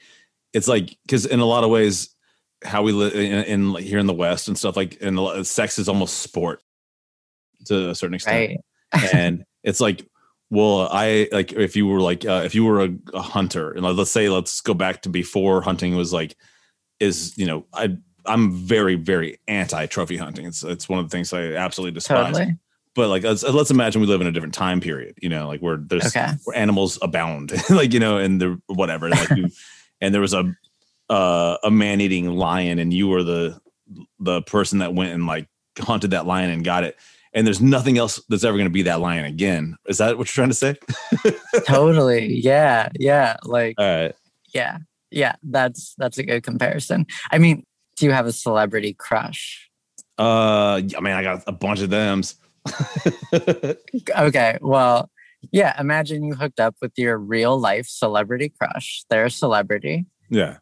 it's 0.52 0.68
like 0.68 0.96
because 1.02 1.26
in 1.26 1.40
a 1.40 1.44
lot 1.44 1.64
of 1.64 1.70
ways 1.70 2.14
how 2.64 2.82
we 2.82 2.92
live 2.92 3.14
in, 3.14 3.44
in 3.44 3.72
like 3.72 3.84
here 3.84 3.98
in 3.98 4.06
the 4.06 4.14
West 4.14 4.48
and 4.48 4.58
stuff 4.58 4.76
like 4.76 4.98
and 5.00 5.46
sex 5.46 5.78
is 5.78 5.88
almost 5.88 6.18
sport 6.18 6.62
to 7.66 7.90
a 7.90 7.94
certain 7.94 8.14
extent 8.14 8.60
right. 8.94 9.14
and 9.14 9.44
it's 9.62 9.80
like 9.80 10.06
well 10.50 10.88
I 10.90 11.28
like 11.32 11.52
if 11.52 11.76
you 11.76 11.86
were 11.86 12.00
like 12.00 12.24
uh, 12.24 12.42
if 12.44 12.54
you 12.54 12.64
were 12.64 12.84
a, 12.84 12.94
a 13.12 13.22
hunter 13.22 13.72
and 13.72 13.82
like, 13.82 13.96
let's 13.96 14.10
say 14.10 14.28
let's 14.28 14.60
go 14.60 14.74
back 14.74 15.02
to 15.02 15.08
before 15.08 15.60
hunting 15.60 15.96
was 15.96 16.12
like 16.12 16.36
is 17.00 17.36
you 17.36 17.46
know 17.46 17.66
I 17.74 17.96
I'm 18.26 18.52
very, 18.52 18.94
very 18.94 19.38
anti 19.48 19.86
trophy 19.86 20.16
hunting. 20.16 20.46
It's 20.46 20.62
it's 20.62 20.88
one 20.88 20.98
of 20.98 21.08
the 21.08 21.16
things 21.16 21.32
I 21.32 21.54
absolutely 21.54 21.94
despise. 21.94 22.34
Totally. 22.34 22.56
But 22.94 23.08
like, 23.08 23.24
let's, 23.24 23.42
let's 23.42 23.70
imagine 23.70 24.00
we 24.00 24.06
live 24.06 24.22
in 24.22 24.26
a 24.26 24.32
different 24.32 24.54
time 24.54 24.80
period, 24.80 25.18
you 25.20 25.28
know, 25.28 25.46
like 25.46 25.60
where 25.60 25.76
there's 25.76 26.06
okay. 26.06 26.32
where 26.44 26.56
animals 26.56 26.98
abound, 27.02 27.52
like 27.70 27.92
you 27.92 28.00
know, 28.00 28.16
and 28.16 28.40
the 28.40 28.60
whatever, 28.68 29.10
like 29.10 29.28
you, 29.30 29.50
and 30.00 30.14
there 30.14 30.22
was 30.22 30.32
a 30.32 30.54
uh, 31.10 31.58
a 31.62 31.70
man 31.70 32.00
eating 32.00 32.34
lion, 32.34 32.78
and 32.78 32.92
you 32.92 33.08
were 33.08 33.22
the 33.22 33.60
the 34.18 34.42
person 34.42 34.78
that 34.78 34.94
went 34.94 35.12
and 35.12 35.26
like 35.26 35.46
hunted 35.78 36.12
that 36.12 36.26
lion 36.26 36.50
and 36.50 36.64
got 36.64 36.84
it 36.84 36.96
and 37.36 37.46
there's 37.46 37.60
nothing 37.60 37.98
else 37.98 38.20
that's 38.30 38.44
ever 38.44 38.56
going 38.56 38.66
to 38.66 38.72
be 38.72 38.82
that 38.82 38.98
lion 38.98 39.26
again. 39.26 39.76
Is 39.86 39.98
that 39.98 40.16
what 40.16 40.26
you're 40.26 40.46
trying 40.46 40.48
to 40.48 40.54
say? 40.54 40.74
totally. 41.66 42.34
Yeah. 42.34 42.88
Yeah. 42.98 43.36
Like, 43.44 43.74
all 43.78 43.84
right. 43.86 44.14
Yeah. 44.54 44.78
Yeah. 45.10 45.36
That's, 45.42 45.94
that's 45.98 46.16
a 46.16 46.22
good 46.22 46.42
comparison. 46.42 47.06
I 47.30 47.36
mean, 47.36 47.66
do 47.96 48.06
you 48.06 48.12
have 48.12 48.26
a 48.26 48.32
celebrity 48.32 48.94
crush? 48.94 49.70
Uh, 50.18 50.80
I 50.96 51.00
mean, 51.00 51.12
I 51.12 51.22
got 51.22 51.42
a 51.46 51.52
bunch 51.52 51.80
of 51.80 51.90
them. 51.90 52.22
okay, 54.18 54.58
well, 54.60 55.10
yeah. 55.52 55.78
Imagine 55.80 56.24
you 56.24 56.34
hooked 56.34 56.60
up 56.60 56.76
with 56.80 56.92
your 56.96 57.18
real 57.18 57.58
life 57.58 57.86
celebrity 57.86 58.52
crush. 58.58 59.04
They're 59.10 59.26
a 59.26 59.30
celebrity. 59.30 60.06
Yeah. 60.30 60.58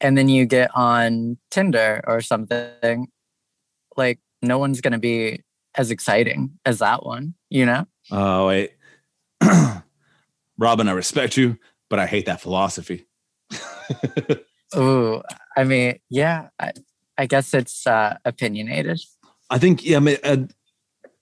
And 0.00 0.18
then 0.18 0.28
you 0.28 0.46
get 0.46 0.70
on 0.74 1.38
Tinder 1.50 2.02
or 2.06 2.20
something. 2.20 3.08
Like, 3.96 4.18
no 4.42 4.58
one's 4.58 4.80
going 4.80 4.92
to 4.92 4.98
be 4.98 5.42
as 5.76 5.90
exciting 5.90 6.58
as 6.66 6.80
that 6.80 7.06
one, 7.06 7.34
you 7.48 7.64
know? 7.64 7.86
Oh, 8.10 8.48
wait. 8.48 8.72
Robin, 10.58 10.88
I 10.88 10.92
respect 10.92 11.36
you, 11.36 11.56
but 11.88 11.98
I 11.98 12.06
hate 12.06 12.26
that 12.26 12.40
philosophy. 12.40 13.06
Oh, 14.74 15.22
I 15.56 15.64
mean, 15.64 15.98
yeah, 16.10 16.48
I, 16.58 16.72
I 17.18 17.26
guess 17.26 17.54
it's 17.54 17.86
uh, 17.86 18.16
opinionated. 18.24 19.00
I 19.50 19.58
think, 19.58 19.84
yeah, 19.84 19.98
I 19.98 20.00
mean, 20.00 20.16
uh, 20.24 20.36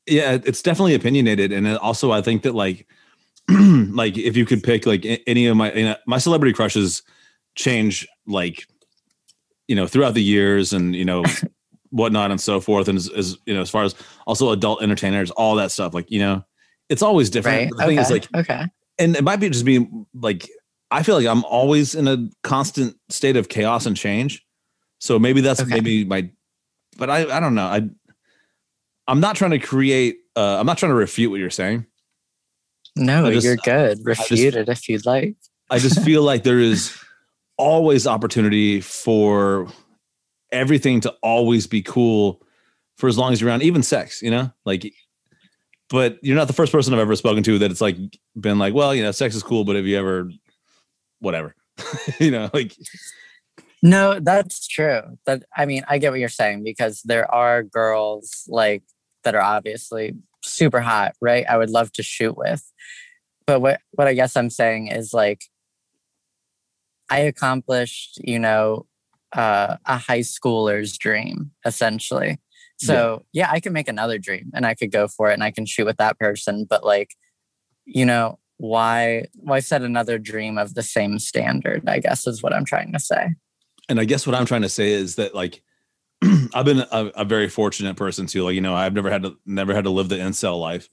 yeah, 0.06 0.38
it's 0.44 0.62
definitely 0.62 0.94
opinionated, 0.94 1.52
and 1.52 1.68
also 1.78 2.12
I 2.12 2.22
think 2.22 2.42
that 2.42 2.54
like, 2.54 2.86
like 3.48 4.16
if 4.16 4.36
you 4.36 4.46
could 4.46 4.62
pick 4.62 4.86
like 4.86 5.06
any 5.26 5.46
of 5.46 5.56
my 5.56 5.72
you 5.72 5.84
know, 5.84 5.96
my 6.06 6.18
celebrity 6.18 6.52
crushes 6.52 7.02
change 7.54 8.06
like, 8.26 8.66
you 9.68 9.74
know, 9.74 9.86
throughout 9.86 10.14
the 10.14 10.22
years, 10.22 10.72
and 10.72 10.94
you 10.94 11.04
know. 11.04 11.24
whatnot 11.92 12.30
and 12.30 12.40
so 12.40 12.60
forth 12.60 12.86
and 12.86 12.96
as, 12.96 13.08
as, 13.08 13.36
you 13.46 13.52
know 13.52 13.62
as 13.62 13.68
far 13.68 13.82
as 13.82 13.96
also 14.24 14.52
adult 14.52 14.80
entertainers 14.80 15.32
all 15.32 15.56
that 15.56 15.72
stuff 15.72 15.92
like 15.92 16.08
you 16.08 16.20
know 16.20 16.40
it's 16.88 17.02
always 17.02 17.28
different 17.28 17.62
right. 17.62 17.70
the 17.70 17.84
thing 17.84 17.98
okay. 17.98 18.00
is 18.00 18.10
like 18.12 18.28
okay 18.32 18.64
and 19.00 19.16
it 19.16 19.24
might 19.24 19.40
be 19.40 19.50
just 19.50 19.64
being 19.64 20.06
like 20.14 20.48
I 20.90 21.02
feel 21.02 21.16
like 21.16 21.26
I'm 21.26 21.44
always 21.44 21.94
in 21.94 22.08
a 22.08 22.28
constant 22.42 22.96
state 23.08 23.36
of 23.36 23.48
chaos 23.48 23.86
and 23.86 23.96
change. 23.96 24.44
So 24.98 25.18
maybe 25.18 25.40
that's 25.40 25.60
okay. 25.60 25.70
maybe 25.70 26.04
my, 26.04 26.30
but 26.98 27.08
I 27.08 27.36
I 27.36 27.40
don't 27.40 27.54
know. 27.54 27.66
I 27.66 27.88
I'm 29.06 29.20
not 29.20 29.36
trying 29.36 29.52
to 29.52 29.58
create. 29.58 30.18
Uh, 30.36 30.58
I'm 30.58 30.66
not 30.66 30.78
trying 30.78 30.90
to 30.90 30.96
refute 30.96 31.30
what 31.30 31.40
you're 31.40 31.50
saying. 31.50 31.86
No, 32.96 33.30
just, 33.32 33.44
you're 33.44 33.56
good. 33.56 33.98
Refute 34.04 34.54
just, 34.54 34.56
it 34.56 34.68
if 34.68 34.88
you'd 34.88 35.06
like. 35.06 35.36
I 35.70 35.78
just 35.78 36.02
feel 36.04 36.22
like 36.22 36.42
there 36.42 36.58
is 36.58 36.96
always 37.56 38.06
opportunity 38.06 38.80
for 38.80 39.68
everything 40.52 41.00
to 41.02 41.14
always 41.22 41.66
be 41.66 41.82
cool 41.82 42.42
for 42.96 43.08
as 43.08 43.16
long 43.16 43.32
as 43.32 43.40
you're 43.40 43.48
around, 43.48 43.62
even 43.62 43.82
sex. 43.82 44.20
You 44.22 44.30
know, 44.30 44.52
like 44.64 44.92
but 45.88 46.18
you're 46.22 46.36
not 46.36 46.46
the 46.46 46.54
first 46.54 46.72
person 46.72 46.94
I've 46.94 47.00
ever 47.00 47.16
spoken 47.16 47.42
to 47.42 47.58
that 47.58 47.70
it's 47.70 47.80
like 47.80 47.96
been 48.38 48.58
like, 48.58 48.74
well, 48.74 48.94
you 48.94 49.02
know, 49.02 49.10
sex 49.10 49.34
is 49.34 49.42
cool, 49.42 49.64
but 49.64 49.76
have 49.76 49.86
you 49.86 49.98
ever 49.98 50.30
whatever. 51.20 51.54
You 52.18 52.30
know 52.30 52.50
like 52.52 52.76
no 53.82 54.20
that's 54.20 54.66
true. 54.68 55.00
That 55.26 55.44
i 55.56 55.64
mean 55.64 55.84
i 55.88 55.98
get 55.98 56.10
what 56.10 56.20
you're 56.20 56.28
saying 56.28 56.64
because 56.64 57.00
there 57.04 57.32
are 57.32 57.62
girls 57.62 58.44
like 58.48 58.82
that 59.24 59.34
are 59.34 59.42
obviously 59.42 60.14
super 60.44 60.80
hot 60.80 61.14
right? 61.20 61.46
I 61.48 61.56
would 61.56 61.70
love 61.70 61.92
to 61.92 62.02
shoot 62.02 62.36
with. 62.36 62.62
But 63.46 63.60
what 63.60 63.80
what 63.92 64.08
i 64.08 64.14
guess 64.14 64.36
i'm 64.36 64.50
saying 64.50 64.88
is 64.88 65.12
like 65.14 65.44
i 67.10 67.20
accomplished 67.20 68.20
you 68.22 68.38
know 68.38 68.86
uh, 69.32 69.76
a 69.86 69.96
high 69.96 70.20
schooler's 70.20 70.98
dream 70.98 71.52
essentially. 71.64 72.38
So 72.78 73.24
yeah. 73.32 73.46
yeah 73.46 73.52
i 73.52 73.60
can 73.60 73.72
make 73.72 73.88
another 73.88 74.18
dream 74.18 74.50
and 74.54 74.66
i 74.66 74.74
could 74.74 74.90
go 74.90 75.08
for 75.08 75.30
it 75.30 75.34
and 75.34 75.44
i 75.44 75.50
can 75.50 75.64
shoot 75.66 75.86
with 75.86 75.96
that 75.98 76.18
person. 76.18 76.66
But 76.68 76.84
like 76.84 77.14
you 77.86 78.04
know 78.04 78.38
why 78.60 79.24
why 79.36 79.58
set 79.58 79.82
another 79.82 80.18
dream 80.18 80.58
of 80.58 80.74
the 80.74 80.82
same 80.82 81.18
standard 81.18 81.88
i 81.88 81.98
guess 81.98 82.26
is 82.26 82.42
what 82.42 82.52
i'm 82.52 82.64
trying 82.64 82.92
to 82.92 83.00
say. 83.00 83.34
And 83.88 83.98
i 83.98 84.04
guess 84.04 84.26
what 84.26 84.36
i'm 84.36 84.46
trying 84.46 84.62
to 84.62 84.68
say 84.68 84.92
is 84.92 85.16
that 85.16 85.34
like 85.34 85.62
i've 86.54 86.66
been 86.66 86.80
a, 86.90 87.06
a, 87.16 87.24
very 87.24 87.48
fortunate 87.48 87.96
person 87.96 88.26
too. 88.26 88.44
Like 88.44 88.54
you 88.54 88.60
know 88.60 88.74
i've 88.74 88.92
never 88.92 89.10
had 89.10 89.22
to 89.22 89.36
never 89.46 89.74
had 89.74 89.84
to 89.84 89.90
live 89.90 90.08
the 90.08 90.16
incel 90.16 90.60
life. 90.60 90.88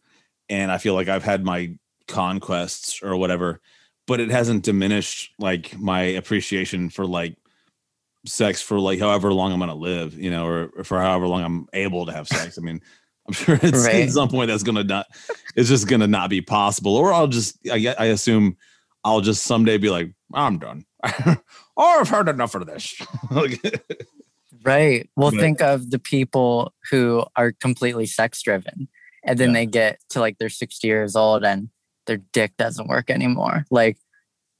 And 0.49 0.71
i 0.71 0.77
feel 0.77 0.93
like 0.93 1.09
i've 1.09 1.25
had 1.25 1.43
my 1.43 1.75
conquests 2.07 3.03
or 3.03 3.17
whatever 3.17 3.59
but 4.07 4.21
it 4.21 4.31
hasn't 4.31 4.63
diminished 4.63 5.33
like 5.37 5.77
my 5.77 6.01
appreciation 6.01 6.89
for 6.89 7.05
like 7.05 7.35
sex 8.25 8.61
for 8.61 8.79
like 8.79 8.99
however 8.99 9.33
long 9.33 9.51
I'm 9.51 9.59
gonna 9.59 9.75
live, 9.75 10.17
you 10.17 10.31
know, 10.31 10.47
or, 10.47 10.69
or 10.77 10.83
for 10.83 10.99
however 10.99 11.27
long 11.27 11.43
I'm 11.43 11.67
able 11.73 12.05
to 12.05 12.13
have 12.13 12.27
sex. 12.27 12.57
I 12.57 12.61
mean, 12.61 12.81
I'm 13.27 13.33
sure 13.33 13.59
it's, 13.61 13.85
Right. 13.85 14.03
at 14.03 14.11
some 14.11 14.29
point 14.29 14.49
that's 14.49 14.63
gonna 14.63 14.83
not, 14.83 15.07
it's 15.55 15.69
just 15.69 15.87
gonna 15.87 16.07
not 16.07 16.29
be 16.29 16.41
possible. 16.41 16.95
Or 16.95 17.11
I'll 17.13 17.27
just, 17.27 17.57
I, 17.71 17.93
I 17.97 18.05
assume, 18.05 18.57
I'll 19.03 19.21
just 19.21 19.43
someday 19.43 19.77
be 19.77 19.89
like, 19.89 20.11
I'm 20.33 20.59
done. 20.59 20.85
or 21.25 21.37
oh, 21.77 21.97
I've 22.01 22.09
heard 22.09 22.27
enough 22.29 22.55
of 22.55 22.65
this. 22.65 22.95
Right. 24.63 25.09
Well, 25.15 25.31
But- 25.31 25.39
think 25.39 25.61
of 25.61 25.91
the 25.91 25.99
people 25.99 26.73
who 26.89 27.23
are 27.35 27.51
completely 27.53 28.05
sex 28.05 28.41
driven 28.41 28.87
and 29.23 29.39
then 29.39 29.49
Yeah. 29.49 29.53
they 29.53 29.65
get 29.65 29.99
to 30.09 30.19
like 30.19 30.37
they're 30.39 30.49
60 30.49 30.85
years 30.87 31.15
old 31.15 31.43
and 31.45 31.69
their 32.05 32.17
dick 32.17 32.57
doesn't 32.57 32.87
work 32.87 33.09
anymore. 33.09 33.65
Like, 33.71 33.97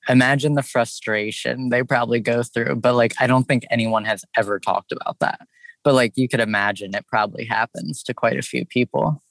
imagine 0.08 0.54
the 0.54 0.64
frustration 0.64 1.70
they 1.70 1.84
probably 1.84 2.20
go 2.20 2.44
through. 2.44 2.76
But 2.78 2.96
like, 2.96 3.16
I 3.20 3.28
don't 3.28 3.46
think 3.46 3.66
anyone 3.70 4.06
has 4.06 4.24
ever 4.38 4.60
talked 4.60 4.92
about 4.94 5.20
that. 5.20 5.42
But 5.88 5.94
like, 5.94 6.18
you 6.18 6.28
could 6.28 6.42
imagine 6.42 6.94
it 6.96 7.08
probably 7.08 7.46
happens 7.46 8.04
to 8.04 8.14
quite 8.14 8.38
a 8.38 8.42
few 8.42 8.66
people. 8.66 9.24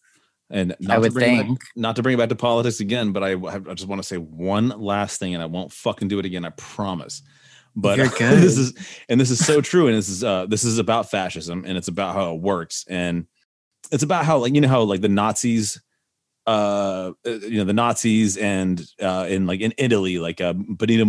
and 0.48 0.74
not 0.80 0.90
I 0.90 0.94
to 0.94 1.00
would 1.02 1.12
bring 1.12 1.34
it 1.34 1.36
back- 1.36 1.46
think. 1.48 1.60
not 1.76 1.96
to 1.96 2.02
bring 2.02 2.14
it 2.14 2.16
back 2.16 2.30
to 2.30 2.34
politics 2.34 2.80
again, 2.80 3.12
but 3.12 3.22
I, 3.22 3.32
I 3.32 3.74
just 3.74 3.86
want 3.86 4.00
to 4.00 4.08
say 4.08 4.16
one 4.16 4.68
last 4.70 5.20
thing, 5.20 5.34
and 5.34 5.42
I 5.42 5.46
won't 5.46 5.70
fucking 5.70 6.08
do 6.08 6.18
it 6.18 6.24
again. 6.24 6.46
I 6.46 6.50
promise. 6.56 7.20
But 7.74 7.98
You're 7.98 8.08
this 8.18 8.56
is, 8.56 8.72
and 9.10 9.20
this 9.20 9.30
is 9.30 9.44
so 9.44 9.60
true, 9.60 9.86
and 9.86 9.94
this 9.94 10.08
is, 10.08 10.24
uh, 10.24 10.46
this 10.46 10.64
is 10.64 10.78
about 10.78 11.10
fascism, 11.10 11.62
and 11.66 11.76
it's 11.76 11.88
about 11.88 12.14
how 12.14 12.34
it 12.34 12.40
works, 12.40 12.86
and 12.88 13.26
it's 13.92 14.02
about 14.02 14.24
how, 14.24 14.38
like, 14.38 14.54
you 14.54 14.62
know, 14.62 14.68
how 14.68 14.80
like 14.80 15.02
the 15.02 15.10
Nazis, 15.10 15.78
uh, 16.46 17.12
uh, 17.26 17.30
you 17.30 17.58
know, 17.58 17.64
the 17.64 17.72
Nazis, 17.72 18.36
and 18.36 18.86
uh, 19.02 19.26
in 19.28 19.46
like 19.46 19.60
in 19.60 19.74
Italy, 19.78 20.18
like 20.18 20.40
uh, 20.40 20.52
Benito 20.52 21.04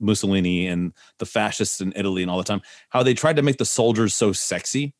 Mussolini, 0.00 0.66
and 0.66 0.92
the 1.18 1.26
fascists 1.26 1.80
in 1.80 1.92
Italy, 1.96 2.22
and 2.22 2.30
all 2.30 2.38
the 2.38 2.44
time, 2.44 2.60
how 2.88 3.02
they 3.02 3.14
tried 3.14 3.36
to 3.36 3.42
make 3.42 3.58
the 3.58 3.64
soldiers 3.64 4.14
so 4.14 4.32
sexy. 4.32 4.94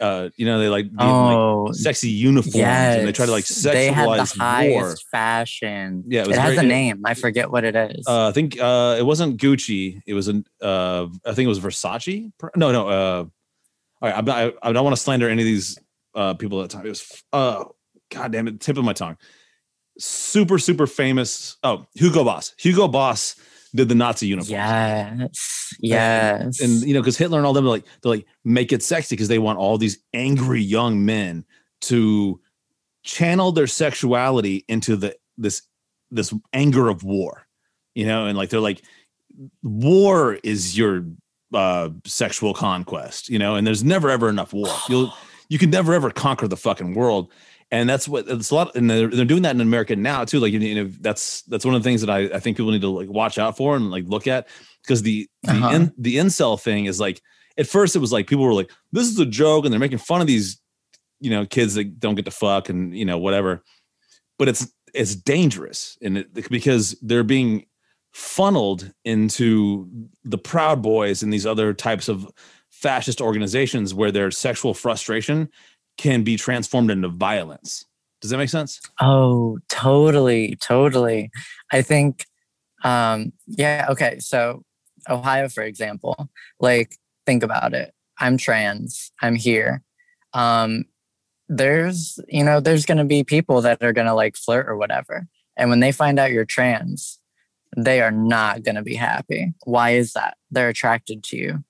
Uh, 0.00 0.28
you 0.36 0.46
know, 0.46 0.60
they 0.60 0.68
like, 0.68 0.84
in, 0.86 0.94
like 0.96 1.06
Oh, 1.08 1.72
sexy 1.72 2.08
uniforms, 2.08 2.54
yes. 2.54 2.98
and 2.98 3.08
they 3.08 3.10
try 3.10 3.26
to 3.26 3.32
like 3.32 3.46
They 3.46 3.90
had 3.90 4.06
the 4.08 4.12
sexualize 4.12 4.38
highest 4.38 4.72
war. 4.74 4.96
fashion. 5.10 6.04
Yeah, 6.06 6.22
it 6.22 6.28
it, 6.28 6.38
has 6.38 6.54
very- 6.54 6.66
a 6.66 6.68
name. 6.68 7.02
I 7.04 7.14
forget 7.14 7.50
what 7.50 7.64
it 7.64 7.74
is. 7.74 8.06
Uh, 8.06 8.28
I 8.28 8.32
think 8.32 8.60
uh, 8.60 8.94
it 8.96 9.04
wasn't 9.04 9.40
Gucci. 9.40 10.00
It 10.06 10.14
was 10.14 10.28
an 10.28 10.44
uh, 10.62 11.06
I 11.26 11.32
think 11.34 11.46
it 11.46 11.48
was 11.48 11.58
Versace. 11.58 12.30
No, 12.54 12.70
no. 12.70 12.88
Uh, 12.88 13.24
all 14.00 14.08
right, 14.08 14.16
I'm 14.16 14.24
not, 14.24 14.36
I, 14.36 14.52
I 14.68 14.72
don't 14.72 14.84
want 14.84 14.94
to 14.94 15.02
slander 15.02 15.28
any 15.28 15.42
of 15.42 15.46
these 15.46 15.76
uh, 16.14 16.34
people 16.34 16.62
at 16.62 16.70
the 16.70 16.76
time. 16.76 16.86
It 16.86 16.90
was 16.90 17.24
uh, 17.32 17.64
God 18.10 18.32
damn 18.32 18.48
it, 18.48 18.60
tip 18.60 18.76
of 18.78 18.84
my 18.84 18.92
tongue. 18.92 19.16
Super, 19.98 20.58
super 20.58 20.86
famous. 20.86 21.56
Oh, 21.62 21.86
Hugo 21.94 22.24
Boss. 22.24 22.54
Hugo 22.58 22.88
Boss 22.88 23.36
did 23.74 23.88
the 23.88 23.94
Nazi 23.94 24.26
uniform. 24.26 24.58
yes. 24.58 25.74
Yes. 25.80 26.60
and 26.60 26.82
you 26.82 26.94
know 26.94 27.00
because 27.00 27.18
hitler 27.18 27.38
and 27.38 27.46
all 27.46 27.52
them 27.52 27.66
are 27.66 27.68
like 27.68 27.84
they're 28.02 28.10
like 28.10 28.26
make 28.44 28.72
it 28.72 28.82
sexy 28.82 29.14
because 29.14 29.28
they 29.28 29.38
want 29.38 29.58
all 29.58 29.76
these 29.76 29.98
angry 30.14 30.62
young 30.62 31.04
men 31.04 31.44
to 31.82 32.40
channel 33.02 33.52
their 33.52 33.66
sexuality 33.66 34.64
into 34.68 34.96
the 34.96 35.14
this 35.36 35.62
this 36.10 36.32
anger 36.54 36.88
of 36.88 37.04
war 37.04 37.46
you 37.94 38.06
know 38.06 38.24
and 38.26 38.38
like 38.38 38.48
they're 38.48 38.58
like 38.60 38.82
war 39.62 40.38
is 40.42 40.76
your 40.76 41.04
uh 41.52 41.90
sexual 42.06 42.54
conquest 42.54 43.28
you 43.28 43.38
know 43.38 43.54
and 43.54 43.66
there's 43.66 43.84
never 43.84 44.08
ever 44.08 44.28
enough 44.28 44.52
war 44.52 44.68
you'll 44.88 45.12
you 45.50 45.58
can 45.58 45.70
never 45.70 45.92
ever 45.94 46.10
conquer 46.10 46.48
the 46.48 46.56
fucking 46.56 46.94
world 46.94 47.30
and 47.70 47.88
that's 47.88 48.08
what 48.08 48.26
it's 48.28 48.50
a 48.50 48.54
lot 48.54 48.74
and 48.74 48.90
they're, 48.90 49.08
they're 49.08 49.24
doing 49.24 49.42
that 49.42 49.54
in 49.54 49.60
america 49.60 49.94
now 49.94 50.24
too 50.24 50.40
like 50.40 50.52
you 50.52 50.74
know 50.74 50.90
that's 51.00 51.42
that's 51.42 51.64
one 51.64 51.74
of 51.74 51.82
the 51.82 51.88
things 51.88 52.00
that 52.00 52.10
i, 52.10 52.20
I 52.20 52.40
think 52.40 52.56
people 52.56 52.72
need 52.72 52.80
to 52.80 52.88
like 52.88 53.08
watch 53.08 53.38
out 53.38 53.56
for 53.56 53.76
and 53.76 53.90
like 53.90 54.04
look 54.06 54.26
at 54.26 54.48
because 54.82 55.02
the 55.02 55.28
the, 55.42 55.50
Uh-huh. 55.50 55.68
in, 55.74 55.92
the 55.98 56.16
incel 56.16 56.60
thing 56.60 56.86
is 56.86 56.98
like 57.00 57.20
at 57.58 57.66
first 57.66 57.96
it 57.96 58.00
was 58.00 58.12
like 58.12 58.26
people 58.26 58.44
were 58.44 58.54
like 58.54 58.70
this 58.92 59.06
is 59.06 59.18
a 59.18 59.26
joke 59.26 59.64
and 59.64 59.72
they're 59.72 59.80
making 59.80 59.98
fun 59.98 60.20
of 60.20 60.26
these 60.26 60.60
you 61.20 61.30
know 61.30 61.44
kids 61.46 61.74
that 61.74 61.98
don't 62.00 62.14
get 62.14 62.24
to 62.24 62.30
fuck 62.30 62.68
and 62.68 62.96
you 62.96 63.04
know 63.04 63.18
whatever 63.18 63.62
but 64.38 64.48
it's 64.48 64.72
it's 64.94 65.14
dangerous 65.14 65.98
and 66.00 66.18
it, 66.18 66.50
because 66.50 66.96
they're 67.02 67.24
being 67.24 67.66
funneled 68.12 68.90
into 69.04 69.86
the 70.24 70.38
proud 70.38 70.80
boys 70.82 71.22
and 71.22 71.32
these 71.32 71.44
other 71.46 71.74
types 71.74 72.08
of 72.08 72.26
fascist 72.70 73.20
organizations 73.20 73.92
where 73.92 74.10
their 74.10 74.30
sexual 74.30 74.72
frustration 74.74 75.48
can 75.98 76.22
be 76.22 76.36
transformed 76.36 76.90
into 76.90 77.08
violence 77.08 77.84
does 78.20 78.30
that 78.30 78.38
make 78.38 78.48
sense 78.48 78.80
Oh, 79.00 79.58
totally, 79.68 80.56
totally. 80.56 81.30
I 81.72 81.82
think, 81.82 82.26
um, 82.84 83.32
yeah, 83.46 83.86
okay. 83.90 84.18
So, 84.18 84.64
Ohio, 85.08 85.48
for 85.48 85.62
example, 85.62 86.28
like, 86.60 86.96
think 87.26 87.42
about 87.42 87.74
it. 87.74 87.94
I'm 88.18 88.36
trans, 88.36 89.12
I'm 89.22 89.36
here. 89.36 89.82
Um, 90.34 90.84
there's, 91.48 92.18
you 92.28 92.44
know, 92.44 92.60
there's 92.60 92.86
going 92.86 92.98
to 92.98 93.04
be 93.04 93.24
people 93.24 93.62
that 93.62 93.82
are 93.82 93.92
going 93.92 94.06
to 94.06 94.14
like 94.14 94.36
flirt 94.36 94.68
or 94.68 94.76
whatever. 94.76 95.26
And 95.56 95.70
when 95.70 95.80
they 95.80 95.92
find 95.92 96.18
out 96.18 96.32
you're 96.32 96.44
trans, 96.44 97.18
they 97.76 98.00
are 98.00 98.10
not 98.10 98.62
going 98.62 98.74
to 98.74 98.82
be 98.82 98.94
happy. 98.94 99.54
Why 99.64 99.90
is 99.90 100.12
that? 100.12 100.36
They're 100.50 100.68
attracted 100.68 101.22
to 101.24 101.36
you. 101.36 101.64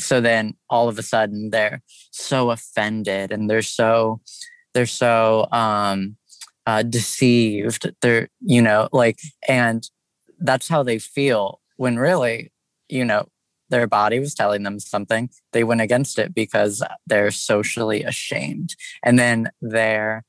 So 0.00 0.20
then 0.20 0.54
all 0.70 0.88
of 0.88 0.98
a 0.98 1.02
sudden 1.02 1.50
they're 1.50 1.82
so 2.10 2.50
offended 2.50 3.32
and 3.32 3.48
they're 3.50 3.62
so 3.62 4.20
they're 4.74 4.86
so 4.86 5.46
um 5.52 6.16
uh 6.66 6.82
deceived. 6.82 7.90
They're 8.00 8.28
you 8.40 8.62
know 8.62 8.88
like 8.92 9.18
and 9.48 9.88
that's 10.40 10.68
how 10.68 10.82
they 10.82 10.98
feel 10.98 11.60
when 11.76 11.98
really 11.98 12.52
you 12.88 13.04
know 13.04 13.26
their 13.70 13.86
body 13.86 14.18
was 14.18 14.34
telling 14.34 14.62
them 14.62 14.78
something 14.80 15.28
they 15.52 15.62
went 15.64 15.80
against 15.82 16.18
it 16.18 16.34
because 16.34 16.82
they're 17.06 17.30
socially 17.30 18.02
ashamed. 18.04 18.74
And 19.02 19.18
then 19.18 19.50
they're 19.60 20.24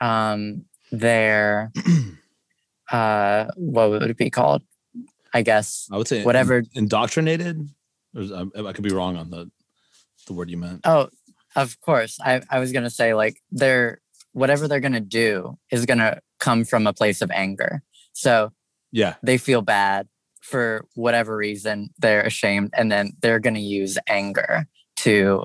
um 0.00 0.64
they're 0.92 1.72
uh 2.90 3.46
what 3.56 3.90
would 3.90 4.02
it 4.10 4.16
be 4.16 4.30
called? 4.30 4.62
I 5.32 5.42
guess 5.42 5.86
i 5.92 5.96
would 5.96 6.08
say 6.08 6.24
Whatever. 6.24 6.64
indoctrinated 6.74 7.68
I, 8.16 8.46
I 8.56 8.72
could 8.72 8.84
be 8.84 8.92
wrong 8.92 9.16
on 9.16 9.30
the 9.30 9.50
the 10.26 10.32
word 10.32 10.50
you 10.50 10.56
meant 10.56 10.80
Oh, 10.84 11.08
of 11.56 11.80
course. 11.80 12.18
I, 12.24 12.42
I 12.50 12.58
was 12.58 12.72
gonna 12.72 12.90
say 12.90 13.14
like 13.14 13.40
they're 13.50 14.00
whatever 14.32 14.68
they're 14.68 14.80
gonna 14.80 15.00
do 15.00 15.58
is 15.70 15.86
gonna 15.86 16.20
come 16.38 16.64
from 16.64 16.86
a 16.86 16.92
place 16.92 17.22
of 17.22 17.30
anger. 17.30 17.82
So 18.12 18.52
yeah 18.92 19.14
they 19.22 19.38
feel 19.38 19.62
bad 19.62 20.08
for 20.40 20.86
whatever 20.94 21.36
reason, 21.36 21.90
they're 21.98 22.22
ashamed, 22.22 22.70
and 22.76 22.90
then 22.90 23.12
they're 23.20 23.40
gonna 23.40 23.58
use 23.60 23.98
anger 24.08 24.66
to 24.96 25.44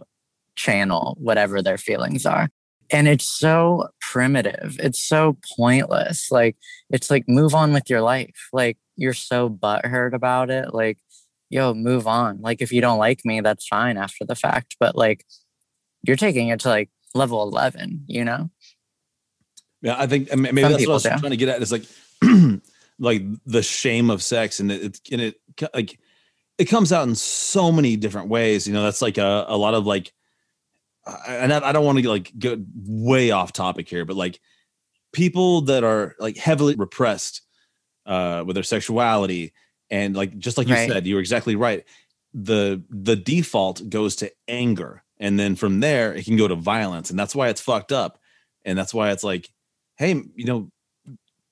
channel 0.56 1.16
whatever 1.20 1.62
their 1.62 1.78
feelings 1.78 2.26
are. 2.26 2.50
And 2.92 3.08
it's 3.08 3.26
so 3.26 3.90
primitive. 4.00 4.78
It's 4.80 5.02
so 5.02 5.38
pointless. 5.58 6.32
Like 6.32 6.56
it's 6.90 7.10
like 7.10 7.26
move 7.28 7.56
on 7.56 7.74
with 7.74 7.90
your 7.90 8.02
life. 8.02 8.50
Like 8.54 8.78
you're 8.96 9.14
so 9.14 9.50
butthurt 9.50 10.14
about 10.14 10.50
it. 10.50 10.74
Like, 10.74 11.00
yo, 11.50 11.74
move 11.74 12.08
on. 12.08 12.42
Like 12.42 12.62
if 12.62 12.72
you 12.72 12.82
don't 12.82 13.00
like 13.00 13.26
me, 13.26 13.42
that's 13.42 13.68
fine 13.68 13.98
after 13.98 14.26
the 14.26 14.36
fact. 14.36 14.76
But 14.80 14.96
like 14.96 15.26
you're 16.04 16.16
taking 16.16 16.50
it 16.50 16.60
to 16.62 16.70
like 16.70 16.90
level 17.14 17.42
11 17.44 18.04
you 18.08 18.26
know 18.26 18.50
Yeah, 19.82 19.96
I 19.98 20.06
think 20.08 20.36
maybe 20.36 20.62
Some 20.62 20.72
that's 20.72 20.86
what 20.86 20.92
I 20.92 20.94
was 20.94 21.04
do. 21.04 21.10
trying 21.10 21.32
to 21.32 21.38
get 21.38 21.50
at. 21.50 21.62
Is 21.62 21.72
like, 21.72 21.86
like 23.00 23.24
the 23.46 23.64
shame 23.64 24.10
of 24.10 24.22
sex, 24.24 24.60
and 24.60 24.72
it, 24.72 24.84
it 24.84 25.00
and 25.12 25.22
it 25.22 25.36
like 25.74 26.00
it 26.58 26.66
comes 26.66 26.92
out 26.92 27.08
in 27.08 27.16
so 27.16 27.72
many 27.72 27.96
different 27.96 28.30
ways. 28.30 28.68
You 28.68 28.74
know, 28.74 28.84
that's 28.84 29.02
like 29.02 29.18
a, 29.18 29.46
a 29.48 29.58
lot 29.58 29.74
of 29.74 29.86
like, 29.86 30.12
and 31.28 31.54
I, 31.54 31.70
I 31.70 31.72
don't 31.72 31.86
want 31.86 32.00
to 32.00 32.10
like 32.10 32.32
go 32.38 32.58
way 32.86 33.32
off 33.32 33.54
topic 33.54 33.90
here, 33.90 34.06
but 34.06 34.16
like 34.16 34.40
people 35.14 35.62
that 35.62 35.84
are 35.84 36.16
like 36.20 36.38
heavily 36.38 36.76
repressed 36.76 37.42
uh, 38.06 38.44
with 38.46 38.56
their 38.56 38.64
sexuality, 38.64 39.54
and 39.90 40.16
like 40.16 40.38
just 40.38 40.58
like 40.58 40.68
you 40.68 40.74
Right. 40.74 40.90
said, 40.90 41.06
you 41.08 41.16
were 41.16 41.22
exactly 41.22 41.56
right. 41.56 41.84
The 42.34 42.84
the 42.90 43.16
default 43.16 43.90
goes 43.90 44.16
to 44.18 44.32
anger, 44.48 45.04
and 45.20 45.40
then 45.40 45.56
from 45.56 45.80
there 45.80 46.14
it 46.14 46.26
can 46.26 46.38
go 46.38 46.48
to 46.48 46.56
violence, 46.56 47.10
and 47.10 47.18
that's 47.20 47.36
why 47.36 47.50
it's 47.50 47.62
fucked 47.62 47.92
up, 47.92 48.20
and 48.64 48.78
that's 48.78 48.94
why 48.94 49.12
it's 49.12 49.24
like 49.24 49.50
hey, 49.98 50.22
you 50.36 50.44
know, 50.46 50.70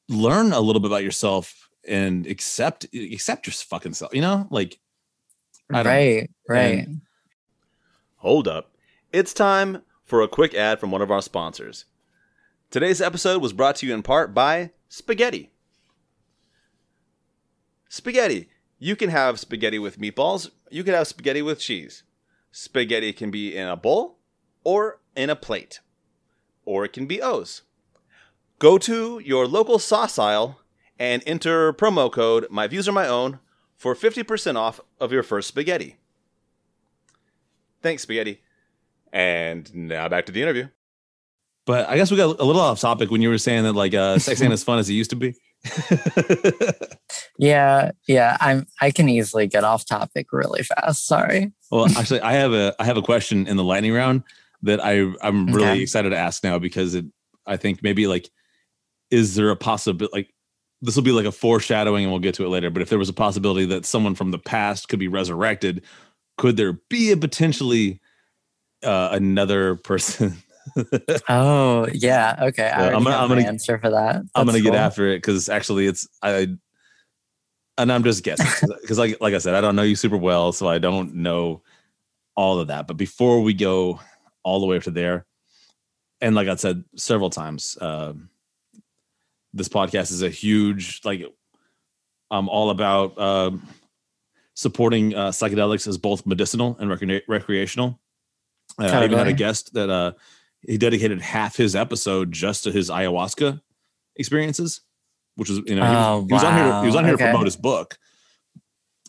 learn 0.09 0.51
a 0.51 0.59
little 0.59 0.81
bit 0.81 0.91
about 0.91 1.03
yourself 1.03 1.69
and 1.87 2.27
accept 2.27 2.85
accept 2.93 3.47
your 3.47 3.53
fucking 3.53 3.93
self. 3.93 4.13
You 4.13 4.21
know, 4.21 4.47
like 4.49 4.79
I 5.71 5.83
don't 5.83 5.85
know. 5.85 5.89
right 5.91 6.29
right 6.49 6.87
Hold 8.17 8.47
up. 8.47 8.75
It's 9.13 9.33
time 9.33 9.81
for 10.03 10.21
a 10.21 10.27
quick 10.27 10.53
ad 10.53 10.79
from 10.79 10.91
one 10.91 11.01
of 11.01 11.11
our 11.11 11.21
sponsors. 11.21 11.85
Today's 12.71 13.01
episode 13.01 13.41
was 13.41 13.53
brought 13.53 13.75
to 13.77 13.87
you 13.87 13.93
in 13.93 14.01
part 14.03 14.33
by 14.33 14.71
Spaghetti. 14.89 15.51
Spaghetti. 17.93 18.49
You 18.79 18.95
can 18.95 19.11
have 19.11 19.39
spaghetti 19.39 19.77
with 19.77 19.99
meatballs, 19.99 20.49
you 20.71 20.83
can 20.83 20.95
have 20.95 21.05
spaghetti 21.05 21.43
with 21.43 21.59
cheese. 21.59 22.01
Spaghetti 22.51 23.13
can 23.13 23.29
be 23.29 23.55
in 23.55 23.67
a 23.67 23.77
bowl 23.77 24.17
or 24.63 24.99
in 25.15 25.29
a 25.29 25.35
plate, 25.35 25.79
or 26.65 26.85
it 26.85 26.91
can 26.91 27.05
be 27.05 27.21
O's. 27.21 27.61
Go 28.57 28.79
to 28.79 29.21
your 29.23 29.45
local 29.45 29.77
sauce 29.77 30.17
aisle 30.17 30.59
and 30.97 31.21
enter 31.27 31.71
promo 31.71 32.11
code 32.11 32.47
My 32.49 32.65
Views 32.65 32.87
Are 32.87 32.91
My 32.91 33.07
Own 33.07 33.37
for 33.75 33.93
50% 33.93 34.55
off 34.55 34.79
of 34.99 35.11
your 35.11 35.21
first 35.21 35.47
spaghetti. 35.47 35.97
Thanks, 37.83 38.01
Spaghetti. 38.01 38.41
And 39.11 39.71
now 39.75 40.09
back 40.09 40.25
to 40.25 40.31
the 40.31 40.41
interview. 40.41 40.69
But 41.67 41.87
I 41.87 41.97
guess 41.97 42.09
we 42.09 42.17
got 42.17 42.39
a 42.39 42.43
little 42.43 42.59
off 42.59 42.79
topic 42.79 43.11
when 43.11 43.21
you 43.21 43.29
were 43.29 43.37
saying 43.37 43.65
that 43.65 43.73
like 43.73 43.93
uh, 43.93 44.17
sex 44.17 44.41
ain't 44.41 44.51
as 44.53 44.63
fun 44.63 44.79
as 44.79 44.89
it 44.89 44.93
used 44.93 45.11
to 45.11 45.15
be. 45.15 45.35
Yeah, 47.37 47.91
yeah. 48.07 48.37
I'm 48.39 48.67
I 48.81 48.91
can 48.91 49.09
easily 49.09 49.47
get 49.47 49.63
off 49.63 49.85
topic 49.85 50.27
really 50.31 50.63
fast. 50.63 51.05
Sorry. 51.07 51.51
well, 51.71 51.85
actually, 51.97 52.21
I 52.21 52.33
have 52.33 52.53
a 52.53 52.75
I 52.79 52.85
have 52.85 52.97
a 52.97 53.01
question 53.01 53.47
in 53.47 53.57
the 53.57 53.63
lightning 53.63 53.93
round 53.93 54.23
that 54.61 54.83
I 54.83 55.11
I'm 55.21 55.47
really 55.47 55.69
Okay. 55.69 55.81
excited 55.81 56.11
to 56.11 56.17
ask 56.17 56.43
now 56.43 56.59
because 56.59 56.95
it 56.95 57.05
I 57.45 57.57
think 57.57 57.81
maybe 57.83 58.07
like 58.07 58.29
is 59.11 59.35
there 59.35 59.49
a 59.49 59.55
possibility 59.55 60.11
like 60.13 60.33
this 60.81 60.95
will 60.95 61.03
be 61.03 61.11
like 61.11 61.25
a 61.25 61.31
foreshadowing 61.31 62.03
and 62.03 62.11
we'll 62.11 62.19
get 62.19 62.35
to 62.35 62.45
it 62.45 62.49
later. 62.49 62.69
But 62.69 62.81
if 62.81 62.89
there 62.89 62.99
was 62.99 63.09
a 63.09 63.13
possibility 63.13 63.65
that 63.67 63.85
someone 63.85 64.15
from 64.15 64.31
the 64.31 64.39
past 64.39 64.89
could 64.89 64.99
be 64.99 65.07
resurrected, 65.07 65.83
could 66.37 66.57
there 66.57 66.73
be 66.89 67.11
a 67.11 67.17
potentially 67.17 67.99
uh, 68.83 69.09
another 69.11 69.75
person? 69.83 70.37
Oh, 71.29 71.87
yeah. 71.93 72.35
Okay. 72.41 72.63
I 72.63 72.67
Yeah, 72.67 72.77
already 72.79 72.95
I'm 72.95 73.03
gonna- 73.03 73.15
I'm 73.17 73.27
gonna- 73.29 73.41
answer 73.47 73.77
for 73.79 73.89
that. 73.91 74.17
I'm 74.35 74.45
gonna 74.45 74.53
That's 74.53 74.63
get 74.63 74.75
after 74.75 75.07
it 75.09 75.17
because 75.17 75.49
actually 75.49 75.87
it's 75.87 76.07
I 76.21 76.47
and 77.77 77.91
I'm 77.91 78.03
just 78.03 78.23
guessing 78.23 78.69
because 78.81 78.97
like 78.99 79.19
like 79.19 79.33
I 79.33 79.39
said 79.39 79.55
I 79.55 79.61
don't 79.61 79.75
know 79.75 79.81
you 79.83 79.95
super 79.95 80.17
well 80.17 80.51
so 80.51 80.67
I 80.67 80.77
don't 80.77 81.15
know 81.15 81.61
all 82.35 82.59
of 82.59 82.67
that 82.67 82.87
but 82.87 82.97
before 82.97 83.41
we 83.41 83.53
go 83.53 83.99
all 84.43 84.59
the 84.59 84.65
way 84.67 84.77
up 84.77 84.83
to 84.83 84.91
there 84.91 85.25
and 86.21 86.35
like 86.35 86.47
I 86.47 86.55
said 86.55 86.83
several 86.95 87.29
times 87.29 87.77
uh, 87.81 88.13
this 89.53 89.69
podcast 89.69 90.11
is 90.11 90.21
a 90.21 90.29
huge 90.29 91.01
like 91.03 91.23
I'm 92.31 92.47
all 92.49 92.69
about 92.69 93.17
um 93.19 93.67
supporting 94.55 95.15
uh, 95.15 95.29
psychedelics 95.31 95.87
as 95.87 95.97
both 95.97 96.25
medicinal 96.27 96.77
and 96.79 96.91
recre- 96.91 97.21
recreational 97.27 97.99
uh, 98.79 98.85
I 98.85 99.03
even 99.05 99.17
had 99.17 99.27
a 99.27 99.33
guest 99.33 99.73
that 99.73 99.89
uh, 99.89 100.13
he 100.67 100.77
dedicated 100.77 101.21
half 101.21 101.55
his 101.55 101.75
episode 101.75 102.31
just 102.31 102.63
to 102.63 102.71
his 102.71 102.89
ayahuasca 102.89 103.61
experiences, 104.15 104.81
which 105.35 105.49
was 105.49 105.59
you 105.65 105.75
know 105.75 105.83
he 105.83 105.95
was, 105.95 106.07
Oh, 106.07 106.25
he 106.27 106.33
was 106.33 106.43
on 106.43 106.53
here 106.55 106.79
he 106.81 106.85
was 106.85 106.95
on 106.95 107.05
here 107.05 107.17
to 107.17 107.23
promote 107.23 107.45
his 107.45 107.55
book. 107.55 107.97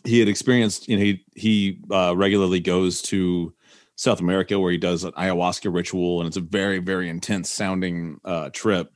He 0.03 0.19
had 0.19 0.27
experienced 0.27 0.87
you 0.87 0.97
know 0.97 1.03
he 1.03 1.25
he 1.35 1.79
uh, 1.91 2.15
regularly 2.15 2.59
goes 2.59 3.01
to 3.03 3.53
South 3.95 4.19
America 4.19 4.59
where 4.59 4.71
he 4.71 4.77
does 4.77 5.03
an 5.03 5.11
ayahuasca 5.13 5.73
ritual 5.73 6.19
and 6.19 6.27
it's 6.27 6.37
a 6.37 6.41
very 6.41 6.79
very 6.79 7.09
intense 7.09 7.49
sounding 7.49 8.19
uh, 8.25 8.49
trip. 8.51 8.91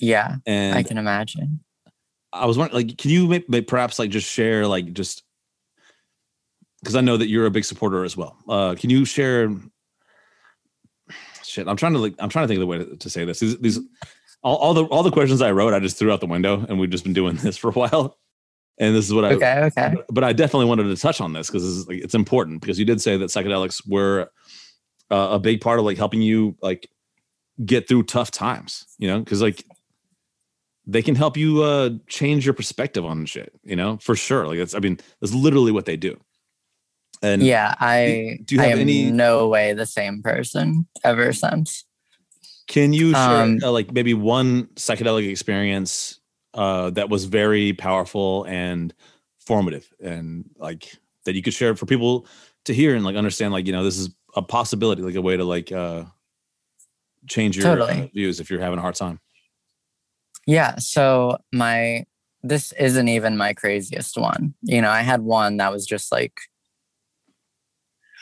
Yeah, 0.00 0.36
And 0.46 0.76
I 0.76 0.82
can 0.82 0.98
imagine. 0.98 1.60
I 2.32 2.46
was 2.46 2.56
wondering, 2.56 2.88
like, 2.88 2.98
can 2.98 3.10
you 3.10 3.28
maybe, 3.28 3.44
maybe 3.46 3.66
perhaps 3.66 3.98
like 3.98 4.10
just 4.10 4.28
share, 4.28 4.66
like, 4.66 4.94
just 4.94 5.22
because 6.82 6.96
I 6.96 7.00
know 7.00 7.16
that 7.16 7.28
you're 7.28 7.46
a 7.46 7.50
big 7.50 7.64
supporter 7.64 8.04
as 8.04 8.16
well. 8.16 8.36
Uh, 8.48 8.74
can 8.74 8.90
you 8.90 9.04
share? 9.04 9.54
Shit, 11.52 11.68
I'm 11.68 11.76
trying 11.76 11.92
to 11.92 11.98
like, 11.98 12.14
I'm 12.18 12.30
trying 12.30 12.44
to 12.44 12.48
think 12.48 12.56
of 12.56 12.60
the 12.60 12.66
way 12.66 12.78
to, 12.78 12.96
to 12.96 13.10
say 13.10 13.26
this. 13.26 13.40
These, 13.40 13.58
these 13.58 13.78
all, 14.42 14.56
all 14.56 14.72
the 14.72 14.84
all 14.84 15.02
the 15.02 15.10
questions 15.10 15.42
I 15.42 15.52
wrote, 15.52 15.74
I 15.74 15.80
just 15.80 15.98
threw 15.98 16.10
out 16.10 16.20
the 16.20 16.26
window, 16.26 16.64
and 16.66 16.80
we've 16.80 16.88
just 16.88 17.04
been 17.04 17.12
doing 17.12 17.36
this 17.42 17.58
for 17.58 17.68
a 17.68 17.74
while. 17.74 18.16
And 18.78 18.96
this 18.96 19.04
is 19.04 19.12
what 19.12 19.26
I, 19.26 19.34
Okay, 19.34 19.64
okay. 19.64 19.94
but 20.08 20.24
I 20.24 20.32
definitely 20.32 20.64
wanted 20.64 20.84
to 20.84 20.96
touch 20.96 21.20
on 21.20 21.34
this 21.34 21.48
because 21.48 21.86
like, 21.86 21.98
it's 21.98 22.14
important 22.14 22.62
because 22.62 22.78
you 22.78 22.86
did 22.86 23.02
say 23.02 23.18
that 23.18 23.26
psychedelics 23.26 23.86
were 23.86 24.30
uh, 25.10 25.28
a 25.32 25.38
big 25.38 25.60
part 25.60 25.78
of 25.78 25.84
like 25.84 25.98
helping 25.98 26.22
you 26.22 26.56
like 26.62 26.88
get 27.62 27.86
through 27.86 28.04
tough 28.04 28.30
times, 28.30 28.86
you 28.98 29.06
know, 29.06 29.18
because 29.18 29.42
like 29.42 29.62
they 30.86 31.02
can 31.02 31.14
help 31.14 31.36
you 31.36 31.62
uh 31.62 31.90
change 32.08 32.46
your 32.46 32.54
perspective 32.54 33.04
on 33.04 33.26
shit, 33.26 33.52
you 33.62 33.76
know, 33.76 33.98
for 33.98 34.16
sure. 34.16 34.48
Like 34.48 34.56
that's 34.56 34.74
I 34.74 34.78
mean, 34.78 34.98
that's 35.20 35.34
literally 35.34 35.70
what 35.70 35.84
they 35.84 35.98
do. 35.98 36.18
And 37.22 37.42
Yeah, 37.42 37.74
I 37.78 38.38
do 38.44 38.56
you 38.56 38.60
I 38.60 38.64
have 38.66 38.72
am 38.78 38.80
any- 38.80 39.10
no 39.10 39.48
way 39.48 39.72
the 39.74 39.86
same 39.86 40.22
person 40.22 40.86
ever 41.04 41.32
since. 41.32 41.84
can 42.68 42.92
you 42.92 43.12
share 43.14 43.42
Um, 43.42 43.58
uh, 43.62 43.70
like 43.70 43.92
maybe 43.92 44.14
one 44.14 44.66
psychedelic 44.76 45.28
experience 45.28 46.20
uh 46.54 46.90
that 46.90 47.08
was 47.08 47.24
very 47.26 47.72
powerful 47.72 48.44
and 48.46 48.94
formative 49.38 49.92
and 50.00 50.48
like 50.58 50.96
that 51.24 51.34
you 51.34 51.42
could 51.42 51.54
share 51.54 51.74
for 51.76 51.86
people 51.86 52.26
to 52.64 52.72
hear 52.74 52.94
and 52.94 53.04
like 53.04 53.16
understand 53.16 53.52
like, 53.52 53.66
you 53.66 53.72
know, 53.72 53.82
this 53.84 53.98
is 53.98 54.10
a 54.36 54.42
possibility, 54.42 55.02
like 55.02 55.14
a 55.16 55.22
way 55.22 55.36
to 55.36 55.44
like 55.44 55.70
uh 55.72 56.04
change 57.28 57.56
your 57.56 57.66
uh, 57.66 57.76
Totally. 57.76 58.10
views 58.14 58.40
if 58.40 58.50
you're 58.50 58.60
having 58.60 58.78
a 58.78 58.82
hard 58.82 58.94
time. 58.94 59.20
Yeah, 60.46 60.76
so 60.78 61.38
my 61.52 62.04
this 62.42 62.72
isn't 62.72 63.08
even 63.08 63.36
my 63.36 63.52
craziest 63.54 64.16
one. 64.18 64.54
You 64.62 64.82
know, 64.82 64.90
I 64.90 65.02
had 65.02 65.20
one 65.22 65.58
that 65.58 65.72
was 65.72 65.86
just 65.86 66.10
like 66.10 66.34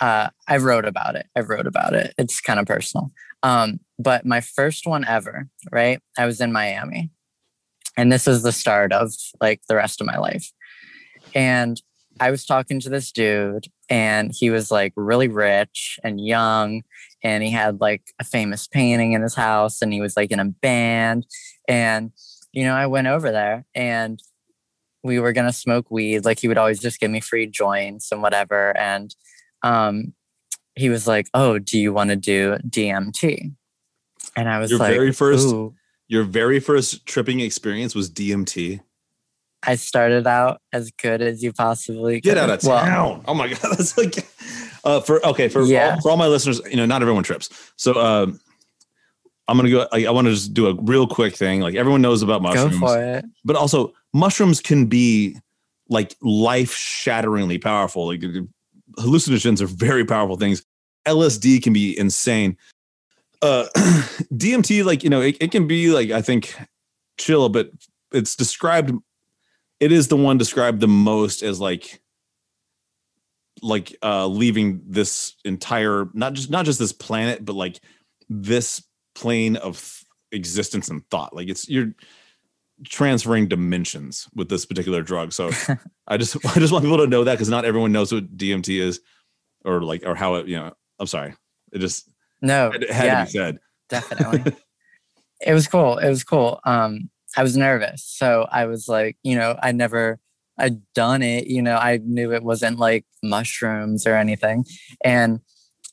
uh 0.01 0.31
I 0.49 0.57
wrote 0.59 0.85
about 0.85 1.17
it. 1.17 1.27
I 1.37 1.41
wrote 1.41 1.67
about 1.67 1.95
it. 1.95 2.15
It's 2.19 2.41
kind 2.41 2.61
of 2.61 2.67
personal. 2.67 3.13
Um 3.43 3.81
but 3.99 4.25
my 4.25 4.41
first 4.41 4.87
one 4.87 5.05
ever, 5.07 5.49
right? 5.71 6.01
I 6.19 6.27
was 6.27 6.41
in 6.41 6.53
Miami. 6.53 7.11
And 7.97 8.11
this 8.11 8.27
is 8.27 8.43
the 8.43 8.53
start 8.53 8.93
of 8.93 9.13
like 9.41 9.61
the 9.69 9.77
rest 9.77 10.01
of 10.01 10.07
my 10.07 10.17
life. 10.17 10.51
And 11.35 11.81
I 12.19 12.31
was 12.31 12.45
talking 12.45 12.81
to 12.81 12.91
this 12.91 13.13
dude 13.13 13.67
and 13.89 14.33
he 14.35 14.51
was 14.51 14.71
like 14.71 14.93
really 14.97 15.29
rich 15.29 15.99
and 16.05 16.25
young 16.25 16.83
and 17.23 17.43
he 17.43 17.51
had 17.51 17.81
like 17.81 18.03
a 18.19 18.25
famous 18.25 18.67
painting 18.67 19.13
in 19.13 19.23
his 19.23 19.35
house 19.35 19.83
and 19.83 19.93
he 19.93 20.01
was 20.01 20.17
like 20.17 20.31
in 20.31 20.41
a 20.41 20.45
band 20.45 21.27
and, 21.69 22.13
you 22.53 22.65
know, 22.65 22.75
I 22.75 22.87
went 22.87 23.07
over 23.07 23.31
there 23.31 23.65
and 23.75 24.21
we 25.03 25.19
were 25.19 25.33
going 25.33 25.47
to 25.47 25.53
smoke 25.53 25.91
weed. 25.91 26.25
Like 26.25 26.41
he 26.41 26.49
would 26.49 26.59
always 26.59 26.81
just 26.81 27.01
give 27.01 27.11
me 27.11 27.21
free 27.21 27.47
joints 27.47 28.13
and 28.13 28.23
whatever. 28.23 28.77
And 28.77 29.15
um, 29.63 30.15
he 30.75 30.89
was 30.89 31.07
like, 31.07 31.27
Oh, 31.35 31.59
do 31.59 31.79
you 31.79 31.93
want 31.93 32.11
to 32.11 32.17
do 32.17 32.57
DMT? 32.69 33.53
And 34.37 34.49
I 34.49 34.59
was 34.59 34.71
Your 34.71 34.79
like, 34.79 34.93
very 34.93 35.13
first 35.13 35.47
"Ooh." 35.49 35.75
your 36.09 36.25
very 36.25 36.61
first 36.61 37.07
tripping 37.07 37.41
experience 37.41 37.95
was 37.95 38.11
DMT. 38.11 38.81
I 39.63 39.75
started 39.77 40.27
out 40.27 40.61
as 40.73 40.91
good 40.93 41.21
as 41.21 41.43
you 41.43 41.53
possibly 41.53 42.21
Get 42.21 42.31
could. 42.35 42.39
out 42.39 42.51
of 42.51 42.65
Well, 42.65 42.83
town. 42.85 43.25
oh 43.29 43.35
my 43.35 43.49
god, 43.49 43.59
that's 43.77 43.97
like 43.99 44.27
uh 44.85 45.01
for 45.01 45.25
okay, 45.27 45.49
for 45.49 45.63
Yeah. 45.65 45.95
all, 45.97 46.01
for 46.01 46.11
all 46.11 46.17
my 46.17 46.29
listeners, 46.29 46.61
you 46.71 46.77
know, 46.77 46.87
not 46.87 47.03
everyone 47.03 47.25
trips. 47.25 47.51
So 47.77 47.95
um 48.01 48.41
I'm 49.49 49.57
gonna 49.57 49.69
go. 49.71 49.87
I, 49.93 50.07
I 50.07 50.11
want 50.11 50.29
to 50.29 50.33
just 50.33 50.55
do 50.55 50.69
a 50.69 50.75
real 50.75 51.09
quick 51.09 51.35
thing. 51.35 51.61
Like 51.61 51.75
everyone 51.75 52.01
knows 52.01 52.23
about 52.23 52.41
go 52.41 52.49
mushrooms, 52.49 52.79
for 52.79 53.03
it. 53.03 53.25
but 53.45 53.57
also 53.57 53.93
mushrooms 54.15 54.61
can 54.61 54.87
be 54.87 55.37
like 55.89 56.15
life 56.23 56.73
shatteringly 56.73 57.59
powerful. 57.59 58.07
Like 58.07 58.23
hallucinogens 58.99 59.61
are 59.61 59.67
very 59.67 60.05
powerful 60.05 60.37
things. 60.37 60.65
LSD 61.07 61.63
can 61.63 61.73
be 61.73 61.99
insane. 61.99 62.57
Uh, 63.43 63.67
DMT, 64.35 64.85
like 64.85 65.03
you 65.03 65.11
know, 65.11 65.21
it, 65.21 65.37
it 65.41 65.51
can 65.51 65.67
be 65.67 65.91
like 65.91 66.11
I 66.11 66.23
think 66.23 66.55
chill, 67.19 67.49
but 67.49 67.71
it's 68.13 68.37
described. 68.37 68.93
It 69.79 69.93
is 69.93 70.09
the 70.09 70.17
one 70.17 70.37
described 70.37 70.81
the 70.81 70.89
most 70.89 71.43
as 71.43 71.61
like 71.61 72.01
like 73.63 73.97
uh 74.03 74.27
leaving 74.27 74.81
this 74.87 75.37
entire 75.45 76.09
not 76.15 76.33
just 76.33 76.51
not 76.51 76.65
just 76.65 76.79
this 76.79 76.93
planet 76.93 77.45
but 77.45 77.55
like 77.55 77.79
this 78.29 78.83
plane 79.15 79.57
of 79.57 80.03
existence 80.33 80.89
and 80.89 81.07
thought 81.11 81.35
like 81.35 81.49
it's 81.49 81.69
you're 81.69 81.93
transferring 82.85 83.47
dimensions 83.49 84.27
with 84.35 84.49
this 84.49 84.65
particular 84.65 85.03
drug 85.03 85.33
so 85.33 85.51
i 86.09 86.17
just 86.17 86.37
i 86.57 86.59
just 86.59 86.73
want 86.73 86.85
people 86.85 86.99
to 86.99 87.07
know 87.07 87.25
that 87.25 87.35
because 87.35 87.49
not 87.49 87.65
everyone 87.65 87.93
knows 87.93 88.13
what 88.13 88.37
dmt 88.37 88.81
is 88.81 89.01
or 89.65 89.83
like 89.83 90.03
or 90.07 90.15
how 90.15 90.37
it 90.37 90.47
you 90.47 90.57
know 90.57 90.73
i'm 90.99 91.07
sorry 91.07 91.35
it 91.73 91.79
just 91.79 92.09
No, 92.41 92.71
it 92.71 92.91
had 92.91 93.05
yeah, 93.05 93.21
to 93.21 93.27
be 93.27 93.31
said 93.31 93.59
definitely. 93.91 94.57
it 95.41 95.53
was 95.53 95.67
cool. 95.69 95.99
It 95.99 96.09
was 96.09 96.25
cool. 96.25 96.61
Um, 96.65 97.11
I 97.37 97.43
was 97.43 97.57
nervous, 97.57 98.05
so 98.05 98.47
I 98.51 98.67
was 98.67 98.89
like, 98.89 99.17
you 99.23 99.37
know, 99.37 99.59
I 99.63 99.73
never, 99.73 100.19
I'd 100.59 100.81
done 100.95 101.23
it. 101.23 101.47
You 101.47 101.63
know, 101.63 101.77
I 101.77 102.01
knew 102.03 102.33
it 102.33 102.43
wasn't 102.43 102.79
like 102.79 103.05
mushrooms 103.23 104.07
or 104.07 104.17
anything, 104.17 104.65
and 105.05 105.41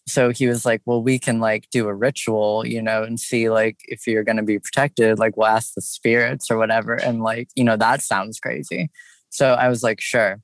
so 0.07 0.29
he 0.29 0.47
was 0.47 0.65
like, 0.65 0.81
well, 0.85 1.03
we 1.03 1.19
can 1.19 1.39
like 1.39 1.67
do 1.71 1.87
a 1.87 1.93
ritual, 1.93 2.65
you 2.65 2.81
know, 2.81 3.03
and 3.03 3.19
see 3.19 3.49
like 3.49 3.77
if 3.85 4.07
you're 4.07 4.23
gonna 4.23 4.43
be 4.43 4.59
protected. 4.59 5.19
Like, 5.19 5.37
we'll 5.37 5.47
ask 5.47 5.73
the 5.73 5.81
spirits 5.81 6.49
or 6.49 6.57
whatever, 6.57 6.93
and 6.93 7.21
like, 7.21 7.49
you 7.55 7.63
know, 7.63 7.77
that 7.77 8.01
sounds 8.01 8.39
crazy. 8.39 8.89
So 9.29 9.53
I 9.53 9.69
was 9.69 9.83
like, 9.83 10.01
sure. 10.01 10.39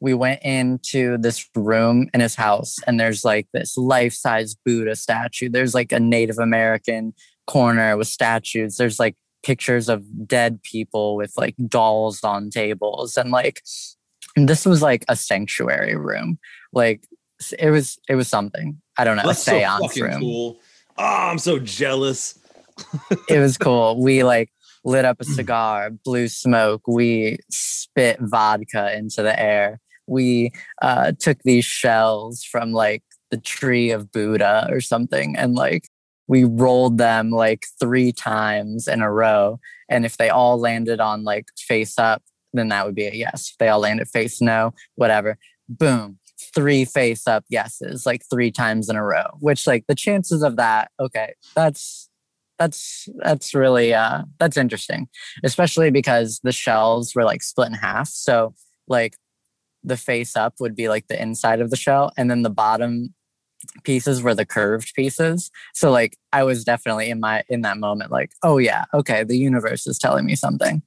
We 0.00 0.14
went 0.14 0.42
into 0.42 1.18
this 1.18 1.44
room 1.56 2.08
in 2.14 2.20
his 2.20 2.36
house, 2.36 2.76
and 2.86 3.00
there's 3.00 3.24
like 3.24 3.48
this 3.52 3.76
life 3.76 4.12
size 4.12 4.54
Buddha 4.64 4.94
statue. 4.94 5.48
There's 5.48 5.74
like 5.74 5.90
a 5.90 5.98
Native 5.98 6.38
American 6.38 7.14
corner 7.48 7.96
with 7.96 8.06
statues. 8.06 8.76
There's 8.76 9.00
like 9.00 9.16
pictures 9.42 9.88
of 9.88 10.04
dead 10.26 10.62
people 10.62 11.16
with 11.16 11.32
like 11.36 11.56
dolls 11.66 12.22
on 12.22 12.50
tables. 12.50 13.16
And 13.16 13.30
like, 13.30 13.62
and 14.36 14.48
this 14.48 14.64
was 14.64 14.82
like 14.82 15.04
a 15.08 15.16
sanctuary 15.16 15.96
room. 15.96 16.38
Like, 16.72 17.04
it 17.58 17.70
was, 17.70 17.98
it 18.08 18.14
was 18.14 18.28
something. 18.28 18.80
I 18.98 19.04
don't 19.04 19.16
know, 19.16 19.22
that's 19.24 19.42
so 19.42 19.52
seance 19.52 19.86
fucking 19.86 20.02
room 20.02 20.20
cool 20.20 20.60
oh 20.98 21.30
i'm 21.30 21.38
so 21.38 21.58
jealous 21.58 22.38
it 23.28 23.38
was 23.38 23.58
cool. 23.58 24.00
We 24.02 24.24
like 24.24 24.50
lit 24.84 25.04
up 25.04 25.20
a 25.20 25.24
cigar, 25.24 25.90
blew 25.90 26.28
smoke. 26.28 26.82
We 26.86 27.38
spit 27.50 28.18
vodka 28.20 28.96
into 28.96 29.22
the 29.22 29.38
air. 29.38 29.80
We 30.06 30.52
uh, 30.80 31.12
took 31.18 31.38
these 31.42 31.64
shells 31.64 32.44
from 32.44 32.72
like 32.72 33.02
the 33.30 33.36
tree 33.36 33.90
of 33.90 34.10
Buddha 34.10 34.68
or 34.70 34.80
something. 34.80 35.36
And 35.36 35.54
like 35.54 35.88
we 36.26 36.44
rolled 36.44 36.98
them 36.98 37.30
like 37.30 37.66
three 37.80 38.12
times 38.12 38.88
in 38.88 39.02
a 39.02 39.12
row. 39.12 39.60
And 39.88 40.04
if 40.04 40.16
they 40.16 40.28
all 40.28 40.58
landed 40.58 41.00
on 41.00 41.24
like 41.24 41.46
face 41.58 41.98
up, 41.98 42.22
then 42.52 42.68
that 42.68 42.86
would 42.86 42.94
be 42.94 43.06
a 43.06 43.12
yes. 43.12 43.50
If 43.50 43.58
they 43.58 43.68
all 43.68 43.80
landed 43.80 44.08
face 44.08 44.40
no, 44.40 44.72
whatever. 44.94 45.36
Boom. 45.68 46.18
Three 46.54 46.84
face 46.84 47.26
up 47.26 47.44
yeses, 47.48 48.06
like 48.06 48.22
three 48.30 48.50
times 48.50 48.88
in 48.88 48.96
a 48.96 49.04
row, 49.04 49.26
which 49.40 49.66
like 49.66 49.84
the 49.86 49.94
chances 49.94 50.42
of 50.42 50.56
that, 50.56 50.90
okay, 51.00 51.34
that's 51.54 52.08
that's 52.58 53.08
that's 53.16 53.54
really 53.54 53.94
uh 53.94 54.22
that's 54.38 54.56
interesting. 54.56 55.08
Especially 55.44 55.90
because 55.90 56.40
the 56.42 56.52
shells 56.52 57.14
were 57.14 57.24
like 57.24 57.42
split 57.42 57.68
in 57.68 57.74
half. 57.74 58.08
So 58.08 58.54
like 58.88 59.16
the 59.84 59.96
face 59.96 60.36
up 60.36 60.54
would 60.60 60.74
be 60.74 60.88
like 60.88 61.06
the 61.08 61.20
inside 61.20 61.60
of 61.60 61.70
the 61.70 61.76
shell 61.76 62.12
and 62.16 62.30
then 62.30 62.42
the 62.42 62.50
bottom 62.50 63.14
pieces 63.82 64.22
were 64.22 64.34
the 64.34 64.46
curved 64.46 64.94
pieces 64.94 65.50
so 65.74 65.90
like 65.90 66.16
i 66.32 66.44
was 66.44 66.64
definitely 66.64 67.10
in 67.10 67.18
my 67.18 67.42
in 67.48 67.62
that 67.62 67.76
moment 67.76 68.10
like 68.10 68.30
oh 68.42 68.58
yeah 68.58 68.84
okay 68.94 69.24
the 69.24 69.36
universe 69.36 69.86
is 69.86 69.98
telling 69.98 70.24
me 70.24 70.36
something 70.36 70.80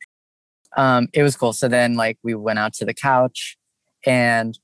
um 0.78 1.07
it 1.14 1.22
was 1.22 1.36
cool 1.36 1.51
so 1.51 1.68
then 1.68 1.95
like 1.95 2.18
we 2.24 2.34
went 2.34 2.59
out 2.59 2.74
to 2.74 2.86
the 2.86 2.93
couch 2.93 3.57
and 4.05 4.57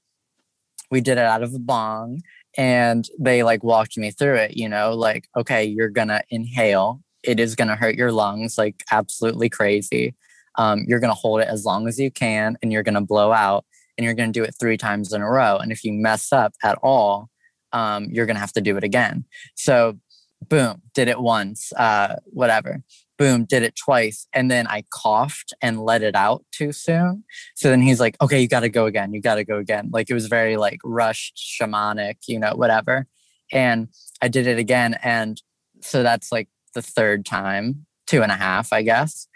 we 0.91 1.01
did 1.01 1.17
it 1.17 1.25
out 1.25 1.43
of 1.43 1.53
a 1.53 1.59
bong 1.59 2.21
and 2.57 3.07
they 3.19 3.43
like 3.43 3.63
walked 3.63 3.97
me 3.97 4.11
through 4.11 4.35
it 4.35 4.57
you 4.57 4.67
know 4.67 4.93
like 4.93 5.27
okay 5.35 5.63
you're 5.63 5.89
gonna 5.89 6.21
inhale. 6.29 7.01
It 7.23 7.39
is 7.39 7.55
gonna 7.55 7.75
hurt 7.75 7.95
your 7.95 8.11
lungs 8.11 8.57
like 8.57 8.83
absolutely 8.91 9.49
crazy. 9.49 10.15
Um, 10.55 10.85
you're 10.87 10.99
gonna 10.99 11.13
hold 11.13 11.41
it 11.41 11.47
as 11.47 11.65
long 11.65 11.87
as 11.87 11.99
you 11.99 12.09
can 12.09 12.57
and 12.61 12.71
you're 12.71 12.83
gonna 12.83 13.01
blow 13.01 13.31
out 13.31 13.65
and 13.97 14.05
you're 14.05 14.13
gonna 14.13 14.31
do 14.31 14.43
it 14.43 14.55
three 14.59 14.77
times 14.77 15.13
in 15.13 15.21
a 15.21 15.29
row 15.29 15.57
and 15.57 15.71
if 15.71 15.83
you 15.83 15.93
mess 15.93 16.31
up 16.31 16.53
at 16.63 16.77
all 16.81 17.29
um, 17.73 18.07
you're 18.09 18.25
gonna 18.25 18.39
have 18.39 18.53
to 18.53 18.61
do 18.61 18.77
it 18.77 18.83
again. 18.83 19.25
So 19.55 19.97
boom 20.41 20.81
did 20.93 21.07
it 21.07 21.19
once 21.19 21.73
uh, 21.73 22.15
whatever. 22.25 22.83
Boom 23.17 23.45
did 23.45 23.63
it 23.63 23.75
twice 23.75 24.27
and 24.31 24.51
then 24.51 24.67
i 24.67 24.83
coughed 24.91 25.51
and 25.61 25.81
let 25.81 26.03
it 26.03 26.15
out 26.15 26.45
too 26.51 26.71
soon. 26.71 27.23
So 27.55 27.69
then 27.69 27.81
he's 27.81 27.99
like 27.99 28.15
okay 28.21 28.39
you 28.39 28.47
got 28.47 28.59
to 28.59 28.69
go 28.69 28.85
again 28.85 29.13
you 29.13 29.21
got 29.21 29.35
to 29.35 29.43
go 29.43 29.57
again. 29.57 29.89
Like 29.91 30.09
it 30.09 30.13
was 30.13 30.27
very 30.27 30.55
like 30.55 30.79
rushed 30.83 31.37
shamanic 31.37 32.17
you 32.27 32.39
know 32.39 32.53
whatever. 32.55 33.07
And 33.51 33.87
i 34.21 34.27
did 34.27 34.45
it 34.45 34.59
again 34.59 34.97
and 35.01 35.41
so 35.81 36.03
that's 36.03 36.31
like 36.31 36.49
the 36.73 36.81
third 36.81 37.25
time 37.25 37.85
two 38.05 38.21
and 38.21 38.31
a 38.31 38.35
half 38.35 38.71
i 38.71 38.83
guess. 38.83 39.27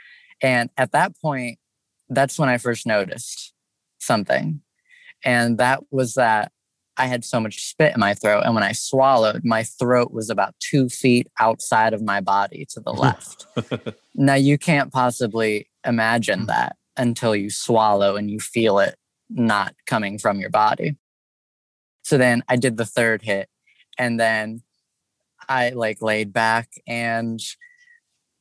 And 0.43 0.70
at 0.78 0.91
that 0.91 1.14
point 1.20 1.58
that's 2.10 2.38
when 2.38 2.49
i 2.49 2.58
first 2.58 2.86
noticed 2.86 3.54
something. 3.99 4.62
And 5.24 5.58
that 5.60 5.82
was 5.91 6.16
that 6.16 6.52
I 7.02 7.08
had 7.08 7.26
so 7.26 7.39
much 7.39 7.66
spit 7.66 7.95
in 7.95 7.99
my 7.99 8.14
throat. 8.14 8.43
And 8.45 8.54
when 8.54 8.64
I 8.64 8.74
swallowed, 8.74 9.43
my 9.43 9.64
throat 9.64 10.12
was 10.12 10.30
about 10.30 10.54
two 10.60 10.88
feet 10.88 11.28
outside 11.39 11.95
of 11.95 12.04
my 12.04 12.22
body 12.22 12.68
to 12.70 12.80
the 12.80 12.93
left. 12.93 13.47
now, 14.14 14.36
you 14.36 14.60
can't 14.60 14.93
possibly 14.93 15.68
imagine 15.84 16.41
mm. 16.41 16.47
that 16.47 16.76
until 16.95 17.36
you 17.36 17.49
swallow 17.49 18.18
and 18.18 18.30
you 18.30 18.39
feel 18.39 18.78
it 18.78 18.95
not 19.32 19.74
coming 19.88 20.20
from 20.20 20.39
your 20.39 20.52
body. 20.52 20.95
So 22.04 22.20
then 22.20 22.43
I 22.47 22.56
did 22.56 22.78
the 22.78 22.86
third 22.86 23.24
hit 23.24 23.49
and 23.97 24.20
then 24.20 24.62
I 25.49 25.70
like 25.70 26.04
laid 26.04 26.32
back 26.32 26.70
and 26.86 27.39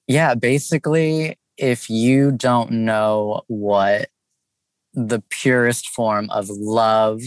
yeah, 0.07 0.35
basically, 0.35 1.39
if 1.57 1.89
you 1.89 2.33
don't 2.33 2.73
know 2.73 3.43
what 3.47 4.11
the 4.93 5.23
purest 5.31 5.89
form 5.89 6.29
of 6.31 6.51
love 6.51 7.21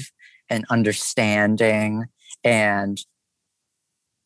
and 0.49 0.65
understanding 0.69 2.05
and 2.43 2.99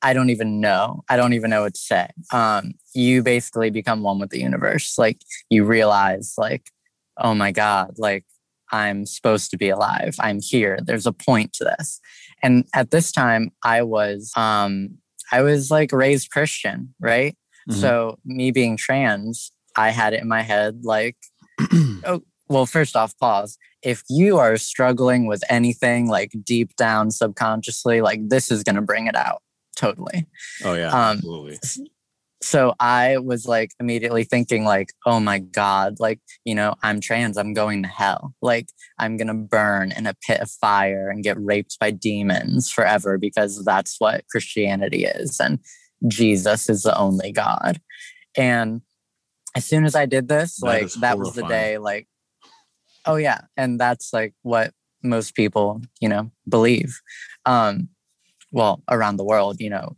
I 0.01 0.13
don't 0.13 0.30
even 0.30 0.61
know. 0.61 1.03
I 1.09 1.18
don't 1.18 1.34
even 1.34 1.49
know 1.49 1.63
what 1.63 1.74
to 1.74 1.80
say. 1.80 2.07
Um, 2.32 2.74
you 2.93 3.24
basically 3.24 3.72
become 3.72 4.03
one 4.03 4.20
with 4.20 4.30
the 4.30 4.39
universe. 4.39 4.97
Like 4.97 5.22
you 5.49 5.65
realize, 5.65 6.36
like, 6.38 6.70
oh 7.18 7.34
my 7.34 7.51
God, 7.51 7.95
like 7.97 8.26
I'm 8.72 9.05
supposed 9.05 9.49
to 9.51 9.57
be 9.57 9.70
alive. 9.70 10.15
I'm 10.20 10.39
here. 10.41 10.80
There's 10.84 11.07
a 11.07 11.13
point 11.13 11.53
to 11.53 11.63
this. 11.63 11.99
And 12.43 12.65
at 12.76 12.91
this 12.91 13.11
time, 13.11 13.51
I 13.63 13.82
was, 13.82 14.32
um, 14.36 14.97
I 15.32 15.41
was 15.41 15.72
like 15.72 15.91
raised 15.91 16.32
Christian, 16.32 16.93
right? 16.99 17.36
Mm-hmm. 17.70 17.82
So 17.82 18.20
me 18.26 18.51
being 18.51 18.78
trans, 18.78 19.51
I 19.76 19.89
had 19.89 20.13
it 20.13 20.22
in 20.22 20.28
my 20.28 20.41
head, 20.41 20.82
like, 20.84 21.18
oh, 22.05 22.22
well, 22.50 22.66
first 22.66 22.95
off, 22.95 23.18
pause. 23.18 23.58
If 23.84 24.04
you 24.10 24.38
are 24.38 24.58
struggling 24.58 25.28
with 25.28 25.43
anything 25.50 26.08
like 26.08 26.32
deep 26.43 26.76
down 26.76 27.12
subconsciously, 27.12 28.02
like 28.02 28.30
this 28.30 28.52
is 28.52 28.64
going 28.64 28.76
to 28.76 28.82
bring 28.82 29.08
it 29.08 29.16
out 29.16 29.41
totally. 29.76 30.28
Oh, 30.64 30.74
yeah. 30.74 30.89
Um, 30.89 31.18
absolutely. 31.18 31.60
So 32.41 32.76
I 32.80 33.18
was 33.18 33.48
like 33.48 33.72
immediately 33.80 34.24
thinking, 34.24 34.64
like, 34.64 34.93
oh 35.06 35.20
my 35.20 35.39
God, 35.39 36.00
like, 36.00 36.20
you 36.45 36.54
know, 36.54 36.76
I'm 36.84 37.00
trans, 37.00 37.38
I'm 37.38 37.54
going 37.54 37.82
to 37.84 37.89
hell. 37.89 38.36
Like, 38.41 38.70
I'm 39.00 39.18
going 39.18 39.28
to 39.28 39.34
burn 39.34 39.91
in 39.91 40.06
a 40.06 40.14
pit 40.14 40.39
of 40.39 40.52
fire 40.52 41.10
and 41.10 41.24
get 41.24 41.39
raped 41.39 41.80
by 41.80 41.91
demons 41.91 42.70
forever 42.70 43.18
because 43.18 43.64
that's 43.66 43.95
what 44.00 44.28
Christianity 44.30 45.06
is. 45.06 45.39
And 45.39 45.60
Jesus 46.08 46.70
is 46.70 46.84
the 46.84 46.98
only 46.98 47.32
God. 47.32 47.82
And 48.36 48.82
as 49.56 49.66
soon 49.66 49.86
as 49.86 49.95
I 49.95 50.06
did 50.06 50.28
this, 50.28 50.58
that 50.58 50.66
like, 50.66 50.91
that 50.93 51.18
was 51.18 51.34
the 51.34 51.48
day, 51.48 51.80
like, 51.80 52.08
Oh 53.08 53.16
yeah, 53.16 53.41
and 53.55 53.80
that's 53.80 54.14
like 54.14 54.34
what 54.43 54.74
most 55.03 55.36
people, 55.36 55.82
you 55.99 56.10
know, 56.10 56.32
believe. 56.47 56.99
Um, 57.45 57.89
well, 58.51 58.84
around 58.89 59.18
the 59.18 59.24
world, 59.24 59.60
you 59.60 59.70
know, 59.70 59.95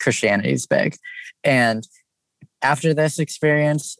Christianity 0.00 0.52
is 0.52 0.66
big. 0.66 0.96
And 1.42 1.86
after 2.62 2.94
this 2.94 3.18
experience, 3.18 3.96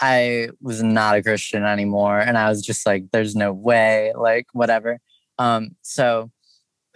I 0.00 0.48
was 0.60 0.82
not 0.82 1.16
a 1.16 1.22
Christian 1.22 1.64
anymore, 1.64 2.18
and 2.18 2.36
I 2.36 2.48
was 2.48 2.64
just 2.64 2.84
like, 2.84 3.04
"There's 3.12 3.34
no 3.34 3.52
way," 3.52 4.12
like 4.16 4.46
whatever. 4.52 4.98
Um, 5.38 5.76
so 5.82 6.30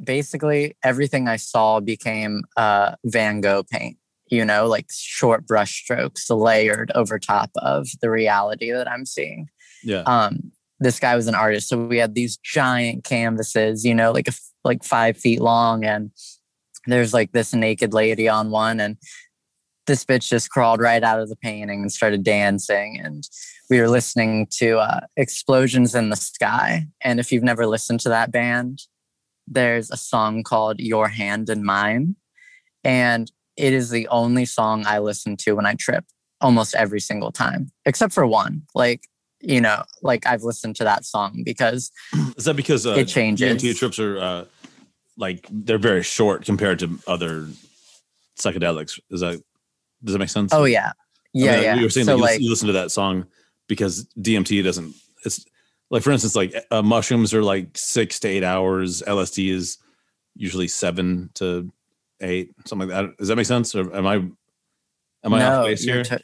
basically, 0.03 0.76
everything 0.82 1.28
I 1.28 1.36
saw 1.36 1.80
became 1.80 2.43
uh, 2.57 2.97
Van 3.05 3.41
Gogh 3.41 3.62
paint. 3.62 3.97
You 4.26 4.45
know, 4.45 4.66
like 4.66 4.86
short 4.93 5.47
brush 5.47 5.82
strokes 5.82 6.30
layered 6.30 6.93
over 6.95 7.18
top 7.18 7.51
of 7.57 7.88
the 8.01 8.11
reality 8.11 8.70
that 8.70 8.88
I'm 8.88 9.07
seeing. 9.07 9.49
Yeah. 9.82 10.03
Um, 10.03 10.53
this 10.81 10.99
guy 10.99 11.14
was 11.14 11.26
an 11.26 11.35
artist. 11.35 11.68
So 11.68 11.87
we 11.87 11.99
had 11.99 12.14
these 12.14 12.39
giant 12.39 13.05
canvases, 13.05 13.85
you 13.85 13.95
know, 13.95 14.12
like 14.12 14.28
a, 14.28 14.33
like 14.64 14.83
five 14.83 15.16
feet 15.16 15.41
long, 15.41 15.85
and 15.85 16.11
there's 16.87 17.14
like 17.14 17.33
this 17.33 17.53
naked 17.53 17.93
lady 17.93 18.28
on 18.28 18.51
one, 18.51 18.81
and 18.81 18.97
this 19.87 20.05
bitch 20.05 20.28
just 20.28 20.51
crawled 20.51 20.81
right 20.81 21.03
out 21.03 21.20
of 21.20 21.28
the 21.28 21.37
painting 21.37 21.83
and 21.83 21.93
started 21.93 22.24
dancing, 22.24 22.99
and 23.03 23.24
we 23.68 23.81
were 23.81 23.89
listening 23.89 24.47
to 24.59 24.78
uh, 24.78 25.01
"Explosions 25.16 25.95
in 25.95 26.09
the 26.09 26.16
Sky." 26.16 26.87
And 27.03 27.20
if 27.20 27.31
you've 27.31 27.45
never 27.45 27.66
listened 27.66 28.01
to 28.01 28.09
that 28.09 28.33
band, 28.33 28.81
there's 29.47 29.91
a 29.91 29.97
song 29.97 30.43
called 30.43 30.81
"Your 30.81 31.09
Hand 31.09 31.51
in 31.51 31.64
Mine," 31.64 32.16
and 32.85 33.31
it 33.57 33.74
is 33.74 33.91
the 33.91 34.09
only 34.09 34.47
song 34.47 34.85
I 34.87 34.99
listen 34.99 35.37
to 35.39 35.53
when 35.53 35.66
I 35.66 35.74
trip 35.74 36.05
almost 36.41 36.74
every 36.74 37.01
single 37.01 37.31
time, 37.31 37.70
except 37.85 38.14
for 38.14 38.26
one. 38.26 38.62
Like 38.74 39.03
you 39.41 39.61
know, 39.61 39.82
like 40.03 40.26
I've 40.26 40.43
listened 40.43 40.76
to 40.76 40.84
that 40.84 41.05
song 41.05 41.43
because 41.45 41.91
is 42.36 42.45
that 42.45 42.57
because 42.57 42.86
uh, 42.86 42.91
it 42.91 43.09
changes. 43.09 43.62
DMT 43.62 43.76
trips 43.76 43.99
are 43.99 44.18
uh, 44.18 44.45
like 45.16 45.47
they're 45.51 45.78
very 45.78 46.03
short 46.03 46.45
compared 46.45 46.78
to 46.80 46.99
other 47.07 47.49
psychedelics. 48.38 49.01
Is 49.11 49.20
that 49.20 49.43
does 50.05 50.12
that 50.12 50.18
make 50.18 50.28
sense? 50.28 50.53
Oh 50.53 50.64
yeah, 50.64 50.93
yeah, 51.32 51.51
I 51.51 51.55
mean, 51.55 51.64
yeah. 51.64 51.74
You 51.76 51.82
were 51.82 51.91
saying 51.91 52.07
so 52.07 52.12
that 52.12 52.18
you, 52.18 52.22
like, 52.22 52.41
you 52.41 52.51
listen 52.51 52.66
to 52.68 52.74
that 52.74 52.91
song 52.91 53.26
because 53.68 54.07
DMT 54.18 54.62
doesn't. 54.64 54.95
It's 55.24 55.45
like 55.91 56.03
for 56.03 56.11
instance, 56.11 56.36
like 56.36 56.55
uh, 56.70 56.82
mushrooms 56.82 57.34
are 57.34 57.43
like 57.43 57.76
six 57.76 58.20
to 58.20 58.28
eight 58.28 58.45
hours. 58.45 59.03
LSD 59.07 59.53
is 59.53 59.78
usually 60.34 60.68
seven 60.68 61.30
to 61.34 61.70
eight, 62.20 62.53
something 62.66 62.88
like 62.88 63.07
that. 63.09 63.16
Does 63.16 63.28
that 63.28 63.36
make 63.36 63.47
sense? 63.47 63.74
Or 63.74 63.95
am 63.95 64.07
I 64.07 64.14
am 64.14 65.34
I 65.34 65.38
no, 65.38 65.61
off 65.61 65.66
base 65.66 65.82
here? 65.82 66.05
T- 66.05 66.16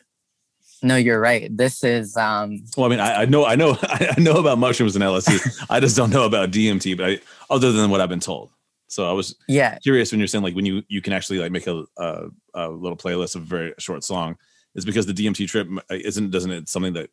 no, 0.87 0.97
you're 0.97 1.20
right. 1.20 1.55
This 1.55 1.82
is 1.84 2.16
um 2.16 2.62
well, 2.76 2.87
I 2.87 2.89
mean, 2.89 3.01
I, 3.01 3.22
I 3.22 3.24
know, 3.26 3.45
I 3.45 3.57
know, 3.57 3.76
I 3.82 4.14
know 4.18 4.39
about 4.39 4.59
mushrooms 4.59 4.95
and 4.95 5.05
LSD. 5.05 5.66
I 5.68 5.80
just 5.80 5.97
don't 5.97 6.11
know 6.11 6.24
about 6.24 6.51
DMT, 6.51 6.97
but 6.97 7.11
I, 7.11 7.20
other 7.51 7.72
than 7.72 7.91
what 7.91 8.01
I've 8.01 8.09
been 8.09 8.20
told. 8.20 8.51
So 8.89 9.09
I 9.09 9.12
was 9.12 9.34
yeah 9.49 9.78
curious 9.78 10.12
when 10.12 10.20
you're 10.20 10.28
saying 10.28 10.45
like 10.45 10.55
when 10.55 10.64
you 10.64 10.82
you 10.89 11.03
can 11.03 11.12
actually 11.12 11.39
like 11.39 11.51
make 11.51 11.66
a 11.66 11.84
a, 11.97 12.28
a 12.55 12.68
little 12.68 12.97
playlist 12.97 13.34
of 13.34 13.43
a 13.43 13.47
very 13.47 13.74
short 13.78 14.05
song, 14.05 14.37
is 14.74 14.84
because 14.84 15.07
the 15.07 15.12
DMT 15.12 15.49
trip 15.49 15.68
isn't 15.91 16.30
doesn't 16.30 16.53
it 16.53 16.68
something 16.68 16.93
that 16.93 17.11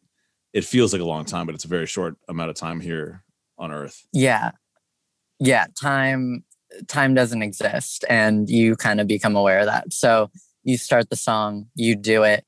it 0.53 0.63
feels 0.63 0.93
like 0.93 1.01
a 1.01 1.05
long 1.05 1.25
time, 1.25 1.47
but 1.47 1.55
it's 1.55 1.65
a 1.65 1.69
very 1.69 1.87
short 1.87 2.15
amount 2.29 2.51
of 2.51 2.55
time 2.55 2.79
here 2.79 3.23
on 3.57 3.71
Earth. 3.71 4.05
Yeah, 4.13 4.51
yeah. 5.39 5.65
Time 5.79 6.43
time 6.87 7.15
doesn't 7.15 7.41
exist, 7.41 8.05
and 8.07 8.47
you 8.49 8.75
kind 8.75 9.01
of 9.01 9.07
become 9.07 9.35
aware 9.35 9.59
of 9.59 9.65
that. 9.65 9.91
So 9.91 10.29
you 10.63 10.77
start 10.77 11.09
the 11.09 11.15
song, 11.15 11.67
you 11.75 11.95
do 11.95 12.23
it, 12.23 12.45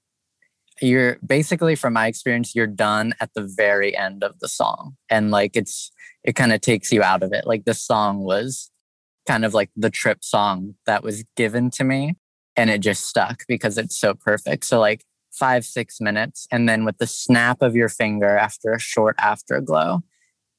you're 0.82 1.18
basically 1.26 1.76
from 1.76 1.94
my 1.94 2.08
experience 2.08 2.54
you're 2.54 2.68
done 2.68 3.14
at 3.20 3.30
the 3.34 3.50
very 3.56 3.96
end 3.96 4.24
of 4.24 4.40
the 4.40 4.48
song 4.48 4.96
and 5.10 5.32
like 5.32 5.56
it's 5.56 5.92
it 6.24 6.36
kind 6.36 6.52
of 6.54 6.62
takes 6.62 6.92
you 6.92 7.02
out 7.02 7.24
of 7.24 7.32
it 7.32 7.46
like 7.48 7.66
the 7.66 7.74
song 7.74 8.20
was 8.20 8.72
kind 9.28 9.46
of 9.46 9.54
like 9.54 9.70
the 9.76 9.90
trip 9.90 10.24
song 10.24 10.76
that 10.86 11.04
was 11.04 11.24
given 11.36 11.70
to 11.72 11.84
me 11.84 12.16
and 12.56 12.70
it 12.70 12.80
just 12.80 13.06
stuck 13.06 13.44
because 13.48 13.78
it's 13.78 13.98
so 13.98 14.14
perfect. 14.14 14.66
So 14.66 14.80
like 14.80 15.04
five, 15.32 15.66
six 15.66 16.00
minutes. 16.00 16.48
And 16.52 16.70
then 16.70 16.86
with 16.86 16.98
the 16.98 17.08
snap 17.08 17.62
of 17.62 17.76
your 17.76 17.90
finger 17.90 18.38
after 18.38 18.72
a 18.72 18.80
short 18.80 19.16
afterglow, 19.20 20.02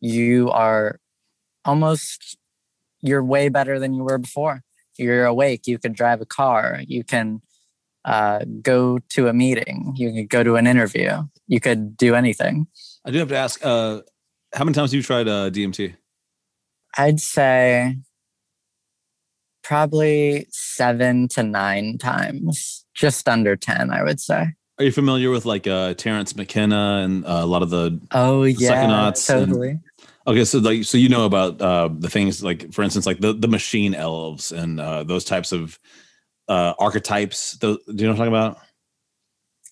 you 0.01 0.51
are 0.51 1.01
almost, 1.65 2.37
you're 3.01 3.25
way 3.25 3.49
better 3.49 3.79
than 3.79 3.95
you 3.95 4.03
were 4.03 4.19
before. 4.19 4.63
You're 4.99 5.27
awake. 5.27 5.67
You 5.67 5.79
could 5.79 5.95
drive 5.95 6.21
a 6.21 6.27
car. 6.27 6.81
You 6.87 7.05
can 7.05 7.41
uh, 8.07 8.45
go 8.63 8.99
to 9.11 9.29
a 9.29 9.33
meeting. 9.33 9.93
You 9.97 10.13
could 10.13 10.29
go 10.31 10.43
to 10.43 10.55
an 10.57 10.67
interview. 10.67 11.11
You 11.49 11.61
could 11.61 11.97
do 11.97 12.15
anything. 12.15 12.67
I 13.05 13.11
do 13.11 13.19
have 13.19 13.29
to 13.29 13.37
ask, 13.37 13.61
uh, 13.65 14.01
how 14.55 14.65
many 14.65 14.75
times 14.75 14.93
have 14.93 14.97
you 14.97 15.03
tried 15.03 15.29
uh, 15.29 15.51
DMT? 15.51 15.95
I'd 16.97 17.21
say 17.21 17.99
probably 19.63 20.47
seven 20.51 21.29
to 21.29 21.43
nine 21.43 21.99
times, 21.99 22.85
just 22.95 23.29
under 23.29 23.57
10, 23.57 23.91
I 23.91 24.03
would 24.03 24.21
say. 24.21 24.55
Are 24.79 24.85
you 24.85 24.93
familiar 24.93 25.31
with 25.31 25.45
like 25.45 25.67
uh, 25.67 25.95
Terence 25.95 26.37
McKenna 26.37 27.01
and 27.03 27.25
uh, 27.27 27.41
a 27.43 27.47
lot 27.47 27.63
of 27.63 27.71
the 27.71 28.01
Oh, 28.13 28.45
the 28.45 28.53
yeah, 28.53 28.85
Psychonauts 28.85 29.35
and- 29.35 29.49
totally. 29.49 29.81
Okay, 30.29 30.45
so 30.45 30.59
like 30.59 30.83
so 30.83 30.99
you 30.99 31.09
know 31.09 31.25
about 31.25 31.61
uh 31.63 31.89
the 32.01 32.11
things 32.11 32.43
like 32.43 32.73
for 32.73 32.83
instance 32.83 33.07
like 33.07 33.21
the 33.21 33.33
the 33.33 33.47
machine 33.47 33.95
elves 33.95 34.51
and 34.51 34.81
uh 34.81 35.05
those 35.05 35.25
types 35.25 35.53
of 35.53 35.79
uh 36.49 36.75
archetypes. 36.79 37.53
Those, 37.59 37.79
do 37.87 37.95
you 37.95 38.05
know 38.05 38.09
what 38.09 38.13
I'm 38.13 38.17
talking 38.17 38.33
about? 38.33 38.59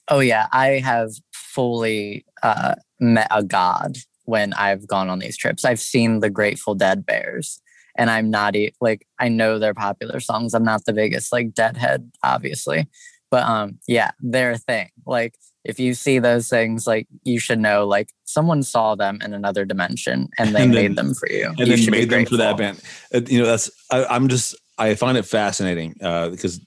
Oh 0.09 0.21
yeah, 0.21 0.49
I 0.53 0.81
have 0.81 1.11
fully 1.33 2.27
uh, 2.43 2.75
met 3.01 3.29
a 3.31 3.43
god 3.43 3.97
when 4.25 4.53
I've 4.55 4.87
gone 4.87 5.09
on 5.09 5.19
these 5.19 5.37
trips. 5.37 5.65
I've 5.65 5.81
seen 5.81 6.21
the 6.21 6.31
Grateful 6.31 6.75
Dead 6.75 7.07
bears, 7.07 7.61
and 7.97 8.11
I'm 8.11 8.31
not 8.31 8.55
like 8.81 9.07
I 9.19 9.29
know 9.29 9.59
their 9.59 9.75
popular 9.75 10.21
songs. 10.21 10.55
I'm 10.55 10.65
not 10.65 10.85
the 10.85 10.93
biggest 10.93 11.33
like 11.33 11.55
Deadhead, 11.55 12.11
obviously, 12.23 12.89
but 13.31 13.45
um, 13.45 13.79
yeah, 13.89 14.11
they're 14.21 14.53
a 14.53 14.59
thing. 14.59 14.91
Like 15.07 15.37
if 15.65 15.81
you 15.81 15.95
see 15.95 16.19
those 16.19 16.49
things, 16.49 16.87
like 16.87 17.07
you 17.23 17.39
should 17.41 17.59
know, 17.59 17.87
like 17.87 18.11
someone 18.25 18.63
saw 18.63 18.95
them 18.95 19.21
in 19.23 19.33
another 19.33 19.65
dimension 19.65 20.29
and 20.39 20.55
they 20.55 20.65
And 20.65 20.73
made 20.73 20.97
them 20.97 21.15
for 21.15 21.31
you. 21.31 21.49
And 21.49 21.59
You 21.61 21.77
then 21.77 21.91
made 21.91 22.11
them 22.11 22.27
for 22.27 22.37
that 22.37 22.59
band. 22.59 22.83
Uh, 23.13 23.23
you 23.27 23.39
know, 23.39 23.47
that's 23.47 23.71
I, 23.91 24.05
I'm 24.05 24.29
just 24.29 24.55
I 24.79 24.95
find 24.95 25.17
it 25.17 25.25
fascinating 25.25 25.97
uh 26.03 26.31
because 26.31 26.61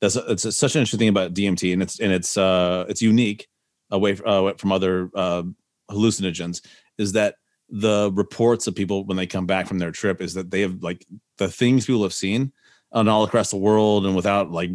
that's 0.00 0.16
it's 0.16 0.56
such 0.56 0.74
an 0.74 0.80
interesting 0.80 0.98
thing 0.98 1.08
about 1.08 1.34
DMT 1.34 1.72
and 1.72 1.82
it's 1.82 2.00
and 2.00 2.12
it's 2.12 2.36
uh 2.36 2.84
it's 2.88 3.02
unique 3.02 3.48
away 3.90 4.14
from, 4.14 4.26
uh, 4.28 4.52
from 4.54 4.72
other 4.72 5.10
uh 5.14 5.42
hallucinogens 5.90 6.60
is 6.98 7.12
that 7.12 7.36
the 7.68 8.10
reports 8.14 8.66
of 8.66 8.74
people 8.74 9.04
when 9.06 9.16
they 9.16 9.26
come 9.26 9.46
back 9.46 9.66
from 9.66 9.78
their 9.78 9.92
trip 9.92 10.20
is 10.20 10.34
that 10.34 10.50
they 10.50 10.60
have 10.60 10.82
like 10.82 11.06
the 11.38 11.48
things 11.48 11.86
people 11.86 12.02
have 12.02 12.12
seen 12.12 12.52
and 12.92 13.08
all 13.08 13.24
across 13.24 13.50
the 13.50 13.56
world 13.56 14.04
and 14.04 14.14
without 14.14 14.50
like 14.50 14.70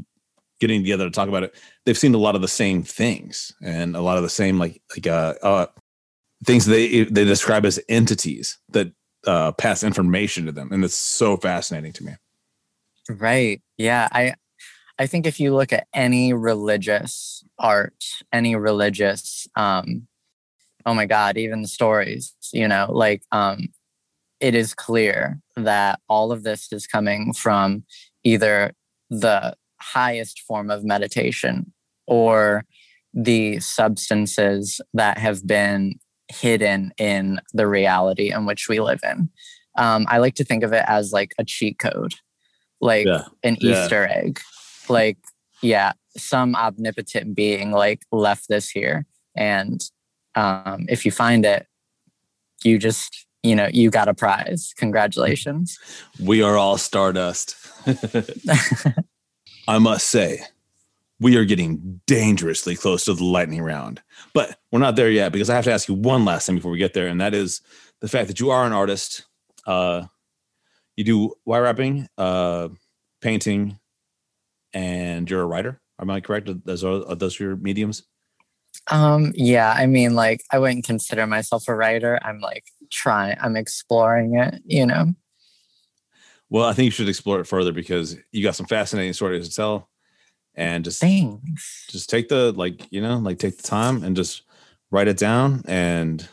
getting 0.60 0.82
together 0.82 1.06
to 1.06 1.12
talk 1.12 1.30
about 1.30 1.44
it 1.44 1.56
they've 1.86 1.98
seen 1.98 2.16
a 2.16 2.20
lot 2.20 2.36
of 2.36 2.42
the 2.42 2.48
same 2.48 2.82
things 2.82 3.54
and 3.62 3.96
a 3.96 4.02
lot 4.02 4.18
of 4.18 4.24
the 4.24 4.30
same 4.30 4.58
like 4.58 4.82
like 4.96 5.06
uh, 5.06 5.36
uh 5.44 5.66
things 6.46 6.66
they 6.66 7.04
they 7.04 7.26
describe 7.26 7.66
as 7.66 7.80
entities 7.90 8.58
that 8.70 8.92
uh 9.26 9.52
pass 9.54 9.84
information 9.84 10.46
to 10.46 10.52
them 10.52 10.72
and 10.72 10.84
it's 10.84 10.96
so 10.96 11.38
fascinating 11.38 11.94
to 11.94 12.04
me 12.04 12.14
Right. 13.10 13.62
Yeah. 13.78 14.08
I 14.12 14.34
I 15.00 15.08
think 15.08 15.26
if 15.28 15.40
you 15.40 15.54
look 15.56 15.74
at 15.74 15.88
any 15.94 16.34
religious 16.34 17.44
art, 17.60 18.04
any 18.34 18.56
religious 18.56 19.48
um 19.56 20.08
oh 20.86 20.94
my 20.94 21.06
god, 21.06 21.38
even 21.38 21.62
the 21.62 21.68
stories, 21.68 22.36
you 22.54 22.68
know, 22.68 22.88
like 22.92 23.24
um 23.32 23.70
it 24.40 24.56
is 24.56 24.74
clear 24.74 25.40
that 25.56 26.00
all 26.10 26.32
of 26.32 26.44
this 26.44 26.72
is 26.72 26.88
coming 26.88 27.34
from 27.34 27.84
either 28.24 28.74
the 29.10 29.56
highest 29.82 30.42
form 30.42 30.70
of 30.70 30.84
meditation 30.86 31.74
or 32.08 32.66
the 33.14 33.60
substances 33.60 34.82
that 34.94 35.18
have 35.18 35.48
been 35.48 35.96
hidden 36.30 36.92
in 36.98 37.40
the 37.54 37.68
reality 37.68 38.32
in 38.32 38.46
which 38.46 38.68
we 38.70 38.80
live 38.80 39.00
in. 39.04 39.30
Um, 39.78 40.06
I 40.10 40.18
like 40.20 40.36
to 40.36 40.44
think 40.44 40.64
of 40.64 40.74
it 40.74 40.84
as 40.88 41.12
like 41.14 41.34
a 41.40 41.46
cheat 41.46 41.80
code, 41.80 42.14
like 42.82 43.06
Yeah, 43.08 43.26
an 43.44 43.58
yeah. 43.60 43.84
Easter 43.84 44.08
egg. 44.08 44.40
Like, 44.90 45.18
yeah, 45.62 45.94
some 46.16 46.56
omnipotent 46.56 47.36
being 47.36 47.72
like 47.72 48.02
left 48.12 48.48
this 48.50 48.70
here. 48.70 49.06
And 49.36 49.84
um, 50.36 50.86
if 50.90 51.06
you 51.06 51.12
find 51.12 51.46
it, 51.46 51.68
you 52.64 52.78
just, 52.80 53.26
you 53.44 53.56
know, 53.56 53.70
you 53.72 53.90
got 53.90 54.08
a 54.08 54.14
prize. 54.14 54.74
Congratulations. 54.78 55.78
we 56.20 56.42
are 56.42 56.58
all 56.58 56.78
stardust 56.78 57.56
i 59.68 59.78
must 59.80 60.08
say 60.10 60.42
we 61.20 61.36
are 61.38 61.46
getting 61.46 62.02
dangerously 62.06 62.76
close 62.76 63.06
to 63.06 63.14
the 63.14 63.24
lightning 63.24 63.62
round 63.62 64.02
but 64.34 64.58
we're 64.72 64.80
not 64.80 64.96
there 64.96 65.10
yet 65.10 65.32
because 65.32 65.50
i 65.50 65.56
have 65.56 65.64
to 65.64 65.72
ask 65.72 65.88
you 65.88 65.94
one 65.96 66.26
last 66.26 66.46
thing 66.46 66.56
before 66.56 66.72
we 66.72 66.78
get 66.78 66.94
there 66.94 67.08
and 67.08 67.22
that 67.22 67.34
is 67.34 67.62
the 68.02 68.08
fact 68.08 68.28
that 68.28 68.40
you 68.40 68.50
are 68.50 68.66
an 68.66 68.74
artist 68.74 69.26
uh 69.66 70.04
you 70.98 71.04
do 71.04 71.34
wire 71.46 71.64
wrapping 71.64 72.08
uh 72.18 72.68
painting 73.22 73.80
and 74.74 75.30
you're 75.30 75.42
a 75.42 75.46
writer 75.46 75.80
am 76.02 76.10
i 76.10 76.20
correct 76.20 76.50
those 76.66 76.84
are 76.84 77.08
are 77.08 77.16
those 77.16 77.40
your 77.40 77.56
mediums 77.56 78.04
Um, 78.92 79.34
yeah, 79.36 79.74
I 79.76 79.88
mean, 79.88 80.14
like, 80.14 80.42
I 80.52 80.60
wouldn't 80.60 80.86
consider 80.86 81.26
myself 81.26 81.68
a 81.68 81.74
writer. 81.76 82.20
I'm 82.22 82.40
like 82.40 82.66
trying, 82.92 83.36
I'm 83.42 83.56
exploring 83.58 84.36
it, 84.38 84.62
you 84.66 84.86
know? 84.86 85.14
well 86.50 86.66
i 86.66 86.74
think 86.74 86.86
you 86.86 86.92
should 86.92 87.10
explore 87.10 87.40
it 87.40 87.46
further 87.48 87.72
because 87.72 88.18
you 88.32 88.44
got 88.44 88.56
some 88.56 88.66
fascinating 88.66 89.14
stories 89.14 89.48
to 89.48 89.56
tell 89.56 89.90
and 90.56 90.84
just 90.84 91.00
Thanks. 91.02 91.86
just 91.90 92.10
take 92.10 92.30
the 92.30 92.52
like 92.54 92.88
you 92.92 93.02
know 93.02 93.18
like 93.18 93.40
take 93.40 93.58
the 93.58 93.64
time 93.64 94.04
and 94.04 94.16
just 94.16 94.44
write 94.92 95.08
it 95.08 95.18
down 95.18 95.62
and 95.68 96.28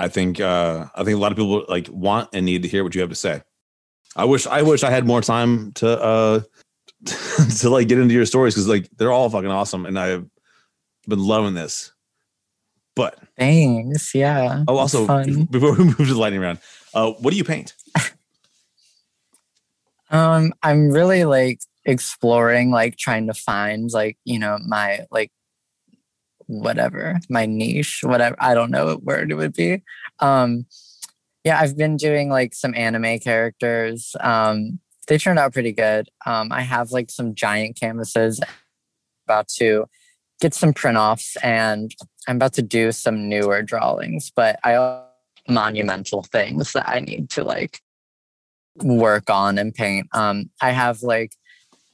i 0.00 0.08
think 0.08 0.40
uh 0.40 0.86
i 0.94 1.04
think 1.04 1.16
a 1.16 1.20
lot 1.20 1.32
of 1.32 1.38
people 1.38 1.64
like 1.68 1.88
want 1.90 2.28
and 2.32 2.46
need 2.46 2.62
to 2.62 2.68
hear 2.68 2.82
what 2.82 2.94
you 2.94 3.00
have 3.00 3.10
to 3.10 3.16
say 3.16 3.42
i 4.16 4.24
wish 4.24 4.46
i 4.46 4.62
wish 4.62 4.82
i 4.82 4.90
had 4.90 5.06
more 5.06 5.20
time 5.20 5.72
to 5.72 5.88
uh 5.88 6.40
to 7.58 7.70
like 7.70 7.88
get 7.88 7.98
into 7.98 8.14
your 8.14 8.26
stories 8.26 8.54
because 8.54 8.68
like 8.68 8.88
they're 8.96 9.12
all 9.12 9.28
fucking 9.30 9.50
awesome 9.50 9.86
and 9.86 9.98
i've 9.98 10.26
been 11.08 11.22
loving 11.22 11.54
this 11.54 11.92
but 12.96 13.18
Thanks. 13.38 14.14
Yeah. 14.14 14.64
oh 14.68 14.76
also 14.76 15.06
fun. 15.06 15.44
before 15.50 15.72
we 15.72 15.84
move 15.84 15.96
to 15.96 16.04
the 16.04 16.14
lightning 16.18 16.40
round 16.40 16.58
uh 16.94 17.12
what 17.12 17.30
do 17.30 17.36
you 17.36 17.44
paint 17.44 17.74
Um, 20.10 20.52
I'm 20.62 20.90
really 20.90 21.24
like 21.24 21.60
exploring, 21.84 22.70
like 22.70 22.96
trying 22.96 23.26
to 23.28 23.34
find 23.34 23.90
like, 23.92 24.18
you 24.24 24.38
know, 24.38 24.58
my 24.66 25.06
like 25.10 25.30
whatever, 26.50 27.20
my 27.28 27.46
niche, 27.46 28.00
whatever. 28.02 28.36
I 28.38 28.54
don't 28.54 28.70
know 28.70 28.86
what 28.86 29.04
word 29.04 29.30
it 29.30 29.36
would 29.36 29.54
be. 29.54 29.82
Um, 30.18 30.66
yeah, 31.44 31.60
I've 31.60 31.76
been 31.76 31.96
doing 31.96 32.28
like 32.28 32.54
some 32.54 32.74
anime 32.74 33.18
characters. 33.20 34.14
Um, 34.20 34.80
they 35.06 35.16
turned 35.16 35.38
out 35.38 35.52
pretty 35.52 35.72
good. 35.72 36.08
Um, 36.26 36.52
I 36.52 36.62
have 36.62 36.90
like 36.90 37.10
some 37.10 37.34
giant 37.34 37.78
canvases 37.78 38.40
about 39.26 39.48
to 39.56 39.86
get 40.40 40.54
some 40.54 40.72
print 40.72 40.98
offs 40.98 41.36
and 41.42 41.94
I'm 42.26 42.36
about 42.36 42.54
to 42.54 42.62
do 42.62 42.92
some 42.92 43.28
newer 43.28 43.62
drawings, 43.62 44.30
but 44.34 44.58
I 44.64 45.02
monumental 45.48 46.22
things 46.22 46.72
that 46.72 46.88
I 46.88 47.00
need 47.00 47.30
to 47.30 47.44
like 47.44 47.80
work 48.76 49.30
on 49.30 49.58
and 49.58 49.74
paint. 49.74 50.08
Um, 50.12 50.50
I 50.60 50.70
have 50.70 51.02
like 51.02 51.34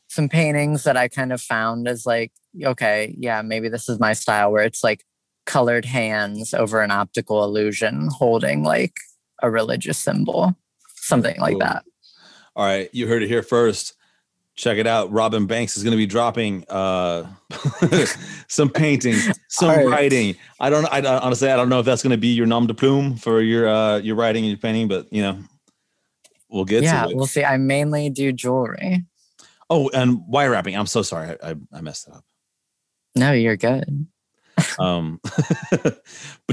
some 0.08 0.28
paintings 0.28 0.84
that 0.84 0.96
I 0.96 1.08
kind 1.08 1.32
of 1.32 1.40
found 1.40 1.88
as 1.88 2.06
like, 2.06 2.32
okay, 2.64 3.14
yeah, 3.18 3.42
maybe 3.42 3.68
this 3.68 3.88
is 3.88 4.00
my 4.00 4.12
style 4.12 4.52
where 4.52 4.64
it's 4.64 4.82
like 4.84 5.04
colored 5.44 5.84
hands 5.84 6.52
over 6.52 6.80
an 6.82 6.90
optical 6.90 7.44
illusion 7.44 8.08
holding 8.12 8.62
like 8.64 8.94
a 9.42 9.50
religious 9.50 9.98
symbol, 9.98 10.56
something 10.96 11.38
like 11.40 11.52
Cool. 11.52 11.60
that. 11.60 11.84
All 12.54 12.64
right, 12.64 12.88
you 12.92 13.06
heard 13.06 13.22
it 13.22 13.28
here 13.28 13.42
first. 13.42 13.94
Check 14.54 14.78
it 14.78 14.86
out. 14.86 15.12
Robin 15.12 15.46
Banks 15.46 15.76
is 15.76 15.82
going 15.82 15.90
to 15.90 15.98
be 15.98 16.06
dropping 16.06 16.64
uh, 16.70 17.26
some 18.48 18.70
painting, 18.70 19.16
some 19.48 19.86
writing. 19.86 20.34
I 20.58 20.70
don't. 20.70 20.86
I 20.86 21.04
honestly, 21.18 21.50
I 21.50 21.56
don't 21.56 21.68
know 21.68 21.80
if 21.80 21.84
that's 21.84 22.02
going 22.02 22.12
to 22.12 22.16
be 22.16 22.28
your 22.28 22.46
nom 22.46 22.66
de 22.66 22.72
plume 22.72 23.16
for 23.16 23.42
your 23.42 23.68
uh, 23.68 23.98
your 23.98 24.16
writing 24.16 24.44
and 24.44 24.50
your 24.50 24.58
painting, 24.58 24.88
but 24.88 25.12
you 25.12 25.20
know, 25.20 25.38
we'll 26.48 26.64
get 26.64 26.82
yeah, 26.84 27.04
to 27.04 27.10
it. 27.10 27.16
we'll 27.16 27.26
see. 27.26 27.44
I 27.44 27.58
mainly 27.58 28.08
do 28.08 28.32
jewelry. 28.32 29.04
oh, 29.68 29.90
and 29.90 30.22
wire 30.26 30.52
wrapping. 30.52 30.74
I'm 30.74 30.86
so 30.86 31.02
sorry. 31.02 31.36
I, 31.42 31.50
I, 31.50 31.54
I 31.74 31.80
messed 31.82 32.08
it 32.08 32.14
up. 32.14 32.24
No, 33.16 33.32
you're 33.32 33.56
good. 33.56 34.06
Um, 34.78 35.20
but 35.70 36.02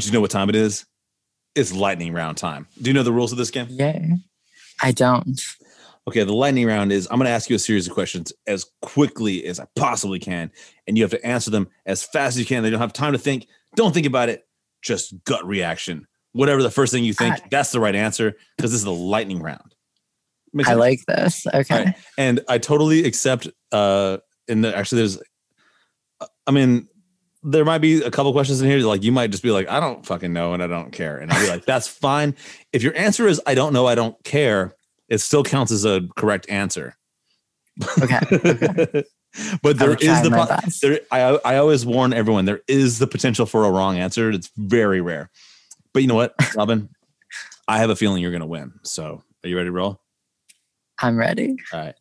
you 0.06 0.11
know 0.11 0.22
what 0.22 0.31
time 0.31 0.49
it 0.49 0.56
is? 0.56 0.85
It's 1.56 1.73
lightning 1.73 2.14
round 2.14 2.38
time. 2.38 2.68
Do 2.81 2.90
you 2.90 2.94
know 2.94 3.03
the 3.03 3.11
rules 3.11 3.31
of 3.31 3.38
this 3.38 3.52
game? 3.52 3.68
Yeah, 3.69 3.99
I 4.81 4.91
don't. 4.91 5.40
Okay, 6.07 6.23
the 6.23 6.34
lightning 6.34 6.65
round 6.65 6.91
is 6.91 7.07
I'm 7.11 7.18
going 7.18 7.27
to 7.27 7.31
ask 7.34 7.49
you 7.49 7.56
a 7.56 7.60
series 7.60 7.88
of 7.88 7.94
questions 7.94 8.34
as 8.48 8.65
quickly 8.81 9.45
as 9.45 9.60
I 9.60 9.68
possibly 9.76 10.19
can, 10.19 10.52
and 10.88 10.98
you 10.98 11.03
have 11.03 11.11
to 11.11 11.26
answer 11.26 11.49
them 11.52 11.69
as 11.85 12.03
fast 12.03 12.35
as 12.35 12.40
you 12.40 12.45
can. 12.45 12.64
They 12.64 12.69
don't 12.69 12.80
have 12.80 12.91
time 12.94 13.14
to 13.14 13.19
think. 13.19 13.48
Don't 13.76 13.94
think 13.94 14.06
about 14.07 14.30
it. 14.30 14.45
Just 14.81 15.14
gut 15.26 15.45
reaction. 15.45 16.07
Whatever 16.34 16.64
the 16.64 16.72
first 16.72 16.91
thing 16.91 17.03
you 17.06 17.14
think, 17.14 17.35
I- 17.35 17.48
that's 17.52 17.72
the 17.72 17.80
right 17.80 17.95
answer 17.95 18.34
because 18.57 18.72
this 18.72 18.80
is 18.80 18.85
the 18.85 18.91
lightning 18.91 19.41
round. 19.41 19.76
Makes 20.52 20.69
I 20.69 20.72
sense. 20.73 20.80
like 20.80 20.99
this. 21.07 21.48
Okay. 21.48 21.84
Right. 21.85 21.95
and 22.18 22.41
I 22.49 22.57
totally 22.57 23.06
accept. 23.06 23.48
Uh, 23.72 24.18
and 24.48 24.64
the 24.64 24.76
actually, 24.76 24.99
there's, 25.02 25.19
I 26.48 26.52
mean, 26.52 26.88
there 27.44 27.65
might 27.65 27.80
be 27.80 28.02
a 28.02 28.11
couple 28.11 28.32
questions 28.32 28.61
in 28.61 28.70
here. 28.70 28.80
Like 28.80 29.03
you 29.03 29.11
might 29.11 29.32
just 29.32 29.44
be 29.44 29.52
like, 29.52 29.68
I 29.70 29.80
don't 29.80 30.06
fucking 30.06 30.32
know, 30.32 30.53
and 30.53 30.64
I 30.64 30.68
don't 30.68 30.91
care, 30.91 31.18
and 31.18 31.32
I'll 31.32 31.41
be 31.41 31.49
like, 31.49 31.65
that's 31.65 31.88
fine. 31.88 32.36
If 32.72 32.84
your 32.84 32.95
answer 32.95 33.28
is 33.28 33.41
I 33.45 33.53
don't 33.56 33.74
know, 33.74 33.86
I 33.86 33.95
don't 33.95 34.22
care, 34.24 34.76
it 35.10 35.20
still 35.20 35.44
counts 35.44 35.72
as 35.72 35.86
a 35.86 36.02
correct 36.15 36.49
answer. 36.49 36.95
Okay. 38.02 38.20
okay. 38.32 39.03
but 39.61 39.80
there 39.80 39.95
is 39.95 40.22
the 40.22 40.30
po- 40.30 40.70
there. 40.82 40.99
I 41.11 41.53
I 41.53 41.57
always 41.57 41.86
warn 41.86 42.14
everyone 42.14 42.45
there 42.45 42.61
is 42.68 42.99
the 42.99 43.07
potential 43.07 43.45
for 43.45 43.65
a 43.65 43.72
wrong 43.72 43.98
answer. 43.98 44.30
It's 44.30 44.52
very 44.57 45.02
rare. 45.02 45.30
But 45.94 46.02
you 46.02 46.07
know 46.07 46.15
what, 46.15 46.36
Robin, 46.56 46.90
I 47.68 47.80
have 47.80 47.90
a 47.90 47.95
feeling 47.95 48.22
you're 48.22 48.32
gonna 48.32 48.45
win. 48.48 48.74
So 48.84 49.24
are 49.44 49.49
you 49.49 49.57
ready 49.57 49.68
to 49.68 49.72
roll? 49.72 49.99
I'm 51.02 51.18
ready. 51.18 51.56
All 51.74 51.80
right. 51.80 51.95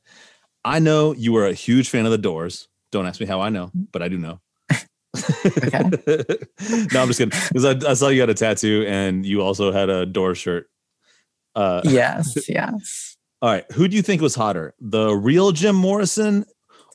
I 0.64 0.78
know 0.78 1.12
you 1.12 1.36
are 1.36 1.46
a 1.46 1.54
huge 1.54 1.88
fan 1.88 2.04
of 2.04 2.12
the 2.12 2.18
Doors. 2.18 2.68
Don't 2.92 3.06
ask 3.06 3.20
me 3.20 3.26
how 3.26 3.40
I 3.40 3.48
know, 3.48 3.70
but 3.74 4.02
I 4.02 4.08
do 4.08 4.18
know. 4.18 4.40
No, 6.92 7.02
I'm 7.02 7.08
just 7.08 7.18
kidding. 7.18 7.38
Because 7.48 7.64
I, 7.64 7.90
I 7.90 7.94
saw 7.94 8.08
you 8.08 8.20
had 8.20 8.30
a 8.30 8.34
tattoo 8.34 8.84
and 8.86 9.26
you 9.26 9.42
also 9.42 9.72
had 9.72 9.90
a 9.90 10.06
door 10.06 10.34
shirt. 10.34 10.68
Uh, 11.54 11.82
Yes. 11.84 12.48
yes. 12.48 13.16
All 13.42 13.50
right. 13.50 13.70
Who 13.72 13.88
do 13.88 13.96
you 13.96 14.02
think 14.02 14.22
was 14.22 14.34
hotter, 14.34 14.74
the 14.80 15.12
real 15.14 15.52
Jim 15.52 15.74
Morrison 15.74 16.44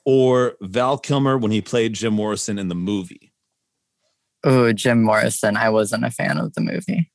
or 0.05 0.55
Val 0.61 0.97
Kilmer 0.97 1.37
when 1.37 1.51
he 1.51 1.61
played 1.61 1.93
Jim 1.93 2.13
Morrison 2.13 2.57
in 2.57 2.69
the 2.69 2.75
movie? 2.75 3.33
Oh, 4.43 4.71
Jim 4.71 5.03
Morrison. 5.03 5.57
I 5.57 5.69
wasn't 5.69 6.05
a 6.05 6.11
fan 6.11 6.37
of 6.37 6.53
the 6.53 6.61
movie. 6.61 7.11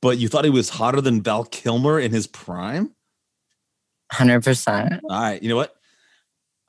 But 0.00 0.18
you 0.18 0.28
thought 0.28 0.44
he 0.44 0.50
was 0.50 0.70
hotter 0.70 1.00
than 1.00 1.22
Val 1.22 1.44
Kilmer 1.44 2.00
in 2.00 2.12
his 2.12 2.26
prime? 2.26 2.94
100%. 4.12 5.00
All 5.08 5.20
right. 5.20 5.42
You 5.42 5.48
know 5.50 5.56
what? 5.56 5.74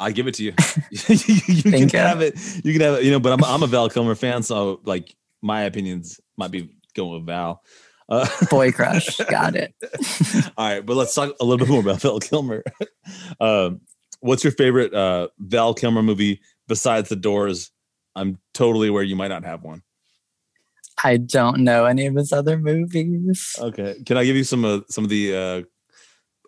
I 0.02 0.12
give 0.12 0.28
it 0.28 0.34
to 0.36 0.44
you. 0.44 0.54
you 0.92 1.64
can 1.64 1.90
you. 1.90 2.00
have 2.00 2.22
it. 2.22 2.36
You 2.66 2.74
can 2.74 2.82
have 2.82 2.96
it. 2.96 3.04
You 3.04 3.12
know, 3.12 3.20
but 3.20 3.34
I'm 3.34 3.44
I'm 3.44 3.64
a 3.64 3.68
Val 3.68 3.90
Kilmer 3.90 4.16
fan, 4.16 4.44
so 4.44 4.82
like 4.84 5.16
my 5.42 5.62
opinions 5.62 6.20
might 6.38 6.52
be 6.52 6.70
going 6.96 7.14
with 7.14 7.26
Val. 7.26 7.64
Uh, 8.10 8.28
Boy 8.50 8.72
crush. 8.72 9.18
Got 9.18 9.56
it. 9.56 9.74
all 10.58 10.68
right, 10.68 10.86
but 10.86 10.96
let's 10.96 11.14
talk 11.14 11.34
a 11.40 11.46
little 11.46 11.66
bit 11.66 11.72
more 11.72 11.82
about 11.82 12.02
Val 12.02 12.20
Kilmer. 12.20 12.64
um, 13.40 13.82
what's 14.20 14.44
your 14.44 14.52
favorite 14.52 14.94
uh, 14.94 15.30
Val 15.40 15.74
Kilmer 15.74 16.04
movie 16.04 16.42
besides 16.68 17.10
The 17.10 17.16
Doors? 17.16 17.72
I'm 18.16 18.40
totally 18.54 18.90
aware 18.90 19.04
you 19.04 19.16
might 19.16 19.30
not 19.30 19.46
have 19.46 19.64
one. 19.64 19.84
I 21.04 21.18
don't 21.18 21.60
know 21.60 21.86
any 21.86 22.06
of 22.06 22.16
his 22.16 22.34
other 22.34 22.58
movies. 22.60 23.56
Okay, 23.60 23.96
can 24.06 24.18
I 24.18 24.26
give 24.26 24.36
you 24.36 24.44
some 24.44 24.66
of 24.66 24.86
some 24.90 25.04
of 25.04 25.10
the 25.10 25.36
uh, 25.36 25.62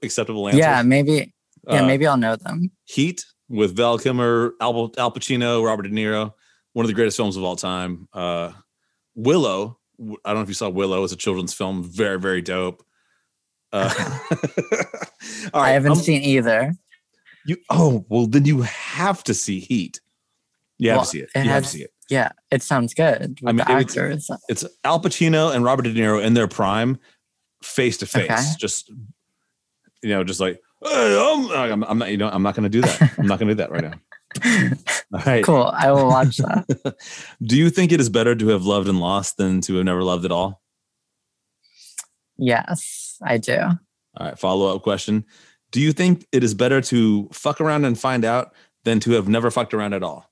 acceptable 0.04 0.48
answers? 0.48 0.60
Yeah, 0.60 0.82
maybe. 0.82 1.34
Yeah, 1.68 1.84
Uh, 1.84 1.88
maybe 1.88 2.06
I'll 2.06 2.18
know 2.18 2.36
them. 2.36 2.72
Heat 2.84 3.24
with 3.50 3.76
Val 3.76 3.98
Kilmer, 3.98 4.54
Al, 4.62 4.92
Al 4.98 5.12
Pacino, 5.12 5.64
Robert 5.66 5.84
De 5.84 5.90
Niro, 5.90 6.34
one 6.74 6.86
of 6.86 6.88
the 6.88 6.94
greatest 6.96 7.18
films 7.18 7.38
of 7.38 7.44
all 7.44 7.56
time. 7.56 8.08
Uh, 8.14 8.52
Willow, 9.16 9.78
I 10.00 10.30
don't 10.30 10.36
know 10.38 10.42
if 10.42 10.48
you 10.48 10.54
saw 10.54 10.70
Willow. 10.70 11.04
It's 11.04 11.14
a 11.14 11.18
children's 11.18 11.54
film, 11.54 11.84
very 11.84 12.20
very 12.20 12.42
dope. 12.42 12.84
Uh, 13.72 13.94
I 15.54 15.72
haven't 15.72 15.92
um, 15.94 15.98
seen 15.98 16.22
either. 16.24 16.74
you. 17.46 17.58
Oh 17.70 18.06
well, 18.10 18.28
then 18.28 18.46
you 18.46 18.62
have 18.62 19.24
to 19.26 19.34
see 19.34 19.60
Heat. 19.60 20.00
You 20.80 20.90
have 20.90 20.98
Well, 20.98 21.06
to 21.06 21.10
see 21.12 21.20
it. 21.20 21.30
it 21.36 21.46
You 21.46 21.52
have 21.52 21.64
to 21.64 21.70
see 21.70 21.84
it. 21.84 21.92
Yeah, 22.10 22.32
it 22.52 22.62
sounds 22.62 22.94
good. 22.94 23.40
I 23.46 23.52
mean, 23.52 23.62
it's- 23.62 23.70
actors. 23.70 24.30
It's 24.50 24.66
Al 24.84 25.00
Pacino 25.00 25.54
and 25.56 25.64
Robert 25.64 25.84
De 25.84 25.94
Niro 25.94 26.22
in 26.24 26.34
their 26.34 26.48
prime, 26.48 26.98
face 27.64 27.98
to 27.98 28.06
face. 28.06 28.56
Just 28.56 28.90
you 30.02 30.10
know, 30.10 30.24
just 30.24 30.40
like 30.40 30.56
"Hey, 30.56 30.60
I'm, 30.86 31.52
I'm, 31.52 31.84
I'm 31.84 31.98
not. 31.98 32.12
You 32.12 32.18
know, 32.18 32.30
I'm 32.30 32.44
not 32.44 32.56
going 32.56 32.64
to 32.64 32.70
do 32.70 32.82
that. 32.82 33.14
I'm 33.18 33.28
not 33.28 33.40
going 33.40 33.50
to 33.50 33.54
do 33.54 33.58
that 33.58 33.72
right 33.72 33.84
now. 33.84 33.94
All 35.14 35.22
right. 35.26 35.44
cool. 35.44 35.72
I 35.74 35.92
will 35.92 36.08
watch 36.08 36.38
that. 36.38 36.98
Do 37.44 37.56
you 37.56 37.70
think 37.70 37.92
it 37.92 38.00
is 38.00 38.10
better 38.10 38.36
to 38.36 38.48
have 38.50 38.66
loved 38.66 38.90
and 38.90 39.00
lost 39.00 39.38
than 39.38 39.62
to 39.62 39.76
have 39.76 39.86
never 39.86 40.04
loved 40.04 40.26
at 40.26 40.32
all? 40.32 40.62
yes, 42.38 43.18
I 43.24 43.38
do. 43.38 43.60
All 43.60 43.78
right. 44.20 44.38
Follow 44.38 44.76
up 44.76 44.82
question. 44.82 45.24
Do 45.72 45.80
you 45.80 45.94
think 45.94 46.26
it 46.32 46.44
is 46.44 46.54
better 46.54 46.82
to 46.82 47.30
fuck 47.32 47.62
around 47.62 47.86
and 47.86 47.98
find 47.98 48.26
out 48.26 48.54
than 48.84 49.00
to 49.02 49.12
have 49.12 49.28
never 49.28 49.52
fucked 49.52 49.74
around 49.74 49.94
at 49.94 50.04
all? 50.04 50.30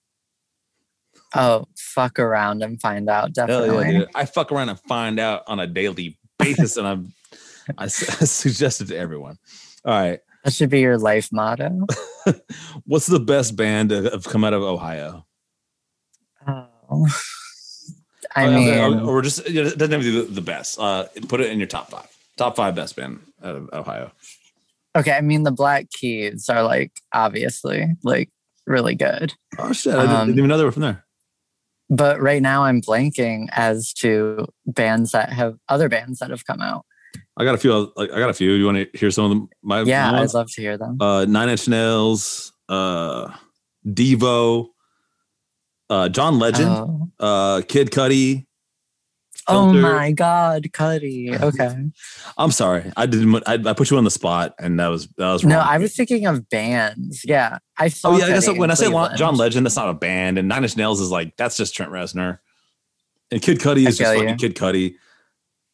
Oh, 1.33 1.65
fuck 1.77 2.19
around 2.19 2.63
and 2.63 2.81
find 2.81 3.09
out. 3.09 3.33
Definitely. 3.33 3.99
yeah. 3.99 4.05
I 4.13 4.25
fuck 4.25 4.51
around 4.51 4.69
and 4.69 4.79
find 4.79 5.19
out 5.19 5.43
on 5.47 5.59
a 5.59 5.67
daily 5.67 6.17
basis, 6.37 6.75
and 6.75 6.87
I'm 6.87 7.13
I, 7.77 7.83
I 7.85 7.87
suggest 7.87 8.81
it 8.81 8.87
to 8.87 8.97
everyone. 8.97 9.37
All 9.85 9.93
right. 9.93 10.19
That 10.43 10.53
should 10.53 10.69
be 10.69 10.79
your 10.79 10.97
life 10.97 11.29
motto. 11.31 11.85
What's 12.85 13.05
the 13.07 13.19
best 13.19 13.55
band 13.55 13.89
to 13.89 14.03
have 14.09 14.23
come 14.25 14.43
out 14.43 14.53
of 14.53 14.63
Ohio? 14.63 15.25
Oh. 16.47 17.07
I 18.35 18.47
Or- 18.47 18.51
mean, 18.51 18.99
or, 19.01 19.21
just 19.21 19.45
it 19.47 19.53
doesn't 19.77 19.91
have 19.91 20.01
to 20.01 20.11
be 20.11 20.21
the, 20.21 20.33
the 20.33 20.41
best. 20.41 20.79
Uh, 20.79 21.05
put 21.27 21.41
it 21.41 21.51
in 21.51 21.59
your 21.59 21.67
top 21.67 21.89
five. 21.91 22.07
Top 22.37 22.55
five 22.55 22.75
best 22.75 22.95
band 22.95 23.19
out 23.43 23.55
of 23.55 23.69
Ohio. 23.73 24.11
okay. 24.95 25.11
I 25.11 25.21
mean, 25.21 25.43
the 25.43 25.51
Black 25.51 25.89
Keys 25.91 26.49
are 26.49 26.63
like 26.63 26.91
obviously 27.13 27.95
like 28.03 28.29
really 28.65 28.95
good, 28.95 29.33
Oh 29.59 29.73
shit! 29.73 29.93
I 29.93 30.01
didn't, 30.01 30.15
Um, 30.15 30.27
didn't 30.27 30.37
even 30.39 30.47
know 30.49 30.57
they 30.57 30.63
were 30.63 30.71
from 30.71 30.83
there. 30.83 31.03
but 31.89 32.21
right 32.21 32.41
now 32.41 32.63
I'm 32.63 32.81
blanking 32.81 33.47
as 33.51 33.91
to 33.95 34.47
bands 34.65 35.11
that 35.11 35.33
have 35.33 35.57
other 35.67 35.89
bands 35.89 36.19
that 36.19 36.29
have 36.29 36.45
come 36.45 36.61
out. 36.61 36.85
I 37.37 37.43
got 37.45 37.55
a 37.55 37.57
few. 37.57 37.91
Like 37.95 38.11
I 38.11 38.19
got 38.19 38.29
a 38.29 38.33
few. 38.33 38.51
You 38.51 38.65
want 38.65 38.77
to 38.91 38.97
hear 38.97 39.09
some 39.11 39.25
of 39.25 39.29
them? 39.31 39.49
My 39.63 39.81
Yeah, 39.81 40.11
my 40.11 40.21
I'd 40.23 40.33
love 40.33 40.51
to 40.51 40.61
hear 40.61 40.77
them. 40.77 40.97
uh, 40.99 41.25
Nine 41.25 41.49
Inch 41.49 41.67
Nails, 41.67 42.51
uh, 42.69 43.29
Devo, 43.87 44.67
uh, 45.89 46.09
John 46.09 46.39
Legend, 46.39 46.69
Oh. 46.69 47.09
uh, 47.19 47.61
Kid 47.67 47.91
Cudi. 47.91 48.45
Oh 49.47 49.73
my 49.73 50.11
God, 50.11 50.71
Cuddy. 50.71 51.31
Okay. 51.41 51.75
I'm 52.37 52.51
sorry, 52.51 52.91
I 52.95 53.05
didn't. 53.07 53.43
I, 53.47 53.53
I 53.53 53.73
put 53.73 53.89
you 53.89 53.97
on 53.97 54.03
the 54.03 54.11
spot, 54.11 54.53
and 54.59 54.79
that 54.79 54.87
was 54.89 55.07
that 55.17 55.31
was 55.31 55.43
wrong. 55.43 55.49
No, 55.53 55.59
I 55.59 55.77
was 55.79 55.95
thinking 55.95 56.27
of 56.27 56.47
bands. 56.49 57.23
Yeah, 57.25 57.57
I 57.77 57.87
saw. 57.87 58.09
Oh 58.11 58.17
yeah, 58.17 58.25
I 58.25 58.29
guess 58.29 58.47
when 58.49 58.69
I 58.69 58.75
say. 58.75 58.91
John 59.15 59.35
Legend, 59.35 59.65
that's 59.65 59.75
not 59.75 59.89
a 59.89 59.93
band, 59.93 60.37
and 60.37 60.47
Nine 60.47 60.63
Inch 60.63 60.77
Nails 60.77 61.01
is 61.01 61.09
like 61.09 61.35
that's 61.37 61.57
just 61.57 61.73
Trent 61.75 61.91
Reznor, 61.91 62.37
and 63.31 63.41
Kid 63.41 63.59
Cudi 63.59 63.87
is 63.87 63.97
just 63.97 64.13
fucking. 64.13 64.37
Kid 64.37 64.55
Cudi, 64.55 64.93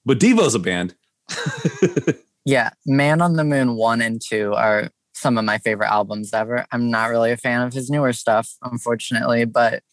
but 0.05 0.17
Devo's 0.19 0.55
a 0.55 0.59
band. 0.59 0.95
Yeah, 2.45 2.69
Man 2.85 3.21
on 3.21 3.33
the 3.33 3.43
Moon 3.43 3.75
one 3.75 4.01
and 4.01 4.21
two 4.25 4.53
are 4.53 4.89
some 5.13 5.37
of 5.37 5.43
my 5.43 5.57
favorite 5.57 5.89
albums 5.91 6.33
ever. 6.33 6.65
I'm 6.71 6.89
not 6.89 7.09
really 7.09 7.33
a 7.33 7.37
fan 7.37 7.61
of 7.61 7.73
his 7.73 7.89
newer 7.89 8.13
stuff, 8.13 8.49
unfortunately, 8.63 9.43
but 9.43 9.83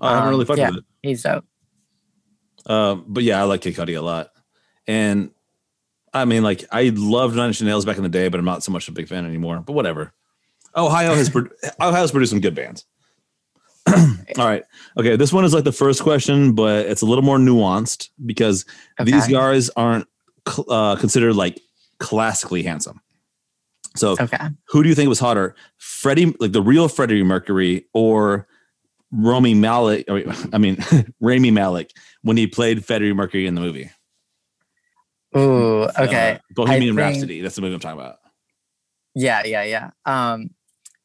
I 0.00 0.08
haven't 0.12 0.22
Um, 0.24 0.30
really 0.30 0.44
fucked 0.46 0.58
yeah. 0.58 0.70
with 0.70 0.78
it. 0.78 0.84
he's 1.02 1.26
out. 1.26 1.44
Um, 2.64 3.04
but 3.08 3.24
yeah, 3.24 3.38
I 3.40 3.44
like 3.44 3.60
Kid 3.60 3.74
Cudi 3.74 3.94
a 3.98 4.00
lot, 4.00 4.30
and 4.86 5.32
I 6.14 6.24
mean, 6.24 6.42
like 6.42 6.64
I 6.72 6.92
loved 6.94 7.36
Nine 7.36 7.48
Inch 7.48 7.60
Nails 7.60 7.84
back 7.84 7.98
in 7.98 8.02
the 8.04 8.08
day, 8.08 8.28
but 8.28 8.38
I'm 8.40 8.46
not 8.46 8.62
so 8.62 8.72
much 8.72 8.88
a 8.88 8.92
big 8.92 9.06
fan 9.06 9.26
anymore. 9.26 9.60
But 9.66 9.74
whatever. 9.74 10.14
Ohio 10.74 11.14
has 11.14 11.28
pro- 11.28 11.48
Ohio's 11.80 12.10
produced 12.10 12.30
some 12.30 12.40
good 12.40 12.54
bands. 12.54 12.86
All 13.86 14.46
right, 14.46 14.64
okay. 14.96 15.16
This 15.16 15.30
one 15.32 15.44
is 15.44 15.52
like 15.52 15.64
the 15.64 15.72
first 15.72 16.02
question, 16.02 16.52
but 16.54 16.86
it's 16.86 17.02
a 17.02 17.06
little 17.06 17.24
more 17.24 17.36
nuanced 17.36 18.08
because 18.24 18.64
these 19.04 19.26
guys 19.28 19.68
aren't 19.70 20.06
uh, 20.68 20.96
considered 20.96 21.34
like 21.34 21.60
classically 21.98 22.62
handsome. 22.62 23.00
So, 23.96 24.12
Okay. 24.20 24.36
who 24.68 24.82
do 24.82 24.88
you 24.88 24.94
think 24.94 25.08
was 25.08 25.18
hotter, 25.18 25.56
Freddie, 25.78 26.34
like 26.38 26.52
the 26.52 26.62
real 26.62 26.88
Freddie 26.88 27.22
Mercury, 27.22 27.86
or 27.94 28.46
Rami 29.10 29.54
Malek? 29.54 30.04
or, 30.08 30.22
I 30.52 30.58
mean, 30.58 30.76
Rami 31.20 31.50
Malek 31.50 31.90
when 32.22 32.36
he 32.36 32.46
played 32.46 32.84
Freddie 32.84 33.12
Mercury 33.12 33.46
in 33.46 33.54
the 33.54 33.60
movie. 33.60 33.90
Uh, 35.34 35.84
okay. 35.98 36.38
Bohemian 36.54 36.94
think- 36.96 36.98
Rhapsody. 36.98 37.40
That's 37.40 37.54
the 37.56 37.62
movie 37.62 37.74
I'm 37.74 37.80
talking 37.80 37.98
about. 38.00 38.16
Yeah, 39.14 39.42
yeah, 39.44 39.62
yeah. 39.64 39.90
Um, 40.06 40.50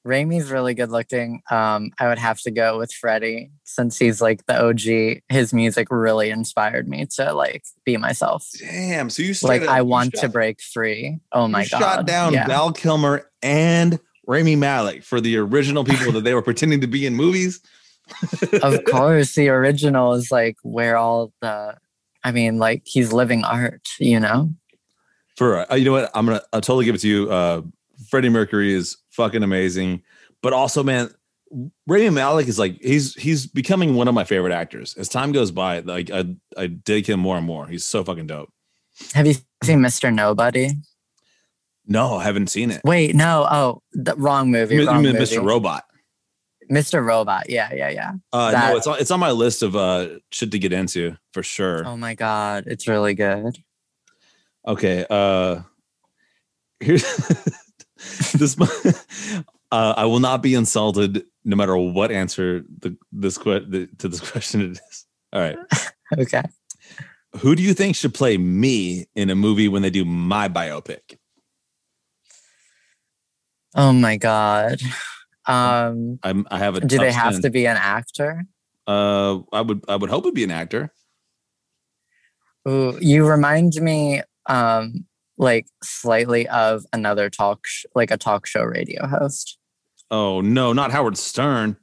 Rami's 0.05 0.51
really 0.51 0.73
good 0.73 0.91
looking. 0.91 1.41
Um, 1.49 1.91
I 1.97 2.09
would 2.09 2.17
have 2.17 2.39
to 2.41 2.51
go 2.51 2.77
with 2.77 2.91
Freddie 2.91 3.51
since 3.63 3.97
he's 3.97 4.21
like 4.21 4.45
the 4.45 4.61
OG. 4.61 5.21
His 5.29 5.53
music 5.53 5.87
really 5.89 6.29
inspired 6.29 6.87
me 6.87 7.05
to 7.15 7.33
like 7.33 7.63
be 7.85 7.95
myself. 7.97 8.47
Damn. 8.59 9.09
So 9.09 9.23
you 9.23 9.33
Like 9.43 9.61
I 9.63 9.81
want 9.81 10.13
to 10.15 10.27
break 10.27 10.61
free. 10.61 11.19
Oh 11.31 11.47
my 11.47 11.65
god. 11.65 11.79
shot 11.79 12.05
down 12.05 12.33
yeah. 12.33 12.47
Val 12.47 12.73
Kilmer 12.73 13.29
and 13.41 13.99
Rami 14.27 14.55
Malek 14.55 15.03
for 15.03 15.21
the 15.21 15.37
original 15.37 15.83
people 15.83 16.11
that 16.13 16.23
they 16.23 16.33
were 16.33 16.41
pretending 16.41 16.81
to 16.81 16.87
be 16.87 17.05
in 17.05 17.15
movies. 17.15 17.61
of 18.61 18.83
course, 18.91 19.35
the 19.35 19.49
original 19.49 20.13
is 20.13 20.31
like 20.31 20.57
where 20.63 20.97
all 20.97 21.31
the 21.41 21.77
I 22.25 22.31
mean, 22.31 22.57
like 22.57 22.83
he's 22.85 23.11
living 23.11 23.43
art, 23.43 23.87
you 23.99 24.19
know? 24.19 24.53
For 25.37 25.71
uh, 25.71 25.75
you 25.75 25.85
know 25.85 25.93
what, 25.93 26.11
I'm 26.13 26.25
gonna 26.25 26.41
I'll 26.51 26.61
totally 26.61 26.85
give 26.85 26.95
it 26.95 27.01
to 27.01 27.07
you. 27.07 27.31
Uh, 27.31 27.61
Freddie 28.09 28.29
Mercury 28.29 28.73
is 28.73 28.97
fucking 29.13 29.43
amazing, 29.43 30.01
but 30.41 30.53
also, 30.53 30.83
man, 30.83 31.09
Rami 31.87 32.09
Malek 32.09 32.47
is 32.47 32.57
like 32.59 32.81
he's 32.81 33.13
he's 33.15 33.45
becoming 33.47 33.95
one 33.95 34.07
of 34.07 34.13
my 34.13 34.23
favorite 34.23 34.53
actors 34.53 34.95
as 34.97 35.07
time 35.07 35.31
goes 35.31 35.51
by. 35.51 35.79
Like 35.79 36.09
I 36.11 36.25
I 36.57 36.67
dig 36.67 37.07
him 37.07 37.19
more 37.19 37.37
and 37.37 37.45
more. 37.45 37.67
He's 37.67 37.85
so 37.85 38.03
fucking 38.03 38.27
dope. 38.27 38.51
Have 39.13 39.25
you 39.27 39.35
seen 39.63 39.79
Mr. 39.79 40.13
Nobody? 40.13 40.71
No, 41.85 42.15
I 42.15 42.23
haven't 42.23 42.47
seen 42.47 42.71
it. 42.71 42.81
Wait, 42.85 43.13
no. 43.15 43.45
Oh, 43.51 43.81
the 43.91 44.15
wrong 44.15 44.49
movie. 44.51 44.75
You 44.75 44.79
mean- 44.81 44.87
you 44.87 44.93
wrong 44.93 45.03
mean 45.03 45.13
movie. 45.13 45.25
Mr. 45.35 45.43
Robot? 45.45 45.83
Mr. 46.71 47.05
Robot. 47.05 47.49
Yeah, 47.49 47.73
yeah, 47.73 47.89
yeah. 47.89 48.11
Uh, 48.31 48.51
That- 48.51 48.69
no, 48.71 48.77
it's 48.77 48.87
on, 48.87 48.97
it's 48.99 49.11
on 49.11 49.19
my 49.19 49.31
list 49.31 49.61
of 49.63 49.75
uh 49.75 50.07
shit 50.31 50.51
to 50.51 50.59
get 50.59 50.71
into 50.73 51.17
for 51.33 51.43
sure. 51.43 51.85
Oh 51.85 51.97
my 51.97 52.15
god, 52.15 52.63
it's 52.67 52.87
really 52.87 53.13
good. 53.13 53.57
Okay. 54.65 55.05
Uh 55.09 55.61
here's 56.79 57.03
this 58.33 58.57
uh 59.71 59.93
I 59.97 60.05
will 60.05 60.19
not 60.19 60.41
be 60.41 60.55
insulted 60.55 61.25
no 61.45 61.55
matter 61.55 61.75
what 61.77 62.11
answer 62.11 62.63
the 62.79 62.97
this 63.11 63.37
the, 63.37 63.89
to 63.97 64.07
this 64.07 64.19
question 64.31 64.61
it 64.61 64.71
is. 64.71 65.05
All 65.31 65.41
right. 65.41 65.57
Okay. 66.17 66.43
Who 67.39 67.55
do 67.55 67.63
you 67.63 67.73
think 67.73 67.95
should 67.95 68.13
play 68.13 68.37
me 68.37 69.07
in 69.15 69.29
a 69.29 69.35
movie 69.35 69.67
when 69.67 69.81
they 69.81 69.89
do 69.89 70.05
my 70.05 70.47
biopic? 70.47 71.17
Oh 73.75 73.91
my 73.91 74.17
god. 74.17 74.79
Um, 75.45 76.19
I'm 76.23 76.47
I 76.51 76.59
have 76.59 76.75
a 76.75 76.81
do 76.81 76.97
they 76.97 77.11
have 77.11 77.41
to 77.41 77.49
be 77.49 77.65
an 77.65 77.77
actor? 77.77 78.45
uh 78.87 79.39
I 79.51 79.61
would 79.61 79.83
I 79.87 79.95
would 79.95 80.09
hope 80.09 80.25
it'd 80.25 80.35
be 80.35 80.43
an 80.43 80.51
actor. 80.51 80.91
Ooh, 82.67 82.97
you 83.01 83.25
remind 83.25 83.73
me 83.75 84.21
um 84.47 85.05
like 85.43 85.67
slightly 85.83 86.47
of 86.47 86.85
another 86.93 87.29
talk 87.29 87.67
sh- 87.67 87.85
like 87.95 88.11
a 88.11 88.17
talk 88.17 88.45
show 88.47 88.63
radio 88.63 89.05
host. 89.07 89.57
Oh 90.09 90.41
no, 90.41 90.73
not 90.73 90.91
Howard 90.91 91.17
Stern. 91.17 91.77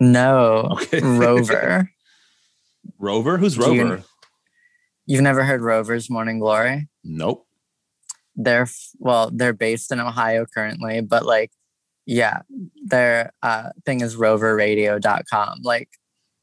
No. 0.00 0.68
Okay. 0.82 1.00
Rover. 1.02 1.90
Rover? 2.98 3.38
Who's 3.38 3.56
Do 3.56 3.74
you- 3.74 3.82
Rover? 3.82 4.02
You've 5.06 5.22
never 5.22 5.42
heard 5.44 5.60
Rover's 5.60 6.08
Morning 6.08 6.38
Glory? 6.38 6.88
Nope. 7.02 7.46
They're 8.36 8.68
well, 8.98 9.30
they're 9.32 9.52
based 9.52 9.90
in 9.92 9.98
Ohio 10.00 10.46
currently, 10.46 11.00
but 11.00 11.26
like 11.26 11.50
yeah, 12.06 12.40
their 12.86 13.32
uh 13.42 13.70
thing 13.84 14.00
is 14.00 14.16
roverradio.com. 14.16 15.60
Like 15.62 15.88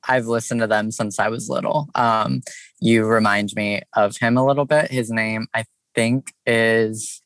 I've 0.08 0.28
listened 0.28 0.62
to 0.62 0.68
them 0.68 0.92
since 0.92 1.18
I 1.20 1.30
was 1.30 1.50
little. 1.50 1.90
Um 1.96 2.42
you 2.80 3.06
remind 3.06 3.54
me 3.56 3.82
of 3.96 4.18
him 4.18 4.38
a 4.38 4.46
little 4.46 4.66
bit. 4.66 4.92
His 4.92 5.10
name 5.10 5.48
I 5.54 5.64
think 5.98 6.32
is 6.46 7.22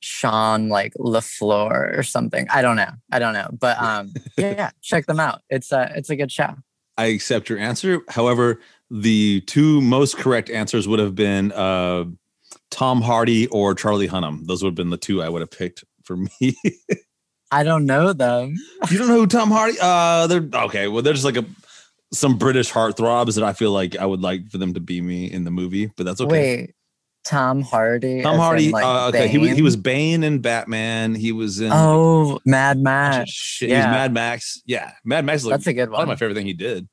Sean 0.00 0.68
like 0.68 0.94
LaFleur 0.94 1.98
or 1.98 2.02
something. 2.04 2.46
I 2.48 2.62
don't 2.62 2.76
know. 2.76 2.90
I 3.10 3.18
don't 3.18 3.34
know. 3.34 3.48
But 3.52 3.82
um 3.82 4.12
yeah, 4.38 4.54
yeah, 4.56 4.70
check 4.80 5.06
them 5.06 5.18
out. 5.18 5.42
It's 5.50 5.72
a 5.72 5.92
it's 5.96 6.08
a 6.08 6.16
good 6.16 6.30
show. 6.30 6.54
I 6.96 7.06
accept 7.06 7.48
your 7.48 7.58
answer. 7.58 8.02
However, 8.08 8.60
the 8.90 9.40
two 9.42 9.80
most 9.80 10.16
correct 10.16 10.48
answers 10.50 10.86
would 10.86 11.00
have 11.00 11.16
been 11.16 11.50
uh, 11.50 12.04
Tom 12.70 13.02
Hardy 13.02 13.48
or 13.48 13.74
Charlie 13.74 14.06
Hunnam. 14.06 14.46
Those 14.46 14.62
would 14.62 14.70
have 14.70 14.76
been 14.76 14.90
the 14.90 14.96
two 14.96 15.20
I 15.20 15.28
would 15.28 15.40
have 15.40 15.50
picked 15.50 15.84
for 16.04 16.16
me. 16.16 16.56
I 17.50 17.64
don't 17.64 17.86
know 17.86 18.12
them. 18.12 18.54
you 18.90 18.98
don't 18.98 19.08
know 19.08 19.16
who 19.16 19.26
Tom 19.26 19.50
Hardy? 19.50 19.76
Uh, 19.80 20.28
they're 20.28 20.48
okay. 20.64 20.86
Well, 20.86 21.02
they're 21.02 21.12
just 21.12 21.24
like 21.24 21.36
a 21.36 21.44
some 22.12 22.38
British 22.38 22.70
heartthrobs 22.70 23.34
that 23.34 23.44
I 23.44 23.52
feel 23.52 23.72
like 23.72 23.96
I 23.96 24.06
would 24.06 24.20
like 24.20 24.50
for 24.50 24.58
them 24.58 24.74
to 24.74 24.80
be 24.80 25.00
me 25.00 25.30
in 25.30 25.44
the 25.44 25.50
movie, 25.50 25.86
but 25.96 26.04
that's 26.04 26.20
okay. 26.20 26.56
Wait, 26.56 26.74
Tom 27.24 27.62
Hardy. 27.62 28.22
Tom 28.22 28.34
in, 28.34 28.40
Hardy. 28.40 28.70
like, 28.70 28.84
uh, 28.84 29.08
okay, 29.08 29.28
he 29.28 29.38
was 29.38 29.48
he 29.50 29.54
Bane? 29.56 29.64
was 29.64 29.76
Bane 29.76 30.24
in 30.24 30.38
Batman. 30.40 31.14
He 31.14 31.32
was 31.32 31.60
in 31.60 31.70
Oh, 31.72 32.38
Mad 32.44 32.78
Max. 32.78 33.58
yeah. 33.62 33.68
He's 33.68 33.84
Mad 33.86 34.12
Max. 34.12 34.62
Yeah, 34.66 34.92
Mad 35.04 35.24
Max 35.24 35.44
like 35.44 35.52
That's 35.52 35.66
a 35.66 35.72
good 35.72 35.88
one. 35.90 35.96
probably 35.98 36.12
my 36.12 36.16
favorite 36.16 36.34
thing 36.34 36.46
he 36.46 36.52
did. 36.52 36.86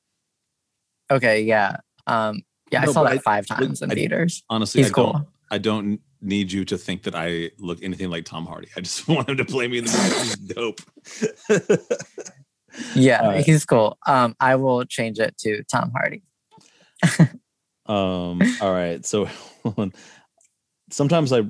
Okay, 1.12 1.42
yeah. 1.44 1.78
Um, 2.08 2.44
yeah, 2.72 2.84
I 2.84 2.86
saw 2.86 3.04
that 3.04 3.14
I- 3.14 3.18
five 3.18 3.46
times 3.46 3.82
in 3.82 3.92
I- 3.92 3.96
theaters. 3.96 4.44
Honestly, 4.50 4.82
He's 4.84 4.92
I 4.92 4.96
don't. 4.96 5.28
I 5.52 5.58
don't 5.58 6.00
need 6.22 6.52
you 6.52 6.64
to 6.66 6.78
think 6.78 7.04
that 7.04 7.16
I 7.16 7.52
look 7.60 7.84
anything 7.84 8.10
like 8.10 8.24
Tom 8.26 8.46
Hardy. 8.46 8.70
I 8.78 8.82
just 8.82 9.06
want 9.10 9.28
him 9.28 9.36
to 9.38 9.44
play 9.46 9.68
me 9.68 9.80
in 9.80 9.86
the 9.86 9.92
movie. 9.92 10.20
He's 10.20 10.36
dope. 10.38 10.82
Yeah, 12.96 13.42
he's 13.42 13.66
cool. 13.66 13.98
Um, 14.08 14.34
I 14.40 14.56
will 14.56 14.86
change 14.86 15.20
it 15.20 15.38
to 15.40 15.62
Tom 15.70 15.92
Hardy. 15.92 16.24
um. 17.86 18.42
All 18.62 18.72
right. 18.72 19.06
So 19.06 19.28
sometimes 20.92 21.34
I 21.34 21.42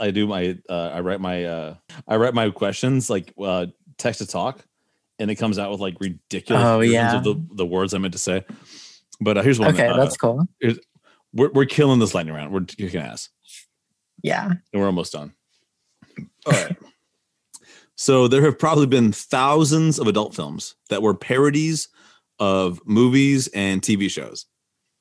I 0.00 0.10
do 0.10 0.26
my 0.26 0.56
uh, 0.68 0.90
I 0.94 1.00
write 1.00 1.20
my 1.20 1.44
uh, 1.44 1.74
I 2.06 2.16
write 2.16 2.34
my 2.34 2.50
questions 2.50 3.08
like 3.10 3.32
uh, 3.42 3.66
text 3.98 4.20
to 4.20 4.26
talk, 4.26 4.64
and 5.18 5.30
it 5.30 5.36
comes 5.36 5.58
out 5.58 5.70
with 5.70 5.80
like 5.80 5.96
ridiculous 6.00 6.62
Oh, 6.64 6.80
yeah. 6.80 7.16
of 7.16 7.24
the 7.24 7.34
the 7.54 7.66
words 7.66 7.94
I 7.94 7.98
meant 7.98 8.12
to 8.14 8.18
say. 8.18 8.44
But 9.20 9.38
uh, 9.38 9.42
here's 9.42 9.58
one. 9.58 9.72
Okay, 9.74 9.86
uh, 9.88 9.96
that's 9.96 10.16
cool. 10.16 10.46
we're 11.32 11.50
we're 11.52 11.64
killing 11.66 11.98
this 12.00 12.14
lightning 12.14 12.34
round. 12.34 12.52
We're 12.52 12.64
kicking 12.64 13.00
ass. 13.00 13.28
Yeah. 14.22 14.46
and 14.46 14.58
we're 14.72 14.86
almost 14.86 15.12
done. 15.12 15.34
All 16.46 16.52
right. 16.52 16.76
so 17.96 18.26
there 18.28 18.42
have 18.42 18.58
probably 18.58 18.86
been 18.86 19.12
thousands 19.12 19.98
of 19.98 20.06
adult 20.06 20.34
films 20.34 20.76
that 20.88 21.02
were 21.02 21.14
parodies 21.14 21.88
of 22.38 22.80
movies 22.86 23.48
and 23.48 23.82
TV 23.82 24.08
shows. 24.10 24.46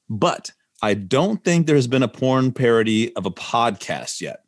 But 0.10 0.52
I 0.84 0.96
don't 0.96 1.42
think 1.46 1.66
there's 1.66 1.88
been 1.88 2.04
a 2.04 2.10
porn 2.10 2.52
parody 2.52 3.16
of 3.16 3.26
a 3.26 3.32
podcast 3.32 4.20
yet. 4.20 4.44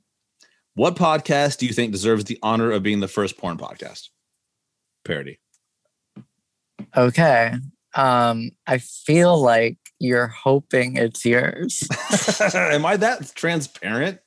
What 0.74 0.98
podcast 0.98 1.60
do 1.60 1.66
you 1.66 1.72
think 1.72 1.94
deserves 1.94 2.26
the 2.26 2.38
honor 2.44 2.72
of 2.72 2.84
being 2.84 3.00
the 3.00 3.08
first 3.08 3.38
porn 3.38 3.58
podcast? 3.58 4.10
Parody. 5.06 5.40
Okay. 6.98 7.54
Um, 7.94 8.52
I 8.68 8.80
feel 8.80 9.42
like 9.42 9.78
you're 9.98 10.28
hoping 10.28 10.98
it's 10.98 11.24
yours. 11.24 11.88
Am 12.54 12.86
I 12.86 12.98
that 12.98 13.32
transparent? 13.34 14.20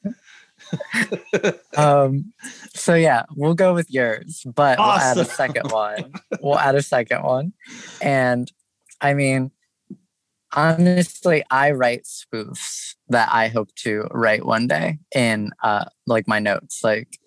um, 1.77 2.33
so 2.75 2.95
yeah, 2.95 3.25
we'll 3.37 3.53
go 3.53 3.75
with 3.75 3.91
yours, 3.91 4.47
but 4.55 4.79
we'll 4.79 4.89
add 4.89 5.19
a 5.19 5.27
second 5.27 5.71
one. 5.71 6.15
We'll 6.41 6.59
add 6.59 6.75
a 6.75 6.83
second 6.83 7.23
one. 7.23 7.53
And 8.01 8.51
I 9.03 9.13
mean, 9.13 9.51
honestly, 10.55 11.43
I 11.51 11.73
write 11.73 12.05
spoofs 12.05 12.95
that 13.09 13.29
I 13.33 13.49
hope 13.49 13.75
to 13.77 14.07
write 14.11 14.45
one 14.45 14.67
day 14.67 14.99
in 15.15 15.51
uh 15.63 15.87
like 16.07 16.29
my 16.29 16.39
notes. 16.39 16.83
Like 16.83 17.19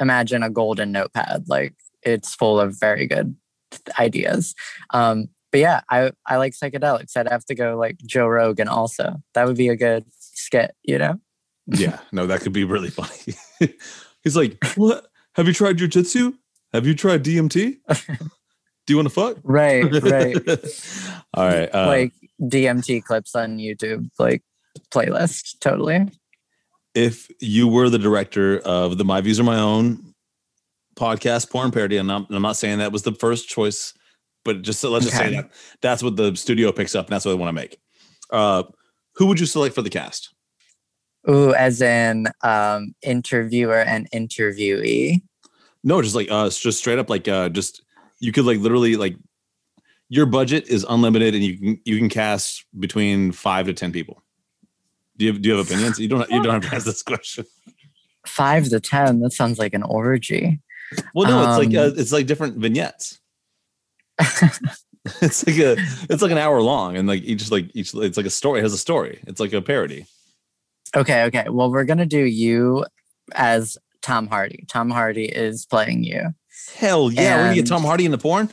imagine 0.00 0.42
a 0.42 0.50
golden 0.50 0.92
notepad. 0.92 1.44
Like 1.48 1.74
it's 2.02 2.34
full 2.34 2.60
of 2.60 2.78
very 2.78 3.06
good 3.06 3.36
ideas. 3.98 4.54
Um, 4.90 5.28
but 5.52 5.60
yeah, 5.60 5.80
I, 5.90 6.12
I 6.26 6.36
like 6.36 6.52
psychedelics. 6.52 7.16
I'd 7.16 7.28
have 7.28 7.44
to 7.46 7.54
go 7.54 7.76
like 7.76 7.96
Joe 8.04 8.26
Rogan 8.26 8.68
also. 8.68 9.16
That 9.34 9.46
would 9.46 9.56
be 9.56 9.68
a 9.68 9.76
good 9.76 10.04
skit, 10.18 10.74
you 10.82 10.98
know? 10.98 11.20
yeah, 11.66 11.98
no, 12.12 12.26
that 12.26 12.40
could 12.40 12.52
be 12.52 12.64
really 12.64 12.90
funny. 12.90 13.72
He's 14.22 14.36
like, 14.36 14.62
"What? 14.76 15.06
Have 15.34 15.46
you 15.46 15.52
tried 15.52 15.78
jujitsu? 15.78 16.34
Have 16.72 16.86
you 16.86 16.94
tried 16.94 17.24
DMT? 17.24 17.78
Do 18.86 18.92
you 18.92 18.96
want 18.96 19.08
to 19.08 19.14
fuck?" 19.14 19.38
Right, 19.42 19.84
right. 20.02 20.36
All 21.34 21.46
right. 21.46 21.74
Uh, 21.74 21.86
like 21.86 22.12
DMT 22.40 23.02
clips 23.04 23.34
on 23.34 23.58
YouTube, 23.58 24.08
like 24.18 24.42
playlist. 24.90 25.58
Totally. 25.60 26.08
if 26.94 27.28
you 27.40 27.68
were 27.68 27.90
the 27.90 27.98
director 27.98 28.58
of 28.60 28.98
the 28.98 29.04
My 29.04 29.20
Views 29.20 29.38
Are 29.38 29.44
My 29.44 29.58
Own 29.58 30.14
podcast 30.96 31.50
porn 31.50 31.70
parody, 31.70 31.98
and 31.98 32.10
I'm, 32.10 32.26
I'm 32.30 32.42
not 32.42 32.56
saying 32.56 32.78
that 32.78 32.92
was 32.92 33.02
the 33.02 33.12
first 33.12 33.48
choice, 33.48 33.92
but 34.44 34.62
just 34.62 34.80
so 34.80 34.90
let's 34.90 35.04
just 35.04 35.16
say 35.16 35.30
that 35.34 35.50
that's 35.82 36.02
what 36.02 36.16
the 36.16 36.34
studio 36.36 36.72
picks 36.72 36.94
up, 36.94 37.06
and 37.06 37.12
that's 37.12 37.24
what 37.24 37.32
they 37.32 37.38
want 37.38 37.50
to 37.50 37.52
make. 37.52 37.78
Uh, 38.30 38.62
who 39.16 39.26
would 39.26 39.38
you 39.38 39.46
select 39.46 39.74
for 39.74 39.82
the 39.82 39.90
cast? 39.90 40.34
Ooh, 41.28 41.52
as 41.54 41.82
in 41.82 42.28
um, 42.42 42.94
interviewer 43.02 43.80
and 43.80 44.08
interviewee. 44.12 45.20
No, 45.82 46.00
just 46.00 46.14
like 46.14 46.28
uh, 46.30 46.48
just 46.48 46.78
straight 46.78 46.98
up 46.98 47.10
like 47.10 47.28
uh, 47.28 47.48
just 47.48 47.82
you 48.20 48.32
could 48.32 48.44
like 48.44 48.58
literally 48.58 48.96
like 48.96 49.16
your 50.08 50.26
budget 50.26 50.68
is 50.68 50.84
unlimited, 50.88 51.34
and 51.34 51.42
you 51.42 51.58
can 51.58 51.80
you 51.84 51.98
can 51.98 52.08
cast 52.08 52.64
between 52.78 53.32
five 53.32 53.66
to 53.66 53.72
ten 53.72 53.92
people. 53.92 54.22
Do 55.16 55.24
you 55.24 55.32
have, 55.32 55.42
do 55.42 55.48
you 55.48 55.56
have 55.56 55.66
opinions? 55.66 55.98
You 55.98 56.08
don't 56.08 56.28
you 56.30 56.42
don't 56.42 56.62
have 56.62 56.70
to 56.70 56.76
ask 56.76 56.86
this 56.86 57.02
question. 57.02 57.44
Five 58.26 58.68
to 58.68 58.80
ten. 58.80 59.20
That 59.20 59.32
sounds 59.32 59.58
like 59.58 59.74
an 59.74 59.82
orgy. 59.82 60.60
Well, 61.14 61.28
no, 61.28 61.48
it's 61.48 61.58
like 61.58 61.76
Um, 61.76 61.92
uh, 61.92 62.00
it's 62.00 62.12
like 62.12 62.26
different 62.26 62.58
vignettes. 62.58 63.20
it's 65.20 65.46
like 65.46 65.58
a 65.58 65.76
it's 66.08 66.22
like 66.22 66.32
an 66.32 66.38
hour 66.38 66.62
long, 66.62 66.96
and 66.96 67.08
like 67.08 67.22
each 67.22 67.50
like 67.50 67.70
each 67.74 67.94
it's 67.94 68.16
like 68.16 68.26
a 68.26 68.30
story 68.30 68.60
it 68.60 68.62
has 68.62 68.72
a 68.72 68.78
story. 68.78 69.20
It's 69.26 69.40
like 69.40 69.52
a 69.52 69.62
parody. 69.62 70.06
Okay, 70.94 71.24
okay. 71.24 71.46
Well, 71.48 71.70
we're 71.70 71.84
gonna 71.84 72.06
do 72.06 72.24
you 72.24 72.84
as 73.34 73.76
Tom 74.02 74.28
Hardy. 74.28 74.64
Tom 74.68 74.90
Hardy 74.90 75.24
is 75.24 75.66
playing 75.66 76.04
you, 76.04 76.32
Hell 76.74 77.10
yeah, 77.12 77.36
we're 77.36 77.42
gonna 77.44 77.54
get 77.54 77.66
Tom 77.66 77.82
Hardy 77.82 78.04
in 78.04 78.10
the 78.10 78.18
porn. 78.18 78.50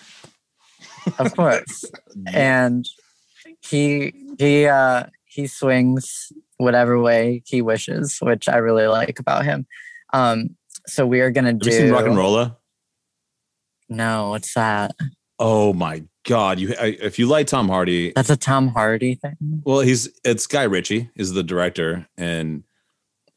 Of 1.19 1.35
course. 1.35 1.85
and 2.27 2.87
he 3.61 4.13
he 4.37 4.65
uh 4.65 5.05
he 5.25 5.47
swings 5.47 6.31
whatever 6.57 6.99
way 7.01 7.41
he 7.45 7.61
wishes, 7.61 8.17
which 8.21 8.47
I 8.47 8.57
really 8.57 8.87
like 8.87 9.19
about 9.19 9.45
him. 9.45 9.65
Um, 10.13 10.55
so 10.87 11.05
we 11.07 11.21
are 11.21 11.31
gonna 11.31 11.49
Have 11.49 11.59
do 11.59 11.69
you 11.69 11.75
seen 11.75 11.89
RocknRolla? 11.89 12.57
No, 13.89 14.29
what's 14.29 14.53
that? 14.53 14.95
Oh 15.39 15.73
my 15.73 16.03
god! 16.25 16.59
You 16.59 16.73
I, 16.79 16.97
if 17.01 17.19
you 17.19 17.27
like 17.27 17.47
Tom 17.47 17.67
Hardy, 17.67 18.11
That's 18.15 18.29
a 18.29 18.37
Tom 18.37 18.69
Hardy 18.69 19.15
thing. 19.15 19.35
well, 19.65 19.79
he's 19.81 20.09
it's 20.23 20.47
Guy 20.47 20.63
Ritchie 20.63 21.09
is 21.15 21.33
the 21.33 21.43
director, 21.43 22.07
and 22.17 22.63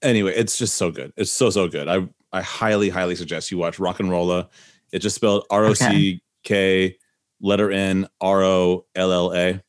anyway, 0.03 0.35
it's 0.35 0.59
just 0.59 0.75
so 0.75 0.91
good. 0.91 1.13
It's 1.17 1.33
so 1.33 1.51
so 1.51 1.69
good. 1.69 1.89
I 1.89 2.07
I 2.33 2.43
highly 2.43 2.89
highly 2.91 3.17
suggest 3.17 3.51
you 3.51 3.59
watch 3.59 3.79
RocknRolla. 3.79 4.49
It 4.93 5.01
just 5.01 5.17
spelled 5.17 5.45
R 5.51 5.65
O 5.67 5.75
C 5.75 6.21
K 6.45 6.97
letter 7.41 7.71
N 7.71 8.09
R 8.21 8.43
O 8.43 8.87
L 8.95 9.13
L 9.13 9.33
A. 9.35 9.61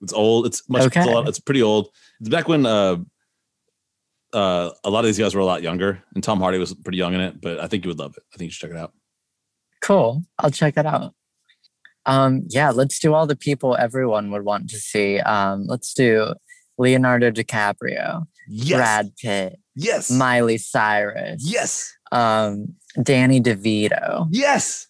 It's 0.00 0.12
old. 0.12 0.46
It's 0.46 0.68
much. 0.68 0.86
It's, 0.86 0.96
a 0.96 1.00
Okay. 1.00 1.12
lot, 1.14 1.28
it's 1.28 1.38
pretty 1.38 1.62
old. 1.62 1.88
It's 2.20 2.28
back 2.28 2.48
when 2.48 2.66
uh, 2.66 2.96
uh, 4.32 4.70
a 4.84 4.90
lot 4.90 5.00
of 5.00 5.06
these 5.06 5.18
guys 5.18 5.34
were 5.34 5.40
a 5.40 5.44
lot 5.44 5.62
younger, 5.62 6.02
and 6.14 6.24
Tom 6.24 6.40
Hardy 6.40 6.58
was 6.58 6.74
pretty 6.74 6.98
young 6.98 7.14
in 7.14 7.20
it. 7.20 7.40
But 7.40 7.60
I 7.60 7.66
think 7.66 7.84
you 7.84 7.88
would 7.90 7.98
love 7.98 8.14
it. 8.16 8.22
I 8.32 8.36
think 8.36 8.48
you 8.48 8.52
should 8.52 8.68
check 8.68 8.76
it 8.76 8.80
out. 8.80 8.92
Cool. 9.80 10.22
I'll 10.38 10.50
check 10.50 10.76
it 10.76 10.86
out. 10.86 11.14
Um, 12.06 12.42
yeah, 12.48 12.70
let's 12.70 12.98
do 12.98 13.14
all 13.14 13.26
the 13.26 13.36
people 13.36 13.76
everyone 13.76 14.30
would 14.32 14.44
want 14.44 14.70
to 14.70 14.76
see. 14.78 15.20
Um, 15.20 15.66
let's 15.66 15.94
do 15.94 16.34
Leonardo 16.78 17.30
DiCaprio, 17.30 18.24
Yes. 18.48 18.76
Brad 18.78 19.16
Pitt, 19.20 19.58
Yes. 19.76 20.10
Miley 20.10 20.58
Cyrus, 20.58 21.42
yes. 21.44 21.92
um, 22.10 22.74
Danny 23.02 23.40
DeVito. 23.40 24.26
Yes. 24.30 24.88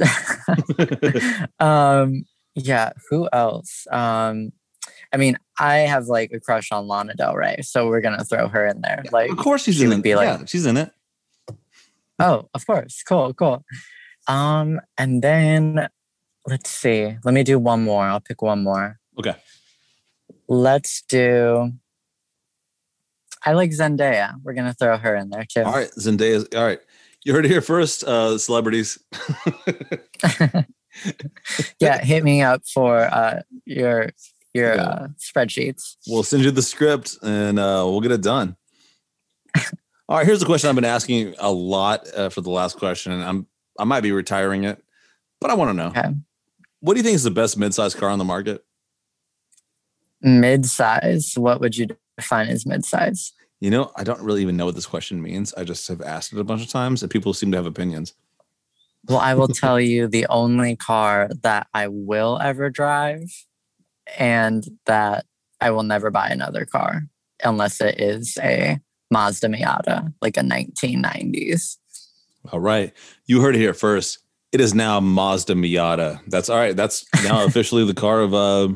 um, 1.60 2.24
yeah, 2.54 2.90
who 3.10 3.28
else? 3.32 3.86
Um, 3.90 4.52
I 5.12 5.16
mean, 5.16 5.38
I 5.58 5.76
have 5.78 6.06
like 6.06 6.30
a 6.32 6.40
crush 6.40 6.72
on 6.72 6.86
Lana 6.88 7.14
Del 7.14 7.34
Rey, 7.34 7.58
so 7.62 7.86
we're 7.86 8.00
gonna 8.00 8.24
throw 8.24 8.48
her 8.48 8.66
in 8.66 8.80
there. 8.80 9.02
Like, 9.12 9.30
of 9.30 9.36
course 9.38 9.64
she's 9.64 9.76
she 9.76 9.84
in 9.84 9.90
would 9.90 9.98
it. 9.98 10.02
be 10.02 10.14
like- 10.14 10.40
yeah, 10.40 10.44
she's 10.46 10.66
in 10.66 10.76
it. 10.76 10.90
oh, 12.18 12.48
of 12.54 12.66
course, 12.66 13.02
cool, 13.06 13.32
cool. 13.34 13.64
Um, 14.26 14.80
and 14.98 15.22
then 15.22 15.88
let's 16.46 16.70
see. 16.70 17.16
Let 17.24 17.34
me 17.34 17.42
do 17.42 17.58
one 17.58 17.82
more. 17.82 18.04
I'll 18.04 18.20
pick 18.20 18.42
one 18.42 18.62
more. 18.64 18.98
Okay. 19.18 19.34
Let's 20.48 21.02
do. 21.08 21.72
I 23.46 23.52
like 23.52 23.70
Zendaya. 23.70 24.34
We're 24.42 24.54
gonna 24.54 24.74
throw 24.74 24.96
her 24.96 25.14
in 25.16 25.30
there 25.30 25.44
too. 25.48 25.62
All 25.62 25.72
right, 25.72 25.90
Zendaya. 25.98 26.54
All 26.56 26.64
right, 26.64 26.80
you 27.24 27.32
heard 27.32 27.44
it 27.46 27.50
here 27.50 27.60
first, 27.60 28.04
uh, 28.04 28.38
celebrities. 28.38 28.98
yeah, 31.80 32.02
hit 32.04 32.24
me 32.24 32.42
up 32.42 32.62
for 32.66 32.98
uh, 32.98 33.42
your 33.64 34.10
your 34.52 34.74
Yeah. 34.76 34.82
uh, 34.82 35.08
spreadsheets. 35.18 35.96
we'll 36.06 36.22
send 36.22 36.44
you 36.44 36.50
the 36.52 36.62
script 36.62 37.16
and 37.22 37.58
uh, 37.58 37.82
we'll 37.86 38.00
get 38.00 38.12
it 38.12 38.20
done. 38.22 38.56
All 40.08 40.18
right, 40.18 40.26
here's 40.26 40.40
the 40.40 40.46
question 40.46 40.68
I've 40.68 40.74
been 40.76 40.84
asking 40.84 41.34
a 41.38 41.50
lot 41.50 42.06
uh, 42.14 42.28
for 42.28 42.40
the 42.42 42.50
last 42.50 42.76
question, 42.78 43.10
and 43.12 43.22
I'm 43.24 43.46
I 43.78 43.84
might 43.84 44.02
be 44.02 44.12
retiring 44.12 44.64
it, 44.64 44.82
but 45.40 45.50
I 45.50 45.54
want 45.54 45.70
to 45.70 45.74
know 45.74 45.88
Okay. 45.88 46.14
what 46.80 46.94
do 46.94 46.98
you 47.00 47.04
think 47.04 47.16
is 47.16 47.24
the 47.24 47.30
best 47.30 47.58
midsize 47.58 47.96
car 47.96 48.10
on 48.10 48.18
the 48.18 48.24
market? 48.24 48.64
Mid-size. 50.22 51.32
What 51.36 51.60
would 51.60 51.76
you 51.76 51.88
define 52.16 52.48
as 52.48 52.64
mid-size? 52.64 53.32
You 53.64 53.70
know, 53.70 53.90
I 53.96 54.04
don't 54.04 54.20
really 54.20 54.42
even 54.42 54.58
know 54.58 54.66
what 54.66 54.74
this 54.74 54.84
question 54.84 55.22
means. 55.22 55.54
I 55.54 55.64
just 55.64 55.88
have 55.88 56.02
asked 56.02 56.34
it 56.34 56.38
a 56.38 56.44
bunch 56.44 56.60
of 56.60 56.68
times, 56.68 57.02
and 57.02 57.10
people 57.10 57.32
seem 57.32 57.50
to 57.52 57.56
have 57.56 57.64
opinions. 57.64 58.12
Well, 59.08 59.16
I 59.16 59.32
will 59.32 59.48
tell 59.64 59.80
you 59.80 60.06
the 60.06 60.26
only 60.26 60.76
car 60.76 61.30
that 61.44 61.68
I 61.72 61.88
will 61.88 62.38
ever 62.42 62.68
drive 62.68 63.32
and 64.18 64.62
that 64.84 65.24
I 65.62 65.70
will 65.70 65.82
never 65.82 66.10
buy 66.10 66.28
another 66.28 66.66
car 66.66 67.04
unless 67.42 67.80
it 67.80 67.98
is 67.98 68.36
a 68.42 68.80
Mazda 69.10 69.48
Miata, 69.48 70.12
like 70.20 70.36
a 70.36 70.40
1990s. 70.40 71.78
All 72.52 72.60
right, 72.60 72.92
you 73.24 73.40
heard 73.40 73.56
it 73.56 73.60
here 73.60 73.72
first. 73.72 74.18
It 74.52 74.60
is 74.60 74.74
now 74.74 75.00
Mazda 75.00 75.54
Miata. 75.54 76.20
That's 76.26 76.50
all 76.50 76.58
right. 76.58 76.76
That's 76.76 77.06
now 77.24 77.44
officially 77.46 77.86
the 77.86 77.94
car 77.94 78.20
of 78.20 78.34
uh, 78.34 78.74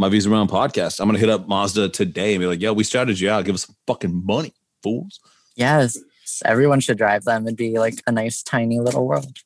my 0.00 0.08
Visa 0.08 0.32
Around 0.32 0.48
podcast. 0.48 0.98
I'm 0.98 1.06
gonna 1.06 1.18
hit 1.18 1.28
up 1.28 1.46
Mazda 1.46 1.90
today 1.90 2.34
and 2.34 2.40
be 2.40 2.46
like, 2.46 2.62
"Yo, 2.62 2.72
we 2.72 2.84
started 2.84 3.20
you 3.20 3.30
out. 3.30 3.44
Give 3.44 3.54
us 3.54 3.66
some 3.66 3.76
fucking 3.86 4.24
money, 4.24 4.54
fools." 4.82 5.20
Yes, 5.56 5.98
everyone 6.42 6.80
should 6.80 6.96
drive 6.96 7.24
them. 7.24 7.46
It'd 7.46 7.58
be 7.58 7.78
like 7.78 8.02
a 8.06 8.12
nice, 8.12 8.42
tiny 8.42 8.80
little 8.80 9.06
world. 9.06 9.36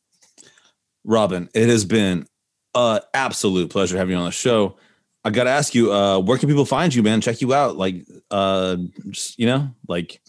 Robin, 1.02 1.48
it 1.54 1.68
has 1.68 1.84
been 1.84 2.28
an 2.76 3.00
absolute 3.12 3.68
pleasure 3.68 3.98
having 3.98 4.12
you 4.12 4.18
on 4.18 4.26
the 4.26 4.30
show. 4.30 4.76
I 5.24 5.30
got 5.30 5.44
to 5.44 5.50
ask 5.50 5.74
you, 5.74 5.92
uh, 5.92 6.20
where 6.20 6.38
can 6.38 6.48
people 6.48 6.66
find 6.66 6.94
you, 6.94 7.02
man? 7.02 7.20
Check 7.20 7.40
you 7.40 7.52
out, 7.52 7.76
like, 7.76 8.06
uh, 8.30 8.76
just 9.10 9.36
you 9.36 9.46
know, 9.46 9.70
like, 9.88 10.22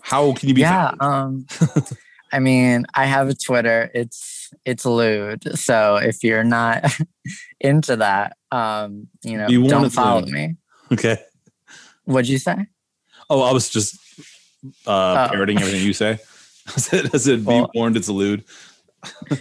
how 0.00 0.32
can 0.32 0.48
you 0.48 0.54
be? 0.54 0.62
yeah. 0.62 0.92
Um, 0.98 1.46
I 2.32 2.38
mean, 2.38 2.86
I 2.94 3.04
have 3.04 3.28
a 3.28 3.34
Twitter. 3.34 3.90
It's 3.92 4.50
it's 4.64 4.86
lewd. 4.86 5.58
So 5.58 5.96
if 5.96 6.24
you're 6.24 6.44
not 6.44 6.90
into 7.60 7.96
that, 7.96 8.37
um, 8.50 9.08
you 9.22 9.36
know, 9.36 9.46
warned 9.50 9.68
don't 9.68 9.90
follow 9.90 10.22
me. 10.22 10.56
Okay. 10.92 11.18
What'd 12.04 12.28
you 12.28 12.38
say? 12.38 12.56
Oh, 13.30 13.42
I 13.42 13.52
was 13.52 13.68
just 13.68 13.96
uh, 14.86 15.26
Oh. 15.26 15.28
parroting 15.30 15.58
everything 15.60 15.82
you 15.84 15.92
say. 15.92 16.12
I 16.68 16.70
said, 16.72 17.10
I 17.14 17.18
said, 17.18 17.46
be 17.46 17.64
warned, 17.74 17.96
it's 17.96 18.08
a 18.08 18.12
lewd. 18.12 18.44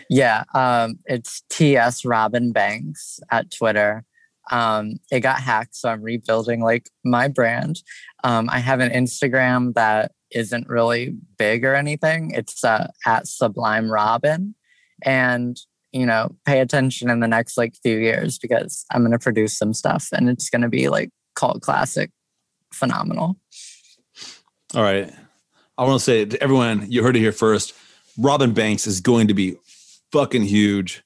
Yeah, 0.10 0.44
um, 0.54 1.00
it's 1.06 1.42
TS 1.50 2.06
Robin 2.06 2.52
Banks 2.52 3.20
at 3.32 3.50
Twitter. 3.52 4.06
Um, 4.52 4.98
it 5.12 5.22
got 5.22 5.40
hacked, 5.40 5.76
so 5.76 5.90
I'm 5.90 6.02
rebuilding 6.04 6.62
like 6.62 6.90
my 7.04 7.28
brand. 7.28 7.82
Um, 8.24 8.50
I 8.52 8.60
have 8.60 8.80
an 8.82 8.92
Instagram 8.92 9.74
that 9.74 10.12
isn't 10.32 10.70
really 10.70 11.16
big 11.40 11.66
or 11.66 11.74
anything. 11.74 12.32
It's 12.32 12.64
uh, 12.64 12.92
at 13.06 13.28
Sublime 13.28 13.92
Robin, 13.92 14.54
and 15.04 15.60
you 15.92 16.06
know, 16.06 16.36
pay 16.46 16.60
attention 16.60 17.10
in 17.10 17.20
the 17.20 17.28
next 17.28 17.58
like 17.58 17.76
few 17.82 17.98
years 17.98 18.38
because 18.38 18.86
I'm 18.92 19.04
gonna 19.04 19.20
produce 19.20 19.58
some 19.58 19.74
stuff, 19.74 20.10
and 20.12 20.30
it's 20.30 20.50
gonna 20.50 20.70
be 20.70 20.90
like 20.90 21.10
cult 21.36 21.62
classic, 21.62 22.12
phenomenal. 22.74 23.38
All 24.76 24.84
right. 24.84 25.14
I 25.78 25.84
want 25.84 26.00
to 26.00 26.04
say 26.04 26.26
to 26.26 26.44
everyone, 26.44 26.92
you 26.92 27.04
heard 27.04 27.16
it 27.16 27.20
here 27.20 27.32
first. 27.32 27.74
Robin 28.18 28.52
Banks 28.52 28.88
is 28.88 29.00
going 29.00 29.28
to 29.28 29.34
be 29.34 29.56
fucking 30.12 30.44
huge. 30.44 31.04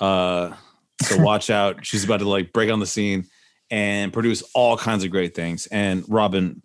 Uh, 0.00 0.54
so 1.00 1.18
watch 1.22 1.48
out. 1.48 1.86
She's 1.86 2.04
about 2.04 2.18
to 2.18 2.28
like 2.28 2.52
break 2.52 2.70
on 2.70 2.80
the 2.80 2.86
scene 2.86 3.26
and 3.70 4.12
produce 4.12 4.42
all 4.54 4.76
kinds 4.76 5.04
of 5.04 5.10
great 5.10 5.34
things. 5.34 5.66
And 5.68 6.04
Robin, 6.08 6.62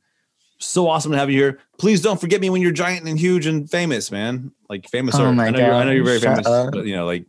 so 0.57 0.89
awesome 0.89 1.11
to 1.11 1.17
have 1.17 1.29
you 1.29 1.37
here. 1.37 1.59
Please 1.77 2.01
don't 2.01 2.19
forget 2.19 2.41
me 2.41 2.49
when 2.49 2.61
you're 2.61 2.71
giant 2.71 3.07
and 3.07 3.19
huge 3.19 3.45
and 3.45 3.69
famous, 3.69 4.11
man. 4.11 4.51
Like 4.67 4.89
famous. 4.89 5.15
Oh 5.15 5.31
my 5.31 5.47
I 5.47 5.49
know 5.51 5.59
you're, 5.59 5.73
I 5.73 5.83
know 5.83 5.91
you're 5.91 6.03
very 6.03 6.19
shut 6.19 6.37
famous, 6.37 6.47
up. 6.47 6.71
but 6.71 6.85
you 6.85 6.95
know, 6.95 7.05
like 7.05 7.25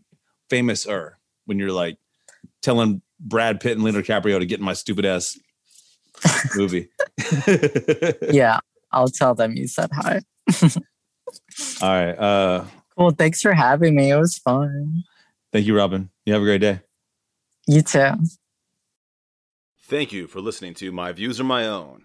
famous 0.50 0.86
er 0.86 1.18
when 1.44 1.58
you're 1.58 1.72
like 1.72 1.98
telling 2.62 3.02
Brad 3.20 3.60
Pitt 3.60 3.72
and 3.72 3.82
Leonardo 3.84 4.06
DiCaprio 4.06 4.38
to 4.38 4.46
get 4.46 4.58
in 4.58 4.64
my 4.64 4.72
stupid 4.74 5.04
ass 5.04 5.38
movie. 6.56 6.88
Yeah, 8.30 8.58
I'll 8.92 9.08
tell 9.08 9.34
them 9.34 9.56
you 9.56 9.66
said 9.68 9.90
hi. 9.92 10.20
All 11.82 11.88
right. 11.88 12.12
Uh, 12.18 12.64
Cool. 12.98 13.10
Thanks 13.10 13.42
for 13.42 13.52
having 13.52 13.94
me. 13.94 14.10
It 14.10 14.16
was 14.16 14.38
fun. 14.38 15.04
thank 15.52 15.66
you, 15.66 15.76
Robin. 15.76 16.08
You 16.24 16.32
have 16.32 16.40
a 16.40 16.46
great 16.46 16.62
day. 16.62 16.80
You 17.66 17.82
too. 17.82 18.12
Thank 19.84 20.12
you 20.12 20.26
for 20.26 20.40
listening 20.40 20.72
to 20.74 20.90
My 20.92 21.12
Views 21.12 21.38
Are 21.38 21.44
My 21.44 21.66
Own. 21.66 22.04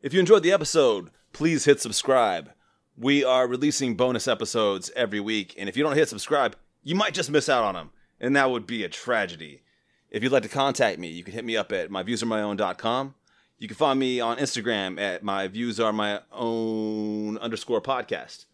If 0.00 0.14
you 0.14 0.20
enjoyed 0.20 0.42
the 0.42 0.52
episode, 0.52 1.10
please 1.34 1.66
hit 1.66 1.80
subscribe. 1.80 2.52
We 2.96 3.22
are 3.22 3.46
releasing 3.46 3.94
bonus 3.96 4.26
episodes 4.26 4.90
every 4.96 5.20
week, 5.20 5.54
and 5.58 5.68
if 5.68 5.76
you 5.76 5.82
don't 5.82 5.96
hit 5.96 6.08
subscribe, 6.08 6.56
you 6.82 6.94
might 6.94 7.14
just 7.14 7.30
miss 7.30 7.48
out 7.48 7.64
on 7.64 7.74
them, 7.74 7.90
and 8.20 8.36
that 8.36 8.50
would 8.50 8.66
be 8.66 8.84
a 8.84 8.88
tragedy. 8.88 9.62
If 10.10 10.22
you'd 10.22 10.32
like 10.32 10.42
to 10.42 10.48
contact 10.48 10.98
me, 10.98 11.08
you 11.08 11.24
can 11.24 11.34
hit 11.34 11.44
me 11.44 11.56
up 11.56 11.72
at 11.72 11.90
myviewsaremyown.com. 11.90 13.14
You 13.58 13.68
can 13.68 13.76
find 13.76 13.98
me 13.98 14.20
on 14.20 14.38
Instagram 14.38 15.00
at 15.00 15.22
my 15.22 15.46
views 15.46 15.78
are 15.78 15.92
my 15.92 16.20
own 16.32 17.38
underscore 17.38 17.80
podcast 17.80 18.46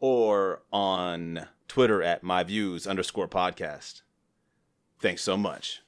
or 0.00 0.62
on 0.72 1.46
Twitter 1.68 2.02
at 2.02 2.22
my 2.22 2.42
views 2.42 2.86
underscore 2.86 3.28
podcast. 3.28 4.02
Thanks 4.98 5.22
so 5.22 5.36
much. 5.36 5.85